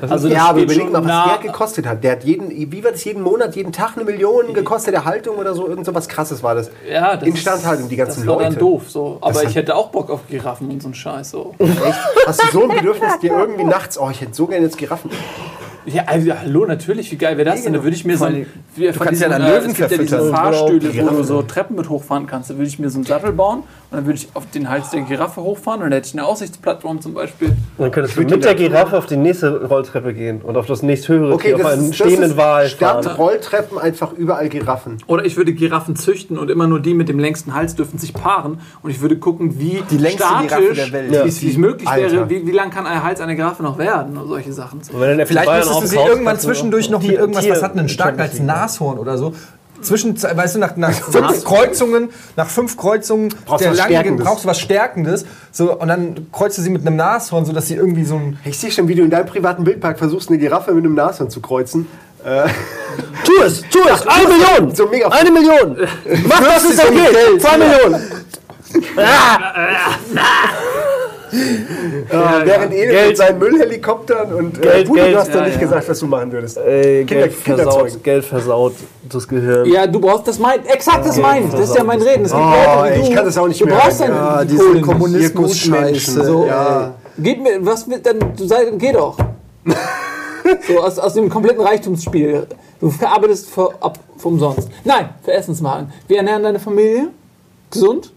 Also 0.00 0.28
ja, 0.28 0.46
aber 0.48 0.62
überleg 0.62 0.90
mal, 0.90 0.98
was 1.00 1.06
nah- 1.06 1.38
der 1.38 1.50
gekostet 1.50 1.86
hat. 1.86 2.02
Der 2.02 2.12
hat 2.12 2.24
jeden, 2.24 2.50
wie 2.50 2.82
war 2.84 2.90
das, 2.90 3.04
jeden 3.04 3.22
Monat, 3.22 3.54
jeden 3.54 3.72
Tag 3.72 3.92
eine 3.96 4.04
Million 4.04 4.52
gekostet, 4.52 4.92
der 4.92 5.04
Haltung 5.04 5.36
oder 5.36 5.54
so, 5.54 5.68
irgend 5.68 5.86
so 5.86 5.94
was 5.94 6.08
krasses 6.08 6.42
war 6.42 6.54
das. 6.56 6.70
Ja, 6.90 7.16
das 7.16 7.28
Instandhaltung, 7.28 7.88
die 7.88 7.96
ganzen 7.96 8.20
das 8.20 8.26
war 8.26 8.36
Leute. 8.38 8.50
dann 8.50 8.58
doof. 8.58 8.90
So. 8.90 9.18
Aber 9.20 9.32
Das 9.32 9.44
ich 9.44 9.54
hätte 9.56 9.74
auch 9.76 9.90
Bock 9.90 10.10
auf 10.10 10.20
Giraffen 10.28 10.68
und 10.70 10.82
so 10.82 10.88
einen 10.88 10.94
Scheiß. 10.94 11.30
So. 11.30 11.54
Echt? 11.58 11.76
Hast 12.26 12.42
du 12.42 12.46
so 12.52 12.62
ein 12.68 12.76
Bedürfnis, 12.76 13.18
dir 13.20 13.32
irgendwie 13.38 13.64
nachts, 13.64 13.96
oh, 13.98 14.08
ich 14.10 14.20
hätte 14.20 14.34
so 14.34 14.46
gerne 14.46 14.64
jetzt 14.66 14.78
Giraffen. 14.78 15.10
Ja, 15.86 16.04
also, 16.06 16.32
hallo, 16.32 16.64
natürlich, 16.64 17.12
wie 17.12 17.16
geil 17.16 17.36
wäre 17.36 17.50
das 17.50 17.62
denn? 17.62 17.74
Da 17.74 17.82
würde 17.82 17.94
ich 17.94 18.06
mir 18.06 18.16
so 18.16 18.24
ein. 18.24 18.46
wie- 18.74 18.90
von 18.90 19.06
kannst 19.06 19.20
ja 19.20 19.28
äh, 19.28 19.38
Löwen 19.38 19.70
es 19.70 19.76
gibt 19.76 19.90
ja 19.90 19.98
diese. 19.98 20.30
Fahrstühle, 20.30 20.90
wo 21.06 21.16
du 21.16 21.22
so 21.24 21.42
Treppen 21.42 21.76
mit 21.76 21.90
hochfahren 21.90 22.26
kannst. 22.26 22.48
Da 22.48 22.54
würde 22.54 22.66
ich 22.68 22.78
mir 22.78 22.88
so 22.88 22.96
einen 22.96 23.04
Sattel 23.04 23.32
bauen 23.32 23.64
und 23.94 23.98
dann 24.00 24.06
würde 24.06 24.18
ich 24.18 24.28
auf 24.34 24.44
den 24.50 24.68
Hals 24.68 24.90
der 24.90 25.02
Giraffe 25.02 25.40
hochfahren 25.40 25.80
und 25.82 25.90
dann 25.90 25.92
hätte 25.96 26.08
ich 26.08 26.14
eine 26.14 26.26
Aussichtsplattform 26.26 27.00
zum 27.00 27.14
Beispiel. 27.14 27.52
Dann 27.78 27.90
könntest 27.92 28.16
du 28.16 28.22
mit 28.22 28.44
der 28.44 28.54
Giraffe 28.54 28.98
auf 28.98 29.06
die 29.06 29.16
nächste 29.16 29.64
Rolltreppe 29.66 30.12
gehen 30.14 30.40
und 30.42 30.56
auf 30.56 30.66
das 30.66 30.82
nächsthöhere 30.82 31.32
Okay, 31.32 31.54
Tier, 31.54 31.56
auf 31.56 31.62
das 31.62 31.72
einen 31.78 31.90
ist, 31.90 31.94
stehenden 31.96 32.36
Wal 32.36 32.66
statt 32.68 33.04
fahren. 33.04 33.16
Rolltreppen 33.16 33.78
einfach 33.78 34.12
überall 34.12 34.48
Giraffen. 34.48 34.98
Oder 35.06 35.24
ich 35.24 35.36
würde 35.36 35.52
Giraffen 35.52 35.94
züchten 35.96 36.38
und 36.38 36.50
immer 36.50 36.66
nur 36.66 36.80
die 36.80 36.94
mit 36.94 37.08
dem 37.08 37.18
längsten 37.18 37.54
Hals 37.54 37.74
dürfen 37.76 37.98
sich 37.98 38.12
paaren 38.14 38.58
und 38.82 38.90
ich 38.90 39.00
würde 39.00 39.16
gucken, 39.18 39.58
wie 39.60 39.82
Die 39.90 39.98
längste 39.98 40.24
statisch, 40.24 40.48
Giraffe 40.48 40.74
der 40.74 40.92
Welt. 40.92 41.10
wie 41.24 41.28
es- 41.28 41.42
wie 41.42 41.50
es 41.50 41.56
möglich 41.56 41.88
Alter. 41.88 42.10
wäre, 42.12 42.30
wie, 42.30 42.46
wie 42.46 42.50
lang 42.52 42.70
kann 42.70 42.86
ein 42.86 43.02
Hals 43.02 43.20
einer 43.20 43.34
Giraffe 43.36 43.62
noch 43.62 43.78
werden 43.78 44.16
und 44.16 44.28
solche 44.28 44.52
Sachen. 44.52 44.80
Und 44.80 45.26
Vielleicht 45.26 45.50
müsstest 45.50 45.82
du 45.82 45.86
sie 45.86 45.96
irgendwann 45.96 46.36
du 46.36 46.42
zwischendurch 46.42 46.90
noch 46.90 47.02
mit 47.02 47.12
irgendwas, 47.12 47.48
was 47.48 47.62
hat 47.62 47.72
einen 47.76 47.88
starken 47.88 48.20
als 48.20 48.34
League. 48.34 48.42
Nashorn 48.46 48.98
oder 48.98 49.16
so. 49.18 49.34
Zwischen, 49.84 50.20
weißt 50.20 50.56
du, 50.56 50.58
nach, 50.58 50.76
nach 50.76 50.92
fünf 51.10 51.44
Kreuzungen, 51.44 52.08
nach 52.36 52.48
fünf 52.48 52.76
Kreuzungen 52.76 53.32
Brauchst 53.46 53.64
der 53.64 53.70
was 53.72 53.78
langen- 53.78 53.90
Stärkendes. 53.92 54.26
brauchst 54.26 54.44
du 54.44 54.48
was 54.48 54.60
Stärkendes. 54.60 55.24
So, 55.52 55.78
und 55.78 55.88
dann 55.88 56.26
kreuzt 56.32 56.58
du 56.58 56.62
sie 56.62 56.70
mit 56.70 56.84
einem 56.86 56.96
Nashorn, 56.96 57.44
sodass 57.44 57.68
sie 57.68 57.74
irgendwie 57.76 58.04
so 58.04 58.16
ein. 58.16 58.38
Ich 58.44 58.58
sehe 58.58 58.70
schon, 58.72 58.88
wie 58.88 58.94
du 58.94 59.02
in 59.02 59.10
deinem 59.10 59.26
privaten 59.26 59.64
Wildpark 59.66 59.98
versuchst, 59.98 60.28
eine 60.30 60.38
Giraffe 60.38 60.72
mit 60.72 60.84
einem 60.84 60.94
Nashorn 60.94 61.30
zu 61.30 61.40
kreuzen. 61.40 61.86
Tu 63.24 63.32
es, 63.44 63.60
tu 63.70 63.78
es, 63.92 64.06
eine 64.06 64.28
Million! 64.28 64.74
So 64.74 64.86
mega 64.88 65.08
Eine 65.08 65.30
Million! 65.30 65.76
Mach 66.26 66.40
das, 66.40 66.68
mit 66.68 66.78
okay! 66.78 67.12
Geld. 67.12 67.42
Zwei 67.42 67.58
Millionen! 67.58 68.02
Äh, 71.34 72.46
während 72.46 72.72
Ede 72.72 72.92
Geld. 72.92 73.08
mit 73.08 73.16
seinen 73.16 73.38
Müllhelikoptern 73.38 74.32
und 74.34 74.58
äh, 74.58 74.60
Geld, 74.60 74.86
Budo, 74.88 75.00
Geld. 75.02 75.14
du 75.14 75.18
hast 75.18 75.28
doch 75.30 75.34
Ja, 75.40 75.46
nicht 75.46 75.54
ja. 75.54 75.60
gesagt, 75.60 75.88
was 75.88 75.98
du 75.98 76.06
machen 76.06 76.32
würdest. 76.32 76.56
Ey, 76.58 77.04
Kinder- 77.04 77.28
Geld 77.28 77.34
versaut, 77.34 78.02
Geld 78.04 78.24
versaut 78.24 78.74
das 79.10 79.26
Gehirn. 79.28 79.66
Ja, 79.66 79.86
du 79.86 80.00
brauchst 80.00 80.28
das 80.28 80.38
mein, 80.38 80.64
exakt 80.66 81.06
das 81.06 81.18
mein. 81.18 81.50
Das 81.50 81.60
ist 81.70 81.76
ja 81.76 81.84
mein 81.84 82.00
Reden. 82.00 82.24
Es 82.24 82.32
gibt 82.32 82.42
Oh, 82.44 82.80
Leute 82.82 82.94
du. 82.98 83.02
ich 83.02 83.14
kann 83.14 83.24
das 83.24 83.36
auch 83.38 83.48
nicht 83.48 83.60
du 83.60 83.66
mehr 83.66 83.76
brauchst 83.76 84.00
hören, 84.00 84.10
dann 84.14 84.24
ja. 84.38 84.44
die 84.44 84.50
diese. 84.56 84.80
Kommunismus-Scheiße. 84.80 86.24
So, 86.24 86.46
ja. 86.46 86.94
Gib 87.18 87.42
mir, 87.42 87.64
was 87.64 87.88
will, 87.88 87.98
dann, 88.00 88.18
du 88.36 88.46
sei, 88.46 88.70
geh 88.76 88.92
doch. 88.92 89.16
so, 90.68 90.80
aus, 90.80 90.98
aus 90.98 91.14
dem 91.14 91.28
kompletten 91.28 91.62
Reichtumsspiel. 91.64 92.46
Du 92.80 92.90
verarbeitest 92.90 93.48
für, 93.50 93.70
ab, 93.80 93.98
für 94.18 94.28
umsonst. 94.28 94.68
Nein, 94.84 95.10
für 95.22 95.32
Essenswagen. 95.32 95.92
Wir 96.08 96.18
ernähren 96.18 96.42
deine 96.42 96.58
Familie. 96.58 97.08
Gesund. 97.70 98.12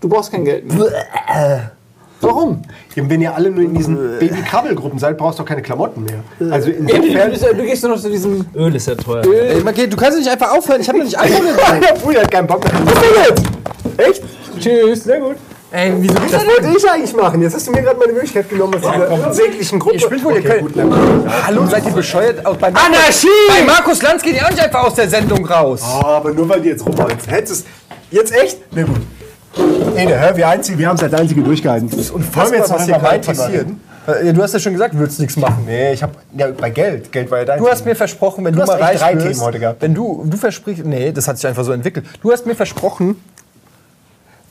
Du 0.00 0.08
brauchst 0.08 0.30
kein 0.30 0.44
Geld 0.44 0.66
mehr. 0.72 0.90
Warum? 2.20 2.62
Wenn 2.94 3.20
ihr 3.22 3.34
alle 3.34 3.50
nur 3.50 3.64
in 3.64 3.74
diesen 3.74 4.18
Baby-Krabbelgruppen 4.18 4.98
seid, 4.98 5.16
brauchst 5.16 5.38
du 5.38 5.42
doch 5.42 5.48
keine 5.48 5.62
Klamotten 5.62 6.04
mehr. 6.04 6.52
Also 6.52 6.70
Ja, 6.70 6.76
du, 6.76 6.92
insofern... 7.06 7.32
ja- 7.32 7.52
du 7.54 7.62
gehst 7.62 7.82
doch 7.84 7.88
noch 7.88 8.00
zu 8.00 8.10
diesem 8.10 8.44
Öl 8.54 8.74
ist 8.74 8.86
ja 8.88 8.94
teuer. 8.94 9.24
Ey, 9.24 9.62
okay, 9.66 9.86
du 9.86 9.96
kannst 9.96 10.18
nicht 10.18 10.28
einfach 10.30 10.52
aufhören, 10.56 10.80
ich 10.80 10.88
habe 10.88 10.98
noch 10.98 11.04
nicht 11.06 11.18
angefangen. 11.18 11.80
Der 11.80 11.94
Bruder 12.02 12.20
hat 12.22 12.30
keinen 12.30 12.46
Bock 12.46 12.62
mehr. 12.64 14.06
Echt? 14.06 14.22
Tschüss. 14.58 15.04
Sehr 15.04 15.20
gut. 15.20 15.36
Ey, 15.72 15.92
wieso 15.98 16.14
gibt's 16.14 16.32
Das 16.32 16.44
wollte 16.46 16.68
ich 16.76 16.90
eigentlich 16.90 17.14
machen. 17.14 17.40
Jetzt 17.42 17.54
hast 17.54 17.68
du 17.68 17.70
mir 17.70 17.82
gerade 17.82 17.96
meine 17.98 18.12
Möglichkeit 18.12 18.50
genommen 18.50 18.74
aus 18.74 18.80
dieser 18.92 19.10
unsäglichen 19.28 19.78
Gruppe. 19.78 19.96
Ich 19.96 20.08
bin 20.08 20.24
wohl, 20.24 20.34
ihr 20.34 20.42
könnt. 20.42 20.74
Hallo, 21.46 21.64
seid 21.66 21.86
ihr 21.86 21.92
bescheuert? 21.92 22.44
Auch 22.44 22.56
bei 22.56 22.68
Anarchie! 22.68 23.28
Bei 23.48 23.64
Markus 23.64 24.02
Lanz 24.02 24.20
geht 24.22 24.34
ihr 24.34 24.44
auch 24.44 24.50
nicht 24.50 24.60
einfach 24.62 24.84
aus 24.84 24.94
der 24.94 25.08
Sendung 25.08 25.46
raus. 25.46 25.80
Oh, 25.84 26.04
aber 26.06 26.32
nur 26.32 26.48
weil 26.48 26.60
die 26.60 26.70
jetzt 26.70 26.84
rumholzen. 26.84 27.30
Hättest 27.32 27.66
es 27.66 27.66
jetzt 28.10 28.34
echt? 28.34 28.58
Na 28.72 28.82
gut. 28.82 28.96
Ene, 29.96 30.18
hör, 30.18 30.36
wir, 30.36 30.48
einzig, 30.48 30.78
wir 30.78 30.88
haben 30.88 30.96
es 30.96 31.02
als 31.02 31.12
Einzige 31.14 31.42
durchgehalten. 31.42 31.90
Das 31.90 31.98
ist 31.98 32.10
Unfassbar, 32.10 32.60
was 32.70 32.84
hier 32.84 32.98
gerade 32.98 33.18
passiert. 33.20 33.66
Ja, 34.24 34.32
Du 34.32 34.42
hast 34.42 34.54
ja 34.54 34.58
schon 34.60 34.72
gesagt, 34.72 34.94
du 34.94 34.98
würdest 34.98 35.20
nichts 35.20 35.36
machen. 35.36 35.64
Nee, 35.66 35.92
ich 35.92 36.02
hab. 36.02 36.12
Ja, 36.36 36.48
bei 36.52 36.70
Geld. 36.70 37.12
Geld 37.12 37.30
war 37.30 37.38
ja 37.38 37.44
dein. 37.44 37.58
Du 37.58 37.68
hast 37.68 37.84
mir 37.84 37.94
versprochen, 37.94 38.44
wenn 38.44 38.54
du, 38.54 38.60
hast 38.62 38.68
mal 38.68 38.80
reich 38.80 38.98
drei 38.98 39.14
wirst, 39.14 39.26
Themen 39.26 39.40
heute 39.40 39.58
gehabt. 39.58 39.82
wenn 39.82 39.94
du, 39.94 40.24
du 40.26 40.36
versprichst, 40.36 40.84
nee, 40.84 41.12
das 41.12 41.28
hat 41.28 41.36
sich 41.36 41.46
einfach 41.46 41.64
so 41.64 41.72
entwickelt. 41.72 42.06
Du 42.22 42.32
hast 42.32 42.46
mir 42.46 42.54
versprochen, 42.54 43.16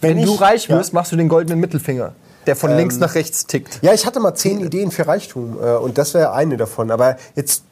Wenn, 0.01 0.17
Wenn 0.17 0.25
du 0.25 0.35
ich- 0.35 0.41
reich 0.41 0.67
ja. 0.67 0.77
wirst, 0.77 0.93
machst 0.93 1.11
du 1.11 1.15
den 1.15 1.27
goldenen 1.27 1.59
Mittelfinger, 1.59 2.13
der 2.45 2.55
von 2.55 2.75
links 2.75 2.97
nach 2.99 3.15
rechts 3.15 3.47
tickt. 3.47 3.79
Ja, 3.81 3.91
ich 3.93 4.05
hatte 4.05 4.19
mal 4.19 4.35
zehn 4.35 4.59
Ideen 4.61 4.91
für 4.91 5.07
Reichtum 5.07 5.57
äh, 5.61 5.71
und 5.75 5.97
das 5.97 6.13
wäre 6.13 6.31
eine 6.33 6.55
davon. 6.55 6.91
Aber 6.91 7.17
jetzt 7.35 7.63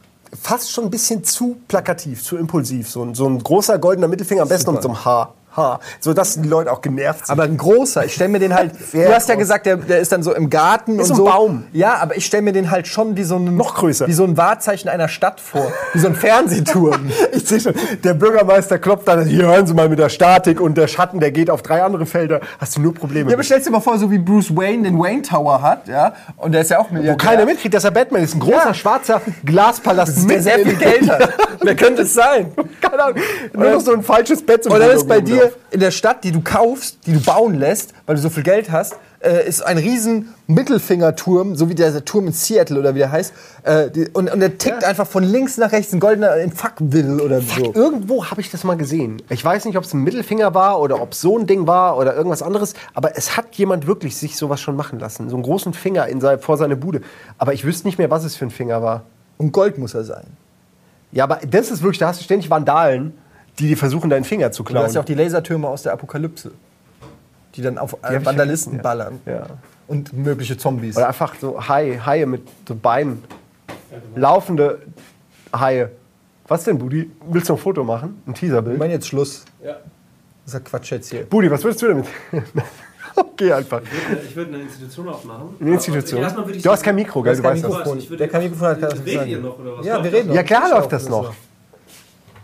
fast 0.41 0.71
schon 0.71 0.85
ein 0.85 0.89
bisschen 0.89 1.23
zu 1.23 1.57
plakativ, 1.69 2.21
zu 2.23 2.37
impulsiv. 2.37 2.89
So, 2.89 3.03
ein- 3.03 3.13
so 3.15 3.27
ein 3.29 3.41
großer 3.41 3.77
goldener 3.77 4.07
Mittelfinger, 4.09 4.41
am 4.41 4.49
besten 4.49 4.67
noch 4.71 4.73
mit 4.73 4.83
so 4.83 4.89
einem 4.89 5.05
Haar. 5.05 5.35
Haar. 5.55 5.79
So 5.99 6.13
dass 6.13 6.39
die 6.39 6.47
Leute 6.47 6.71
auch 6.71 6.81
genervt 6.81 7.27
sind. 7.27 7.33
Aber 7.33 7.43
ein 7.43 7.57
großer, 7.57 8.05
ich 8.05 8.13
stelle 8.13 8.29
mir 8.29 8.39
den 8.39 8.53
halt. 8.53 8.71
Du 8.93 9.13
hast 9.13 9.27
ja 9.29 9.35
gesagt, 9.35 9.65
der, 9.65 9.77
der 9.77 9.99
ist 9.99 10.11
dann 10.11 10.21
so 10.23 10.33
im 10.33 10.49
Garten 10.49 10.99
Ist 10.99 11.09
und 11.11 11.15
so 11.17 11.23
so. 11.23 11.27
ein 11.27 11.33
Baum. 11.33 11.63
Ja, 11.73 11.95
aber 11.95 12.15
ich 12.15 12.25
stelle 12.25 12.43
mir 12.43 12.53
den 12.53 12.69
halt 12.71 12.87
schon 12.87 13.17
wie 13.17 13.23
so 13.23 13.37
ein 13.37 13.55
Noch 13.55 13.75
größer. 13.75 14.07
wie 14.07 14.13
so 14.13 14.23
ein 14.23 14.37
Wahrzeichen 14.37 14.87
einer 14.89 15.07
Stadt 15.07 15.39
vor, 15.39 15.71
wie 15.93 15.99
so 15.99 16.07
ein 16.07 16.15
Fernsehturm. 16.15 17.11
Ich 17.33 17.47
sehe 17.47 17.59
schon, 17.59 17.73
der 18.03 18.13
Bürgermeister 18.13 18.77
klopft 18.79 19.07
dann, 19.07 19.25
hier 19.25 19.47
hören 19.47 19.65
Sie 19.67 19.73
mal 19.73 19.89
mit 19.89 19.99
der 19.99 20.09
Statik 20.09 20.59
und 20.61 20.77
der 20.77 20.87
Schatten, 20.87 21.19
der 21.19 21.31
geht 21.31 21.49
auf 21.49 21.61
drei 21.61 21.83
andere 21.83 22.05
Felder. 22.05 22.41
Hast 22.59 22.75
du 22.77 22.81
nur 22.81 22.93
Probleme. 22.93 23.29
Ja, 23.29 23.35
aber 23.35 23.43
stellst 23.43 23.67
dir 23.67 23.71
mal 23.71 23.79
vor, 23.79 23.97
so 23.97 24.09
wie 24.11 24.17
Bruce 24.17 24.55
Wayne 24.55 24.83
den 24.83 24.99
Wayne 24.99 25.21
Tower 25.21 25.61
hat, 25.61 25.87
ja, 25.87 26.13
und 26.37 26.51
der 26.53 26.61
ist 26.61 26.71
ja 26.71 26.79
auch 26.79 26.89
Wo 26.89 26.95
Milliardär. 26.95 27.17
keiner 27.25 27.45
mitkriegt, 27.45 27.73
dass 27.73 27.83
er 27.83 27.91
Batman 27.91 28.23
ist. 28.23 28.35
Ein 28.35 28.39
großer, 28.39 28.67
Ja. 28.67 28.73
schwarzer 28.73 29.21
Glaspalast 29.45 30.29
der 30.29 30.41
sehr 30.41 30.59
viel 30.59 30.75
Geld 30.75 31.09
hat. 31.09 31.29
Wer 31.61 31.75
könnte 31.75 32.03
es 32.03 32.13
sein? 32.13 32.51
Keine 32.81 33.03
Ahnung. 33.03 33.19
Nur 33.53 33.71
noch 33.71 33.81
so 33.81 33.93
ein 33.93 34.03
falsches 34.03 34.45
Bett 34.45 34.63
zum 34.63 34.73
dann 34.73 34.89
ist 34.91 35.07
bei 35.07 35.19
Bulldoggen 35.19 35.36
dir 35.39 35.53
in 35.71 35.79
der 35.79 35.91
Stadt, 35.91 36.23
die 36.23 36.31
du 36.31 36.41
kaufst, 36.41 36.99
die 37.05 37.13
du 37.13 37.21
bauen 37.21 37.55
lässt, 37.55 37.93
weil 38.05 38.15
du 38.15 38.21
so 38.21 38.29
viel 38.29 38.43
Geld 38.43 38.71
hast, 38.71 38.95
äh, 39.19 39.47
ist 39.47 39.61
ein 39.61 39.77
riesen 39.77 40.33
Mittelfingerturm, 40.47 41.55
so 41.55 41.69
wie 41.69 41.75
der 41.75 42.05
Turm 42.05 42.27
in 42.27 42.33
Seattle 42.33 42.79
oder 42.79 42.93
wie 42.93 42.99
der 42.99 43.11
heißt. 43.11 43.33
Äh, 43.63 43.89
die, 43.89 44.07
und, 44.09 44.31
und 44.31 44.39
der 44.39 44.57
tickt 44.57 44.83
einfach 44.83 45.07
von 45.07 45.23
links 45.23 45.57
nach 45.57 45.71
rechts, 45.71 45.93
ein 45.93 45.99
goldener 45.99 46.35
in 46.37 46.51
Fuckville 46.51 47.23
oder 47.23 47.41
so. 47.41 47.63
drauf. 47.63 47.75
Irgendwo 47.75 48.25
habe 48.25 48.41
ich 48.41 48.51
das 48.51 48.63
mal 48.63 48.77
gesehen. 48.77 49.21
Ich 49.29 49.43
weiß 49.43 49.65
nicht, 49.65 49.77
ob 49.77 49.83
es 49.83 49.93
ein 49.93 50.03
Mittelfinger 50.03 50.53
war 50.53 50.79
oder 50.79 51.01
ob 51.01 51.13
es 51.13 51.21
so 51.21 51.37
ein 51.37 51.47
Ding 51.47 51.67
war 51.67 51.97
oder 51.97 52.15
irgendwas 52.15 52.41
anderes, 52.41 52.73
aber 52.93 53.17
es 53.17 53.35
hat 53.35 53.55
jemand 53.55 53.87
wirklich 53.87 54.15
sich 54.15 54.37
sowas 54.37 54.61
schon 54.61 54.75
machen 54.75 54.99
lassen. 54.99 55.29
So 55.29 55.35
einen 55.35 55.43
großen 55.43 55.73
Finger 55.73 56.07
in 56.07 56.21
sein, 56.21 56.39
vor 56.39 56.57
seine 56.57 56.75
Bude. 56.75 57.01
Aber 57.37 57.53
ich 57.53 57.65
wüsste 57.65 57.87
nicht 57.87 57.97
mehr, 57.97 58.11
was 58.11 58.23
es 58.23 58.35
für 58.35 58.45
ein 58.45 58.51
Finger 58.51 58.81
war. 58.83 59.03
Und 59.37 59.51
Gold 59.51 59.77
muss 59.77 59.93
er 59.93 60.03
sein. 60.03 60.25
Ja, 61.11 61.23
aber 61.23 61.39
das 61.49 61.71
ist 61.71 61.81
wirklich, 61.81 61.99
da 61.99 62.07
hast 62.07 62.19
du 62.19 62.23
ständig 62.23 62.49
Vandalen, 62.49 63.13
die, 63.59 63.67
die 63.67 63.75
versuchen, 63.75 64.09
deinen 64.09 64.23
Finger 64.23 64.51
zu 64.51 64.63
Du 64.63 64.69
klauen. 64.71 64.85
hast 64.85 64.93
ja 64.95 65.01
auch 65.01 65.05
die 65.05 65.13
Lasertürme 65.15 65.67
aus 65.67 65.83
der 65.83 65.93
Apokalypse, 65.93 66.51
die 67.55 67.61
dann 67.61 67.77
auf 67.77 67.93
äh, 68.03 68.17
ich 68.17 68.25
Vandalisten 68.25 68.79
vergessen, 68.79 68.83
ballern. 68.83 69.19
ja. 69.25 69.45
Und 69.87 70.11
mögliche 70.13 70.57
Zombies. 70.57 70.97
Oder 70.97 71.07
einfach 71.07 71.33
so 71.39 71.65
Haie, 71.67 72.05
Haie 72.05 72.25
mit 72.25 72.41
so 72.67 72.75
Beinen. 72.75 73.23
Laufende 74.15 74.79
Haie. 75.57 75.91
Was 76.47 76.63
denn, 76.65 76.77
Budi? 76.77 77.09
Willst 77.29 77.49
du 77.49 77.53
ein 77.53 77.59
Foto 77.59 77.83
machen? 77.83 78.21
Ein 78.25 78.33
Ich 78.33 78.39
Teaserbild? 78.39 78.77
meine 78.77 78.93
jetzt 78.93 79.07
Schluss. 79.07 79.43
Ja. 79.63 79.73
Das 79.73 79.79
ist 80.47 80.53
ja 80.53 80.59
Quatsch 80.59 80.91
jetzt 80.91 81.09
hier. 81.09 81.23
Budi, 81.25 81.49
was 81.51 81.63
würdest 81.63 81.81
du 81.81 81.87
damit? 81.87 82.05
okay, 83.15 83.51
einfach. 83.53 83.81
Ich 84.27 84.35
würde 84.35 84.53
eine 84.53 84.63
Institution 84.63 85.09
aufmachen. 85.09 85.49
Eine 85.59 85.73
Institution. 85.73 86.25
Ich 86.51 86.61
Du 86.63 86.69
hast 86.71 86.83
kein 86.83 86.95
Mikro, 86.95 87.21
gell? 87.21 87.35
Du 87.35 87.41
kein 87.41 87.51
weißt 87.53 87.63
das. 87.63 87.71
Mikrofon. 87.71 87.97
Ich 87.97 88.09
würde- 88.09 88.17
Der 88.17 88.27
kein 88.29 88.43
Mikrofon 88.43 88.67
hat, 88.67 88.79
kann 88.81 88.89
das 88.89 88.99
nicht 88.99 89.13
sagen. 89.17 89.41
noch? 89.41 89.83
Ja, 89.83 90.03
wir 90.03 90.13
reden 90.13 90.27
noch. 90.29 90.35
Ja, 90.35 90.43
klar 90.43 90.63
Ich 90.67 90.71
läuft 90.73 90.91
das 90.93 91.09
noch. 91.09 91.33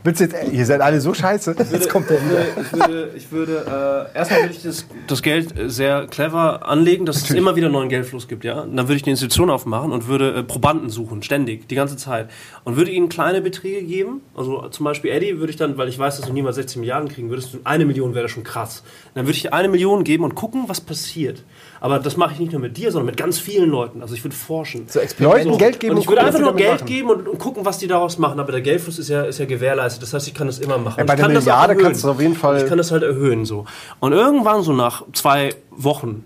Willst 0.05 0.19
jetzt, 0.19 0.35
ihr 0.51 0.65
seid 0.65 0.81
alle 0.81 0.99
so 0.99 1.13
scheiße. 1.13 1.55
Jetzt 1.71 1.89
kommt 1.89 2.09
der 2.09 2.21
wieder. 2.21 2.45
Ich 2.61 2.73
würde, 2.73 3.11
ich 3.15 3.31
würde 3.31 4.09
äh, 4.13 4.17
erstmal 4.17 4.41
würde 4.41 4.53
ich 4.53 4.61
das, 4.61 4.85
das 5.07 5.21
Geld 5.21 5.57
äh, 5.57 5.69
sehr 5.69 6.07
clever 6.07 6.67
anlegen, 6.67 7.05
dass 7.05 7.17
es 7.17 7.31
immer 7.31 7.55
wieder 7.55 7.69
neuen 7.69 7.88
Geldfluss 7.88 8.27
gibt, 8.27 8.43
ja. 8.43 8.61
Und 8.61 8.75
dann 8.75 8.89
würde 8.89 8.97
ich 8.97 9.03
eine 9.03 9.11
Institution 9.11 9.49
aufmachen 9.49 9.93
und 9.93 10.07
würde 10.07 10.35
äh, 10.35 10.43
Probanden 10.43 10.89
suchen, 10.89 11.23
ständig, 11.23 11.69
die 11.69 11.75
ganze 11.75 11.95
Zeit. 11.95 12.30
Und 12.65 12.75
würde 12.75 12.91
ihnen 12.91 13.07
kleine 13.07 13.41
Beträge 13.41 13.84
geben. 13.84 14.21
Also 14.35 14.67
zum 14.69 14.84
Beispiel 14.84 15.11
Eddie 15.11 15.39
würde 15.39 15.51
ich 15.51 15.57
dann, 15.57 15.77
weil 15.77 15.88
ich 15.88 15.97
weiß, 15.97 16.17
dass 16.17 16.27
du 16.27 16.34
niemals 16.34 16.57
16 16.57 16.81
Milliarden 16.81 17.07
kriegen 17.07 17.30
würdest, 17.30 17.57
eine 17.63 17.85
Million 17.85 18.13
wäre 18.13 18.27
schon 18.27 18.43
krass. 18.43 18.84
Dann 19.15 19.25
würde 19.25 19.38
ich 19.38 19.53
eine 19.53 19.69
Million 19.69 20.03
geben 20.03 20.25
und 20.25 20.35
gucken, 20.35 20.65
was 20.67 20.81
passiert. 20.81 21.43
Aber 21.84 21.99
das 21.99 22.15
mache 22.15 22.31
ich 22.31 22.39
nicht 22.39 22.53
nur 22.53 22.61
mit 22.61 22.77
dir, 22.77 22.93
sondern 22.93 23.07
mit 23.07 23.18
ganz 23.18 23.39
vielen 23.39 23.69
Leuten. 23.69 24.01
Also 24.01 24.15
ich 24.15 24.23
würde 24.23 24.34
forschen. 24.38 24.85
So. 24.88 25.01
Leuten 25.19 25.57
Geld 25.57 25.81
geben 25.81 25.95
und 25.95 26.01
ich 26.01 26.07
würde 26.07 26.22
einfach 26.22 26.39
nur 26.39 26.55
Geld 26.55 26.80
damit 26.80 26.85
geben 26.85 27.10
und, 27.10 27.27
und 27.27 27.38
gucken, 27.38 27.65
was 27.65 27.77
die 27.77 27.88
daraus 27.88 28.18
machen. 28.18 28.39
Aber 28.39 28.53
der 28.53 28.61
Geldfluss 28.61 28.99
ist 28.99 29.10
ja, 29.10 29.23
ist 29.23 29.38
ja 29.38 29.45
gewährleistet. 29.45 30.01
Das 30.01 30.14
heißt, 30.14 30.26
ich 30.30 30.34
kann 30.34 30.47
das 30.47 30.60
immer 30.60 30.77
machen. 30.77 30.99
Ja, 30.99 31.03
bei 31.03 31.18
der 31.18 31.27
Milliarde 31.27 31.76
kannst 31.76 32.05
du 32.05 32.10
auf 32.11 32.22
jeden 32.22 32.35
Fall- 32.38 32.61
Ich 32.64 32.68
kann 32.69 32.77
das 32.77 32.91
halt 32.91 33.03
erhöhen 33.03 33.43
so. 33.43 33.65
Und 33.99 34.14
irgendwann 34.14 34.64
so 34.64 34.72
nach 34.72 35.03
zwei 35.11 35.55
Wochen 35.72 36.23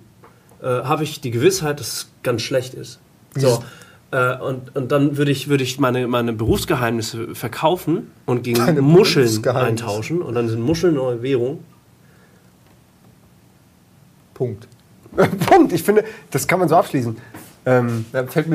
äh, 0.62 0.68
habe 0.68 1.04
ich 1.04 1.22
die 1.22 1.32
Gewissheit, 1.32 1.80
dass 1.80 1.88
es 1.88 2.12
ganz 2.22 2.44
schlecht 2.44 2.76
ist. 2.76 3.00
So. 3.36 3.64
Äh, 4.12 4.38
und, 4.38 4.76
und 4.76 4.92
dann 4.92 5.18
würde 5.18 5.32
ich, 5.32 5.48
würde 5.48 5.64
ich 5.64 5.80
meine, 5.80 6.08
meine 6.08 6.34
Berufsgeheimnisse 6.34 7.34
verkaufen 7.34 8.12
und 8.28 8.44
gegen 8.44 8.60
Deine 8.60 8.84
Muscheln 8.84 9.44
eintauschen. 9.48 10.22
Und 10.22 10.36
dann 10.36 10.50
sind 10.50 10.62
Muscheln 10.62 10.94
neue 10.94 11.24
Währung. 11.24 11.64
Punkt. 14.36 14.68
Punkt. 15.48 15.74
Ich 15.74 15.84
finde, 15.84 16.04
das 16.32 16.48
kann 16.48 16.60
man 16.60 16.70
so 16.70 16.76
abschließen. 16.76 17.18
Ähm, 17.66 18.06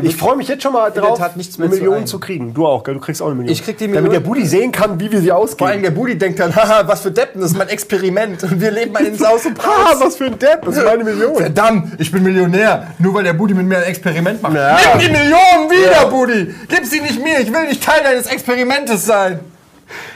ich 0.01 0.17
freue 0.17 0.37
mich 0.37 0.49
jetzt 0.49 0.63
schon 0.63 0.73
mal 0.73 0.91
drauf, 0.91 1.19
Tat 1.19 1.37
nichts 1.37 1.59
mehr 1.59 1.67
eine 1.67 1.75
zu 1.77 1.83
Million 1.83 1.99
ein. 2.01 2.07
zu 2.07 2.19
kriegen. 2.19 2.55
Du 2.55 2.67
auch, 2.67 2.83
gell? 2.83 2.95
Du 2.95 3.01
kriegst 3.01 3.21
auch 3.21 3.27
eine 3.27 3.35
Million. 3.35 3.53
Ich 3.53 3.63
krieg 3.63 3.77
die 3.77 3.85
Damit 3.85 3.97
der 4.11 4.21
Million. 4.21 4.23
Budi 4.23 4.47
sehen 4.47 4.73
kann, 4.73 4.99
wie 4.99 5.13
wir 5.13 5.21
sie 5.21 5.27
Vor 5.27 5.37
allem 5.37 5.43
ausgeben. 5.45 5.83
der 5.83 5.91
Budi 5.91 6.17
denkt 6.17 6.39
dann, 6.41 6.57
haha, 6.57 6.89
was 6.89 7.03
für 7.03 7.11
Deppen, 7.11 7.43
das 7.43 7.51
ist 7.51 7.59
mein 7.59 7.69
Experiment 7.69 8.43
und 8.45 8.59
wir 8.59 8.71
leben 8.71 8.91
mal 8.93 9.05
in 9.05 9.15
Saus 9.19 9.45
und 9.45 9.59
Ah, 9.61 9.91
Braus. 9.93 10.01
was 10.01 10.17
für 10.17 10.25
ein 10.25 10.39
Depp, 10.39 10.65
das 10.65 10.79
ist 10.79 10.85
meine 10.87 11.05
Million. 11.05 11.37
Verdammt, 11.37 12.01
ich 12.01 12.11
bin 12.11 12.23
Millionär, 12.23 12.87
nur 13.01 13.13
weil 13.13 13.25
der 13.25 13.35
Budi 13.35 13.53
mit 13.53 13.67
mir 13.67 13.77
ein 13.79 13.83
Experiment 13.83 14.41
macht. 14.41 14.55
Ja. 14.55 14.79
Nimm 14.97 15.01
die 15.01 15.13
Millionen 15.13 15.71
wieder, 15.71 16.07
Budi! 16.07 16.55
Gib 16.69 16.87
sie 16.87 17.03
nicht 17.03 17.23
mir, 17.23 17.39
ich 17.41 17.53
will 17.53 17.67
nicht 17.69 17.85
Teil 17.85 18.03
deines 18.03 18.29
Experimentes 18.29 19.05
sein. 19.05 19.41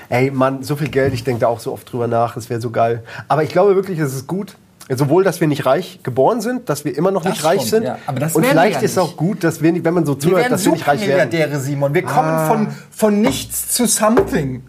Ey, 0.08 0.30
Mann, 0.30 0.62
so 0.62 0.74
viel 0.74 0.88
Geld, 0.88 1.12
ich 1.12 1.22
denke 1.22 1.40
da 1.40 1.48
auch 1.48 1.60
so 1.60 1.70
oft 1.70 1.92
drüber 1.92 2.06
nach, 2.06 2.34
das 2.34 2.48
wäre 2.48 2.62
so 2.62 2.70
geil. 2.70 3.02
Aber 3.28 3.42
ich 3.42 3.50
glaube 3.50 3.76
wirklich, 3.76 3.98
es 3.98 4.14
ist 4.14 4.26
gut, 4.26 4.56
sowohl, 4.94 5.24
dass 5.24 5.40
wir 5.40 5.48
nicht 5.48 5.66
reich 5.66 6.00
geboren 6.04 6.40
sind, 6.40 6.68
dass 6.68 6.84
wir 6.84 6.96
immer 6.96 7.10
noch 7.10 7.24
Das 7.24 7.32
nicht 7.32 7.44
reich 7.44 7.60
schon, 7.62 7.68
sind. 7.70 7.84
ja. 7.84 7.98
Aber 8.06 8.20
das 8.20 8.36
Und 8.36 8.42
wir 8.42 8.50
vielleicht 8.50 8.82
ist 8.82 8.98
auch 8.98 9.16
gut, 9.16 9.42
dass 9.42 9.60
wir, 9.60 9.84
wenn 9.84 9.94
man 9.94 10.06
so 10.06 10.14
Wir 10.14 10.20
zuhört, 10.20 10.50
dass 10.50 10.64
wir 10.64 10.72
nicht 10.72 10.86
reich 10.86 11.00
werden. 11.00 11.30
Supermilliardäre, 11.30 11.60
Simon. 11.60 11.94
Wir 11.94 12.02
kommen 12.02 12.46
von, 12.46 12.68
von 12.90 13.20
nichts 13.20 13.74
zu 13.74 13.86
something. 13.86 14.62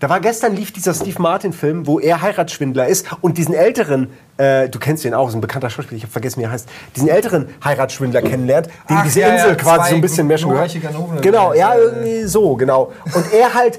Da 0.00 0.08
war 0.08 0.18
gestern 0.20 0.56
lief 0.56 0.72
dieser 0.72 0.94
Steve 0.94 1.20
Martin-Film, 1.22 1.86
wo 1.86 2.00
er 2.00 2.20
Heiratsschwindler 2.20 2.88
ist 2.88 3.06
und 3.20 3.38
diesen 3.38 3.54
älteren, 3.54 4.08
äh, 4.38 4.68
du 4.68 4.78
kennst 4.78 5.04
den 5.04 5.14
auch, 5.14 5.30
so 5.30 5.38
ein 5.38 5.40
bekannter 5.40 5.70
Schauspieler, 5.70 5.98
ich 5.98 6.02
habe 6.02 6.12
vergessen, 6.12 6.40
wie 6.40 6.44
er 6.44 6.50
heißt, 6.50 6.68
diesen 6.96 7.08
älteren 7.08 7.48
Heiratsschwindler 7.62 8.22
kennenlernt, 8.22 8.66
dem 8.88 8.96
Ach, 8.96 9.04
diese 9.04 9.20
ja, 9.20 9.28
Insel 9.28 9.50
ja, 9.50 9.54
quasi 9.54 9.90
so 9.90 9.94
ein 9.96 10.00
bisschen 10.00 10.26
mehr 10.26 10.38
schon 10.38 10.50
gehört. 10.50 10.74
Genau, 11.22 11.52
ja, 11.54 11.74
irgendwie 11.76 12.24
so, 12.24 12.56
genau. 12.56 12.92
Und 13.14 13.32
er 13.32 13.54
halt 13.54 13.78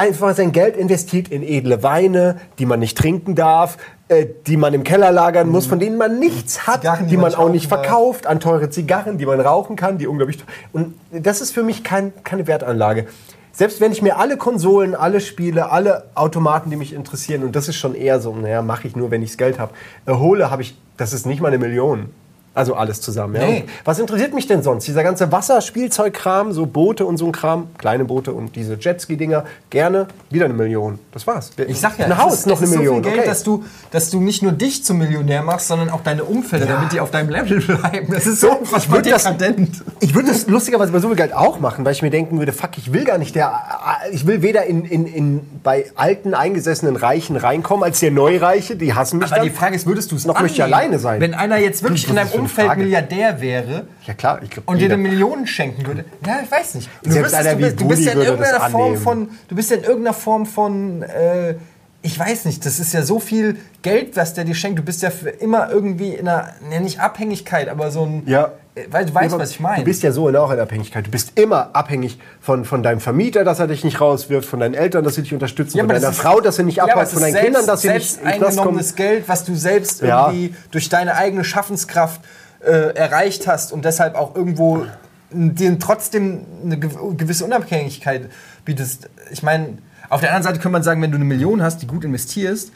einfach 0.00 0.34
sein 0.34 0.52
Geld 0.52 0.78
investiert 0.78 1.28
in 1.28 1.42
edle 1.42 1.82
Weine, 1.82 2.40
die 2.58 2.64
man 2.64 2.80
nicht 2.80 2.96
trinken 2.96 3.34
darf, 3.34 3.76
äh, 4.08 4.26
die 4.46 4.56
man 4.56 4.72
im 4.72 4.82
Keller 4.82 5.12
lagern 5.12 5.50
muss, 5.50 5.66
von 5.66 5.78
denen 5.78 5.98
man 5.98 6.18
nichts 6.18 6.66
hat, 6.66 6.80
Zigarren, 6.80 7.04
die, 7.04 7.10
die 7.10 7.16
man 7.18 7.32
man 7.32 7.40
auch 7.40 7.50
nicht 7.50 7.68
verkauft, 7.68 8.26
an 8.26 8.40
teure 8.40 8.70
Zigarren, 8.70 9.18
die 9.18 9.26
man 9.26 9.38
rauchen 9.40 9.76
kann, 9.76 9.98
die 9.98 10.06
unglaublich 10.06 10.42
Und 10.72 10.94
das 11.12 11.42
ist 11.42 11.52
für 11.52 11.62
mich 11.62 11.84
kein, 11.84 12.14
keine 12.24 12.46
Wertanlage. 12.46 13.06
Selbst 13.52 13.82
wenn 13.82 13.92
ich 13.92 14.00
mir 14.00 14.16
alle 14.16 14.38
Konsolen, 14.38 14.94
alle 14.94 15.20
Spiele, 15.20 15.70
alle 15.70 16.04
Automaten, 16.14 16.70
die 16.70 16.76
mich 16.76 16.94
interessieren, 16.94 17.42
und 17.42 17.54
das 17.54 17.68
ist 17.68 17.76
schon 17.76 17.94
eher 17.94 18.20
so, 18.20 18.34
naja, 18.34 18.62
mache 18.62 18.88
ich 18.88 18.96
nur, 18.96 19.10
wenn 19.10 19.22
ich 19.22 19.30
das 19.30 19.36
Geld 19.36 19.58
habe, 19.58 19.72
erhole, 20.06 20.50
habe 20.50 20.62
ich, 20.62 20.78
das 20.96 21.12
ist 21.12 21.26
nicht 21.26 21.42
mal 21.42 21.48
eine 21.48 21.58
Million. 21.58 22.08
Also 22.52 22.74
alles 22.74 23.00
zusammen. 23.00 23.36
Ja. 23.36 23.46
Nee. 23.46 23.64
Was 23.84 24.00
interessiert 24.00 24.34
mich 24.34 24.48
denn 24.48 24.64
sonst? 24.64 24.84
Dieser 24.88 25.04
ganze 25.04 25.30
Wasserspielzeugkram, 25.30 26.52
so 26.52 26.66
Boote 26.66 27.06
und 27.06 27.16
so 27.16 27.26
ein 27.26 27.32
Kram, 27.32 27.68
kleine 27.78 28.04
Boote 28.04 28.32
und 28.32 28.56
diese 28.56 28.74
Jetski-Dinger, 28.74 29.44
gerne 29.70 30.08
wieder 30.30 30.46
eine 30.46 30.54
Million. 30.54 30.98
Das 31.12 31.28
war's. 31.28 31.52
Ich 31.68 31.78
sag 31.78 31.96
ja, 32.00 32.06
ein 32.06 32.18
Haus 32.18 32.40
ist, 32.40 32.46
noch 32.48 32.56
eine 32.56 32.66
ist 32.66 32.76
Million. 32.76 32.96
so 32.96 33.02
viel 33.02 33.10
Geld, 33.10 33.18
okay. 33.20 33.28
dass, 33.28 33.44
du, 33.44 33.64
dass 33.92 34.10
du 34.10 34.20
nicht 34.20 34.42
nur 34.42 34.50
dich 34.50 34.84
zum 34.84 34.98
Millionär 34.98 35.42
machst, 35.42 35.68
sondern 35.68 35.90
auch 35.90 36.02
deine 36.02 36.24
Umfelder, 36.24 36.66
damit 36.66 36.92
die 36.92 36.98
auf 36.98 37.12
deinem 37.12 37.30
Level 37.30 37.60
bleiben. 37.60 38.12
Das 38.12 38.26
ist 38.26 38.40
so 38.40 38.58
unfassbar 38.58 39.00
dekadent. 39.00 39.84
Ich 40.00 40.14
würde 40.16 40.28
das 40.28 40.48
lustigerweise 40.48 40.90
bei 40.90 40.98
so 40.98 41.06
viel 41.06 41.16
Geld 41.16 41.32
auch 41.32 41.60
machen, 41.60 41.84
weil 41.84 41.92
ich 41.92 42.02
mir 42.02 42.10
denken 42.10 42.40
würde, 42.40 42.52
fuck, 42.52 42.76
ich 42.78 42.92
will 42.92 43.04
gar 43.04 43.18
nicht 43.18 43.36
der, 43.36 43.62
ich 44.10 44.26
will 44.26 44.42
weder 44.42 44.64
in, 44.64 44.84
in, 44.84 45.06
in 45.06 45.40
bei 45.62 45.84
alten, 45.94 46.34
eingesessenen 46.34 46.96
Reichen 46.96 47.36
reinkommen, 47.36 47.84
als 47.84 48.00
der 48.00 48.10
Neureiche, 48.10 48.74
die 48.74 48.92
hassen 48.92 49.18
mich 49.18 49.28
Aber 49.28 49.36
dann. 49.36 49.44
die 49.44 49.54
Frage 49.54 49.76
ist, 49.76 49.86
würdest 49.86 50.10
du 50.10 50.16
es 50.16 50.26
Noch 50.26 50.40
möchte 50.40 50.56
ich 50.56 50.62
alleine 50.64 50.98
sein. 50.98 51.20
Wenn 51.20 51.34
einer 51.34 51.58
jetzt 51.58 51.84
wirklich 51.84 52.04
Du, 52.04 52.10
in 52.10 52.16
deinem 52.16 52.39
Umfeld? 52.40 52.76
Milliardär 52.76 53.40
wäre 53.40 53.86
ja 54.06 54.14
klar, 54.14 54.42
ich 54.42 54.50
glaube, 54.50 54.70
und 54.70 54.78
dir 54.78 54.86
eine 54.86 54.96
Million 54.96 55.46
schenken 55.46 55.86
würde, 55.86 56.04
ja, 56.26 56.40
ich 56.42 56.50
weiß 56.50 56.74
nicht. 56.76 56.90
Du 57.02 57.22
bist, 57.22 57.34
einer 57.34 57.52
du 57.52 57.58
wie 57.58 57.62
bist, 57.64 57.80
du 57.80 57.88
bist 57.88 58.00
Budi 58.00 58.04
ja 58.04 58.12
in 58.12 58.26
irgendeiner 58.26 58.70
Form 58.70 58.82
annehmen. 58.82 59.02
von, 59.02 59.30
du 59.48 59.54
bist 59.54 59.70
ja 59.70 59.76
in 59.76 59.84
irgendeiner 59.84 60.14
Form 60.14 60.46
von, 60.46 61.02
äh, 61.02 61.54
ich 62.02 62.18
weiß 62.18 62.46
nicht, 62.46 62.64
das 62.64 62.78
ist 62.80 62.92
ja 62.94 63.02
so 63.02 63.20
viel 63.20 63.58
Geld, 63.82 64.16
was 64.16 64.32
der 64.34 64.44
dir 64.44 64.54
schenkt. 64.54 64.78
Du 64.78 64.82
bist 64.82 65.02
ja 65.02 65.10
für 65.10 65.28
immer 65.28 65.70
irgendwie 65.70 66.14
in 66.14 66.26
einer, 66.28 66.48
ja, 66.72 66.80
nicht 66.80 66.98
Abhängigkeit, 67.00 67.68
aber 67.68 67.90
so 67.90 68.04
ein, 68.06 68.22
Ja. 68.26 68.52
äh, 68.74 68.84
weil 68.90 69.04
du 69.04 69.14
weißt, 69.14 69.38
was 69.38 69.50
ich 69.50 69.60
meine. 69.60 69.80
Du 69.80 69.84
bist 69.84 70.02
ja 70.02 70.10
so 70.10 70.26
in 70.28 70.36
auch 70.36 70.50
in 70.50 70.58
Abhängigkeit. 70.58 71.06
Du 71.06 71.10
bist 71.10 71.38
immer 71.38 71.70
abhängig 71.74 72.18
von, 72.40 72.64
von 72.64 72.82
deinem 72.82 73.00
Vermieter, 73.00 73.44
dass 73.44 73.58
er 73.60 73.66
dich 73.66 73.84
nicht 73.84 74.00
rauswirft, 74.00 74.48
von 74.48 74.60
deinen 74.60 74.72
Eltern, 74.74 75.04
dass 75.04 75.16
sie 75.16 75.22
dich 75.22 75.34
unterstützen, 75.34 75.76
Ja, 75.76 75.84
von 75.84 75.94
deiner 75.94 76.08
ist- 76.10 76.16
Frau, 76.18 76.40
dass 76.40 76.56
sie 76.56 76.62
nicht 76.62 76.76
Ja, 76.78 76.84
abhaut, 76.84 77.02
es 77.04 77.12
von 77.12 77.20
deinen 77.22 77.36
Kindern, 77.36 77.66
dass 77.66 77.82
sie 77.82 77.88
selbst, 77.88 78.24
nicht 78.24 78.36
in 78.36 78.42
eingenommenes 78.44 78.94
Geld, 78.94 79.24
was 79.28 79.44
du 79.44 79.54
selbst 79.54 80.00
Ja. 80.00 80.28
irgendwie 80.28 80.54
durch 80.70 80.88
deine 80.88 81.16
eigene 81.16 81.44
Schaffenskraft 81.44 82.22
äh, 82.64 82.94
erreicht 82.94 83.46
hast 83.46 83.72
und 83.72 83.84
deshalb 83.84 84.14
auch 84.16 84.34
irgendwo 84.36 84.84
dir 85.32 85.78
trotzdem 85.78 86.44
eine 86.64 86.76
gew- 86.76 87.14
gewisse 87.16 87.44
Unabhängigkeit 87.44 88.30
bietest. 88.64 89.08
Ich 89.30 89.42
meine, 89.42 89.78
auf 90.10 90.20
der 90.20 90.30
anderen 90.30 90.42
Seite 90.42 90.58
könnte 90.58 90.72
man 90.72 90.82
sagen, 90.82 91.00
wenn 91.00 91.10
du 91.10 91.16
eine 91.16 91.24
Million 91.24 91.62
hast, 91.62 91.80
die 91.82 91.86
gut 91.86 92.04
investierst, 92.04 92.68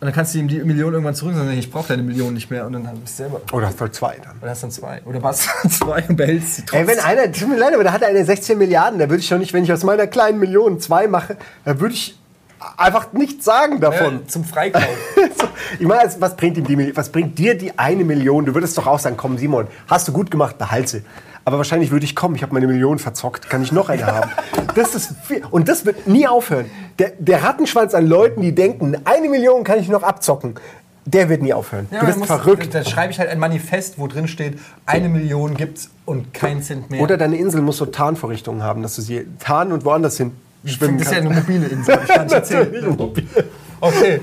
Und 0.00 0.06
dann 0.06 0.12
kannst 0.12 0.34
du 0.34 0.38
ihm 0.38 0.48
die 0.48 0.58
Million 0.58 0.92
irgendwann 0.92 1.14
zurück 1.14 1.34
sagen, 1.34 1.50
ich 1.52 1.70
brauche 1.70 1.88
deine 1.88 2.02
Million 2.02 2.34
nicht 2.34 2.50
mehr. 2.50 2.66
Und 2.66 2.74
dann 2.74 2.82
bist 3.00 3.18
du 3.18 3.22
selber. 3.24 3.40
Oder 3.52 3.68
hast 3.68 3.76
du 3.76 3.82
halt 3.82 3.94
zwei 3.94 4.16
dann. 4.22 4.36
Oder 4.42 4.50
hast 4.50 4.62
dann 4.62 4.70
zwei. 4.70 5.00
Oder 5.06 5.22
was? 5.22 5.48
zwei 5.70 6.04
und 6.08 6.16
behältst 6.16 6.56
sie 6.56 6.62
Ey, 6.62 6.66
trotzdem. 6.66 6.86
wenn 6.88 6.98
einer, 7.00 7.32
tut 7.32 7.48
mir 7.48 7.56
leid, 7.56 7.74
aber 7.74 7.84
da 7.84 7.92
hat 7.92 8.02
einer 8.04 8.24
16 8.24 8.58
Milliarden, 8.58 8.98
da 8.98 9.08
würde 9.08 9.20
ich 9.22 9.28
doch 9.28 9.38
nicht, 9.38 9.52
wenn 9.52 9.64
ich 9.64 9.72
aus 9.72 9.82
meiner 9.82 10.06
kleinen 10.06 10.38
Million 10.38 10.78
zwei 10.78 11.08
mache, 11.08 11.36
da 11.64 11.80
würde 11.80 11.94
ich 11.94 12.18
einfach 12.76 13.12
nichts 13.12 13.44
sagen 13.44 13.80
davon. 13.80 14.20
Ja, 14.22 14.28
zum 14.28 14.44
Freikauf. 14.44 14.84
Ich 15.78 15.86
meine, 15.86 16.08
was 16.20 16.36
bringt, 16.36 16.56
ihm 16.58 16.64
die, 16.66 16.96
was 16.96 17.08
bringt 17.10 17.38
dir 17.38 17.56
die 17.56 17.76
eine 17.78 18.04
Million? 18.04 18.44
Du 18.44 18.54
würdest 18.54 18.76
doch 18.78 18.86
auch 18.86 18.98
sagen, 18.98 19.16
komm 19.16 19.38
Simon, 19.38 19.66
hast 19.88 20.06
du 20.06 20.12
gut 20.12 20.30
gemacht, 20.30 20.56
behalt 20.58 20.88
sie. 20.88 21.02
Aber 21.44 21.58
wahrscheinlich 21.58 21.90
würde 21.90 22.04
ich 22.04 22.16
kommen, 22.16 22.34
ich 22.36 22.42
habe 22.42 22.54
meine 22.54 22.66
Million 22.66 22.98
verzockt, 22.98 23.50
kann 23.50 23.62
ich 23.62 23.70
noch 23.72 23.88
eine 23.90 24.06
haben. 24.06 24.30
Das 24.74 24.94
ist 24.94 25.14
viel. 25.24 25.42
Und 25.50 25.68
das 25.68 25.84
wird 25.84 26.06
nie 26.06 26.26
aufhören. 26.26 26.70
Der, 26.98 27.12
der 27.18 27.42
Rattenschwanz 27.42 27.92
an 27.94 28.06
Leuten, 28.06 28.40
die 28.40 28.54
denken, 28.54 28.96
eine 29.04 29.28
Million 29.28 29.62
kann 29.64 29.78
ich 29.78 29.88
noch 29.88 30.02
abzocken, 30.02 30.54
der 31.04 31.28
wird 31.28 31.42
nie 31.42 31.52
aufhören. 31.52 31.86
Ja, 31.90 32.00
du 32.00 32.06
bist 32.06 32.18
muss- 32.18 32.28
verrückt. 32.28 32.74
Da 32.74 32.82
schreibe 32.82 33.12
ich 33.12 33.18
halt 33.18 33.28
ein 33.28 33.38
Manifest, 33.38 33.98
wo 33.98 34.06
drin 34.06 34.26
steht, 34.26 34.58
eine 34.86 35.08
Million 35.10 35.54
gibt's 35.54 35.90
und 36.06 36.32
kein 36.32 36.62
Cent 36.62 36.90
mehr. 36.90 37.02
Oder 37.02 37.18
deine 37.18 37.36
Insel 37.36 37.60
muss 37.60 37.76
so 37.76 37.84
Tarnvorrichtungen 37.86 38.62
haben, 38.62 38.82
dass 38.82 38.96
du 38.96 39.02
sie 39.02 39.26
tarnen 39.38 39.72
und 39.74 39.84
woanders 39.84 40.16
hin 40.16 40.32
schwimmen 40.64 40.96
das 40.96 41.08
ist 41.08 41.12
ja 41.12 41.20
kannst. 41.20 41.30
eine 41.30 41.40
mobile 41.40 41.66
Insel. 41.66 41.98
Ich 42.04 42.08
kann 42.08 42.24
nicht 42.24 42.32
erzählen. 42.36 42.96
Okay. 43.86 44.20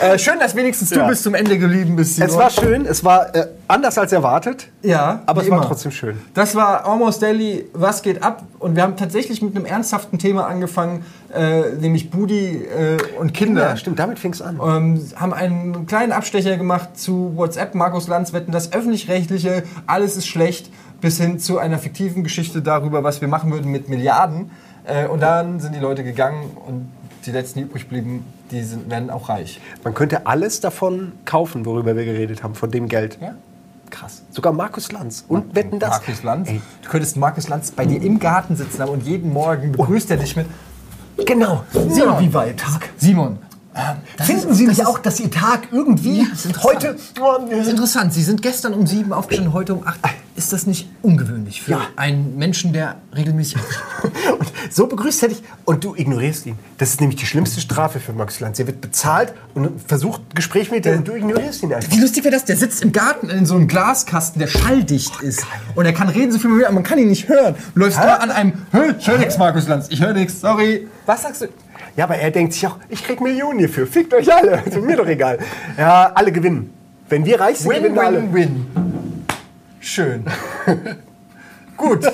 Äh, 0.00 0.18
schön, 0.18 0.38
dass 0.38 0.54
wenigstens 0.54 0.90
du 0.90 0.96
Ja. 0.96 1.08
bis 1.08 1.22
zum 1.22 1.34
Ende 1.34 1.58
geblieben 1.58 1.96
bist. 1.96 2.20
Es 2.20 2.36
war 2.36 2.50
schön, 2.50 2.84
es 2.86 3.02
war 3.04 3.34
äh, 3.34 3.46
anders 3.66 3.96
als 3.98 4.12
erwartet, 4.12 4.68
ja, 4.82 5.22
aber 5.26 5.42
es 5.42 5.50
war 5.50 5.58
immer. 5.58 5.66
trotzdem 5.66 5.90
schön. 5.92 6.18
Das 6.34 6.54
war 6.54 6.86
Almost 6.86 7.22
Daily, 7.22 7.64
was 7.72 8.02
geht 8.02 8.22
ab? 8.22 8.42
Und 8.58 8.76
wir 8.76 8.82
haben 8.82 8.96
tatsächlich 8.96 9.40
mit 9.42 9.56
einem 9.56 9.64
ernsthaften 9.64 10.18
Thema 10.18 10.46
angefangen, 10.46 11.04
äh, 11.34 11.70
nämlich 11.80 12.10
Budi 12.10 12.64
äh, 12.64 12.98
und 13.18 13.32
Kinder. 13.34 13.70
Ja, 13.70 13.76
stimmt, 13.76 13.98
damit 13.98 14.18
fing 14.18 14.32
es 14.32 14.42
an. 14.42 14.60
ähm, 14.64 15.00
haben 15.16 15.32
einen 15.32 15.86
kleinen 15.86 16.12
Abstecher 16.12 16.56
gemacht 16.56 16.98
zu 16.98 17.32
WhatsApp, 17.36 17.74
Markus 17.74 18.08
Lanz 18.08 18.32
wetten, 18.32 18.52
das 18.52 18.72
öffentlich-rechtliche, 18.72 19.62
alles 19.86 20.16
ist 20.16 20.26
schlecht, 20.26 20.70
bis 21.00 21.18
hin 21.18 21.38
zu 21.38 21.58
einer 21.58 21.78
fiktiven 21.78 22.24
Geschichte 22.24 22.60
darüber, 22.62 23.02
was 23.04 23.20
wir 23.20 23.28
machen 23.28 23.50
würden 23.52 23.70
mit 23.72 23.88
Milliarden. 23.88 24.50
Äh, 24.84 25.06
und 25.06 25.20
dann 25.22 25.60
sind 25.60 25.74
die 25.74 25.80
Leute 25.80 26.04
gegangen 26.04 26.50
und 26.66 26.88
die 27.26 27.30
letzten, 27.32 27.58
die 27.60 27.64
übrig 27.66 27.88
blieben, 27.88 28.24
die 28.50 28.62
sind, 28.62 28.90
werden 28.90 29.10
auch 29.10 29.28
reich. 29.28 29.60
Man 29.84 29.94
könnte 29.94 30.26
alles 30.26 30.60
davon 30.60 31.12
kaufen, 31.24 31.64
worüber 31.66 31.96
wir 31.96 32.04
geredet 32.04 32.42
haben, 32.42 32.54
von 32.54 32.70
dem 32.70 32.88
Geld. 32.88 33.18
Ja. 33.20 33.34
Krass. 33.90 34.22
Sogar 34.30 34.52
Markus 34.52 34.92
Lanz. 34.92 35.24
Und 35.28 35.54
wetten 35.54 35.78
das? 35.78 35.90
Markus 35.90 36.22
Lanz. 36.22 36.48
Ey, 36.48 36.60
Du 36.82 36.90
könntest 36.90 37.16
Markus 37.16 37.48
Lanz 37.48 37.70
bei 37.70 37.86
dir 37.86 38.02
im 38.02 38.18
Garten 38.18 38.54
sitzen 38.56 38.82
haben 38.82 38.90
und 38.90 39.04
jeden 39.04 39.32
Morgen 39.32 39.72
begrüßt 39.72 40.10
er 40.10 40.18
dich 40.18 40.36
mit 40.36 40.46
genau. 41.26 41.64
Simon, 41.72 42.20
wie 42.20 42.32
war 42.32 42.46
Ihr 42.46 42.56
Tag? 42.56 42.90
Simon. 42.98 43.38
Das 44.16 44.26
Finden 44.26 44.48
ist- 44.50 44.56
Sie 44.58 44.66
nicht 44.66 44.86
auch, 44.86 44.98
dass 44.98 45.20
Ihr 45.20 45.30
Tag 45.30 45.68
irgendwie 45.72 46.20
interessant. 46.20 46.62
heute... 46.64 46.96
Das 47.50 47.58
ist 47.66 47.70
interessant. 47.70 48.12
Sie 48.12 48.22
sind 48.22 48.42
gestern 48.42 48.74
um 48.74 48.86
sieben 48.86 49.12
aufgestanden, 49.12 49.52
heute 49.52 49.74
um 49.74 49.86
acht. 49.86 49.98
Ist 50.36 50.52
das 50.52 50.66
nicht 50.68 50.88
ungewöhnlich 51.02 51.62
für 51.62 51.72
Ja. 51.72 51.80
einen 51.96 52.36
Menschen, 52.38 52.72
der 52.72 52.96
regelmäßig? 53.14 53.56
Und 54.38 54.46
so 54.70 54.86
begrüßt 54.86 55.22
er 55.24 55.30
dich 55.30 55.42
und 55.64 55.82
du 55.82 55.94
ignorierst 55.96 56.46
ihn. 56.46 56.56
Das 56.78 56.90
ist 56.90 57.00
nämlich 57.00 57.18
die 57.18 57.26
schlimmste 57.26 57.60
Strafe 57.60 57.98
für 57.98 58.12
Max 58.12 58.38
Lanz. 58.38 58.58
Er 58.60 58.66
wird 58.68 58.80
bezahlt 58.80 59.34
und 59.54 59.80
versucht 59.86 60.20
Gespräch 60.36 60.70
mit 60.70 60.84
dir 60.84 60.92
und 60.92 61.08
du 61.08 61.14
ignorierst 61.14 61.62
ihn 61.64 61.74
einfach. 61.74 61.90
Wie 61.90 61.98
lustig 62.00 62.22
wäre 62.22 62.34
das? 62.34 62.44
Der 62.44 62.56
sitzt 62.56 62.82
im 62.82 62.92
Garten 62.92 63.30
in 63.30 63.46
so 63.46 63.56
einem 63.56 63.66
Glaskasten, 63.66 64.38
der 64.38 64.46
schalldicht 64.46 65.20
ist. 65.22 65.44
Und 65.74 65.86
er 65.86 65.92
kann 65.92 66.08
reden 66.08 66.30
so 66.30 66.38
viel 66.38 66.50
man 66.50 66.62
aber 66.64 66.74
man 66.74 66.82
kann 66.84 66.98
ihn 66.98 67.08
nicht 67.08 67.28
hören. 67.28 67.56
Du 67.74 67.80
läufst 67.80 67.98
immer 67.98 68.20
an 68.20 68.30
einem, 68.30 68.52
"Hä, 68.70 68.94
ich 68.98 69.08
höre 69.08 69.18
nichts, 69.18 69.38
Markus 69.38 69.66
Lanz, 69.66 69.86
ich 69.88 70.00
höre 70.00 70.12
nichts, 70.12 70.40
sorry. 70.40 70.86
Was 71.06 71.22
sagst 71.22 71.42
du? 71.42 71.46
Ja, 71.98 72.04
aber 72.04 72.14
er 72.14 72.30
denkt 72.30 72.52
sich 72.52 72.64
auch, 72.64 72.76
ich 72.88 73.02
krieg 73.02 73.20
Millionen 73.20 73.58
hierfür. 73.58 73.84
Fickt 73.84 74.14
euch 74.14 74.32
alle. 74.32 74.62
Ist 74.64 74.80
mir 74.80 74.96
doch 74.96 75.08
egal. 75.08 75.40
Ja, 75.76 76.12
alle 76.14 76.30
gewinnen. 76.30 76.72
Wenn 77.08 77.24
wir 77.26 77.40
reich 77.40 77.58
sind, 77.58 77.70
Win, 77.72 77.82
gewinnen 77.82 77.98
alle. 77.98 78.22
win, 78.22 78.34
win. 78.34 79.24
Schön. 79.80 80.24
Gut, 81.76 82.04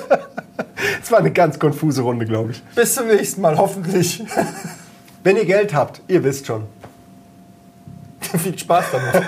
Es 1.02 1.10
war 1.12 1.18
eine 1.18 1.30
ganz 1.32 1.58
konfuse 1.58 2.00
Runde, 2.00 2.24
glaube 2.24 2.52
ich. 2.52 2.62
bis 2.74 2.94
zum 2.94 3.08
nächsten 3.08 3.42
Mal, 3.42 3.58
hoffentlich. 3.58 4.24
Wenn 5.22 5.36
ihr 5.36 5.44
Geld 5.44 5.74
habt, 5.74 6.00
ihr 6.08 6.24
wisst 6.24 6.46
schon. 6.46 6.64
Viel 8.42 8.58
Spaß 8.58 8.86
damit. 8.90 9.22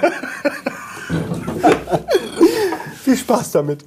Viel 3.05 3.17
Spaß 3.19 3.53
damit. 3.53 3.85